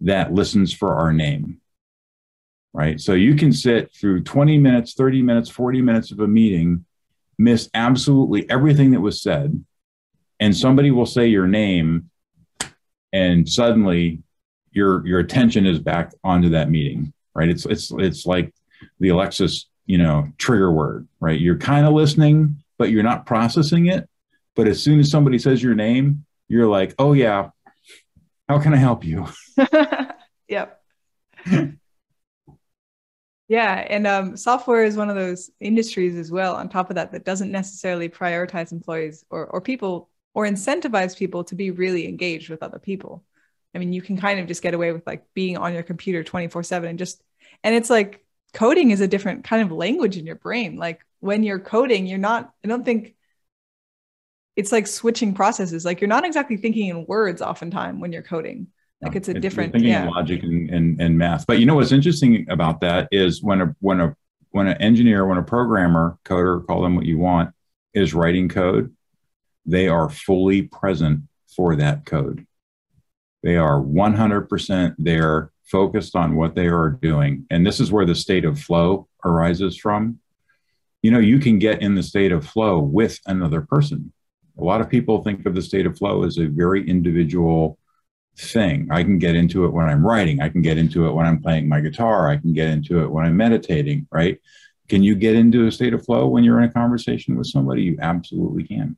that 0.01 0.33
listens 0.33 0.73
for 0.73 0.95
our 0.95 1.13
name 1.13 1.61
right? 2.77 3.01
So 3.01 3.15
you 3.15 3.35
can 3.37 3.53
sit 3.53 3.91
through 3.95 4.23
20 4.23 4.59
minutes 4.59 4.93
30 4.95 5.23
minutes 5.23 5.49
40 5.49 5.81
minutes 5.81 6.13
of 6.13 6.21
a 6.21 6.29
meeting 6.29 6.85
miss 7.39 7.71
absolutely 7.75 8.49
everything 8.51 8.91
that 8.93 9.01
was 9.01 9.21
said 9.21 9.65
and 10.39 10.55
somebody 10.55 10.91
will 10.91 11.07
say 11.07 11.27
your 11.27 11.47
name 11.47 12.11
and 13.13 13.49
suddenly 13.49 14.23
your 14.73 15.07
your 15.07 15.21
attention 15.21 15.65
is 15.67 15.79
back 15.79 16.13
onto 16.23 16.51
that 16.51 16.71
meeting 16.71 17.13
right? 17.35 17.49
It's 17.49 17.65
it's 17.67 17.91
it's 17.99 18.27
like 18.27 18.53
the 19.01 19.09
Alexa's 19.09 19.69
you 19.87 19.99
know 19.99 20.29
trigger 20.37 20.71
word 20.71 21.09
right? 21.19 21.41
You're 21.41 21.59
kind 21.59 21.87
of 21.87 21.95
listening 21.95 22.63
but 22.79 22.91
you're 22.91 23.03
not 23.03 23.25
processing 23.25 23.87
it 23.87 24.07
but 24.55 24.69
as 24.69 24.83
soon 24.83 25.01
as 25.01 25.11
somebody 25.11 25.39
says 25.39 25.63
your 25.63 25.75
name 25.75 26.27
you're 26.49 26.69
like 26.69 26.95
oh 26.99 27.15
yeah 27.15 27.51
how 28.49 28.61
can 28.61 28.75
I 28.75 28.79
help 28.79 29.05
you? 29.05 29.27
yep. 30.49 30.81
yeah, 33.49 33.87
and 33.89 34.07
um, 34.07 34.37
software 34.37 34.85
is 34.85 34.97
one 34.97 35.11
of 35.11 35.17
those 35.17 35.51
industries 35.61 36.17
as 36.17 36.31
well. 36.31 36.55
On 36.57 36.69
top 36.69 36.91
of 36.91 36.97
that, 36.97 37.13
that 37.13 37.25
doesn't 37.25 37.51
necessarily 37.51 38.09
prioritize 38.09 38.73
employees 38.73 39.25
or 39.31 39.47
or 39.47 39.61
people 39.61 40.11
or 40.37 40.45
incentivize 40.47 41.17
people 41.17 41.45
to 41.45 41.55
be 41.55 41.71
really 41.71 42.07
engaged 42.07 42.51
with 42.51 42.63
other 42.63 42.79
people. 42.79 43.25
I 43.75 43.79
mean, 43.79 43.95
you 43.95 44.03
can 44.03 44.19
kind 44.19 44.39
of 44.39 44.47
just 44.47 44.63
get 44.63 44.75
away 44.75 44.93
with 44.93 45.07
like 45.07 45.25
being 45.33 45.57
on 45.57 45.73
your 45.73 45.83
computer 45.83 46.23
24 46.23 46.63
7 46.63 46.91
and 46.91 46.99
just, 46.99 47.23
and 47.65 47.75
it's 47.75 47.89
like 47.89 48.23
coding 48.53 48.91
is 48.91 49.01
a 49.01 49.09
different 49.09 49.45
kind 49.45 49.63
of 49.63 49.73
language 49.73 50.19
in 50.19 50.27
your 50.27 50.37
brain. 50.37 50.77
Like 50.77 51.01
when 51.21 51.43
you're 51.43 51.59
coding, 51.59 52.07
you're 52.07 52.19
not, 52.19 52.53
I 52.63 52.69
don't 52.69 52.85
think 52.85 53.16
it's 54.57 54.73
like 54.73 54.87
switching 54.87 55.35
processes. 55.35 55.85
Like 55.85 56.01
you're 56.01 56.09
not 56.09 56.25
exactly 56.25 56.57
thinking 56.57 56.89
in 56.89 57.05
words 57.07 57.43
oftentimes 57.43 58.01
when 58.01 58.13
you're 58.13 58.23
coding. 58.23 58.69
Like 59.03 59.15
it's 59.15 59.29
a 59.29 59.33
it's, 59.33 59.41
different 59.41 59.73
thinking 59.73 59.91
yeah. 59.91 60.09
logic 60.09 60.43
and, 60.43 60.71
and, 60.71 61.01
and 61.01 61.19
math. 61.19 61.47
But 61.47 61.61
you 61.61 61.67
know 61.67 61.75
what's 61.75 61.93
interesting 61.93 62.47
about 62.49 62.81
that 62.81 63.09
is 63.13 63.43
when 63.43 63.61
a 63.61 63.77
when 63.81 64.01
a 64.01 64.17
when 64.51 64.69
an 64.69 64.81
engineer, 64.81 65.27
when 65.27 65.37
a 65.37 65.43
programmer, 65.43 66.19
coder, 66.25 66.67
call 66.67 66.81
them 66.83 66.97
what 66.97 67.05
you 67.05 67.19
want, 67.19 67.51
is 67.93 68.15
writing 68.15 68.49
code, 68.49 68.97
they 69.67 69.87
are 69.87 70.09
fully 70.09 70.63
present 70.63 71.21
for 71.55 71.77
that 71.77 72.07
code. 72.07 72.47
They 73.43 73.57
are 73.57 73.79
100% 73.79 74.95
there, 74.99 75.53
focused 75.65 76.17
on 76.17 76.37
what 76.37 76.55
they 76.55 76.69
are 76.69 76.91
doing. 76.91 77.45
And 77.51 77.67
this 77.67 77.81
is 77.81 77.93
where 77.93 78.07
the 78.07 78.15
state 78.15 78.47
of 78.47 78.59
flow 78.59 79.09
arises 79.23 79.77
from. 79.77 80.21
You 81.03 81.11
know, 81.11 81.19
you 81.19 81.39
can 81.39 81.59
get 81.59 81.83
in 81.83 81.95
the 81.95 82.03
state 82.03 82.33
of 82.33 82.47
flow 82.47 82.79
with 82.79 83.21
another 83.27 83.61
person 83.61 84.13
a 84.59 84.65
lot 84.65 84.81
of 84.81 84.89
people 84.89 85.23
think 85.23 85.45
of 85.47 85.55
the 85.55 85.63
state 85.63 85.87
of 85.87 85.99
flow 85.99 86.25
as 86.25 86.39
a 86.39 86.47
very 86.47 86.89
individual 86.89 87.79
thing. 88.39 88.89
I 88.91 89.03
can 89.03 89.19
get 89.19 89.35
into 89.35 89.65
it 89.65 89.73
when 89.73 89.87
I'm 89.87 90.07
writing. 90.07 90.41
I 90.41 90.49
can 90.49 90.63
get 90.63 90.79
into 90.79 91.07
it 91.07 91.13
when 91.13 91.27
I'm 91.27 91.43
playing 91.43 91.69
my 91.69 91.81
guitar. 91.81 92.29
I 92.29 92.37
can 92.37 92.53
get 92.53 92.71
into 92.71 93.03
it 93.03 93.11
when 93.11 93.27
I'm 93.27 93.37
meditating, 93.37 94.07
right? 94.11 94.39
Can 94.89 95.03
you 95.03 95.15
get 95.15 95.35
into 95.35 95.67
a 95.67 95.73
state 95.73 95.95
of 95.95 96.05
flow 96.05 96.27
when 96.29 96.45
you're 96.45 96.59
in 96.59 96.69
a 96.69 96.73
conversation 96.73 97.37
with 97.37 97.49
somebody? 97.49 97.83
You 97.83 97.99
absolutely 98.01 98.65
can. 98.65 98.97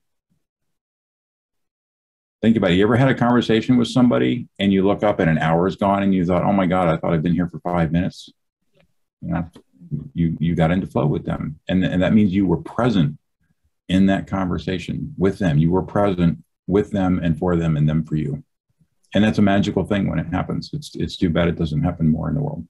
Think 2.43 2.57
about 2.57 2.71
it. 2.71 2.75
You 2.75 2.85
ever 2.85 2.97
had 2.97 3.09
a 3.09 3.15
conversation 3.15 3.77
with 3.79 3.89
somebody 3.89 4.49
and 4.59 4.73
you 4.73 4.87
look 4.87 5.03
up 5.03 5.19
and 5.19 5.29
an 5.29 5.39
hour 5.39 5.67
is 5.67 5.77
gone 5.77 6.03
and 6.03 6.15
you 6.15 6.25
thought, 6.25 6.45
oh 6.45 6.53
my 6.53 6.67
God, 6.67 6.89
I 6.89 6.97
thought 6.97 7.13
I'd 7.13 7.23
been 7.23 7.35
here 7.35 7.49
for 7.49 7.59
five 7.61 7.91
minutes? 7.91 8.31
You 9.23 9.33
know, 9.33 9.51
you, 10.15 10.37
you 10.39 10.55
got 10.55 10.71
into 10.71 10.87
flow 10.87 11.07
with 11.07 11.25
them. 11.25 11.59
And, 11.69 11.85
and 11.85 12.03
that 12.03 12.13
means 12.13 12.33
you 12.33 12.47
were 12.47 12.59
present 12.59 13.19
in 13.89 14.07
that 14.07 14.27
conversation 14.27 15.15
with 15.17 15.39
them. 15.39 15.59
You 15.59 15.71
were 15.71 15.83
present 15.83 16.45
with 16.67 16.91
them 16.91 17.21
and 17.23 17.39
for 17.39 17.57
them 17.57 17.77
and 17.77 17.89
them 17.89 18.05
for 18.05 18.17
you. 18.17 18.45
And 19.15 19.25
that's 19.25 19.39
a 19.39 19.43
magical 19.43 19.85
thing 19.85 20.09
when 20.09 20.19
it 20.19 20.27
happens. 20.27 20.71
It's 20.73 20.95
it's 20.95 21.17
too 21.17 21.31
bad 21.31 21.49
it 21.49 21.57
doesn't 21.57 21.83
happen 21.83 22.09
more 22.09 22.29
in 22.29 22.35
the 22.35 22.43
world. 22.43 22.67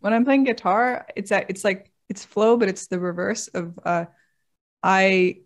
When 0.00 0.12
I'm 0.12 0.24
playing 0.24 0.44
guitar, 0.44 1.06
it's 1.16 1.30
a, 1.30 1.46
it's 1.48 1.64
like 1.64 1.90
it's 2.08 2.24
flow, 2.24 2.56
but 2.56 2.68
it's 2.68 2.86
the 2.88 2.98
reverse 2.98 3.48
of 3.48 3.78
uh, 3.84 4.04
I 4.82 5.38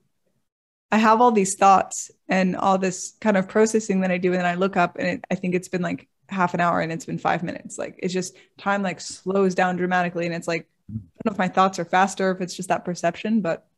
I 0.91 0.99
have 0.99 1.21
all 1.21 1.31
these 1.31 1.55
thoughts 1.55 2.11
and 2.29 2.57
all 2.57 2.79
this 2.79 3.15
kind 3.21 3.37
of 3.37 3.49
processing 3.49 4.01
that 4.01 4.11
I 4.11 4.19
do, 4.19 4.33
and 4.33 4.41
then 4.41 4.47
I 4.47 4.57
look 4.57 4.77
up 4.77 4.97
and 4.99 5.07
it, 5.07 5.25
I 5.31 5.37
think 5.37 5.55
it's 5.55 5.69
been 5.69 5.83
like 5.83 6.09
half 6.29 6.55
an 6.55 6.61
hour 6.61 6.81
and 6.81 6.91
it's 6.91 7.05
been 7.05 7.19
five 7.19 7.45
minutes. 7.45 7.79
Like 7.79 7.95
it's 8.03 8.15
just 8.15 8.37
time 8.59 8.83
like 8.83 9.01
slows 9.01 9.55
down 9.55 9.77
dramatically, 9.77 10.27
and 10.27 10.35
it's 10.35 10.49
like 10.49 10.69
I 10.89 10.93
don't 10.93 11.27
know 11.27 11.33
if 11.33 11.39
my 11.39 11.49
thoughts 11.49 11.79
are 11.79 11.85
faster, 11.85 12.33
if 12.33 12.41
it's 12.41 12.57
just 12.57 12.71
that 12.71 12.85
perception, 12.85 13.41
but 13.41 13.69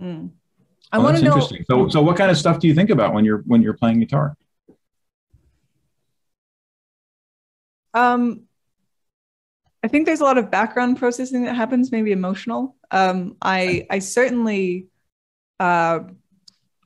Mm. 0.00 0.30
I 0.92 0.98
oh, 0.98 1.02
want 1.02 1.16
to 1.16 1.24
know. 1.24 1.34
Interesting. 1.34 1.64
So, 1.68 1.88
so 1.88 2.02
what 2.02 2.16
kind 2.16 2.30
of 2.30 2.36
stuff 2.36 2.58
do 2.58 2.68
you 2.68 2.74
think 2.74 2.90
about 2.90 3.14
when 3.14 3.24
you're 3.24 3.42
when 3.46 3.62
you're 3.62 3.74
playing 3.74 4.00
guitar? 4.00 4.36
Um, 7.94 8.42
I 9.82 9.88
think 9.88 10.06
there's 10.06 10.20
a 10.20 10.24
lot 10.24 10.38
of 10.38 10.50
background 10.50 10.98
processing 10.98 11.44
that 11.44 11.54
happens, 11.54 11.92
maybe 11.92 12.12
emotional. 12.12 12.76
Um, 12.90 13.36
I 13.40 13.86
I 13.90 13.98
certainly, 14.00 14.88
uh, 15.60 16.00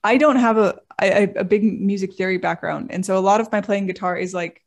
I 0.04 0.16
don't 0.16 0.36
have 0.36 0.58
a 0.58 0.80
I, 0.98 1.32
a 1.36 1.44
big 1.44 1.62
music 1.62 2.14
theory 2.14 2.38
background, 2.38 2.90
and 2.90 3.04
so 3.04 3.16
a 3.16 3.20
lot 3.20 3.40
of 3.40 3.52
my 3.52 3.60
playing 3.60 3.86
guitar 3.86 4.16
is 4.16 4.34
like, 4.34 4.62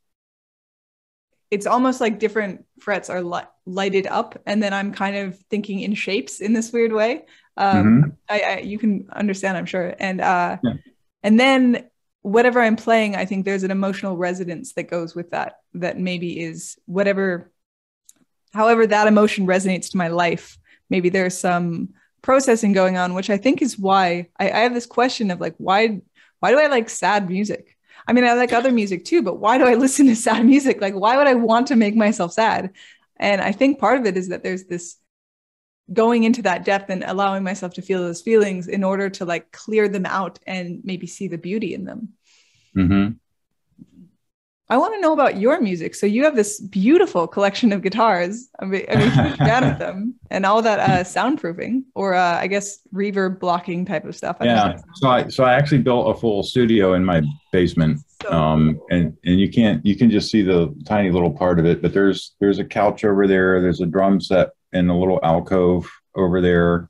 it's 1.51 1.68
almost 1.68 1.99
like 1.99 2.19
different 2.19 2.65
frets 2.80 3.09
are 3.09 3.22
li- 3.22 3.41
lighted 3.65 4.07
up, 4.07 4.41
and 4.45 4.63
then 4.63 4.73
I'm 4.73 4.93
kind 4.93 5.15
of 5.15 5.38
thinking 5.49 5.81
in 5.81 5.93
shapes 5.93 6.39
in 6.39 6.53
this 6.53 6.72
weird 6.72 6.93
way 6.93 7.26
um 7.57 7.86
mm-hmm. 7.86 8.10
I, 8.30 8.41
I, 8.41 8.57
you 8.60 8.78
can 8.78 9.07
understand 9.11 9.57
i'm 9.57 9.65
sure 9.65 9.94
and 9.99 10.22
uh 10.22 10.57
yeah. 10.64 10.73
and 11.23 11.40
then 11.40 11.90
whatever 12.22 12.61
i'm 12.61 12.76
playing 12.76 13.15
i 13.15 13.26
think 13.26 13.45
there's 13.45 13.64
an 13.64 13.72
emotional 13.72 14.18
resonance 14.18 14.73
that 14.73 14.90
goes 14.90 15.15
with 15.15 15.32
that 15.32 15.57
that 15.73 15.99
maybe 15.99 16.40
is 16.40 16.78
whatever 16.86 17.52
however 18.53 18.86
that 18.88 19.07
emotion 19.07 19.48
resonates 19.48 19.91
to 19.91 19.98
my 19.98 20.07
life 20.07 20.57
maybe 20.90 21.10
there's 21.10 21.38
some 21.38 21.90
processing 22.22 22.73
going 22.73 22.98
on 22.98 23.14
which 23.14 23.30
i 23.30 23.38
think 23.38 23.61
is 23.61 23.78
why 23.78 24.28
I, 24.40 24.52
I 24.52 24.60
have 24.60 24.73
this 24.73 24.86
question 24.86 25.32
of 25.32 25.41
like 25.41 25.56
why 25.57 26.02
why 26.40 26.52
do 26.52 26.60
i 26.60 26.68
like 26.68 26.90
sad 26.90 27.30
music 27.30 27.78
i 28.07 28.14
mean 28.14 28.23
i 28.23 28.34
like 28.34 28.53
other 28.53 28.72
music 28.72 29.03
too 29.06 29.23
but 29.23 29.40
why 29.40 29.57
do 29.57 29.65
i 29.65 29.73
listen 29.76 30.07
to 30.07 30.15
sad 30.15 30.45
music 30.45 30.80
like 30.80 30.94
why 30.94 31.18
would 31.18 31.28
i 31.28 31.34
want 31.34 31.68
to 31.68 31.76
make 31.76 31.95
myself 31.95 32.34
sad 32.34 32.72
and 33.18 33.41
i 33.41 33.52
think 33.52 33.80
part 33.80 33.99
of 33.99 34.06
it 34.06 34.15
is 34.15 34.30
that 34.30 34.44
there's 34.44 34.65
this 34.65 34.98
going 35.93 36.23
into 36.23 36.41
that 36.43 36.63
depth 36.65 36.89
and 36.89 37.03
allowing 37.05 37.43
myself 37.43 37.73
to 37.73 37.81
feel 37.81 37.99
those 37.99 38.21
feelings 38.21 38.67
in 38.67 38.83
order 38.83 39.09
to 39.09 39.25
like 39.25 39.51
clear 39.51 39.89
them 39.89 40.05
out 40.05 40.39
and 40.47 40.81
maybe 40.83 41.07
see 41.07 41.27
the 41.27 41.37
beauty 41.37 41.73
in 41.73 41.85
them. 41.85 42.09
Mm-hmm. 42.75 43.13
I 44.71 44.77
want 44.77 44.93
to 44.93 45.01
know 45.01 45.11
about 45.11 45.35
your 45.35 45.59
music. 45.59 45.95
So 45.95 46.05
you 46.05 46.23
have 46.23 46.33
this 46.33 46.61
beautiful 46.61 47.27
collection 47.27 47.73
of 47.73 47.81
guitars. 47.81 48.47
I'm 48.59 48.73
a, 48.73 48.85
I'm 48.89 49.01
a 49.01 49.09
huge 49.09 49.37
fan 49.37 49.65
of 49.65 49.79
them, 49.79 50.15
and 50.29 50.45
all 50.45 50.61
that 50.61 50.79
uh, 50.79 51.03
soundproofing, 51.03 51.83
or 51.93 52.13
uh, 52.13 52.39
I 52.39 52.47
guess 52.47 52.79
reverb 52.93 53.41
blocking 53.41 53.83
type 53.83 54.05
of 54.05 54.15
stuff. 54.15 54.37
I 54.39 54.45
yeah. 54.45 54.77
So 54.93 55.09
I 55.09 55.27
so 55.27 55.43
I 55.43 55.55
actually 55.55 55.79
built 55.79 56.15
a 56.15 56.17
full 56.17 56.41
studio 56.41 56.93
in 56.93 57.03
my 57.03 57.21
basement, 57.51 57.99
so 58.23 58.31
um, 58.31 58.79
and 58.89 59.17
and 59.25 59.41
you 59.41 59.51
can't 59.51 59.85
you 59.85 59.97
can 59.97 60.09
just 60.09 60.31
see 60.31 60.41
the 60.41 60.73
tiny 60.85 61.11
little 61.11 61.31
part 61.31 61.59
of 61.59 61.65
it, 61.65 61.81
but 61.81 61.93
there's 61.93 62.35
there's 62.39 62.59
a 62.59 62.65
couch 62.65 63.03
over 63.03 63.27
there. 63.27 63.61
There's 63.61 63.81
a 63.81 63.85
drum 63.85 64.21
set 64.21 64.51
in 64.73 64.89
a 64.89 64.98
little 64.98 65.19
alcove 65.23 65.89
over 66.15 66.41
there. 66.41 66.89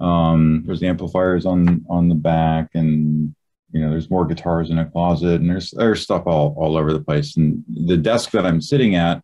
Um, 0.00 0.62
there's 0.66 0.80
the 0.80 0.86
amplifiers 0.86 1.46
on 1.46 1.84
on 1.88 2.08
the 2.08 2.14
back, 2.14 2.70
and 2.74 3.34
you 3.72 3.80
know, 3.80 3.90
there's 3.90 4.10
more 4.10 4.26
guitars 4.26 4.70
in 4.70 4.78
a 4.78 4.90
closet, 4.90 5.40
and 5.40 5.50
there's 5.50 5.70
there's 5.70 6.02
stuff 6.02 6.26
all 6.26 6.54
all 6.56 6.76
over 6.76 6.92
the 6.92 7.02
place. 7.02 7.36
And 7.36 7.64
the 7.68 7.96
desk 7.96 8.30
that 8.32 8.46
I'm 8.46 8.60
sitting 8.60 8.94
at 8.94 9.22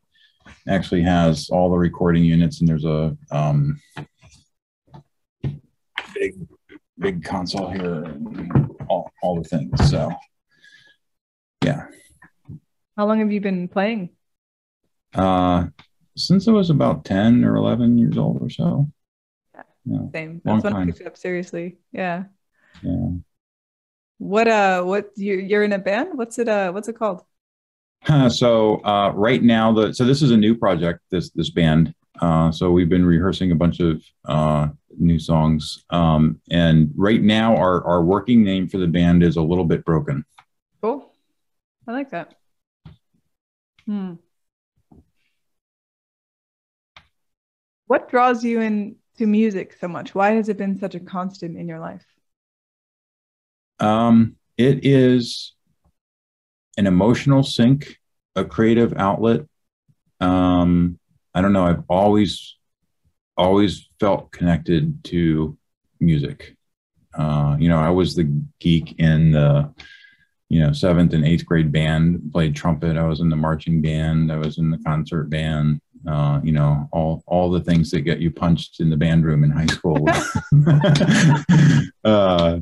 actually 0.68 1.02
has 1.02 1.48
all 1.50 1.70
the 1.70 1.78
recording 1.78 2.24
units, 2.24 2.60
and 2.60 2.68
there's 2.68 2.84
a 2.84 3.16
um, 3.30 3.80
big 6.14 6.34
big 6.98 7.24
console 7.24 7.70
here, 7.70 8.04
and 8.04 8.70
all 8.88 9.10
all 9.22 9.40
the 9.40 9.48
things. 9.48 9.90
So, 9.90 10.10
yeah. 11.64 11.86
How 12.96 13.06
long 13.06 13.20
have 13.20 13.30
you 13.30 13.40
been 13.40 13.68
playing? 13.68 14.10
Uh, 15.14 15.66
since 16.16 16.48
I 16.48 16.52
was 16.52 16.70
about 16.70 17.04
10 17.04 17.44
or 17.44 17.56
11 17.56 17.98
years 17.98 18.18
old 18.18 18.42
or 18.42 18.50
so. 18.50 18.90
Yeah. 19.54 19.62
yeah. 19.84 20.10
Same. 20.12 20.42
That's 20.44 20.64
when 20.64 20.74
I 20.74 20.84
picked 20.86 21.00
it 21.00 21.06
up 21.06 21.16
seriously. 21.16 21.78
Yeah. 21.92 22.24
Yeah. 22.82 23.10
What 24.18 24.48
uh 24.48 24.82
what 24.82 25.10
you 25.16 25.34
you're 25.34 25.62
in 25.62 25.72
a 25.72 25.78
band? 25.78 26.16
What's 26.16 26.38
it 26.38 26.48
uh 26.48 26.72
what's 26.72 26.88
it 26.88 26.96
called? 26.96 27.22
so 28.28 28.76
uh, 28.84 29.12
right 29.14 29.42
now 29.42 29.72
the 29.72 29.92
so 29.92 30.04
this 30.04 30.22
is 30.22 30.30
a 30.30 30.36
new 30.36 30.54
project 30.54 31.00
this 31.10 31.30
this 31.30 31.50
band 31.50 31.94
uh, 32.20 32.50
so 32.50 32.70
we've 32.70 32.88
been 32.88 33.04
rehearsing 33.04 33.50
a 33.50 33.54
bunch 33.54 33.80
of 33.80 34.02
uh, 34.24 34.68
new 34.98 35.18
songs 35.18 35.84
um, 35.90 36.40
and 36.50 36.92
right 36.96 37.22
now 37.22 37.56
our 37.56 37.84
our 37.84 38.02
working 38.02 38.44
name 38.44 38.68
for 38.68 38.78
the 38.78 38.86
band 38.86 39.22
is 39.22 39.36
a 39.36 39.42
little 39.42 39.64
bit 39.64 39.84
broken 39.84 40.24
cool 40.80 41.12
i 41.86 41.92
like 41.92 42.10
that 42.10 42.34
hmm 43.86 44.14
what 47.86 48.08
draws 48.08 48.44
you 48.44 48.60
into 48.60 49.26
music 49.26 49.76
so 49.80 49.88
much 49.88 50.14
why 50.14 50.30
has 50.32 50.48
it 50.48 50.56
been 50.56 50.78
such 50.78 50.94
a 50.94 51.00
constant 51.00 51.56
in 51.56 51.68
your 51.68 51.80
life 51.80 52.04
um, 53.78 54.36
it 54.56 54.86
is 54.86 55.54
an 56.76 56.86
emotional 56.86 57.42
sink, 57.42 57.98
a 58.34 58.44
creative 58.44 58.94
outlet. 58.96 59.42
Um, 60.20 60.98
I 61.34 61.42
don't 61.42 61.52
know. 61.52 61.64
I've 61.64 61.84
always, 61.88 62.56
always 63.36 63.88
felt 64.00 64.32
connected 64.32 65.04
to 65.04 65.56
music. 66.00 66.56
Uh, 67.14 67.56
you 67.58 67.68
know, 67.68 67.78
I 67.78 67.90
was 67.90 68.14
the 68.14 68.24
geek 68.60 68.98
in 68.98 69.32
the, 69.32 69.72
you 70.48 70.60
know, 70.60 70.72
seventh 70.72 71.12
and 71.12 71.26
eighth 71.26 71.44
grade 71.44 71.72
band, 71.72 72.30
played 72.32 72.54
trumpet. 72.54 72.96
I 72.96 73.04
was 73.04 73.20
in 73.20 73.30
the 73.30 73.36
marching 73.36 73.80
band. 73.82 74.30
I 74.30 74.36
was 74.36 74.58
in 74.58 74.70
the 74.70 74.78
concert 74.78 75.24
band. 75.30 75.80
Uh, 76.06 76.40
you 76.42 76.52
know, 76.52 76.88
all 76.92 77.22
all 77.26 77.50
the 77.50 77.60
things 77.60 77.90
that 77.90 78.02
get 78.02 78.20
you 78.20 78.30
punched 78.30 78.80
in 78.80 78.90
the 78.90 78.96
band 78.96 79.24
room 79.24 79.44
in 79.44 79.50
high 79.50 79.66
school. 79.66 80.06
uh, 82.04 82.58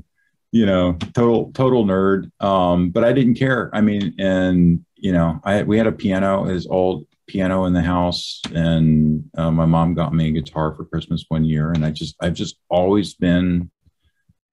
you 0.53 0.67
know, 0.67 0.93
total 1.15 1.53
total 1.53 1.85
nerd. 1.85 2.31
Um, 2.43 2.91
but 2.91 3.05
I 3.05 3.13
didn't 3.13 3.35
care. 3.35 3.71
I 3.75 3.81
mean, 3.81 4.15
and 4.19 4.85
you 4.97 5.13
know, 5.13 5.41
I 5.45 5.63
we 5.63 5.79
had 5.79 5.87
a 5.87 5.93
piano, 5.93 6.45
his 6.45 6.67
old 6.67 7.07
piano 7.27 7.65
in 7.65 7.73
the 7.73 7.83
house, 7.83 8.41
and 8.55 9.29
uh, 9.37 9.51
my 9.51 9.67
mom 9.67 9.95
got 9.95 10.15
me 10.15 10.29
a 10.29 10.33
guitar 10.33 10.75
for 10.75 10.85
Christmas 10.85 11.25
one 11.29 11.45
year, 11.45 11.73
and 11.73 11.85
I 11.85 11.91
just 11.91 12.17
I've 12.21 12.35
just 12.35 12.59
always 12.69 13.15
been 13.15 13.71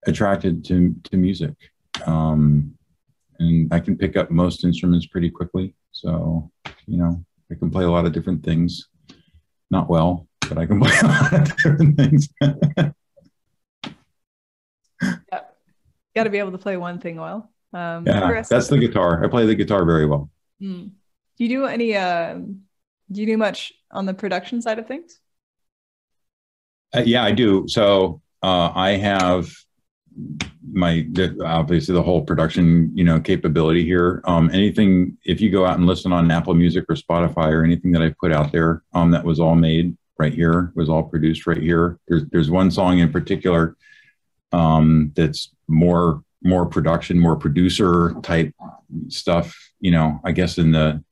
attracted 0.06 0.64
to 0.66 0.94
to 1.04 1.16
music. 1.16 1.54
Um, 2.06 2.74
and 3.38 3.72
I 3.72 3.80
can 3.80 3.96
pick 3.96 4.16
up 4.16 4.30
most 4.30 4.64
instruments 4.64 5.06
pretty 5.06 5.30
quickly. 5.30 5.74
So, 5.92 6.50
you 6.86 6.96
know, 6.96 7.24
I 7.52 7.54
can 7.58 7.70
play 7.70 7.84
a 7.84 7.90
lot 7.90 8.06
of 8.06 8.12
different 8.12 8.44
things. 8.44 8.88
Not 9.70 9.88
well, 9.88 10.26
but 10.48 10.58
I 10.58 10.66
can 10.66 10.80
play 10.82 10.98
a 11.02 11.06
lot 11.06 11.32
of 11.32 11.44
different 11.44 11.96
things. 11.96 12.28
yep 15.30 15.52
got 16.14 16.24
to 16.24 16.30
be 16.30 16.38
able 16.38 16.52
to 16.52 16.58
play 16.58 16.76
one 16.76 16.98
thing 16.98 17.16
well. 17.16 17.50
Um, 17.72 18.06
yeah, 18.06 18.42
that's 18.48 18.68
the 18.68 18.78
guitar. 18.78 19.24
I 19.24 19.28
play 19.28 19.46
the 19.46 19.54
guitar 19.54 19.84
very 19.84 20.06
well. 20.06 20.30
Mm. 20.60 20.90
Do 21.36 21.44
you 21.44 21.48
do 21.48 21.66
any? 21.66 21.96
Uh, 21.96 22.34
do 23.10 23.20
you 23.20 23.26
do 23.26 23.36
much 23.36 23.72
on 23.90 24.06
the 24.06 24.14
production 24.14 24.60
side 24.60 24.78
of 24.78 24.86
things? 24.86 25.18
Uh, 26.94 27.02
yeah, 27.04 27.24
I 27.24 27.32
do. 27.32 27.64
So 27.68 28.20
uh, 28.42 28.72
I 28.74 28.92
have 28.92 29.50
my 30.72 31.06
obviously 31.44 31.94
the 31.94 32.02
whole 32.02 32.22
production 32.22 32.90
you 32.96 33.04
know 33.04 33.20
capability 33.20 33.84
here. 33.84 34.22
Um, 34.24 34.50
anything 34.52 35.16
if 35.24 35.40
you 35.40 35.50
go 35.50 35.66
out 35.66 35.78
and 35.78 35.86
listen 35.86 36.12
on 36.12 36.30
Apple 36.30 36.54
Music 36.54 36.84
or 36.88 36.94
Spotify 36.94 37.52
or 37.52 37.64
anything 37.64 37.92
that 37.92 38.02
I 38.02 38.14
put 38.20 38.32
out 38.32 38.52
there, 38.52 38.82
um, 38.92 39.10
that 39.10 39.24
was 39.24 39.40
all 39.40 39.54
made 39.54 39.96
right 40.18 40.32
here, 40.32 40.72
was 40.74 40.88
all 40.88 41.02
produced 41.02 41.46
right 41.46 41.60
here. 41.60 41.98
There's 42.08 42.24
there's 42.30 42.50
one 42.50 42.70
song 42.70 42.98
in 42.98 43.12
particular 43.12 43.76
um, 44.52 45.12
that's 45.14 45.52
more 45.68 46.22
more 46.42 46.66
production, 46.66 47.18
more 47.18 47.36
producer 47.36 48.14
type 48.22 48.54
stuff. 49.08 49.56
You 49.80 49.90
know, 49.90 50.20
I 50.24 50.32
guess 50.32 50.58
in 50.58 50.72
the 50.72 51.02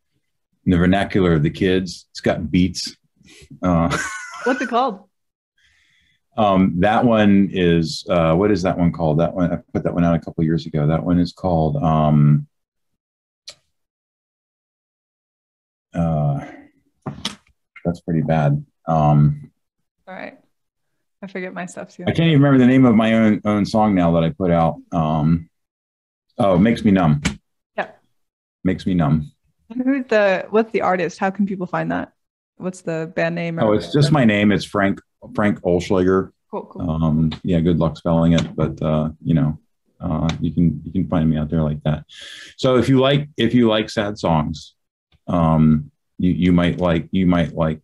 in 0.64 0.72
the 0.72 0.78
vernacular 0.78 1.34
of 1.34 1.42
the 1.42 1.50
kids, 1.50 2.06
it's 2.12 2.20
got 2.20 2.50
beats. 2.50 2.96
Uh, 3.62 3.96
What's 4.44 4.62
it 4.62 4.68
called? 4.68 5.09
Um, 6.36 6.74
that 6.78 7.04
one 7.04 7.48
is 7.52 8.04
uh, 8.08 8.34
what 8.34 8.50
is 8.50 8.62
that 8.62 8.78
one 8.78 8.92
called? 8.92 9.18
That 9.18 9.34
one 9.34 9.52
I 9.52 9.58
put 9.72 9.82
that 9.82 9.94
one 9.94 10.04
out 10.04 10.14
a 10.14 10.20
couple 10.20 10.44
years 10.44 10.66
ago. 10.66 10.86
That 10.86 11.04
one 11.04 11.18
is 11.18 11.32
called. 11.32 11.76
Um, 11.76 12.46
uh, 15.92 16.46
that's 17.84 18.00
pretty 18.00 18.22
bad. 18.22 18.64
Um, 18.86 19.50
All 20.06 20.14
right. 20.14 20.38
I 21.22 21.26
forget 21.26 21.52
my 21.52 21.66
stuff 21.66 21.94
too. 21.94 22.04
I 22.04 22.12
can't 22.12 22.28
even 22.28 22.40
remember 22.42 22.58
the 22.58 22.70
name 22.70 22.86
of 22.86 22.94
my 22.94 23.12
own 23.12 23.40
own 23.44 23.66
song 23.66 23.94
now 23.94 24.12
that 24.12 24.24
I 24.24 24.30
put 24.30 24.50
out. 24.50 24.76
Um, 24.92 25.50
oh, 26.38 26.56
makes 26.56 26.84
me 26.84 26.92
numb. 26.92 27.22
Yeah, 27.76 27.90
makes 28.64 28.86
me 28.86 28.94
numb. 28.94 29.30
And 29.68 29.82
who's 29.82 30.06
the 30.06 30.46
what's 30.50 30.72
the 30.72 30.80
artist? 30.80 31.18
How 31.18 31.30
can 31.30 31.46
people 31.46 31.66
find 31.66 31.90
that? 31.92 32.12
What's 32.56 32.82
the 32.82 33.12
band 33.14 33.34
name? 33.34 33.58
oh, 33.58 33.72
it's 33.72 33.92
just 33.92 34.12
my 34.12 34.24
name. 34.24 34.52
It's 34.52 34.64
Frank 34.64 35.00
Frank 35.34 35.60
Oelschlager. 35.62 36.32
Cool, 36.50 36.66
cool. 36.66 36.90
Um, 36.90 37.32
yeah, 37.42 37.60
good 37.60 37.78
luck 37.78 37.96
spelling 37.96 38.32
it, 38.32 38.56
but 38.56 38.80
uh, 38.82 39.10
you 39.22 39.34
know, 39.34 39.58
uh, 40.00 40.28
you 40.40 40.52
can 40.52 40.80
you 40.84 40.92
can 40.92 41.08
find 41.08 41.28
me 41.30 41.36
out 41.36 41.50
there 41.50 41.62
like 41.62 41.82
that. 41.84 42.04
So 42.56 42.76
if 42.76 42.88
you 42.88 43.00
like 43.00 43.28
if 43.36 43.54
you 43.54 43.68
like 43.68 43.90
sad 43.90 44.18
songs, 44.18 44.74
um, 45.26 45.90
you 46.18 46.32
you 46.32 46.52
might 46.52 46.78
like 46.78 47.08
you 47.12 47.26
might 47.26 47.54
like 47.54 47.80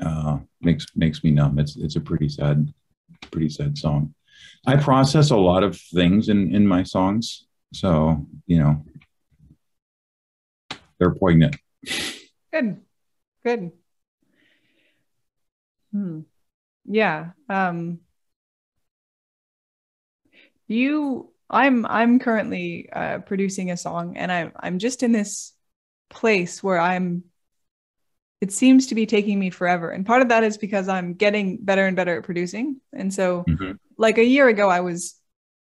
uh, 0.00 0.38
makes 0.60 0.86
makes 0.94 1.24
me 1.24 1.30
numb. 1.30 1.58
It's 1.58 1.76
it's 1.76 1.96
a 1.96 2.00
pretty 2.00 2.28
sad 2.28 2.72
pretty 3.30 3.48
sad 3.48 3.78
song. 3.78 4.14
I 4.66 4.76
process 4.76 5.30
a 5.30 5.36
lot 5.36 5.62
of 5.62 5.80
things 5.80 6.28
in 6.28 6.54
in 6.54 6.66
my 6.66 6.82
songs, 6.82 7.46
so 7.72 8.26
you 8.46 8.58
know 8.58 8.84
they're 10.98 11.14
poignant. 11.14 11.56
Good, 12.52 12.80
good. 13.42 13.72
Hmm. 15.92 16.20
Yeah. 16.90 17.30
Um. 17.48 18.00
You, 20.66 21.32
I'm, 21.48 21.84
I'm 21.84 22.20
currently 22.20 22.88
uh, 22.92 23.18
producing 23.18 23.72
a 23.72 23.76
song, 23.76 24.16
and 24.16 24.30
I'm, 24.30 24.52
I'm 24.54 24.78
just 24.78 25.02
in 25.02 25.10
this 25.10 25.52
place 26.10 26.62
where 26.62 26.80
I'm 26.80 27.24
it 28.40 28.52
seems 28.52 28.86
to 28.86 28.94
be 28.94 29.06
taking 29.06 29.38
me 29.38 29.50
forever. 29.50 29.90
And 29.90 30.06
part 30.06 30.22
of 30.22 30.30
that 30.30 30.44
is 30.44 30.56
because 30.56 30.88
I'm 30.88 31.14
getting 31.14 31.58
better 31.58 31.86
and 31.86 31.94
better 31.94 32.16
at 32.16 32.24
producing. 32.24 32.80
And 32.92 33.12
so 33.12 33.44
mm-hmm. 33.46 33.72
like 33.98 34.16
a 34.18 34.24
year 34.24 34.48
ago, 34.48 34.70
I 34.70 34.80
was, 34.80 35.14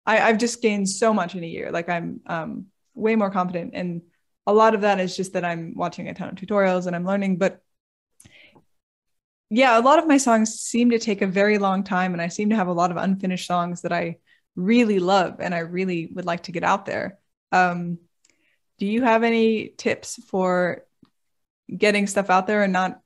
I, 0.06 0.19
I've 0.19 0.38
just 0.38 0.61
gained 0.61 0.89
so 0.89 1.14
much 1.14 1.35
in 1.35 1.43
a 1.43 1.47
year. 1.47 1.72
Like 1.72 1.88
I'm 1.88 2.19
um, 2.26 2.65
way 2.93 3.15
more 3.15 3.31
confident. 3.31 3.72
And 3.76 4.02
a 4.45 4.53
lot 4.53 4.76
of 4.76 4.81
that 4.81 4.99
is 4.99 5.15
just 5.15 5.34
that 5.34 5.45
I'm 5.45 5.73
watching 5.76 6.10
a 6.10 6.14
ton 6.14 6.30
of 6.30 6.35
tutorials 6.35 6.85
and 6.85 6.95
I'm 6.95 7.06
learning. 7.06 7.38
But 7.38 7.61
yeah, 9.49 9.77
a 9.77 9.81
lot 9.81 9.99
of 9.99 10.07
my 10.07 10.17
songs 10.17 10.59
seem 10.59 10.89
to 10.89 10.99
take 10.99 11.22
a 11.22 11.27
very 11.27 11.57
long 11.57 11.84
time. 11.84 12.13
And 12.13 12.22
I 12.22 12.27
seem 12.30 12.49
to 12.49 12.55
have 12.55 12.67
a 12.67 12.73
lot 12.73 12.91
of 12.91 12.97
unfinished 12.97 13.47
songs 13.47 13.81
that 13.81 13.93
I 13.93 14.17
really 14.55 14.99
love 14.99 15.39
and 15.39 15.53
I 15.53 15.59
really 15.59 16.09
would 16.13 16.26
like 16.26 16.43
to 16.43 16.51
get 16.51 16.63
out 16.63 16.85
there. 16.85 17.19
Um, 17.51 17.99
do 18.80 18.85
you 18.85 19.03
have 19.03 19.23
any 19.23 19.69
tips 19.69 20.19
for 20.27 20.84
getting 21.76 22.07
stuff 22.07 22.30
out 22.30 22.47
there 22.47 22.63
and 22.63 22.73
not 22.73 22.99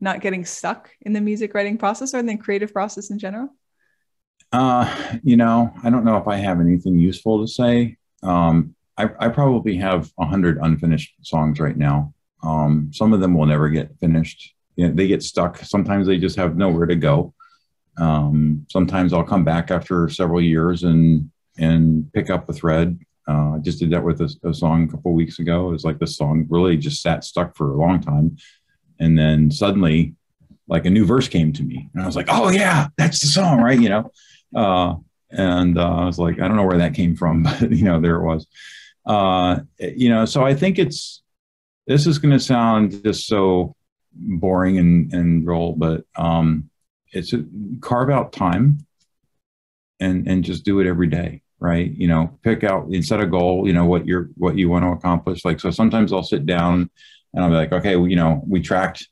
not 0.00 0.20
getting 0.20 0.44
stuck 0.44 0.90
in 1.00 1.12
the 1.12 1.20
music 1.20 1.54
writing 1.54 1.78
process 1.78 2.12
or 2.12 2.18
in 2.18 2.26
the 2.26 2.36
creative 2.36 2.72
process 2.72 3.10
in 3.10 3.18
general? 3.18 3.48
Uh, 4.52 4.94
you 5.22 5.36
know, 5.36 5.72
I 5.82 5.90
don't 5.90 6.04
know 6.04 6.18
if 6.18 6.28
I 6.28 6.36
have 6.36 6.60
anything 6.60 6.98
useful 6.98 7.40
to 7.40 7.50
say. 7.50 7.96
Um, 8.22 8.74
I, 8.98 9.08
I 9.18 9.28
probably 9.28 9.76
have 9.76 10.10
a 10.18 10.26
hundred 10.26 10.58
unfinished 10.58 11.14
songs 11.22 11.60
right 11.60 11.76
now. 11.76 12.14
Um, 12.42 12.90
some 12.92 13.12
of 13.12 13.20
them 13.20 13.34
will 13.34 13.46
never 13.46 13.68
get 13.68 13.98
finished. 13.98 14.54
You 14.76 14.88
know, 14.88 14.94
they 14.94 15.06
get 15.06 15.22
stuck. 15.22 15.58
Sometimes 15.58 16.06
they 16.06 16.18
just 16.18 16.36
have 16.36 16.56
nowhere 16.56 16.86
to 16.86 16.96
go. 16.96 17.34
Um, 17.98 18.66
sometimes 18.70 19.12
I'll 19.12 19.24
come 19.24 19.44
back 19.44 19.70
after 19.70 20.08
several 20.08 20.40
years 20.40 20.84
and 20.84 21.30
and 21.58 22.12
pick 22.12 22.28
up 22.28 22.46
the 22.46 22.52
thread 22.52 22.98
uh, 23.28 23.54
I 23.56 23.58
just 23.58 23.78
did 23.78 23.90
that 23.90 24.04
with 24.04 24.20
a, 24.20 24.34
a 24.48 24.54
song 24.54 24.84
a 24.84 24.88
couple 24.88 25.12
weeks 25.12 25.38
ago. 25.38 25.68
It 25.68 25.72
was 25.72 25.84
like 25.84 25.98
the 25.98 26.06
song 26.06 26.46
really 26.48 26.76
just 26.76 27.02
sat 27.02 27.24
stuck 27.24 27.56
for 27.56 27.72
a 27.72 27.76
long 27.76 28.00
time, 28.00 28.36
and 29.00 29.18
then 29.18 29.50
suddenly, 29.50 30.14
like 30.68 30.86
a 30.86 30.90
new 30.90 31.04
verse 31.04 31.28
came 31.28 31.52
to 31.54 31.62
me, 31.62 31.88
and 31.92 32.02
I 32.02 32.06
was 32.06 32.14
like, 32.14 32.28
"Oh 32.28 32.50
yeah, 32.50 32.88
that's 32.96 33.20
the 33.20 33.26
song, 33.26 33.60
right?" 33.60 33.80
You 33.80 33.88
know, 33.88 34.10
uh, 34.54 34.94
and 35.30 35.76
uh, 35.76 35.96
I 35.96 36.04
was 36.04 36.18
like, 36.18 36.40
"I 36.40 36.46
don't 36.46 36.56
know 36.56 36.66
where 36.66 36.78
that 36.78 36.94
came 36.94 37.16
from, 37.16 37.42
but 37.60 37.72
you 37.72 37.84
know, 37.84 38.00
there 38.00 38.16
it 38.16 38.24
was." 38.24 38.46
Uh, 39.04 39.60
you 39.78 40.08
know, 40.08 40.24
so 40.24 40.44
I 40.44 40.54
think 40.54 40.78
it's 40.78 41.22
this 41.86 42.06
is 42.06 42.18
going 42.18 42.32
to 42.32 42.40
sound 42.40 43.02
just 43.04 43.26
so 43.26 43.74
boring 44.18 44.78
and 44.78 45.12
and 45.12 45.46
roll, 45.46 45.72
but 45.72 46.04
um, 46.16 46.70
it's 47.12 47.32
a, 47.32 47.44
carve 47.80 48.10
out 48.10 48.32
time 48.32 48.78
and 50.00 50.26
and 50.28 50.44
just 50.44 50.64
do 50.64 50.80
it 50.80 50.86
every 50.86 51.08
day 51.08 51.42
right? 51.58 51.90
You 51.92 52.08
know 52.08 52.38
pick 52.42 52.64
out 52.64 52.92
set 53.02 53.20
a 53.20 53.26
goal 53.26 53.66
you 53.66 53.72
know 53.72 53.86
what 53.86 54.06
you're 54.06 54.28
what 54.36 54.56
you 54.56 54.68
want 54.68 54.84
to 54.84 54.90
accomplish. 54.90 55.44
Like 55.44 55.60
so 55.60 55.70
sometimes 55.70 56.12
i'll 56.12 56.22
sit 56.22 56.44
down 56.46 56.90
and 57.32 57.44
i'll 57.44 57.50
be 57.50 57.56
like 57.56 57.72
okay 57.72 57.96
well, 57.96 58.08
you 58.08 58.16
know 58.16 58.42
we 58.46 58.60
tracked 58.60 59.08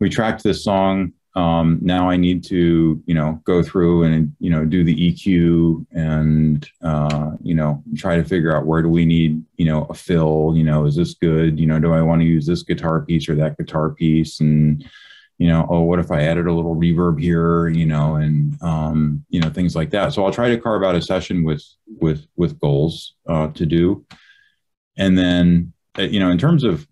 we 0.00 0.08
tracked 0.08 0.42
this 0.42 0.62
song 0.64 1.12
um, 1.36 1.80
now 1.82 2.08
I 2.08 2.16
need 2.16 2.44
to, 2.44 3.02
you 3.06 3.14
know, 3.14 3.40
go 3.44 3.62
through 3.62 4.04
and, 4.04 4.32
you 4.38 4.50
know, 4.50 4.64
do 4.64 4.84
the 4.84 4.94
EQ 4.94 5.84
and, 5.90 6.68
uh, 6.80 7.32
you 7.42 7.54
know, 7.56 7.82
try 7.96 8.16
to 8.16 8.24
figure 8.24 8.56
out 8.56 8.66
where 8.66 8.82
do 8.82 8.88
we 8.88 9.04
need, 9.04 9.42
you 9.56 9.66
know, 9.66 9.84
a 9.90 9.94
fill, 9.94 10.52
you 10.54 10.62
know, 10.62 10.84
is 10.86 10.94
this 10.94 11.14
good? 11.14 11.58
You 11.58 11.66
know, 11.66 11.80
do 11.80 11.92
I 11.92 12.02
want 12.02 12.20
to 12.20 12.26
use 12.26 12.46
this 12.46 12.62
guitar 12.62 13.00
piece 13.00 13.28
or 13.28 13.34
that 13.34 13.58
guitar 13.58 13.90
piece? 13.90 14.38
And, 14.38 14.88
you 15.38 15.48
know, 15.48 15.66
oh, 15.68 15.80
what 15.80 15.98
if 15.98 16.12
I 16.12 16.22
added 16.22 16.46
a 16.46 16.52
little 16.52 16.76
reverb 16.76 17.20
here, 17.20 17.66
you 17.66 17.86
know, 17.86 18.14
and, 18.14 18.56
um, 18.62 19.24
you 19.28 19.40
know, 19.40 19.50
things 19.50 19.74
like 19.74 19.90
that. 19.90 20.12
So 20.12 20.24
I'll 20.24 20.32
try 20.32 20.50
to 20.50 20.60
carve 20.60 20.84
out 20.84 20.94
a 20.94 21.02
session 21.02 21.42
with, 21.42 21.64
with, 21.98 22.24
with 22.36 22.60
goals 22.60 23.14
uh, 23.28 23.48
to 23.48 23.66
do. 23.66 24.06
And 24.96 25.18
then, 25.18 25.72
uh, 25.98 26.02
you 26.02 26.20
know, 26.20 26.30
in 26.30 26.38
terms 26.38 26.62
of 26.62 26.86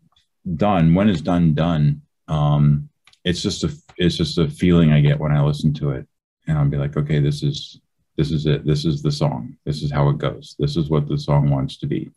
done, 0.56 0.94
when 0.94 1.08
is 1.08 1.22
done, 1.22 1.54
done? 1.54 2.02
Um, 2.26 2.88
it's 3.24 3.42
just 3.42 3.64
a 3.64 3.72
it's 3.96 4.16
just 4.16 4.38
a 4.38 4.48
feeling 4.48 4.92
I 4.92 5.00
get 5.00 5.18
when 5.18 5.32
I 5.32 5.42
listen 5.42 5.72
to 5.74 5.90
it, 5.90 6.06
and 6.46 6.58
I'll 6.58 6.68
be 6.68 6.76
like, 6.76 6.96
okay, 6.96 7.20
this 7.20 7.42
is 7.42 7.80
this 8.16 8.30
is 8.30 8.46
it. 8.46 8.66
This 8.66 8.84
is 8.84 9.02
the 9.02 9.12
song. 9.12 9.56
This 9.64 9.82
is 9.82 9.90
how 9.90 10.08
it 10.08 10.18
goes. 10.18 10.56
This 10.58 10.76
is 10.76 10.90
what 10.90 11.08
the 11.08 11.18
song 11.18 11.50
wants 11.50 11.78
to 11.78 11.86
be. 11.86 12.10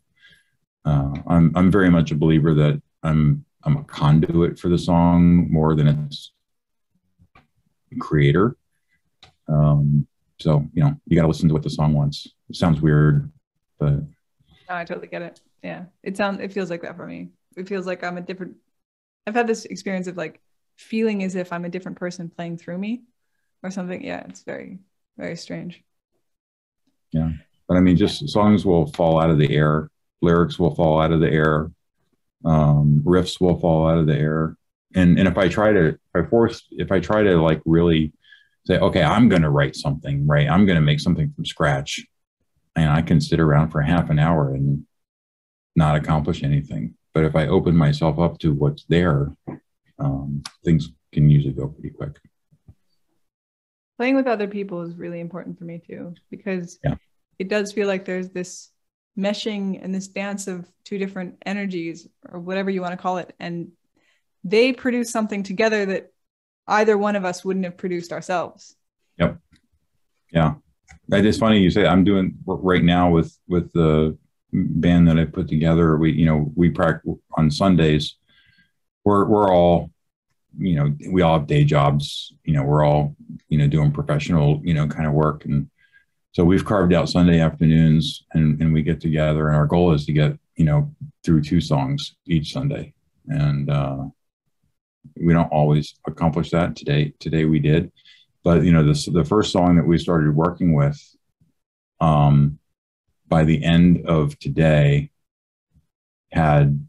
Uh, 0.84 1.14
I'm 1.26 1.52
I'm 1.54 1.70
very 1.70 1.90
much 1.90 2.10
a 2.10 2.16
believer 2.16 2.54
that 2.54 2.80
I'm 3.02 3.44
I'm 3.64 3.76
a 3.76 3.84
conduit 3.84 4.58
for 4.58 4.68
the 4.68 4.78
song 4.78 5.50
more 5.50 5.74
than 5.74 5.88
it's 5.88 6.32
creator. 7.98 8.56
Um, 9.48 10.06
so 10.38 10.66
you 10.74 10.82
know, 10.82 10.94
you 11.06 11.16
got 11.16 11.22
to 11.22 11.28
listen 11.28 11.48
to 11.48 11.54
what 11.54 11.62
the 11.62 11.70
song 11.70 11.94
wants. 11.94 12.28
It 12.48 12.56
sounds 12.56 12.80
weird, 12.80 13.30
but 13.78 13.94
no, 14.68 14.74
I 14.74 14.84
totally 14.84 15.08
get 15.08 15.22
it. 15.22 15.40
Yeah, 15.62 15.84
it 16.02 16.16
sounds 16.16 16.40
it 16.40 16.52
feels 16.52 16.70
like 16.70 16.82
that 16.82 16.96
for 16.96 17.06
me. 17.06 17.30
It 17.56 17.68
feels 17.68 17.86
like 17.86 18.04
I'm 18.04 18.18
a 18.18 18.20
different. 18.20 18.56
I've 19.26 19.34
had 19.34 19.46
this 19.46 19.64
experience 19.64 20.06
of 20.06 20.16
like 20.16 20.40
feeling 20.76 21.22
as 21.24 21.34
if 21.34 21.52
I'm 21.52 21.64
a 21.64 21.70
different 21.70 21.98
person 21.98 22.30
playing 22.30 22.58
through 22.58 22.78
me 22.78 23.02
or 23.62 23.70
something. 23.70 24.04
Yeah, 24.04 24.24
it's 24.28 24.42
very, 24.42 24.78
very 25.16 25.36
strange. 25.36 25.82
Yeah. 27.12 27.30
But 27.68 27.76
I 27.76 27.80
mean, 27.80 27.96
just 27.96 28.28
songs 28.28 28.64
will 28.64 28.86
fall 28.92 29.20
out 29.20 29.30
of 29.30 29.38
the 29.38 29.54
air, 29.54 29.90
lyrics 30.22 30.58
will 30.58 30.74
fall 30.74 31.00
out 31.00 31.12
of 31.12 31.20
the 31.20 31.30
air, 31.30 31.70
um, 32.44 33.02
riffs 33.04 33.40
will 33.40 33.58
fall 33.58 33.88
out 33.88 33.98
of 33.98 34.06
the 34.06 34.16
air. 34.16 34.56
And, 34.94 35.18
and 35.18 35.26
if 35.26 35.36
I 35.36 35.48
try 35.48 35.72
to, 35.72 35.88
if 35.88 35.98
I 36.14 36.22
force, 36.22 36.66
if 36.70 36.92
I 36.92 37.00
try 37.00 37.22
to 37.22 37.36
like 37.42 37.60
really 37.64 38.12
say, 38.66 38.78
okay, 38.78 39.02
I'm 39.02 39.28
going 39.28 39.42
to 39.42 39.50
write 39.50 39.76
something, 39.76 40.26
right? 40.26 40.48
I'm 40.48 40.66
going 40.66 40.76
to 40.76 40.82
make 40.82 41.00
something 41.00 41.32
from 41.34 41.44
scratch. 41.44 42.04
And 42.76 42.90
I 42.90 43.02
can 43.02 43.20
sit 43.20 43.40
around 43.40 43.70
for 43.70 43.80
half 43.80 44.10
an 44.10 44.18
hour 44.18 44.54
and 44.54 44.86
not 45.74 45.96
accomplish 45.96 46.42
anything. 46.42 46.94
But 47.14 47.24
if 47.24 47.34
I 47.34 47.46
open 47.46 47.76
myself 47.76 48.18
up 48.18 48.38
to 48.40 48.52
what's 48.52 48.84
there, 48.84 49.32
um, 49.98 50.42
things 50.64 50.90
can 51.12 51.30
usually 51.30 51.54
go 51.54 51.68
pretty 51.68 51.90
quick. 51.90 52.18
Playing 53.96 54.16
with 54.16 54.26
other 54.26 54.48
people 54.48 54.82
is 54.82 54.94
really 54.94 55.20
important 55.20 55.58
for 55.58 55.64
me 55.64 55.80
too, 55.84 56.14
because 56.30 56.78
yeah. 56.84 56.96
it 57.38 57.48
does 57.48 57.72
feel 57.72 57.86
like 57.86 58.04
there's 58.04 58.28
this 58.28 58.70
meshing 59.18 59.82
and 59.82 59.94
this 59.94 60.08
dance 60.08 60.46
of 60.46 60.68
two 60.84 60.98
different 60.98 61.42
energies 61.46 62.06
or 62.28 62.38
whatever 62.38 62.68
you 62.68 62.82
want 62.82 62.92
to 62.92 62.98
call 62.98 63.16
it. 63.16 63.34
And 63.40 63.72
they 64.44 64.72
produce 64.72 65.10
something 65.10 65.42
together 65.42 65.86
that 65.86 66.12
either 66.66 66.98
one 66.98 67.16
of 67.16 67.24
us 67.24 67.44
wouldn't 67.44 67.64
have 67.64 67.78
produced 67.78 68.12
ourselves. 68.12 68.76
Yep. 69.18 69.38
Yeah. 70.30 70.54
It's 71.08 71.38
funny 71.38 71.60
you 71.60 71.70
say 71.70 71.86
I'm 71.86 72.04
doing 72.04 72.36
right 72.46 72.84
now 72.84 73.10
with 73.10 73.36
with 73.48 73.72
the 73.72 74.18
band 74.52 75.08
that 75.08 75.18
I 75.18 75.24
put 75.24 75.48
together. 75.48 75.96
We, 75.96 76.12
you 76.12 76.26
know, 76.26 76.52
we 76.54 76.70
practice 76.70 77.10
on 77.36 77.50
Sundays 77.50 78.16
we're 79.06 79.24
we're 79.24 79.50
all 79.50 79.90
you 80.58 80.74
know 80.74 80.92
we 81.10 81.22
all 81.22 81.38
have 81.38 81.46
day 81.46 81.64
jobs 81.64 82.34
you 82.44 82.52
know 82.52 82.64
we're 82.64 82.84
all 82.84 83.14
you 83.48 83.56
know 83.56 83.68
doing 83.68 83.92
professional 83.92 84.60
you 84.64 84.74
know 84.74 84.86
kind 84.86 85.06
of 85.06 85.14
work. 85.14 85.46
And 85.46 85.70
so 86.32 86.44
we've 86.44 86.64
carved 86.64 86.92
out 86.92 87.08
sunday 87.08 87.40
afternoons 87.40 88.24
and, 88.34 88.60
and 88.60 88.74
we 88.74 88.82
get 88.82 89.00
together 89.00 89.46
and 89.46 89.56
our 89.56 89.66
goal 89.66 89.92
is 89.94 90.04
to 90.06 90.12
get 90.12 90.36
you 90.56 90.64
know 90.64 90.92
through 91.24 91.42
two 91.42 91.60
songs 91.60 92.16
each 92.26 92.52
sunday. 92.52 92.92
And 93.28 93.70
uh, 93.70 94.04
we 95.20 95.32
don't 95.32 95.52
always 95.52 95.94
accomplish 96.06 96.50
that 96.50 96.76
today 96.76 97.14
today 97.20 97.44
we 97.44 97.60
did. 97.60 97.92
But 98.42 98.64
you 98.64 98.72
know 98.72 98.84
this 98.84 99.06
the 99.06 99.24
first 99.24 99.52
song 99.52 99.76
that 99.76 99.86
we 99.86 99.98
started 99.98 100.34
working 100.34 100.74
with 100.74 101.00
um 102.00 102.58
by 103.28 103.44
the 103.44 103.62
end 103.64 104.06
of 104.06 104.38
today 104.38 105.10
had 106.32 106.85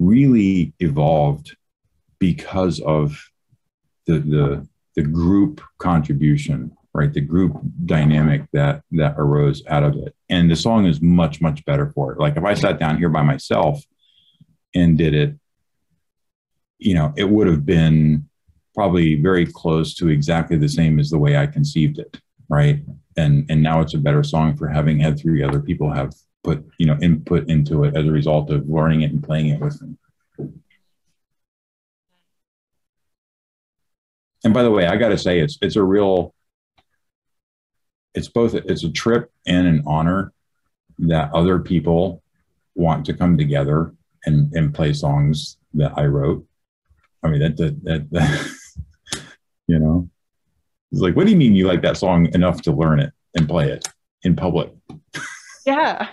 really 0.00 0.72
evolved 0.80 1.56
because 2.18 2.80
of 2.80 3.30
the 4.06 4.18
the 4.18 4.68
the 4.96 5.02
group 5.02 5.60
contribution 5.78 6.76
right? 6.92 7.12
The 7.14 7.20
group 7.20 7.56
dynamic 7.86 8.42
that 8.52 8.82
that 8.90 9.14
arose 9.16 9.62
out 9.68 9.84
of 9.84 9.94
it. 9.94 10.12
And 10.28 10.50
the 10.50 10.56
song 10.56 10.86
is 10.86 11.00
much 11.00 11.40
much 11.40 11.64
better 11.64 11.92
for 11.94 12.12
it. 12.12 12.18
Like 12.18 12.36
if 12.36 12.42
i 12.42 12.54
sat 12.54 12.80
down 12.80 12.98
here 12.98 13.08
by 13.08 13.22
myself 13.22 13.80
and 14.74 14.98
did 14.98 15.14
it 15.14 15.36
you 16.78 16.94
know 16.94 17.12
it 17.16 17.28
would 17.28 17.46
have 17.46 17.64
been 17.64 18.28
probably 18.74 19.14
very 19.16 19.46
close 19.46 19.94
to 19.94 20.08
exactly 20.08 20.56
the 20.56 20.68
same 20.68 20.98
as 20.98 21.10
the 21.10 21.18
way 21.18 21.36
i 21.36 21.46
conceived 21.46 21.98
it 21.98 22.20
right? 22.50 22.80
And 23.16 23.46
and 23.48 23.62
now 23.62 23.80
it's 23.80 23.94
a 23.94 23.98
better 23.98 24.22
song 24.22 24.56
for 24.56 24.68
having 24.68 24.98
had 24.98 25.18
three 25.18 25.42
other 25.42 25.60
people 25.60 25.90
have 25.90 26.12
put 26.42 26.64
you 26.78 26.86
know 26.86 26.96
input 27.02 27.48
into 27.48 27.84
it 27.84 27.96
as 27.96 28.06
a 28.06 28.10
result 28.10 28.50
of 28.50 28.68
learning 28.68 29.02
it 29.02 29.12
and 29.12 29.22
playing 29.22 29.48
it 29.48 29.60
with 29.60 29.78
them. 29.78 29.98
And 34.42 34.54
by 34.54 34.62
the 34.62 34.70
way, 34.70 34.86
I 34.86 34.96
got 34.96 35.10
to 35.10 35.18
say 35.18 35.40
it's 35.40 35.58
it's 35.60 35.76
a 35.76 35.82
real 35.82 36.34
it's 38.14 38.28
both 38.28 38.54
it's 38.54 38.84
a 38.84 38.90
trip 38.90 39.30
and 39.46 39.66
an 39.66 39.82
honor 39.86 40.32
that 40.98 41.32
other 41.32 41.58
people 41.58 42.22
want 42.74 43.04
to 43.06 43.14
come 43.14 43.36
together 43.36 43.94
and 44.24 44.52
and 44.54 44.74
play 44.74 44.92
songs 44.92 45.58
that 45.74 45.92
I 45.96 46.06
wrote. 46.06 46.46
I 47.22 47.28
mean 47.28 47.40
that 47.40 47.56
that, 47.58 47.84
that, 47.84 48.10
that 48.10 48.50
you 49.66 49.78
know 49.78 50.08
it's 50.90 51.02
like 51.02 51.16
what 51.16 51.26
do 51.26 51.32
you 51.32 51.36
mean 51.36 51.54
you 51.54 51.66
like 51.66 51.82
that 51.82 51.98
song 51.98 52.32
enough 52.34 52.62
to 52.62 52.72
learn 52.72 53.00
it 53.00 53.12
and 53.36 53.48
play 53.48 53.70
it 53.70 53.86
in 54.22 54.36
public? 54.36 54.72
Yeah. 55.66 56.08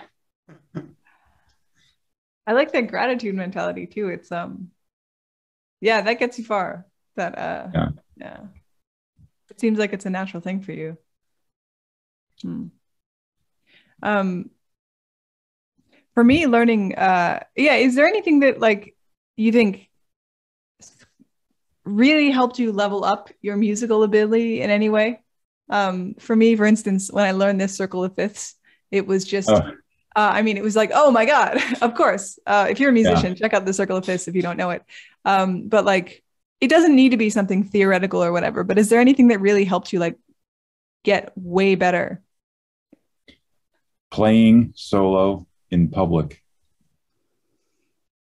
I 2.48 2.52
like 2.52 2.72
that 2.72 2.88
gratitude 2.88 3.34
mentality 3.34 3.86
too. 3.86 4.08
It's 4.08 4.32
um 4.32 4.70
yeah, 5.82 6.00
that 6.00 6.18
gets 6.18 6.38
you 6.38 6.46
far. 6.46 6.86
That 7.14 7.36
uh 7.36 7.66
yeah. 7.74 7.88
yeah. 8.16 8.40
It 9.50 9.60
seems 9.60 9.78
like 9.78 9.92
it's 9.92 10.06
a 10.06 10.10
natural 10.10 10.40
thing 10.40 10.62
for 10.62 10.72
you. 10.72 10.96
Hmm. 12.40 12.68
Um 14.02 14.50
for 16.14 16.24
me 16.24 16.46
learning 16.46 16.94
uh 16.94 17.44
yeah, 17.54 17.74
is 17.74 17.94
there 17.94 18.06
anything 18.06 18.40
that 18.40 18.60
like 18.60 18.96
you 19.36 19.52
think 19.52 19.90
really 21.84 22.30
helped 22.30 22.58
you 22.58 22.72
level 22.72 23.04
up 23.04 23.28
your 23.42 23.58
musical 23.58 24.04
ability 24.04 24.62
in 24.62 24.70
any 24.70 24.88
way? 24.88 25.20
Um 25.68 26.14
for 26.18 26.34
me, 26.34 26.56
for 26.56 26.64
instance, 26.64 27.12
when 27.12 27.26
I 27.26 27.32
learned 27.32 27.60
this 27.60 27.76
circle 27.76 28.04
of 28.04 28.16
fifths, 28.16 28.54
it 28.90 29.06
was 29.06 29.26
just 29.26 29.50
oh 29.50 29.72
uh, 30.18 30.32
I 30.34 30.42
mean, 30.42 30.56
it 30.56 30.64
was 30.64 30.74
like, 30.74 30.90
oh 30.92 31.12
my 31.12 31.24
God, 31.24 31.58
of 31.80 31.94
course. 31.94 32.40
Uh, 32.44 32.66
if 32.68 32.80
you're 32.80 32.90
a 32.90 32.92
musician, 32.92 33.34
yeah. 33.34 33.34
check 33.34 33.54
out 33.54 33.64
the 33.64 33.72
Circle 33.72 33.98
of 33.98 34.04
Fifths 34.04 34.26
if 34.26 34.34
you 34.34 34.42
don't 34.42 34.56
know 34.56 34.70
it. 34.70 34.82
Um, 35.24 35.68
but 35.68 35.84
like, 35.84 36.24
it 36.60 36.66
doesn't 36.66 36.96
need 36.96 37.10
to 37.10 37.16
be 37.16 37.30
something 37.30 37.62
theoretical 37.62 38.24
or 38.24 38.32
whatever. 38.32 38.64
But 38.64 38.78
is 38.78 38.88
there 38.88 38.98
anything 38.98 39.28
that 39.28 39.40
really 39.40 39.64
helped 39.64 39.92
you 39.92 40.00
like 40.00 40.18
get 41.04 41.30
way 41.36 41.76
better? 41.76 42.20
Playing 44.10 44.72
solo 44.74 45.46
in 45.70 45.86
public. 45.86 46.42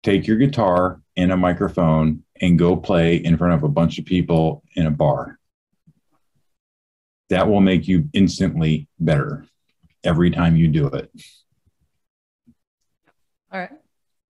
Take 0.04 0.28
your 0.28 0.38
guitar 0.38 1.02
and 1.18 1.32
a 1.32 1.38
microphone 1.38 2.24
and 2.40 2.60
go 2.60 2.76
play 2.76 3.16
in 3.16 3.36
front 3.36 3.56
of 3.56 3.64
a 3.64 3.68
bunch 3.68 3.98
of 3.98 4.06
people 4.06 4.62
in 4.76 4.86
a 4.86 4.92
bar. 4.92 5.40
That 7.30 7.48
will 7.48 7.62
make 7.62 7.88
you 7.88 8.10
instantly 8.14 8.88
better 9.00 9.48
every 10.04 10.30
time 10.30 10.56
you 10.56 10.68
do 10.68 10.86
it. 10.86 11.12
All 13.52 13.60
right. 13.60 13.72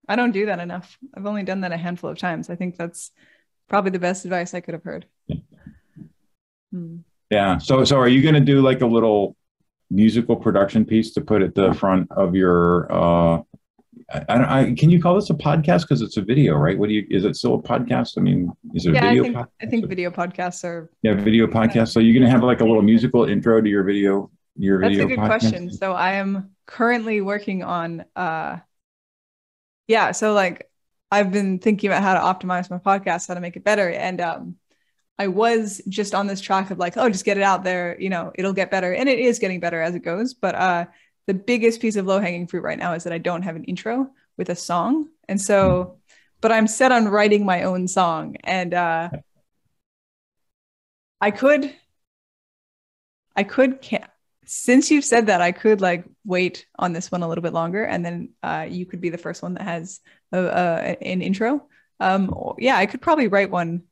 I 0.08 0.16
don't 0.16 0.32
do 0.32 0.48
that 0.48 0.60
enough. 0.60 0.98
I've 1.16 1.26
only 1.26 1.44
done 1.44 1.62
that 1.62 1.72
a 1.72 1.78
handful 1.78 2.10
of 2.10 2.18
times. 2.18 2.50
I 2.50 2.56
think 2.56 2.78
that's 2.78 3.12
probably 3.68 3.92
the 3.92 4.00
best 4.00 4.26
advice 4.26 4.54
I 4.54 4.60
could 4.60 4.74
have 4.74 4.84
heard. 4.84 5.06
Hmm. 6.72 6.98
Yeah. 7.30 7.60
So, 7.60 7.84
so 7.84 7.98
are 7.98 8.08
you 8.08 8.22
going 8.22 8.36
to 8.36 8.42
do 8.42 8.62
like 8.62 8.82
a 8.82 8.88
little 8.88 9.36
musical 9.92 10.36
production 10.36 10.86
piece 10.86 11.14
to 11.14 11.22
put 11.22 11.42
at 11.42 11.54
the 11.54 11.74
front 11.74 12.12
of 12.12 12.36
your? 12.36 12.92
uh 12.92 13.42
I, 14.12 14.38
don't 14.38 14.46
I, 14.46 14.74
can 14.74 14.90
you 14.90 15.00
call 15.00 15.14
this 15.14 15.30
a 15.30 15.36
podcast 15.36 15.82
because 15.82 16.02
it's 16.02 16.18
a 16.18 16.24
video, 16.24 16.56
right? 16.56 16.76
What 16.78 16.90
do 16.90 16.96
you? 16.96 17.06
Is 17.12 17.26
it 17.26 17.36
still 17.36 17.56
a 17.56 17.62
podcast? 17.62 18.18
I 18.18 18.22
mean, 18.22 18.52
is 18.74 18.88
it 18.88 18.96
yeah, 18.96 19.06
a 19.06 19.10
video? 19.10 19.22
I 19.22 19.26
think, 19.26 19.48
I 19.62 19.66
think 19.68 19.86
video 19.88 20.10
podcasts 20.10 20.64
are. 20.64 20.90
Yeah, 21.04 21.14
video 21.14 21.46
podcast. 21.46 21.90
So 21.90 22.00
you're 22.00 22.14
going 22.14 22.26
to 22.26 22.32
have 22.32 22.44
like 22.44 22.62
a 22.62 22.66
little 22.66 22.82
musical 22.82 23.26
intro 23.26 23.62
to 23.62 23.70
your 23.70 23.84
video. 23.84 24.32
Your 24.58 24.82
That's 24.82 24.96
video. 24.96 25.08
That's 25.08 25.14
a 25.14 25.16
good 25.16 25.24
podcast? 25.24 25.52
question. 25.52 25.72
So 25.72 25.94
I 25.94 26.14
am 26.14 26.50
currently 26.66 27.22
working 27.22 27.62
on 27.62 28.04
uh 28.16 28.58
yeah 29.90 30.14
so 30.14 30.32
like 30.32 30.72
i've 31.12 31.34
been 31.34 31.60
thinking 31.60 31.90
about 31.90 32.02
how 32.02 32.14
to 32.14 32.20
optimize 32.22 32.70
my 32.70 32.78
podcast 32.78 33.28
how 33.28 33.34
to 33.34 33.42
make 33.42 33.58
it 33.58 33.64
better 33.66 33.90
and 33.90 34.22
um 34.22 34.56
I 35.20 35.28
was 35.28 35.82
just 35.90 36.16
on 36.16 36.28
this 36.28 36.40
track 36.40 36.72
of 36.72 36.80
like, 36.80 36.96
oh, 36.96 37.10
just 37.10 37.26
get 37.26 37.36
it 37.36 37.44
out 37.44 37.66
there, 37.66 38.00
you 38.00 38.10
know, 38.10 38.32
it'll 38.36 38.54
get 38.54 38.72
better. 38.72 38.94
And 38.94 39.10
it 39.10 39.20
is 39.20 39.38
getting 39.38 39.60
better 39.60 39.82
as 39.82 39.94
it 39.94 40.00
goes. 40.00 40.34
But 40.34 40.56
uh, 40.56 40.86
the 41.28 41.34
biggest 41.34 41.82
piece 41.82 41.98
of 41.98 42.06
low 42.06 42.22
hanging 42.22 42.48
fruit 42.48 42.64
right 42.64 42.80
now 42.80 42.94
is 42.94 43.04
that 43.04 43.12
I 43.12 43.18
don't 43.18 43.42
have 43.42 43.58
an 43.58 43.66
intro 43.66 44.10
with 44.38 44.50
a 44.50 44.56
song. 44.56 45.10
And 45.28 45.40
so, 45.40 45.98
but 46.40 46.54
I'm 46.54 46.68
set 46.68 46.94
on 46.94 47.10
writing 47.10 47.46
my 47.46 47.64
own 47.64 47.90
song. 47.90 48.38
And 48.46 48.74
uh, 48.74 49.10
I 51.20 51.32
could, 51.32 51.76
I 53.36 53.44
could, 53.44 53.82
can 53.82 54.06
since 54.52 54.90
you've 54.90 55.06
said 55.06 55.28
that, 55.28 55.42
I 55.42 55.52
could 55.52 55.80
like 55.80 56.06
wait 56.26 56.66
on 56.80 56.92
this 56.92 57.12
one 57.12 57.22
a 57.22 57.28
little 57.28 57.44
bit 57.44 57.54
longer, 57.54 57.84
and 57.84 58.04
then 58.04 58.30
uh, 58.42 58.66
you 58.68 58.84
could 58.88 59.00
be 59.00 59.10
the 59.10 59.18
first 59.20 59.44
one 59.44 59.54
that 59.54 59.62
has 59.62 60.00
a, 60.32 60.40
a, 60.40 61.04
an 61.04 61.22
intro. 61.22 61.68
Um, 62.00 62.34
yeah, 62.58 62.76
I 62.76 62.88
could 62.88 63.00
probably 63.00 63.28
write 63.28 63.52
one 63.52 63.84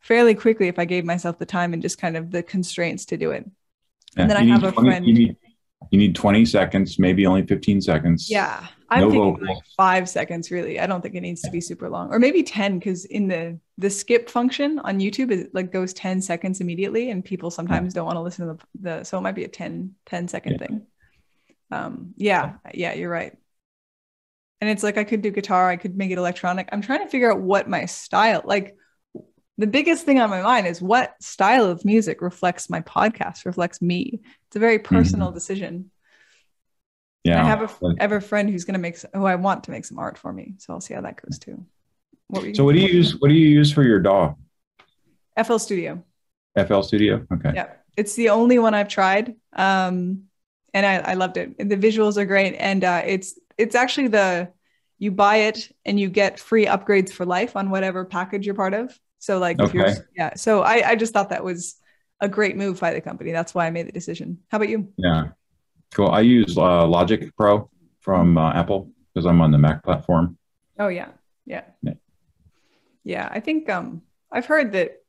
fairly 0.00 0.34
quickly 0.34 0.66
if 0.66 0.80
I 0.80 0.84
gave 0.84 1.04
myself 1.04 1.38
the 1.38 1.46
time 1.46 1.74
and 1.74 1.80
just 1.80 1.98
kind 1.98 2.16
of 2.16 2.32
the 2.32 2.42
constraints 2.42 3.04
to 3.06 3.16
do 3.16 3.30
it. 3.30 3.48
Yeah, 4.16 4.22
and 4.22 4.30
then 4.30 4.36
I 4.36 4.42
have 4.46 4.64
a 4.64 4.72
friend. 4.72 5.06
You 5.06 5.14
need, 5.14 5.36
you 5.92 5.98
need 5.98 6.16
20 6.16 6.44
seconds, 6.44 6.98
maybe 6.98 7.24
only 7.24 7.46
15 7.46 7.80
seconds. 7.80 8.28
Yeah. 8.28 8.66
I'm 8.90 9.02
no 9.02 9.10
thinking 9.10 9.46
like 9.46 9.64
five 9.76 10.08
seconds 10.08 10.50
really. 10.50 10.80
I 10.80 10.86
don't 10.86 11.00
think 11.00 11.14
it 11.14 11.20
needs 11.20 11.42
to 11.42 11.50
be 11.50 11.60
super 11.60 11.88
long. 11.88 12.12
Or 12.12 12.18
maybe 12.18 12.42
10, 12.42 12.78
because 12.78 13.04
in 13.04 13.28
the 13.28 13.58
the 13.78 13.88
skip 13.88 14.28
function 14.28 14.78
on 14.80 14.98
YouTube 14.98 15.30
it 15.30 15.54
like 15.54 15.72
goes 15.72 15.94
10 15.94 16.20
seconds 16.20 16.60
immediately 16.60 17.10
and 17.10 17.24
people 17.24 17.50
sometimes 17.50 17.94
yeah. 17.94 18.00
don't 18.00 18.06
want 18.06 18.16
to 18.16 18.22
listen 18.22 18.48
to 18.48 18.54
the, 18.54 18.98
the 18.98 19.04
so 19.04 19.16
it 19.16 19.22
might 19.22 19.34
be 19.34 19.44
a 19.44 19.48
10, 19.48 19.94
10 20.06 20.28
second 20.28 20.52
yeah. 20.52 20.58
thing. 20.58 20.86
Um 21.70 22.14
yeah, 22.16 22.54
yeah, 22.74 22.94
you're 22.94 23.10
right. 23.10 23.36
And 24.60 24.68
it's 24.68 24.82
like 24.82 24.98
I 24.98 25.04
could 25.04 25.22
do 25.22 25.30
guitar, 25.30 25.70
I 25.70 25.76
could 25.76 25.96
make 25.96 26.10
it 26.10 26.18
electronic. 26.18 26.68
I'm 26.72 26.82
trying 26.82 27.04
to 27.04 27.08
figure 27.08 27.32
out 27.32 27.40
what 27.40 27.68
my 27.68 27.86
style 27.86 28.42
like 28.44 28.76
the 29.60 29.66
biggest 29.66 30.06
thing 30.06 30.18
on 30.18 30.30
my 30.30 30.40
mind 30.40 30.66
is 30.66 30.80
what 30.80 31.14
style 31.22 31.66
of 31.66 31.84
music 31.84 32.22
reflects 32.22 32.70
my 32.70 32.80
podcast, 32.80 33.44
reflects 33.44 33.82
me. 33.82 34.20
It's 34.48 34.56
a 34.56 34.58
very 34.58 34.78
personal 34.78 35.28
mm-hmm. 35.28 35.34
decision. 35.34 35.90
Yeah. 37.24 37.44
I 37.44 37.46
have 37.46 37.62
a, 37.62 37.86
I 37.98 38.02
have 38.02 38.12
a 38.12 38.20
friend 38.20 38.48
who's 38.48 38.64
going 38.64 38.74
to 38.74 38.80
make, 38.80 38.98
who 39.14 39.26
I 39.26 39.34
want 39.34 39.64
to 39.64 39.70
make 39.70 39.84
some 39.84 39.98
art 39.98 40.16
for 40.16 40.32
me. 40.32 40.54
So 40.58 40.72
I'll 40.72 40.80
see 40.80 40.94
how 40.94 41.02
that 41.02 41.20
goes 41.20 41.38
too. 41.38 41.64
What 42.28 42.56
so 42.56 42.64
what 42.64 42.74
do 42.74 42.80
you 42.80 42.88
use? 42.88 43.20
What 43.20 43.28
do 43.28 43.34
you 43.34 43.48
use 43.48 43.72
for 43.72 43.82
your 43.82 44.00
DAW? 44.00 44.34
FL 45.42 45.58
Studio. 45.58 46.02
FL 46.66 46.82
Studio. 46.82 47.26
Okay. 47.32 47.52
Yeah. 47.54 47.72
It's 47.96 48.14
the 48.14 48.30
only 48.30 48.58
one 48.58 48.72
I've 48.74 48.88
tried. 48.88 49.34
Um, 49.52 50.24
and 50.72 50.86
I, 50.86 50.98
I 50.98 51.14
loved 51.14 51.36
it. 51.36 51.58
The 51.58 51.76
visuals 51.76 52.16
are 52.16 52.24
great. 52.24 52.54
And 52.54 52.84
uh, 52.84 53.02
it's, 53.04 53.38
it's 53.58 53.74
actually 53.74 54.08
the, 54.08 54.50
you 54.98 55.10
buy 55.10 55.36
it 55.36 55.74
and 55.84 55.98
you 55.98 56.08
get 56.08 56.38
free 56.38 56.66
upgrades 56.66 57.10
for 57.10 57.26
life 57.26 57.56
on 57.56 57.70
whatever 57.70 58.04
package 58.04 58.46
you're 58.46 58.54
part 58.54 58.74
of. 58.74 58.96
So 59.18 59.38
like, 59.38 59.58
okay. 59.60 59.94
yeah. 60.16 60.34
So 60.34 60.62
I, 60.62 60.90
I 60.90 60.96
just 60.96 61.12
thought 61.12 61.30
that 61.30 61.44
was 61.44 61.76
a 62.20 62.28
great 62.28 62.56
move 62.56 62.80
by 62.80 62.92
the 62.92 63.00
company. 63.00 63.32
That's 63.32 63.54
why 63.54 63.66
I 63.66 63.70
made 63.70 63.88
the 63.88 63.92
decision. 63.92 64.38
How 64.48 64.56
about 64.56 64.68
you? 64.68 64.92
Yeah. 64.96 65.28
Cool. 65.94 66.08
I 66.08 66.20
use 66.20 66.56
uh, 66.56 66.86
Logic 66.86 67.34
Pro 67.36 67.68
from 68.00 68.38
uh, 68.38 68.52
Apple 68.52 68.90
because 69.12 69.26
I'm 69.26 69.40
on 69.40 69.50
the 69.50 69.58
Mac 69.58 69.82
platform. 69.82 70.38
Oh 70.78 70.88
yeah. 70.88 71.08
yeah. 71.46 71.64
Yeah. 71.82 71.94
Yeah. 73.04 73.28
I 73.30 73.40
think 73.40 73.68
um 73.68 74.02
I've 74.32 74.46
heard 74.46 74.72
that 74.72 75.02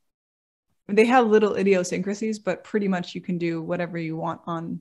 they 0.88 1.06
have 1.06 1.28
little 1.28 1.56
idiosyncrasies, 1.56 2.40
but 2.40 2.64
pretty 2.64 2.88
much 2.88 3.16
you 3.16 3.22
can 3.22 3.38
do 3.38 3.62
whatever 3.62 3.98
you 3.98 4.18
want 4.18 4.42
on 4.46 4.80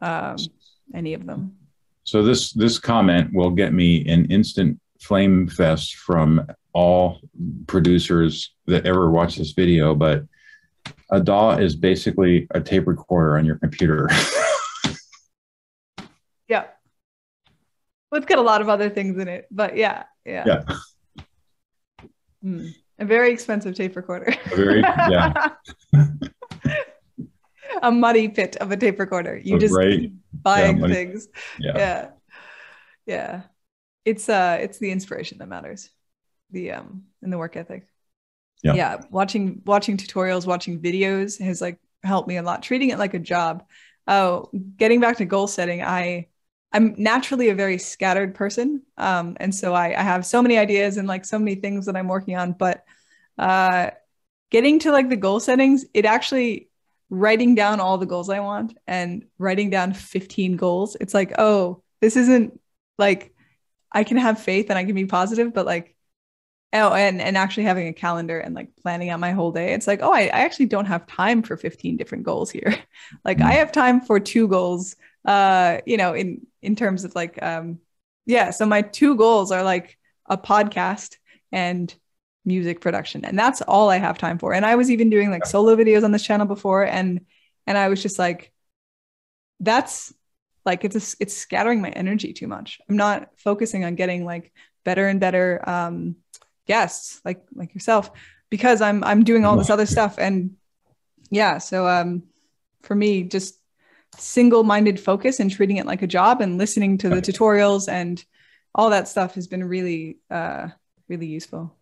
um, 0.00 0.36
any 0.94 1.14
of 1.14 1.26
them. 1.26 1.56
So 2.04 2.22
this 2.22 2.52
this 2.52 2.78
comment 2.78 3.32
will 3.32 3.50
get 3.50 3.72
me 3.72 4.04
an 4.08 4.24
instant 4.26 4.80
flame 5.00 5.46
fest 5.46 5.96
from 5.96 6.46
all 6.72 7.20
producers 7.66 8.54
that 8.66 8.86
ever 8.86 9.10
watch 9.10 9.36
this 9.36 9.52
video, 9.52 9.94
but 9.94 10.24
a 11.10 11.20
DAW 11.20 11.56
is 11.58 11.76
basically 11.76 12.46
a 12.52 12.60
tape 12.60 12.86
recorder 12.86 13.36
on 13.36 13.44
your 13.44 13.58
computer. 13.58 14.08
yeah. 16.48 16.64
Well, 18.10 18.20
it's 18.20 18.26
got 18.26 18.38
a 18.38 18.42
lot 18.42 18.60
of 18.60 18.68
other 18.68 18.90
things 18.90 19.18
in 19.18 19.28
it, 19.28 19.46
but 19.50 19.76
yeah, 19.76 20.04
yeah. 20.24 20.44
Yeah. 20.46 21.24
Mm, 22.44 22.74
a 22.98 23.04
very 23.04 23.32
expensive 23.32 23.74
tape 23.74 23.96
recorder. 23.96 24.34
A 24.52 24.56
very, 24.56 24.80
yeah. 24.80 25.48
a 27.82 27.90
muddy 27.90 28.28
pit 28.28 28.56
of 28.56 28.70
a 28.70 28.76
tape 28.76 28.98
recorder. 28.98 29.40
You 29.42 29.58
just 29.58 29.74
right. 29.74 30.10
buying 30.32 30.78
yeah, 30.78 30.86
things. 30.88 31.28
Yeah. 31.58 31.72
yeah. 31.76 32.10
Yeah. 33.06 33.42
It's 34.04 34.28
uh 34.28 34.58
it's 34.60 34.78
the 34.78 34.90
inspiration 34.90 35.38
that 35.38 35.48
matters 35.48 35.90
the 36.50 36.72
um 36.72 37.04
in 37.22 37.30
the 37.30 37.38
work 37.38 37.56
ethic. 37.56 37.86
Yeah. 38.62 38.74
yeah. 38.74 39.00
Watching 39.10 39.62
watching 39.64 39.96
tutorials, 39.96 40.46
watching 40.46 40.80
videos 40.80 41.40
has 41.40 41.60
like 41.60 41.78
helped 42.02 42.28
me 42.28 42.36
a 42.36 42.42
lot. 42.42 42.62
Treating 42.62 42.90
it 42.90 42.98
like 42.98 43.14
a 43.14 43.18
job. 43.18 43.64
Oh, 44.06 44.50
getting 44.76 45.00
back 45.00 45.18
to 45.18 45.24
goal 45.24 45.46
setting, 45.46 45.82
I 45.82 46.28
I'm 46.72 46.94
naturally 46.96 47.48
a 47.48 47.54
very 47.54 47.78
scattered 47.78 48.34
person. 48.34 48.82
Um, 48.96 49.36
and 49.40 49.54
so 49.54 49.74
I, 49.74 49.98
I 49.98 50.02
have 50.02 50.24
so 50.24 50.42
many 50.42 50.58
ideas 50.58 50.96
and 50.96 51.06
like 51.06 51.24
so 51.24 51.38
many 51.38 51.54
things 51.56 51.86
that 51.86 51.96
I'm 51.96 52.08
working 52.08 52.36
on. 52.36 52.52
But 52.52 52.84
uh 53.38 53.90
getting 54.50 54.78
to 54.80 54.92
like 54.92 55.08
the 55.08 55.16
goal 55.16 55.40
settings, 55.40 55.86
it 55.94 56.04
actually 56.04 56.68
writing 57.08 57.54
down 57.54 57.80
all 57.80 57.98
the 57.98 58.06
goals 58.06 58.30
I 58.30 58.40
want 58.40 58.76
and 58.86 59.26
writing 59.38 59.70
down 59.70 59.92
15 59.92 60.56
goals. 60.56 60.96
It's 61.00 61.14
like, 61.14 61.32
oh, 61.38 61.82
this 62.00 62.16
isn't 62.16 62.60
like 62.98 63.34
I 63.90 64.04
can 64.04 64.16
have 64.16 64.40
faith 64.40 64.70
and 64.70 64.78
I 64.78 64.84
can 64.84 64.94
be 64.94 65.06
positive, 65.06 65.52
but 65.52 65.66
like 65.66 65.96
Oh, 66.74 66.94
and 66.94 67.20
and 67.20 67.36
actually 67.36 67.64
having 67.64 67.88
a 67.88 67.92
calendar 67.92 68.38
and 68.38 68.54
like 68.54 68.70
planning 68.82 69.10
out 69.10 69.20
my 69.20 69.32
whole 69.32 69.52
day. 69.52 69.74
It's 69.74 69.86
like, 69.86 70.00
oh, 70.02 70.12
I, 70.12 70.22
I 70.22 70.40
actually 70.40 70.66
don't 70.66 70.86
have 70.86 71.06
time 71.06 71.42
for 71.42 71.58
15 71.58 71.98
different 71.98 72.24
goals 72.24 72.50
here. 72.50 72.74
like 73.24 73.42
I 73.42 73.52
mm. 73.52 73.58
have 73.58 73.72
time 73.72 74.00
for 74.00 74.18
two 74.18 74.48
goals. 74.48 74.96
Uh, 75.24 75.78
you 75.84 75.98
know, 75.98 76.14
in 76.14 76.46
in 76.62 76.76
terms 76.76 77.04
of 77.04 77.14
like 77.14 77.42
um 77.42 77.78
yeah, 78.24 78.50
so 78.50 78.66
my 78.66 78.82
two 78.82 79.16
goals 79.16 79.50
are 79.50 79.62
like 79.64 79.98
a 80.26 80.38
podcast 80.38 81.16
and 81.50 81.92
music 82.44 82.80
production. 82.80 83.24
And 83.24 83.38
that's 83.38 83.62
all 83.62 83.90
I 83.90 83.98
have 83.98 84.18
time 84.18 84.38
for. 84.38 84.52
And 84.52 84.64
I 84.64 84.76
was 84.76 84.90
even 84.90 85.10
doing 85.10 85.30
like 85.30 85.46
solo 85.46 85.76
videos 85.76 86.04
on 86.04 86.12
this 86.12 86.22
channel 86.22 86.46
before 86.46 86.84
and 86.84 87.20
and 87.66 87.78
I 87.78 87.88
was 87.88 88.02
just 88.02 88.18
like 88.18 88.52
that's 89.60 90.12
like 90.64 90.84
it's 90.84 91.14
a, 91.14 91.16
it's 91.20 91.36
scattering 91.36 91.80
my 91.80 91.90
energy 91.90 92.32
too 92.32 92.48
much. 92.48 92.80
I'm 92.88 92.96
not 92.96 93.28
focusing 93.36 93.84
on 93.84 93.94
getting 93.94 94.24
like 94.24 94.52
better 94.84 95.06
and 95.06 95.20
better 95.20 95.62
um 95.68 96.16
guests 96.66 97.20
like 97.24 97.42
like 97.54 97.74
yourself 97.74 98.10
because 98.50 98.80
I'm 98.80 99.02
I'm 99.04 99.24
doing 99.24 99.44
all 99.44 99.56
this 99.56 99.70
other 99.70 99.86
stuff 99.86 100.18
and 100.18 100.56
yeah 101.30 101.58
so 101.58 101.88
um 101.88 102.24
for 102.82 102.94
me 102.94 103.22
just 103.22 103.61
single-minded 104.16 105.00
focus 105.00 105.40
and 105.40 105.50
treating 105.50 105.78
it 105.78 105.86
like 105.86 106.02
a 106.02 106.06
job 106.06 106.40
and 106.40 106.58
listening 106.58 106.98
to 106.98 107.08
the 107.08 107.22
tutorials 107.22 107.88
and 107.88 108.24
all 108.74 108.90
that 108.90 109.08
stuff 109.08 109.34
has 109.34 109.46
been 109.46 109.64
really 109.64 110.18
uh 110.30 110.68
really 111.08 111.26
useful. 111.26 111.74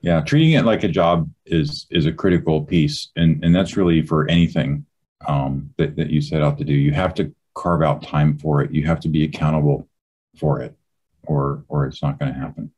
Yeah 0.00 0.20
treating 0.20 0.52
it 0.52 0.64
like 0.64 0.82
a 0.84 0.88
job 0.88 1.30
is 1.46 1.86
is 1.90 2.06
a 2.06 2.12
critical 2.12 2.62
piece 2.62 3.08
and 3.16 3.44
and 3.44 3.54
that's 3.54 3.76
really 3.76 4.02
for 4.02 4.28
anything 4.30 4.86
um 5.26 5.70
that, 5.76 5.96
that 5.96 6.10
you 6.10 6.20
set 6.20 6.42
out 6.42 6.58
to 6.58 6.64
do. 6.64 6.72
You 6.72 6.92
have 6.92 7.14
to 7.14 7.34
carve 7.54 7.82
out 7.82 8.02
time 8.02 8.38
for 8.38 8.62
it. 8.62 8.72
You 8.72 8.86
have 8.86 9.00
to 9.00 9.08
be 9.08 9.24
accountable 9.24 9.88
for 10.36 10.60
it 10.60 10.74
or 11.26 11.64
or 11.68 11.86
it's 11.86 12.02
not 12.02 12.18
going 12.18 12.32
to 12.32 12.38
happen. 12.38 12.72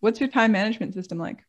What's 0.00 0.20
your 0.20 0.28
time 0.28 0.52
management 0.52 0.94
system 0.94 1.18
like? 1.18 1.44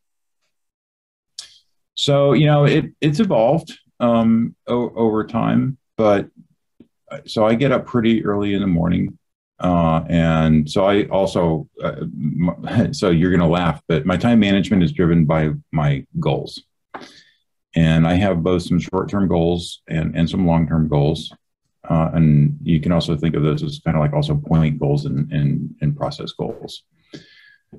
So 1.96 2.34
you 2.34 2.46
know 2.46 2.66
it 2.66 2.86
it's 3.02 3.20
evolved 3.20 3.78
um, 4.00 4.56
o- 4.68 4.94
over 4.96 5.26
time, 5.26 5.78
but 5.98 6.30
so 7.26 7.46
I 7.46 7.56
get 7.56 7.72
up 7.72 7.86
pretty 7.86 8.24
early 8.26 8.54
in 8.54 8.62
the 8.62 8.68
morning, 8.68 9.18
uh, 9.60 10.04
and 10.08 10.70
so 10.70 10.86
I 10.86 11.06
also 11.06 11.68
uh, 11.84 12.06
so 12.92 13.10
you're 13.10 13.32
going 13.32 13.42
to 13.42 13.48
laugh, 13.48 13.82
but 13.88 14.06
my 14.06 14.18
time 14.18 14.40
management 14.40 14.84
is 14.84 14.92
driven 14.92 15.26
by 15.26 15.52
my 15.72 16.06
goals, 16.20 16.64
and 17.76 18.08
I 18.08 18.14
have 18.14 18.44
both 18.44 18.64
some 18.64 18.80
short-term 18.80 19.28
goals 19.28 19.82
and 19.88 20.16
and 20.16 20.30
some 20.30 20.46
long-term 20.46 20.88
goals. 20.88 21.32
Uh, 21.90 22.12
and 22.14 22.58
you 22.62 22.80
can 22.80 22.92
also 22.92 23.18
think 23.18 23.36
of 23.36 23.42
those 23.42 23.64
as 23.64 23.80
kind 23.80 23.98
of 23.98 24.02
like 24.02 24.14
also 24.14 24.36
point 24.36 24.78
goals 24.78 25.06
and, 25.06 25.32
and, 25.32 25.74
and 25.82 25.98
process 25.98 26.32
goals. 26.34 26.84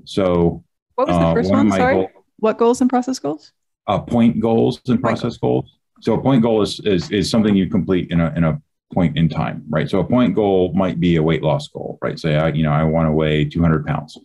So, 0.04 0.64
what 0.96 1.06
was 1.06 1.16
the 1.16 1.26
uh, 1.26 1.34
first 1.34 1.50
one? 1.50 1.68
one? 1.68 1.78
Sorry, 1.78 1.94
goal, 1.94 2.10
what 2.38 2.58
goals 2.58 2.80
and 2.80 2.90
process 2.90 3.18
goals? 3.18 3.52
Uh, 3.86 4.00
point 4.00 4.40
goals 4.40 4.80
and 4.88 5.00
process 5.00 5.36
goals. 5.36 5.78
So, 6.00 6.14
a 6.14 6.22
point 6.22 6.42
goal 6.42 6.62
is, 6.62 6.80
is 6.80 7.10
is 7.10 7.30
something 7.30 7.54
you 7.54 7.68
complete 7.68 8.10
in 8.10 8.20
a 8.20 8.32
in 8.36 8.44
a 8.44 8.60
point 8.92 9.16
in 9.16 9.28
time, 9.28 9.64
right? 9.68 9.88
So, 9.88 10.00
a 10.00 10.04
point 10.04 10.34
goal 10.34 10.72
might 10.74 10.98
be 10.98 11.16
a 11.16 11.22
weight 11.22 11.42
loss 11.42 11.68
goal, 11.68 11.98
right? 12.02 12.18
Say, 12.18 12.36
I 12.36 12.48
you 12.48 12.62
know 12.62 12.72
I 12.72 12.84
want 12.84 13.06
to 13.06 13.12
weigh 13.12 13.44
200 13.44 13.86
pounds, 13.86 14.18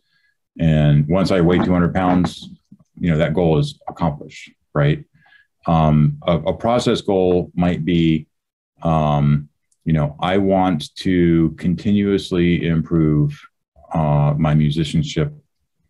and 0.60 1.08
once 1.08 1.32
I 1.32 1.42
weigh 1.42 1.60
200 1.60 1.94
pounds, 1.94 2.50
you 3.00 3.12
know 3.12 3.18
that 3.18 3.34
goal 3.34 3.58
is 3.60 3.80
accomplished, 3.88 4.52
right? 4.74 5.04
Um, 5.68 6.20
a, 6.24 6.38
a 6.38 6.54
process 6.54 7.02
goal 7.02 7.52
might 7.56 7.84
be 7.84 8.28
um, 8.84 9.50
you 9.86 9.94
know, 9.94 10.16
I 10.20 10.38
want 10.38 10.94
to 10.98 11.52
continuously 11.58 12.68
improve 12.68 13.40
uh, 13.94 14.34
my 14.38 14.54
musicianship 14.56 15.32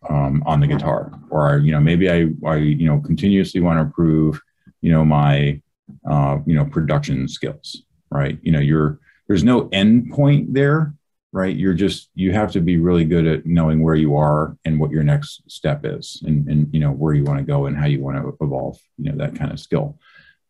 um, 0.08 0.42
on 0.46 0.60
the 0.60 0.66
guitar, 0.66 1.18
or 1.30 1.58
you 1.58 1.72
know 1.72 1.80
maybe 1.80 2.10
I 2.10 2.28
I 2.46 2.56
you 2.56 2.86
know 2.86 3.00
continuously 3.00 3.60
want 3.60 3.78
to 3.78 3.82
improve 3.82 4.40
you 4.82 4.92
know 4.92 5.04
my 5.04 5.60
uh, 6.08 6.38
you 6.46 6.54
know 6.54 6.64
production 6.64 7.28
skills, 7.28 7.82
right? 8.10 8.38
You 8.42 8.52
know 8.52 8.60
you're 8.60 8.98
there's 9.28 9.44
no 9.44 9.68
end 9.72 10.12
point 10.12 10.54
there, 10.54 10.94
right? 11.32 11.56
You're 11.56 11.74
just 11.74 12.10
you 12.14 12.32
have 12.32 12.52
to 12.52 12.60
be 12.60 12.76
really 12.76 13.04
good 13.04 13.26
at 13.26 13.46
knowing 13.46 13.82
where 13.82 13.96
you 13.96 14.16
are 14.16 14.56
and 14.64 14.78
what 14.78 14.90
your 14.90 15.02
next 15.02 15.42
step 15.50 15.80
is, 15.84 16.22
and 16.26 16.48
and 16.48 16.72
you 16.72 16.80
know 16.80 16.90
where 16.90 17.14
you 17.14 17.24
want 17.24 17.38
to 17.38 17.44
go 17.44 17.66
and 17.66 17.76
how 17.76 17.86
you 17.86 18.02
want 18.02 18.16
to 18.16 18.36
evolve, 18.44 18.78
you 18.98 19.10
know 19.10 19.18
that 19.18 19.36
kind 19.36 19.52
of 19.52 19.60
skill. 19.60 19.98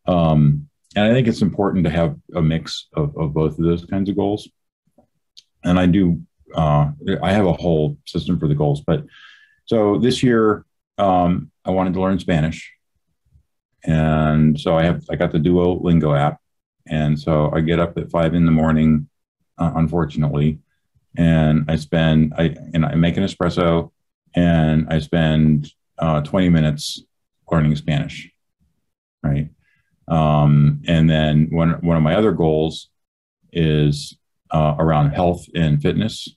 Um, 0.07 0.69
and 0.95 1.05
I 1.05 1.13
think 1.13 1.27
it's 1.27 1.41
important 1.41 1.83
to 1.83 1.91
have 1.91 2.15
a 2.33 2.41
mix 2.41 2.87
of, 2.93 3.15
of 3.17 3.33
both 3.33 3.59
of 3.59 3.65
those 3.65 3.85
kinds 3.85 4.09
of 4.09 4.15
goals. 4.15 4.47
And 5.63 5.77
I 5.77 5.85
do, 5.85 6.21
uh, 6.55 6.91
I 7.21 7.31
have 7.33 7.45
a 7.45 7.53
whole 7.53 7.97
system 8.05 8.39
for 8.39 8.47
the 8.47 8.55
goals. 8.55 8.81
But 8.81 9.03
so 9.65 9.97
this 9.99 10.23
year, 10.23 10.65
um, 10.97 11.51
I 11.65 11.71
wanted 11.71 11.93
to 11.93 12.01
learn 12.01 12.19
Spanish. 12.19 12.73
And 13.83 14.59
so 14.59 14.77
I 14.77 14.83
have, 14.83 15.03
I 15.09 15.15
got 15.15 15.31
the 15.31 15.37
Duolingo 15.37 16.17
app. 16.17 16.39
And 16.87 17.19
so 17.19 17.51
I 17.53 17.61
get 17.61 17.79
up 17.79 17.97
at 17.97 18.09
five 18.09 18.33
in 18.33 18.45
the 18.45 18.51
morning, 18.51 19.09
uh, 19.57 19.71
unfortunately, 19.75 20.59
and 21.17 21.65
I 21.67 21.75
spend, 21.75 22.33
I, 22.37 22.55
and 22.73 22.85
I 22.85 22.95
make 22.95 23.17
an 23.17 23.23
espresso 23.23 23.91
and 24.35 24.87
I 24.89 24.99
spend 24.99 25.71
uh, 25.97 26.21
20 26.21 26.49
minutes 26.49 27.01
learning 27.51 27.75
Spanish. 27.75 28.29
Right. 29.23 29.49
Um, 30.07 30.81
and 30.87 31.09
then 31.09 31.47
one 31.51 31.71
one 31.81 31.97
of 31.97 32.03
my 32.03 32.15
other 32.15 32.31
goals 32.31 32.89
is 33.51 34.17
uh, 34.51 34.75
around 34.79 35.11
health 35.11 35.45
and 35.53 35.81
fitness. 35.81 36.29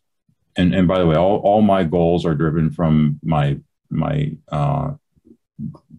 And 0.57 0.75
and 0.75 0.89
by 0.89 0.99
the 0.99 1.07
way, 1.07 1.17
all, 1.17 1.39
all 1.39 1.62
my 1.62 1.85
goals 1.85 2.27
are 2.27 2.35
driven 2.35 2.71
from 2.71 3.21
my 3.23 3.59
my 3.91 4.33
uh, 4.51 4.93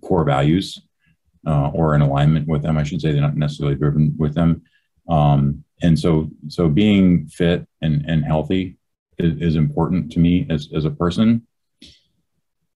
core 0.02 0.26
values 0.26 0.82
uh, 1.46 1.70
or 1.74 1.96
in 1.96 2.02
alignment 2.02 2.48
with 2.48 2.64
them. 2.64 2.78
I 2.78 2.84
should 2.84 3.02
say 3.02 3.12
they're 3.12 3.22
not 3.22 3.38
necessarily 3.38 3.76
driven 3.76 4.16
with 4.18 4.34
them. 4.34 4.64
Um, 5.10 5.64
and 5.82 5.98
so 5.98 6.30
so 6.48 6.70
being 6.70 7.28
fit 7.28 7.68
and 7.82 8.06
and 8.08 8.24
healthy 8.24 8.78
is, 9.18 9.42
is 9.42 9.56
important 9.56 10.12
to 10.14 10.20
me 10.20 10.46
as 10.50 10.70
as 10.76 10.86
a 10.86 10.92
person. 10.92 11.48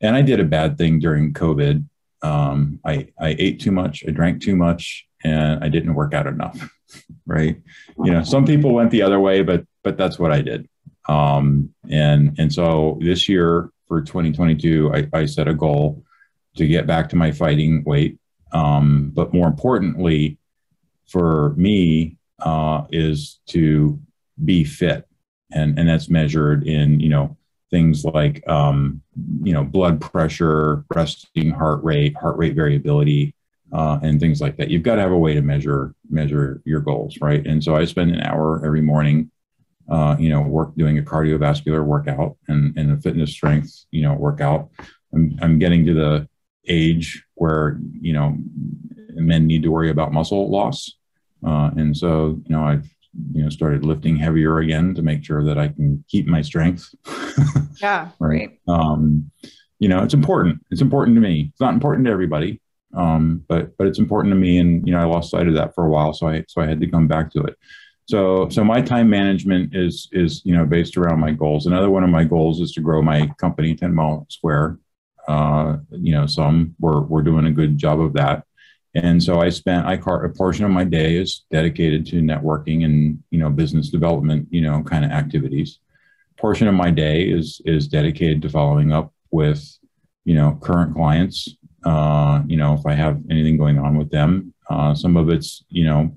And 0.02 0.16
I 0.16 0.22
did 0.22 0.40
a 0.40 0.46
bad 0.46 0.78
thing 0.78 1.00
during 1.00 1.34
COVID 1.34 1.86
um, 2.26 2.80
I, 2.84 3.08
I 3.20 3.36
ate 3.38 3.60
too 3.60 3.72
much, 3.72 4.04
I 4.08 4.12
drank 4.12 4.42
too 4.42 4.56
much, 4.56 5.08
and 5.24 5.64
I 5.64 5.70
didn't 5.70 5.94
work 5.94 6.14
out 6.14 6.28
enough. 6.28 6.70
right. 7.26 7.62
You 8.04 8.12
know, 8.12 8.24
some 8.24 8.46
people 8.46 8.74
went 8.74 8.92
the 8.92 9.04
other 9.04 9.20
way, 9.20 9.42
but 9.42 9.66
but 9.84 9.98
that's 9.98 10.18
what 10.18 10.32
I 10.32 10.42
did. 10.42 10.68
Um, 11.08 11.74
and 11.90 12.38
and 12.40 12.52
so 12.52 12.98
this 13.02 13.30
year 13.30 13.70
for 13.88 14.02
2022, 14.02 14.92
I, 14.94 15.08
I 15.14 15.26
set 15.26 15.48
a 15.48 15.54
goal 15.54 16.04
to 16.58 16.66
get 16.68 16.88
back 16.88 17.10
to 17.10 17.16
my 17.16 17.32
fighting 17.32 17.84
weight. 17.84 18.18
Um, 18.52 19.12
but 19.14 19.34
more 19.34 19.48
importantly, 19.48 20.38
for 21.08 21.54
me, 21.56 22.18
uh, 22.40 22.84
is 22.92 23.40
to 23.48 24.00
be 24.44 24.64
fit, 24.64 25.08
and 25.52 25.78
and 25.80 25.88
that's 25.88 26.10
measured 26.10 26.68
in 26.68 27.00
you 27.00 27.10
know 27.10 27.38
things 27.72 28.06
like 28.06 28.48
um, 28.48 29.02
you 29.42 29.54
know 29.54 29.64
blood 29.64 30.02
pressure, 30.02 30.86
resting 30.94 31.52
heart 31.52 31.84
rate, 31.84 32.16
heart 32.18 32.38
rate 32.38 32.56
variability, 32.56 33.34
uh, 33.72 34.00
and 34.02 34.20
things 34.20 34.42
like 34.42 34.58
that. 34.58 34.70
You've 34.70 34.84
got 34.84 34.96
to 34.96 35.02
have 35.02 35.12
a 35.12 35.18
way 35.18 35.34
to 35.34 35.42
measure 35.42 35.94
measure 36.10 36.62
your 36.66 36.82
goals, 36.82 37.18
right? 37.22 37.46
And 37.46 37.64
so 37.64 37.76
I 37.76 37.86
spend 37.86 38.12
an 38.12 38.22
hour 38.22 38.66
every 38.66 38.82
morning, 38.82 39.32
uh, 39.90 40.16
you 40.20 40.30
know, 40.30 40.42
work 40.42 40.76
doing 40.76 40.98
a 40.98 41.02
cardiovascular 41.02 41.84
workout 41.84 42.38
and, 42.48 42.78
and 42.78 42.92
a 42.92 42.98
fitness 42.98 43.32
strength, 43.32 43.86
you 43.92 44.02
know, 44.02 44.14
workout. 44.14 44.70
I'm 45.14 45.38
I'm 45.42 45.60
getting 45.60 45.86
to 45.86 45.94
the 45.94 46.30
age 46.68 47.24
where 47.36 47.80
you 48.00 48.14
know 48.14 48.38
men 49.14 49.48
need 49.48 49.64
to 49.64 49.72
worry 49.72 49.90
about 49.90 50.14
muscle 50.14 50.50
loss, 50.50 50.92
uh, 51.46 51.72
and 51.76 51.96
so 51.96 52.40
you 52.46 52.56
know 52.56 52.64
I've 52.64 52.90
you 53.32 53.44
know 53.44 53.50
started 53.50 53.86
lifting 53.86 54.16
heavier 54.18 54.60
again 54.60 54.94
to 54.96 55.02
make 55.02 55.24
sure 55.24 55.44
that 55.44 55.58
I 55.58 55.70
can 55.70 56.04
keep 56.08 56.28
my 56.28 56.42
strength. 56.42 56.94
yeah. 57.82 58.10
right. 58.20 58.60
Um, 58.68 59.32
you 59.80 59.90
know, 59.90 60.04
it's 60.04 60.14
important. 60.14 60.66
It's 60.72 60.82
important 60.82 61.16
to 61.16 61.22
me. 61.22 61.50
It's 61.52 61.62
not 61.62 61.74
important 61.74 62.06
to 62.06 62.12
everybody, 62.12 62.62
um, 62.94 63.44
but 63.48 63.78
but 63.78 63.88
it's 63.88 64.00
important 64.00 64.32
to 64.34 64.40
me. 64.40 64.58
And 64.58 64.86
you 64.88 64.94
know, 64.94 65.00
I 65.00 65.06
lost 65.06 65.32
sight 65.32 65.48
of 65.48 65.54
that 65.56 65.76
for 65.76 65.86
a 65.86 65.90
while, 65.90 66.14
so 66.14 66.28
I 66.28 66.44
so 66.48 66.62
I 66.62 66.66
had 66.66 66.80
to 66.82 66.88
come 66.88 67.08
back 67.08 67.32
to 67.32 67.44
it. 67.44 67.56
So 68.08 68.50
so 68.50 68.64
my 68.64 68.82
time 68.82 69.10
management 69.10 69.76
is 69.76 70.08
is 70.12 70.42
you 70.46 70.56
know 70.56 70.66
based 70.66 70.98
around 70.98 71.20
my 71.20 71.32
goals. 71.32 71.66
Another 71.66 71.90
one 71.90 72.04
of 72.04 72.10
my 72.10 72.24
goals 72.24 72.62
is 72.62 72.72
to 72.74 72.82
grow 72.82 73.02
my 73.02 73.28
company, 73.40 73.76
Ten 73.76 73.94
Mile 73.94 74.26
Square. 74.30 74.80
Uh, 75.28 75.78
you 75.92 76.12
know, 76.12 76.26
some 76.26 76.76
we're 76.80 77.02
we're 77.02 77.24
doing 77.24 77.46
a 77.46 77.52
good 77.52 77.78
job 77.78 78.00
of 78.00 78.14
that. 78.14 78.44
And 78.96 79.22
so 79.22 79.42
I 79.42 79.50
spent 79.50 79.86
I 79.86 79.98
car, 79.98 80.24
a 80.24 80.34
portion 80.34 80.64
of 80.66 80.72
my 80.72 80.86
day 80.86 81.18
is 81.18 81.44
dedicated 81.52 82.06
to 82.08 82.22
networking 82.22 82.86
and 82.86 83.22
you 83.30 83.40
know 83.40 83.50
business 83.50 83.90
development, 83.90 84.48
you 84.52 84.62
know, 84.62 84.84
kind 84.84 85.04
of 85.04 85.12
activities. 85.12 85.80
Portion 86.38 86.68
of 86.68 86.76
my 86.76 86.92
day 86.92 87.24
is 87.24 87.62
is 87.66 87.88
dedicated 87.88 88.42
to 88.44 88.50
following 88.50 88.94
up 88.94 89.14
with 89.32 89.78
you 90.24 90.36
know 90.36 90.58
current 90.62 90.94
clients. 90.94 91.50
Uh, 91.84 92.42
you 92.48 92.58
know, 92.58 92.74
if 92.74 92.86
I 92.86 92.94
have 92.94 93.22
anything 93.30 93.58
going 93.58 93.78
on 93.78 93.98
with 93.98 94.10
them, 94.10 94.54
uh, 94.70 94.96
some 94.96 95.18
of 95.18 95.30
it's 95.30 95.64
you 95.70 95.84
know 95.84 96.14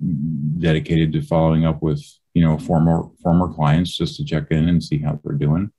dedicated 0.59 1.13
to 1.13 1.23
following 1.23 1.67
up 1.67 1.83
with 1.83 2.03
you 2.35 2.43
know 2.43 2.59
former 2.59 3.03
former 3.23 3.53
clients 3.53 3.97
just 3.97 4.17
to 4.17 4.25
check 4.25 4.51
in 4.51 4.69
and 4.69 4.83
see 4.83 4.99
how 4.99 5.19
they're 5.25 5.35
doing 5.35 5.71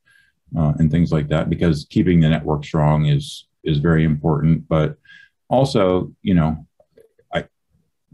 uh, 0.57 0.73
and 0.79 0.91
things 0.91 1.11
like 1.11 1.27
that. 1.29 1.49
Because 1.49 1.85
keeping 1.89 2.19
the 2.19 2.29
network 2.29 2.63
strong 2.63 3.05
is 3.05 3.47
is 3.63 3.79
very 3.79 4.03
important, 4.03 4.67
but 4.67 4.97
also 5.49 6.13
you 6.21 6.35
know 6.35 6.65
i 7.33 7.43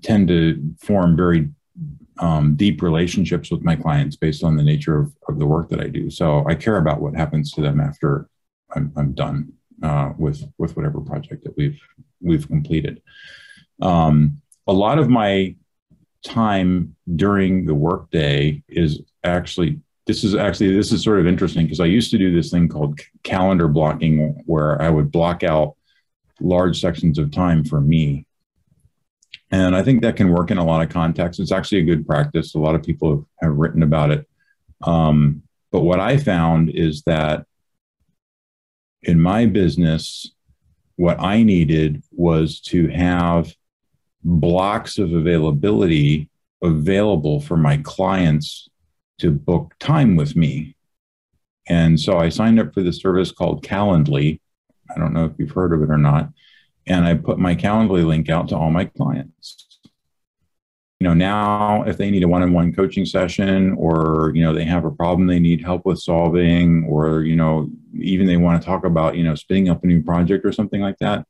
tend 0.02 0.28
to 0.28 0.74
form 0.80 1.16
very 1.16 1.49
um, 2.20 2.56
deep 2.56 2.82
relationships 2.82 3.52
with 3.52 3.62
my 3.62 3.76
clients 3.76 4.16
based 4.16 4.44
on 4.44 4.56
the 4.56 4.64
nature 4.64 4.98
of, 4.98 5.14
of 5.28 5.38
the 5.38 5.45
work 5.45 5.70
that 5.70 5.82
I 5.82 5.88
do. 5.88 6.10
So 6.10 6.45
I 6.48 6.56
care 6.56 6.78
about 6.78 7.02
what 7.02 7.14
happens 7.14 7.52
to 7.53 7.62
them 7.62 7.82
after 7.82 8.30
I'm, 8.74 8.94
I'm 8.95 9.14
done 9.14 9.52
uh, 9.84 10.14
with 10.18 10.44
with 10.57 10.76
whatever 10.76 11.02
project 11.02 11.44
that 11.44 11.56
we've 11.57 11.80
we've 12.22 12.48
completed. 12.48 13.02
Um, 13.82 14.41
a 14.68 14.74
lot 14.74 14.98
of 14.98 15.10
my 15.10 15.56
time 16.24 16.95
during 17.16 17.66
the 17.66 17.76
workday 17.76 18.64
is 18.68 19.02
actually 19.24 19.80
this 20.07 20.23
is 20.23 20.36
actually 20.36 20.76
this 20.76 20.91
is 20.91 21.03
sort 21.03 21.19
of 21.19 21.27
interesting 21.27 21.65
because 21.65 21.80
I 21.80 21.86
used 21.86 22.11
to 22.11 22.18
do 22.18 22.34
this 22.34 22.52
thing 22.52 22.68
called 22.68 22.99
calendar 23.23 23.68
blocking 23.68 24.41
where 24.45 24.82
I 24.82 24.90
would 24.90 25.11
block 25.11 25.44
out 25.44 25.76
large 26.40 26.80
sections 26.80 27.18
of 27.18 27.32
time 27.32 27.64
for 27.64 27.82
me 27.82 28.26
and 29.52 29.76
I 29.76 29.84
think 29.84 30.02
that 30.02 30.15
can 30.15 30.32
work 30.32 30.52
in 30.52 30.57
a 30.57 30.65
lot 30.65 30.82
of 30.82 30.90
contexts. 30.90 31.40
It's 31.40 31.52
actually 31.52 31.80
a 31.80 31.86
good 31.86 32.06
practice. 32.06 32.56
A 32.56 32.60
lot 32.60 32.76
of 32.76 32.84
people 32.84 33.27
have, 33.41 33.56
written 33.56 33.84
about 33.84 34.11
it. 34.11 34.27
Um, 34.82 35.44
but 35.72 35.82
what 35.82 35.99
I 35.99 36.18
found 36.18 36.69
is 36.69 37.03
that 37.03 37.45
in 39.03 39.22
my 39.22 39.45
business, 39.45 40.32
what 40.95 41.19
I 41.19 41.44
needed 41.44 42.03
was 42.11 42.60
to 42.61 42.88
have 42.88 43.53
blocks 44.23 44.98
of 44.98 45.14
availability 45.14 46.30
available 46.64 47.40
for 47.40 47.56
my 47.56 47.77
clients 47.77 48.68
to 49.20 49.32
book 49.32 49.74
time 49.80 50.16
with 50.16 50.36
me. 50.36 50.76
And 51.68 52.00
so 52.00 52.18
I 52.18 52.30
signed 52.30 52.60
up 52.60 52.74
for 52.74 52.84
the 52.84 52.94
service 52.94 53.32
called 53.32 53.64
Calendly. 53.64 54.40
I 54.94 55.00
don't 55.00 55.14
know 55.14 55.26
if 55.26 55.34
you've 55.38 55.52
heard 55.52 55.74
of 55.74 55.82
it 55.82 55.90
or 55.90 55.98
not 55.98 56.30
and 56.88 57.06
I 57.06 57.16
put 57.16 57.40
my 57.40 57.56
Calendly 57.56 58.06
link 58.06 58.30
out 58.30 58.50
to 58.50 58.58
all 58.58 58.70
my 58.70 58.86
clients. 58.86 59.68
You 61.00 61.08
know, 61.08 61.14
now 61.14 61.84
if 61.84 61.98
they 61.98 62.10
need 62.10 62.24
a 62.24 62.28
one-on-one 62.28 62.74
coaching 62.74 63.06
session 63.06 63.74
or, 63.78 64.32
you 64.34 64.44
know, 64.44 64.54
they 64.54 64.64
have 64.64 64.86
a 64.86 64.92
problem 64.92 65.28
they 65.28 65.40
need 65.40 65.62
help 65.62 65.86
with 65.86 66.00
solving 66.00 66.86
or, 66.86 67.24
you 67.24 67.36
know, 67.36 67.70
even 68.00 68.28
they 68.28 68.38
want 68.38 68.62
to 68.62 68.66
talk 68.66 68.86
about, 68.86 69.18
you 69.18 69.24
know, 69.24 69.36
spinning 69.36 69.70
up 69.70 69.84
a 69.84 69.88
new 69.88 70.02
project 70.02 70.46
or 70.46 70.52
something 70.52 70.82
like 70.82 70.98
that, 71.00 71.28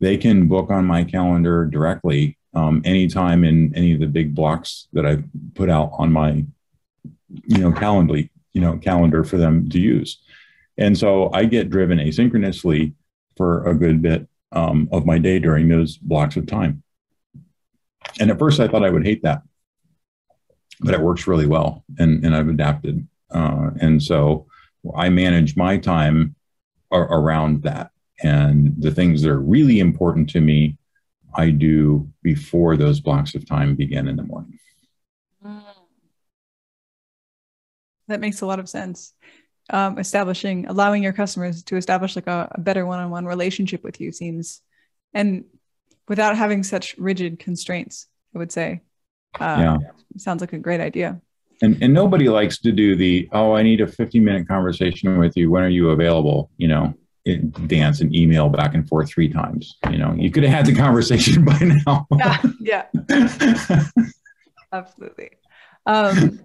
they 0.00 0.16
can 0.16 0.46
book 0.46 0.70
on 0.70 0.84
my 0.84 1.04
calendar 1.04 1.64
directly 1.64 2.36
um, 2.54 2.82
anytime 2.84 3.44
in 3.44 3.74
any 3.74 3.94
of 3.94 4.00
the 4.00 4.06
big 4.06 4.34
blocks 4.34 4.88
that 4.92 5.06
I've 5.06 5.24
put 5.54 5.70
out 5.70 5.90
on 5.94 6.12
my, 6.12 6.44
you 7.28 7.58
know, 7.58 7.72
Calendly, 7.72 8.30
you 8.52 8.60
know, 8.60 8.78
calendar 8.78 9.24
for 9.24 9.36
them 9.36 9.68
to 9.70 9.78
use. 9.78 10.20
And 10.78 10.96
so 10.96 11.30
I 11.32 11.44
get 11.44 11.70
driven 11.70 11.98
asynchronously 11.98 12.94
for 13.36 13.66
a 13.66 13.74
good 13.74 14.00
bit 14.00 14.28
um, 14.52 14.88
of 14.92 15.06
my 15.06 15.18
day 15.18 15.38
during 15.38 15.68
those 15.68 15.96
blocks 15.98 16.36
of 16.36 16.46
time. 16.46 16.82
And 18.20 18.30
at 18.30 18.38
first, 18.38 18.60
I 18.60 18.68
thought 18.68 18.84
I 18.84 18.90
would 18.90 19.04
hate 19.04 19.22
that, 19.22 19.42
but 20.80 20.94
it 20.94 21.00
works 21.00 21.26
really 21.26 21.46
well, 21.46 21.84
and 21.98 22.24
and 22.24 22.34
I've 22.34 22.48
adapted. 22.48 23.06
Uh, 23.30 23.70
and 23.80 24.02
so 24.02 24.46
I 24.96 25.08
manage 25.08 25.56
my 25.56 25.76
time 25.76 26.34
ar- 26.90 27.12
around 27.12 27.62
that, 27.64 27.90
and 28.22 28.74
the 28.78 28.90
things 28.90 29.22
that 29.22 29.30
are 29.30 29.40
really 29.40 29.80
important 29.80 30.30
to 30.30 30.40
me, 30.40 30.78
I 31.34 31.50
do 31.50 32.08
before 32.22 32.76
those 32.76 33.00
blocks 33.00 33.34
of 33.34 33.46
time 33.46 33.74
begin 33.74 34.08
in 34.08 34.16
the 34.16 34.22
morning. 34.22 34.58
That 38.08 38.20
makes 38.20 38.40
a 38.40 38.46
lot 38.46 38.58
of 38.58 38.68
sense. 38.68 39.12
um, 39.70 39.98
establishing, 39.98 40.66
allowing 40.66 41.02
your 41.02 41.12
customers 41.12 41.62
to 41.64 41.76
establish 41.76 42.16
like 42.16 42.26
a, 42.26 42.48
a 42.52 42.60
better 42.60 42.86
one-on-one 42.86 43.26
relationship 43.26 43.84
with 43.84 44.00
you 44.00 44.12
seems, 44.12 44.62
and 45.12 45.44
without 46.08 46.36
having 46.36 46.62
such 46.62 46.96
rigid 46.96 47.38
constraints, 47.38 48.06
I 48.34 48.38
would 48.38 48.50
say, 48.52 48.80
uh, 49.38 49.56
yeah, 49.58 49.76
sounds 50.16 50.40
like 50.40 50.54
a 50.54 50.58
great 50.58 50.80
idea. 50.80 51.20
And 51.60 51.82
and 51.82 51.92
nobody 51.92 52.28
likes 52.28 52.58
to 52.60 52.72
do 52.72 52.96
the 52.96 53.28
oh, 53.32 53.52
I 53.52 53.62
need 53.62 53.80
a 53.80 53.86
50 53.86 54.20
minute 54.20 54.48
conversation 54.48 55.18
with 55.18 55.36
you. 55.36 55.50
When 55.50 55.62
are 55.62 55.68
you 55.68 55.90
available? 55.90 56.50
You 56.56 56.68
know, 56.68 56.94
dance 57.66 58.00
and 58.00 58.14
email 58.14 58.48
back 58.48 58.74
and 58.74 58.88
forth 58.88 59.10
three 59.10 59.28
times. 59.28 59.76
You 59.90 59.98
know, 59.98 60.14
you 60.16 60.30
could 60.30 60.44
have 60.44 60.52
had 60.52 60.66
the 60.66 60.74
conversation 60.74 61.44
by 61.52 61.58
now. 61.58 62.06
yeah, 62.12 62.38
yeah. 62.60 62.86
absolutely. 64.72 65.30
Um, 65.84 66.40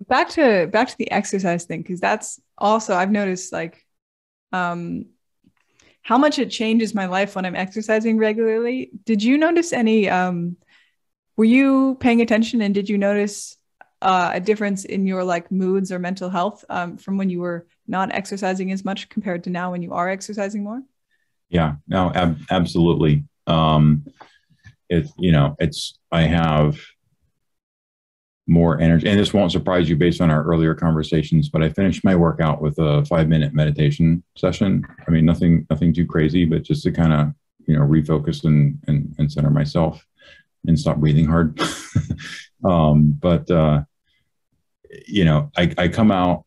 back 0.00 0.28
to 0.30 0.66
back 0.66 0.88
to 0.88 0.98
the 0.98 1.10
exercise 1.10 1.64
thing 1.64 1.82
because 1.82 2.00
that's 2.00 2.40
also 2.58 2.94
I've 2.94 3.10
noticed 3.10 3.52
like 3.52 3.84
um, 4.52 5.06
how 6.02 6.18
much 6.18 6.38
it 6.38 6.50
changes 6.50 6.94
my 6.94 7.06
life 7.06 7.34
when 7.34 7.44
I'm 7.44 7.56
exercising 7.56 8.18
regularly. 8.18 8.90
Did 9.04 9.22
you 9.22 9.38
notice 9.38 9.72
any? 9.72 10.08
Um, 10.08 10.56
were 11.36 11.44
you 11.44 11.96
paying 12.00 12.20
attention 12.20 12.60
and 12.62 12.74
did 12.74 12.88
you 12.88 12.96
notice 12.96 13.56
uh, 14.02 14.32
a 14.34 14.40
difference 14.40 14.84
in 14.84 15.06
your 15.06 15.24
like 15.24 15.50
moods 15.50 15.90
or 15.90 15.98
mental 15.98 16.30
health 16.30 16.64
um, 16.68 16.96
from 16.96 17.16
when 17.16 17.30
you 17.30 17.40
were 17.40 17.66
not 17.88 18.14
exercising 18.14 18.70
as 18.70 18.84
much 18.84 19.08
compared 19.08 19.42
to 19.44 19.50
now 19.50 19.72
when 19.72 19.82
you 19.82 19.92
are 19.92 20.08
exercising 20.08 20.62
more? 20.62 20.82
Yeah, 21.48 21.76
no, 21.88 22.12
ab- 22.14 22.38
absolutely. 22.50 23.24
Um, 23.46 24.04
it 24.88 25.08
you 25.18 25.32
know, 25.32 25.56
it's 25.58 25.98
I 26.12 26.22
have 26.22 26.78
more 28.46 28.78
energy, 28.80 29.08
and 29.08 29.18
this 29.18 29.32
won't 29.32 29.52
surprise 29.52 29.88
you 29.88 29.96
based 29.96 30.20
on 30.20 30.30
our 30.30 30.44
earlier 30.44 30.74
conversations. 30.74 31.48
But 31.48 31.62
I 31.62 31.70
finished 31.70 32.04
my 32.04 32.14
workout 32.14 32.60
with 32.60 32.78
a 32.78 33.04
five 33.06 33.28
minute 33.28 33.54
meditation 33.54 34.22
session. 34.36 34.86
I 35.06 35.10
mean, 35.10 35.24
nothing 35.24 35.66
nothing 35.70 35.94
too 35.94 36.06
crazy, 36.06 36.44
but 36.44 36.62
just 36.62 36.82
to 36.84 36.92
kind 36.92 37.12
of 37.12 37.32
you 37.66 37.76
know 37.76 37.84
refocus 37.84 38.44
and 38.44 38.78
and, 38.86 39.14
and 39.18 39.32
center 39.32 39.50
myself 39.50 40.04
and 40.66 40.78
stop 40.78 40.98
breathing 40.98 41.26
hard. 41.26 41.58
um, 42.64 43.16
but 43.20 43.50
uh, 43.50 43.82
you 45.06 45.24
know, 45.24 45.50
I, 45.56 45.72
I 45.78 45.88
come 45.88 46.10
out 46.10 46.44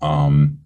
um, 0.00 0.60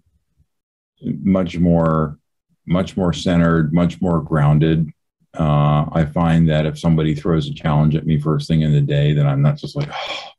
much 1.01 1.57
more 1.57 2.17
much 2.65 2.95
more 2.95 3.11
centered, 3.11 3.73
much 3.73 4.01
more 4.01 4.21
grounded. 4.21 4.89
Uh, 5.37 5.85
I 5.91 6.05
find 6.05 6.49
that 6.49 6.65
if 6.65 6.79
somebody 6.79 7.15
throws 7.15 7.49
a 7.49 7.53
challenge 7.53 7.95
at 7.95 8.05
me 8.05 8.19
first 8.19 8.47
thing 8.47 8.61
in 8.61 8.71
the 8.71 8.81
day, 8.81 9.13
then 9.13 9.27
I'm 9.27 9.41
not 9.41 9.57
just 9.57 9.75
like, 9.75 9.89
oh, 9.91 10.29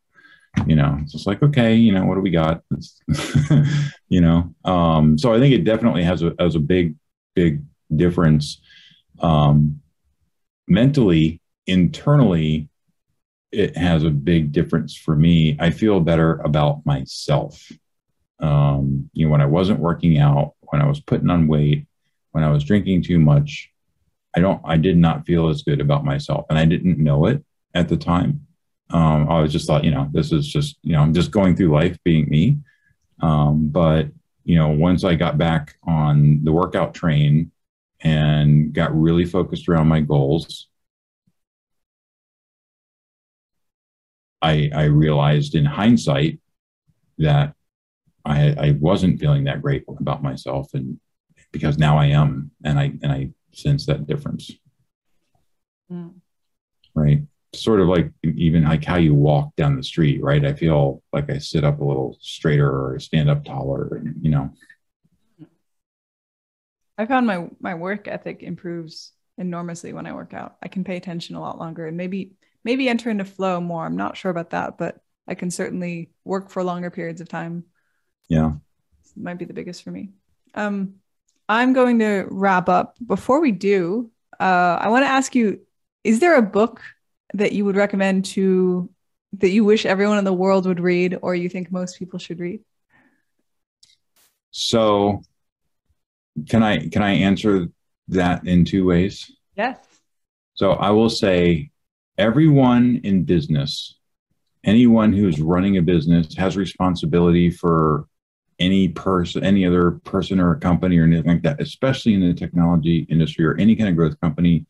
you 0.67 0.77
know, 0.77 0.99
it's 1.03 1.13
just 1.13 1.27
like, 1.27 1.43
okay, 1.43 1.75
you 1.75 1.93
know, 1.93 2.05
what 2.05 2.15
do 2.15 2.21
we 2.21 2.31
got? 2.31 2.63
you 4.09 4.21
know, 4.21 4.55
um, 4.65 5.19
so 5.19 5.33
I 5.33 5.39
think 5.39 5.55
it 5.55 5.65
definitely 5.65 6.05
has 6.05 6.23
a, 6.23 6.35
has 6.39 6.55
a 6.55 6.61
big, 6.61 6.95
big 7.35 7.63
difference. 7.95 8.61
Um, 9.21 9.81
mentally, 10.67 11.41
internally, 11.67 12.69
it 13.53 13.77
has 13.77 14.05
a 14.05 14.11
big 14.11 14.53
difference 14.53 14.97
for 14.97 15.15
me. 15.15 15.57
I 15.61 15.71
feel 15.71 16.01
better 16.01 16.37
about 16.37 16.85
myself. 16.85 17.71
Um, 18.41 19.11
you 19.13 19.27
know, 19.27 19.33
when 19.33 19.41
I 19.41 19.47
wasn't 19.47 19.81
working 19.81 20.19
out, 20.19 20.55
when 20.61 20.83
I 20.83 20.89
was 20.89 21.01
putting 21.01 21.31
on 21.31 21.47
weight, 21.47 21.87
when 22.33 22.43
I 22.43 22.51
was 22.51 22.65
drinking 22.65 23.03
too 23.03 23.19
much, 23.19 23.71
I 24.37 24.41
don't, 24.41 24.61
I 24.65 24.77
did 24.77 24.97
not 24.97 25.25
feel 25.25 25.49
as 25.49 25.63
good 25.63 25.81
about 25.81 26.05
myself, 26.05 26.47
and 26.51 26.59
I 26.59 26.65
didn't 26.65 26.99
know 26.99 27.27
it 27.27 27.45
at 27.75 27.89
the 27.89 27.97
time. 27.97 28.47
Um, 28.95 29.29
I 29.29 29.41
was 29.41 29.53
just 29.53 29.67
thought, 29.67 29.85
you 29.85 29.91
know, 29.91 30.09
this 30.13 30.33
is 30.33 30.47
just, 30.47 30.79
you 30.83 30.93
know, 30.93 31.01
I'm 31.01 31.13
just 31.13 31.33
going 31.33 31.57
through 31.57 31.75
life 31.75 31.99
being 32.05 32.29
me. 32.29 32.59
Um, 33.21 33.69
but 33.69 34.09
you 34.45 34.57
know, 34.57 34.69
once 34.69 35.05
I 35.05 35.15
got 35.15 35.37
back 35.37 35.77
on 35.83 36.45
the 36.45 36.53
workout 36.53 36.95
train 36.95 37.51
and 38.01 38.73
got 38.73 38.95
really 38.99 39.25
focused 39.25 39.69
around 39.69 39.89
my 39.89 40.01
goals, 40.01 40.69
I, 44.41 44.71
I 44.75 44.85
realized 44.85 45.55
in 45.55 45.65
hindsight 45.65 46.39
that 47.19 47.55
I, 48.25 48.55
I 48.59 48.71
wasn't 48.79 49.19
feeling 49.19 49.45
that 49.45 49.63
great 49.63 49.85
about 49.89 50.23
myself, 50.23 50.75
and 50.75 51.01
because 51.51 51.79
now 51.79 51.99
I 51.99 52.07
am, 52.07 52.51
and 52.63 52.79
I 52.79 52.93
and 53.03 53.11
I 53.11 53.31
sense 53.53 53.87
that 53.87 54.07
difference. 54.07 54.51
Mm. 55.91 56.15
Right, 56.95 57.23
sort 57.63 57.81
of 57.81 57.89
like 57.89 58.11
even 58.23 58.65
like 58.65 58.85
how 58.85 58.97
you 58.97 59.15
walk 59.15 59.55
down 59.57 59.77
the 59.77 59.83
street, 59.83 60.23
right? 60.23 60.45
I 60.45 60.55
feel 60.55 61.03
like 61.13 61.31
I 61.31 61.39
sit 61.39 61.65
up 61.65 61.81
a 61.81 61.85
little 61.85 62.17
straighter 62.21 62.69
or 62.69 62.99
stand 62.99 63.31
up 63.31 63.45
taller, 63.45 63.97
and 63.97 64.17
you 64.23 64.31
know. 64.31 64.51
I 66.97 67.07
found 67.07 67.27
my 67.27 67.49
my 67.61 67.75
work 67.75 68.09
ethic 68.09 68.43
improves 68.43 69.13
enormously 69.37 69.93
when 69.93 70.07
I 70.07 70.13
work 70.13 70.33
out. 70.35 70.57
I 70.63 70.69
can 70.69 70.85
pay 70.85 70.97
attention 70.97 71.37
a 71.37 71.41
lot 71.41 71.59
longer, 71.59 71.87
and 71.87 71.97
maybe 71.97 72.33
maybe 72.65 72.89
enter 72.89 73.11
into 73.11 73.25
flow 73.25 73.61
more. 73.61 73.85
I'm 73.85 73.97
not 73.97 74.17
sure 74.17 74.31
about 74.31 74.51
that, 74.51 74.79
but 74.79 75.01
I 75.27 75.35
can 75.35 75.51
certainly 75.51 76.11
work 76.25 76.51
for 76.51 76.63
longer 76.63 76.91
periods 76.91 77.21
of 77.21 77.29
time. 77.29 77.65
Yeah. 78.29 78.53
It 79.17 79.23
might 79.23 79.39
be 79.39 79.45
the 79.45 79.55
biggest 79.55 79.83
for 79.83 79.91
me. 79.91 80.11
Um, 80.55 80.95
I'm 81.49 81.73
going 81.73 81.99
to 81.99 82.27
wrap 82.31 82.69
up. 82.69 82.97
Before 83.05 83.41
we 83.41 83.53
do, 83.53 84.11
uh, 84.41 84.79
I 84.81 84.89
want 84.89 85.05
to 85.05 85.11
ask 85.11 85.35
you 85.35 85.61
is 86.05 86.21
there 86.21 86.37
a 86.37 86.43
book 86.43 86.83
that 87.35 87.53
you 87.53 87.65
would 87.65 87.77
recommend 87.77 88.25
to 88.25 88.89
that 89.39 89.51
you 89.51 89.65
wish 89.65 89.85
everyone 89.85 90.19
in 90.19 90.25
the 90.25 90.33
world 90.33 90.67
would 90.67 90.81
read 90.81 91.19
or 91.21 91.35
you 91.35 91.49
think 91.49 91.71
most 91.71 91.99
people 91.99 92.19
should 92.19 92.39
read? 92.39 92.61
So 94.53 95.23
can 96.49 96.63
I 96.63 96.89
can 96.89 97.03
I 97.03 97.11
answer 97.11 97.67
that 98.09 98.47
in 98.47 98.65
two 98.65 98.87
ways? 98.87 99.31
Yes. 99.57 99.79
So 100.55 100.73
I 100.73 100.91
will 100.91 101.11
say 101.11 101.71
everyone 102.17 103.01
in 103.03 103.25
business, 103.25 103.97
anyone 104.63 105.13
who's 105.13 105.41
running 105.41 105.77
a 105.77 105.83
business 105.83 106.35
has 106.37 106.57
responsibility 106.57 107.51
for 107.51 108.07
any 108.61 108.89
person, 108.89 109.43
any 109.43 109.67
other 109.67 109.93
person 110.05 110.39
or 110.39 110.53
a 110.53 110.61
company 110.61 110.99
or 110.99 111.05
anything 111.05 111.27
like 111.27 111.43
that, 111.43 111.61
especially 111.61 112.15
in 112.15 112.21
the 112.21 112.35
technology 112.35 113.07
industry 113.11 113.45
or 113.45 113.57
any 113.57 113.75
kind 113.75 113.89
of 113.89 113.97
growth 113.97 114.21
company, 114.21 114.65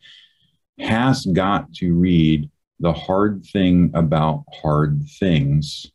has 0.79 1.27
got 1.27 1.73
to 1.75 1.95
read 1.95 2.51
The 2.85 2.93
Hard 2.93 3.47
Thing 3.47 3.93
About 3.95 4.45
Hard 4.53 5.05
Things 5.19 5.91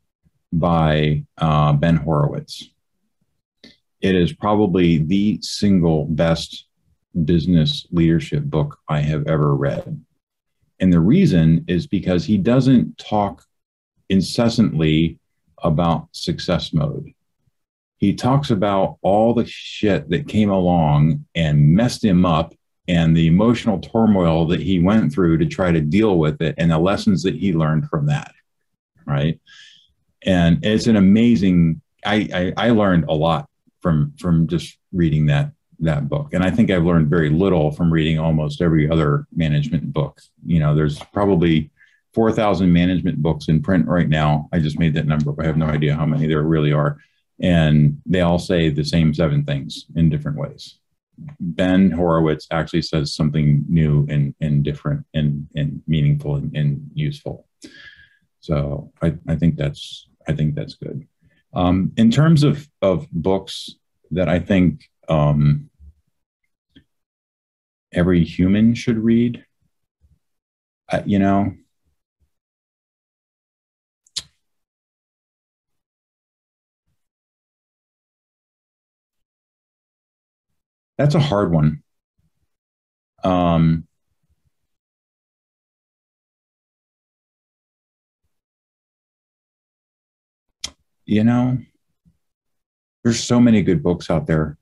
by 0.52 1.24
uh, 1.38 1.74
Ben 1.74 1.96
Horowitz. 1.96 2.68
It 4.02 4.16
is 4.16 4.34
probably 4.34 4.98
the 4.98 5.38
single 5.44 6.06
best 6.06 6.66
business 7.26 7.86
leadership 7.92 8.46
book 8.46 8.80
I 8.90 9.02
have 9.02 9.28
ever 9.28 9.56
read. 9.56 10.04
And 10.80 10.92
the 10.92 11.00
reason 11.00 11.64
is 11.68 11.86
because 11.86 12.26
he 12.26 12.40
doesn't 12.40 12.98
talk 12.98 13.46
incessantly 14.10 15.20
about 15.62 16.08
success 16.12 16.74
mode. 16.74 17.14
He 17.98 18.16
talks 18.16 18.50
about 18.50 18.98
all 19.04 19.36
the 19.36 19.46
shit 19.46 20.10
that 20.10 20.28
came 20.28 20.50
along 20.50 21.28
and 21.36 21.76
messed 21.76 22.04
him 22.04 22.26
up 22.26 22.56
and 22.90 23.16
the 23.16 23.28
emotional 23.28 23.80
turmoil 23.80 24.48
that 24.48 24.60
he 24.60 24.80
went 24.80 25.14
through 25.14 25.38
to 25.38 25.46
try 25.46 25.72
to 25.72 25.80
deal 25.80 26.18
with 26.18 26.42
it 26.42 26.56
and 26.58 26.72
the 26.72 26.80
lessons 26.80 27.22
that 27.22 27.36
he 27.36 27.54
learned 27.54 27.88
from 27.88 28.08
that. 28.08 28.34
Right. 29.06 29.40
And 30.26 30.66
it's 30.66 30.88
an 30.88 30.96
amazing, 30.96 31.82
I, 32.04 32.54
I, 32.58 32.68
I 32.68 32.70
learned 32.72 33.06
a 33.08 33.14
lot 33.14 33.48
from, 33.80 34.14
from 34.18 34.48
just 34.48 34.78
reading 34.92 35.28
that 35.28 35.52
that 35.82 36.10
book. 36.10 36.34
And 36.34 36.44
I 36.44 36.52
think 36.52 36.70
I've 36.70 36.84
learned 36.84 37.10
very 37.10 37.30
little 37.30 37.72
from 37.72 37.94
reading 37.94 38.20
almost 38.20 38.62
every 38.62 38.90
other 38.90 39.26
management 39.34 39.94
book. 39.94 40.20
You 40.46 40.60
know, 40.60 40.76
there's 40.76 41.00
probably 41.14 41.72
4,000 42.14 42.74
management 42.74 43.22
books 43.22 43.48
in 43.48 43.62
print 43.62 43.88
right 43.88 44.10
now. 44.10 44.50
I 44.52 44.60
just 44.60 44.78
made 44.78 44.94
that 44.96 45.08
number. 45.08 45.34
I 45.40 45.46
have 45.46 45.56
no 45.56 45.68
idea 45.68 45.96
how 45.96 46.06
many 46.06 46.28
there 46.28 46.42
really 46.42 46.74
are. 46.74 46.98
And 47.40 48.02
they 48.06 48.20
all 48.20 48.40
say 48.40 48.70
the 48.70 48.84
same 48.84 49.14
seven 49.14 49.46
things 49.46 49.86
in 49.96 50.10
different 50.10 50.38
ways. 50.38 50.79
Ben 51.40 51.92
Horowitz 51.92 52.48
actually 52.52 52.82
says 52.82 53.14
something 53.14 53.66
new 53.68 54.06
and, 54.10 54.36
and 54.42 54.64
different 54.64 55.06
and, 55.14 55.48
and 55.56 55.82
meaningful 55.88 56.36
and, 56.36 56.56
and 56.56 56.90
useful. 56.94 57.48
So 58.40 58.92
I, 59.02 59.16
I 59.28 59.36
think 59.36 59.58
that's 59.58 60.08
I 60.28 60.34
think 60.34 60.56
that's 60.56 60.76
good. 60.76 61.08
Um, 61.54 61.92
in 61.98 62.12
terms 62.12 62.44
of, 62.44 62.70
of 62.82 63.10
books 63.12 63.76
that 64.12 64.30
I 64.30 64.40
think 64.40 64.90
um, 65.08 65.70
every 67.92 68.24
human 68.24 68.76
should 68.76 68.98
read. 68.98 69.44
You 71.06 71.20
know, 71.20 71.54
that's 81.00 81.16
a 81.16 81.20
hard 81.20 81.50
one. 81.54 81.82
Um, 83.24 83.88
you 91.06 91.24
know, 91.24 91.58
there's 93.04 93.24
so 93.24 93.40
many 93.40 93.62
good 93.62 93.82
books 93.82 94.10
out 94.10 94.28
there. 94.28 94.58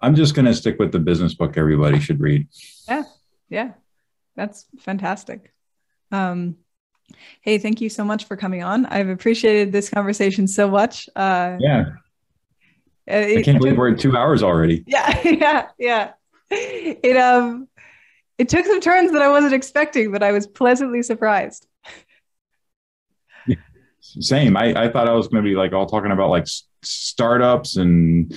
I'm 0.00 0.16
just 0.16 0.34
going 0.34 0.46
to 0.46 0.54
stick 0.54 0.80
with 0.80 0.90
the 0.90 0.98
business 0.98 1.32
book 1.32 1.56
everybody 1.56 2.00
should 2.00 2.20
read. 2.20 2.48
Yeah. 2.88 3.04
Yeah. 3.48 3.72
That's 4.34 4.66
fantastic. 4.80 5.54
Um, 6.10 6.56
hey, 7.40 7.58
thank 7.58 7.80
you 7.80 7.88
so 7.88 8.04
much 8.04 8.24
for 8.24 8.36
coming 8.36 8.64
on. 8.64 8.84
I've 8.86 9.08
appreciated 9.08 9.70
this 9.70 9.90
conversation 9.90 10.48
so 10.48 10.68
much. 10.68 11.08
Uh, 11.14 11.56
yeah. 11.60 11.84
I 13.08 13.42
can't 13.42 13.58
believe 13.58 13.76
we're 13.76 13.92
at 13.92 13.98
two 13.98 14.16
hours 14.16 14.42
already. 14.42 14.84
Yeah. 14.86 15.20
Yeah. 15.24 15.66
Yeah. 15.78 16.12
It, 16.50 17.16
um, 17.16 17.68
it 18.38 18.48
took 18.48 18.64
some 18.64 18.80
turns 18.80 19.12
that 19.12 19.22
I 19.22 19.28
wasn't 19.28 19.54
expecting, 19.54 20.12
but 20.12 20.22
I 20.22 20.32
was 20.32 20.46
pleasantly 20.46 21.02
surprised. 21.02 21.66
Same. 24.00 24.56
I, 24.56 24.84
I 24.84 24.88
thought 24.88 25.08
I 25.08 25.12
was 25.12 25.28
going 25.28 25.42
to 25.42 25.48
be 25.48 25.54
like 25.54 25.72
all 25.72 25.86
talking 25.86 26.12
about 26.12 26.30
like 26.30 26.46
startups 26.82 27.76
and 27.76 28.34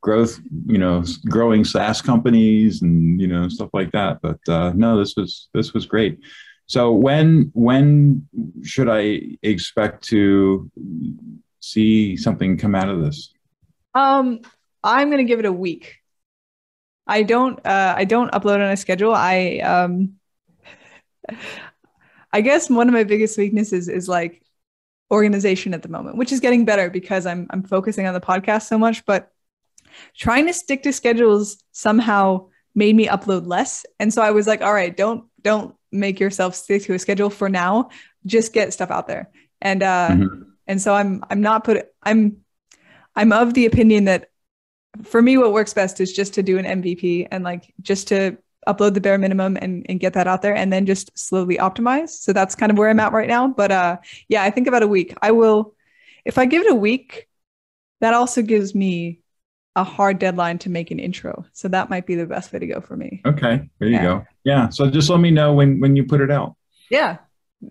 growth, 0.00 0.40
you 0.66 0.78
know, 0.78 1.04
growing 1.28 1.64
SaaS 1.64 2.00
companies 2.00 2.82
and 2.82 3.20
you 3.20 3.26
know 3.26 3.48
stuff 3.48 3.70
like 3.72 3.92
that. 3.92 4.20
But 4.22 4.38
uh, 4.48 4.72
no, 4.74 4.98
this 4.98 5.14
was 5.16 5.48
this 5.52 5.74
was 5.74 5.86
great. 5.86 6.18
So 6.66 6.92
when 6.92 7.50
when 7.54 8.26
should 8.62 8.88
I 8.88 9.20
expect 9.42 10.04
to 10.04 10.70
see 11.60 12.16
something 12.16 12.56
come 12.56 12.74
out 12.74 12.88
of 12.88 13.02
this? 13.02 13.32
Um, 13.94 14.40
I'm 14.82 15.08
going 15.08 15.24
to 15.24 15.28
give 15.28 15.38
it 15.38 15.44
a 15.44 15.52
week. 15.52 15.96
I 17.06 17.22
don't 17.22 17.58
uh, 17.66 17.94
I 17.96 18.04
don't 18.04 18.30
upload 18.32 18.56
on 18.56 18.70
a 18.70 18.76
schedule. 18.76 19.14
I 19.14 19.58
um, 19.58 20.14
I 22.32 22.40
guess 22.40 22.70
one 22.70 22.88
of 22.88 22.94
my 22.94 23.04
biggest 23.04 23.36
weaknesses 23.36 23.88
is 23.88 24.08
like 24.08 24.42
organization 25.10 25.74
at 25.74 25.82
the 25.82 25.88
moment, 25.88 26.16
which 26.16 26.30
is 26.30 26.40
getting 26.40 26.64
better 26.64 26.88
because 26.88 27.26
I'm 27.26 27.46
I'm 27.50 27.62
focusing 27.62 28.06
on 28.06 28.14
the 28.14 28.20
podcast 28.20 28.68
so 28.68 28.78
much, 28.78 29.04
but 29.06 29.32
trying 30.16 30.46
to 30.46 30.52
stick 30.52 30.84
to 30.84 30.92
schedules 30.92 31.62
somehow 31.72 32.46
made 32.74 32.94
me 32.94 33.08
upload 33.08 33.46
less. 33.46 33.84
And 33.98 34.14
so 34.14 34.22
I 34.22 34.30
was 34.30 34.46
like, 34.46 34.62
all 34.62 34.72
right, 34.72 34.96
don't 34.96 35.24
don't 35.42 35.74
make 35.90 36.20
yourself 36.20 36.54
stick 36.54 36.84
to 36.84 36.94
a 36.94 36.98
schedule 36.98 37.30
for 37.30 37.48
now. 37.48 37.90
Just 38.24 38.52
get 38.52 38.72
stuff 38.72 38.90
out 38.90 39.08
there. 39.08 39.30
And 39.60 39.82
uh 39.82 40.10
mm-hmm. 40.10 40.42
and 40.66 40.80
so 40.80 40.94
I'm 40.94 41.24
I'm 41.28 41.40
not 41.40 41.64
put 41.64 41.88
I'm 42.02 42.44
I'm 43.16 43.32
of 43.32 43.54
the 43.54 43.66
opinion 43.66 44.04
that 44.04 44.30
for 45.02 45.22
me 45.22 45.38
what 45.38 45.52
works 45.52 45.74
best 45.74 46.00
is 46.00 46.12
just 46.12 46.34
to 46.34 46.42
do 46.42 46.58
an 46.58 46.82
MVP 46.82 47.28
and 47.30 47.44
like 47.44 47.72
just 47.80 48.08
to 48.08 48.36
upload 48.68 48.94
the 48.94 49.00
bare 49.00 49.18
minimum 49.18 49.56
and, 49.60 49.86
and 49.88 50.00
get 50.00 50.12
that 50.14 50.26
out 50.26 50.42
there 50.42 50.54
and 50.54 50.72
then 50.72 50.86
just 50.86 51.16
slowly 51.18 51.56
optimize. 51.56 52.10
So 52.10 52.32
that's 52.32 52.54
kind 52.54 52.70
of 52.70 52.78
where 52.78 52.90
I'm 52.90 53.00
at 53.00 53.12
right 53.12 53.28
now. 53.28 53.48
But 53.48 53.70
uh, 53.70 53.96
yeah, 54.28 54.42
I 54.42 54.50
think 54.50 54.66
about 54.66 54.82
a 54.82 54.88
week. 54.88 55.14
I 55.22 55.30
will, 55.30 55.74
if 56.24 56.38
I 56.38 56.46
give 56.46 56.62
it 56.62 56.72
a 56.72 56.76
week, 56.76 57.28
that 58.00 58.14
also 58.14 58.42
gives 58.42 58.74
me 58.74 59.20
a 59.76 59.84
hard 59.84 60.18
deadline 60.18 60.58
to 60.58 60.70
make 60.70 60.90
an 60.90 60.98
intro. 60.98 61.44
So 61.52 61.68
that 61.68 61.90
might 61.90 62.06
be 62.06 62.16
the 62.16 62.26
best 62.26 62.52
way 62.52 62.58
to 62.58 62.66
go 62.66 62.80
for 62.80 62.96
me. 62.96 63.22
Okay. 63.24 63.70
There 63.78 63.88
you 63.88 63.94
yeah. 63.94 64.02
go. 64.02 64.26
Yeah. 64.44 64.68
So 64.68 64.90
just 64.90 65.08
let 65.08 65.20
me 65.20 65.30
know 65.30 65.52
when, 65.52 65.80
when 65.80 65.96
you 65.96 66.04
put 66.04 66.20
it 66.20 66.30
out. 66.30 66.56
Yeah. 66.90 67.18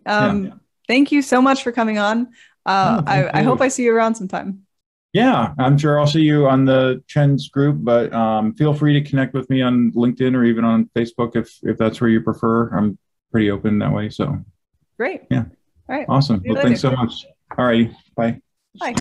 Um, 0.06 0.46
yeah. 0.46 0.54
Thank 0.88 1.12
you 1.12 1.22
so 1.22 1.42
much 1.42 1.64
for 1.64 1.72
coming 1.72 2.00
on. 2.00 2.30
Uh, 2.66 3.02
oh, 3.02 3.10
I, 3.10 3.40
I 3.40 3.44
hope 3.44 3.62
I 3.62 3.68
see 3.68 3.84
you 3.84 3.94
around 3.94 4.16
sometime. 4.16 4.66
Yeah, 5.14 5.54
I'm 5.58 5.78
sure 5.78 6.00
I'll 6.00 6.08
see 6.08 6.22
you 6.22 6.48
on 6.48 6.66
the 6.66 7.04
Trends 7.08 7.50
group, 7.50 7.78
but 7.80 8.14
um, 8.14 8.54
feel 8.54 8.74
free 8.74 8.94
to 8.94 9.10
connect 9.10 9.34
with 9.34 9.50
me 9.50 9.62
on 9.62 9.92
LinkedIn 9.94 10.36
or 10.36 10.44
even 10.44 10.64
on 10.64 10.90
Facebook 10.96 11.36
if 11.36 11.58
if 11.64 11.78
that's 11.78 12.00
where 12.00 12.10
you 12.10 12.22
prefer. 12.22 12.70
I'm 12.70 12.98
pretty 13.32 13.50
open 13.50 13.80
that 13.80 13.92
way. 13.92 14.10
So 14.10 14.38
great. 14.98 15.24
Yeah. 15.32 15.46
All 15.90 15.96
right. 15.96 16.06
Awesome. 16.08 16.42
Well, 16.46 16.56
later. 16.56 16.68
thanks 16.68 16.82
so 16.82 16.92
much. 16.92 17.26
All 17.58 17.66
right. 17.66 17.92
Bye. 18.16 18.40
Bye. 18.80 18.94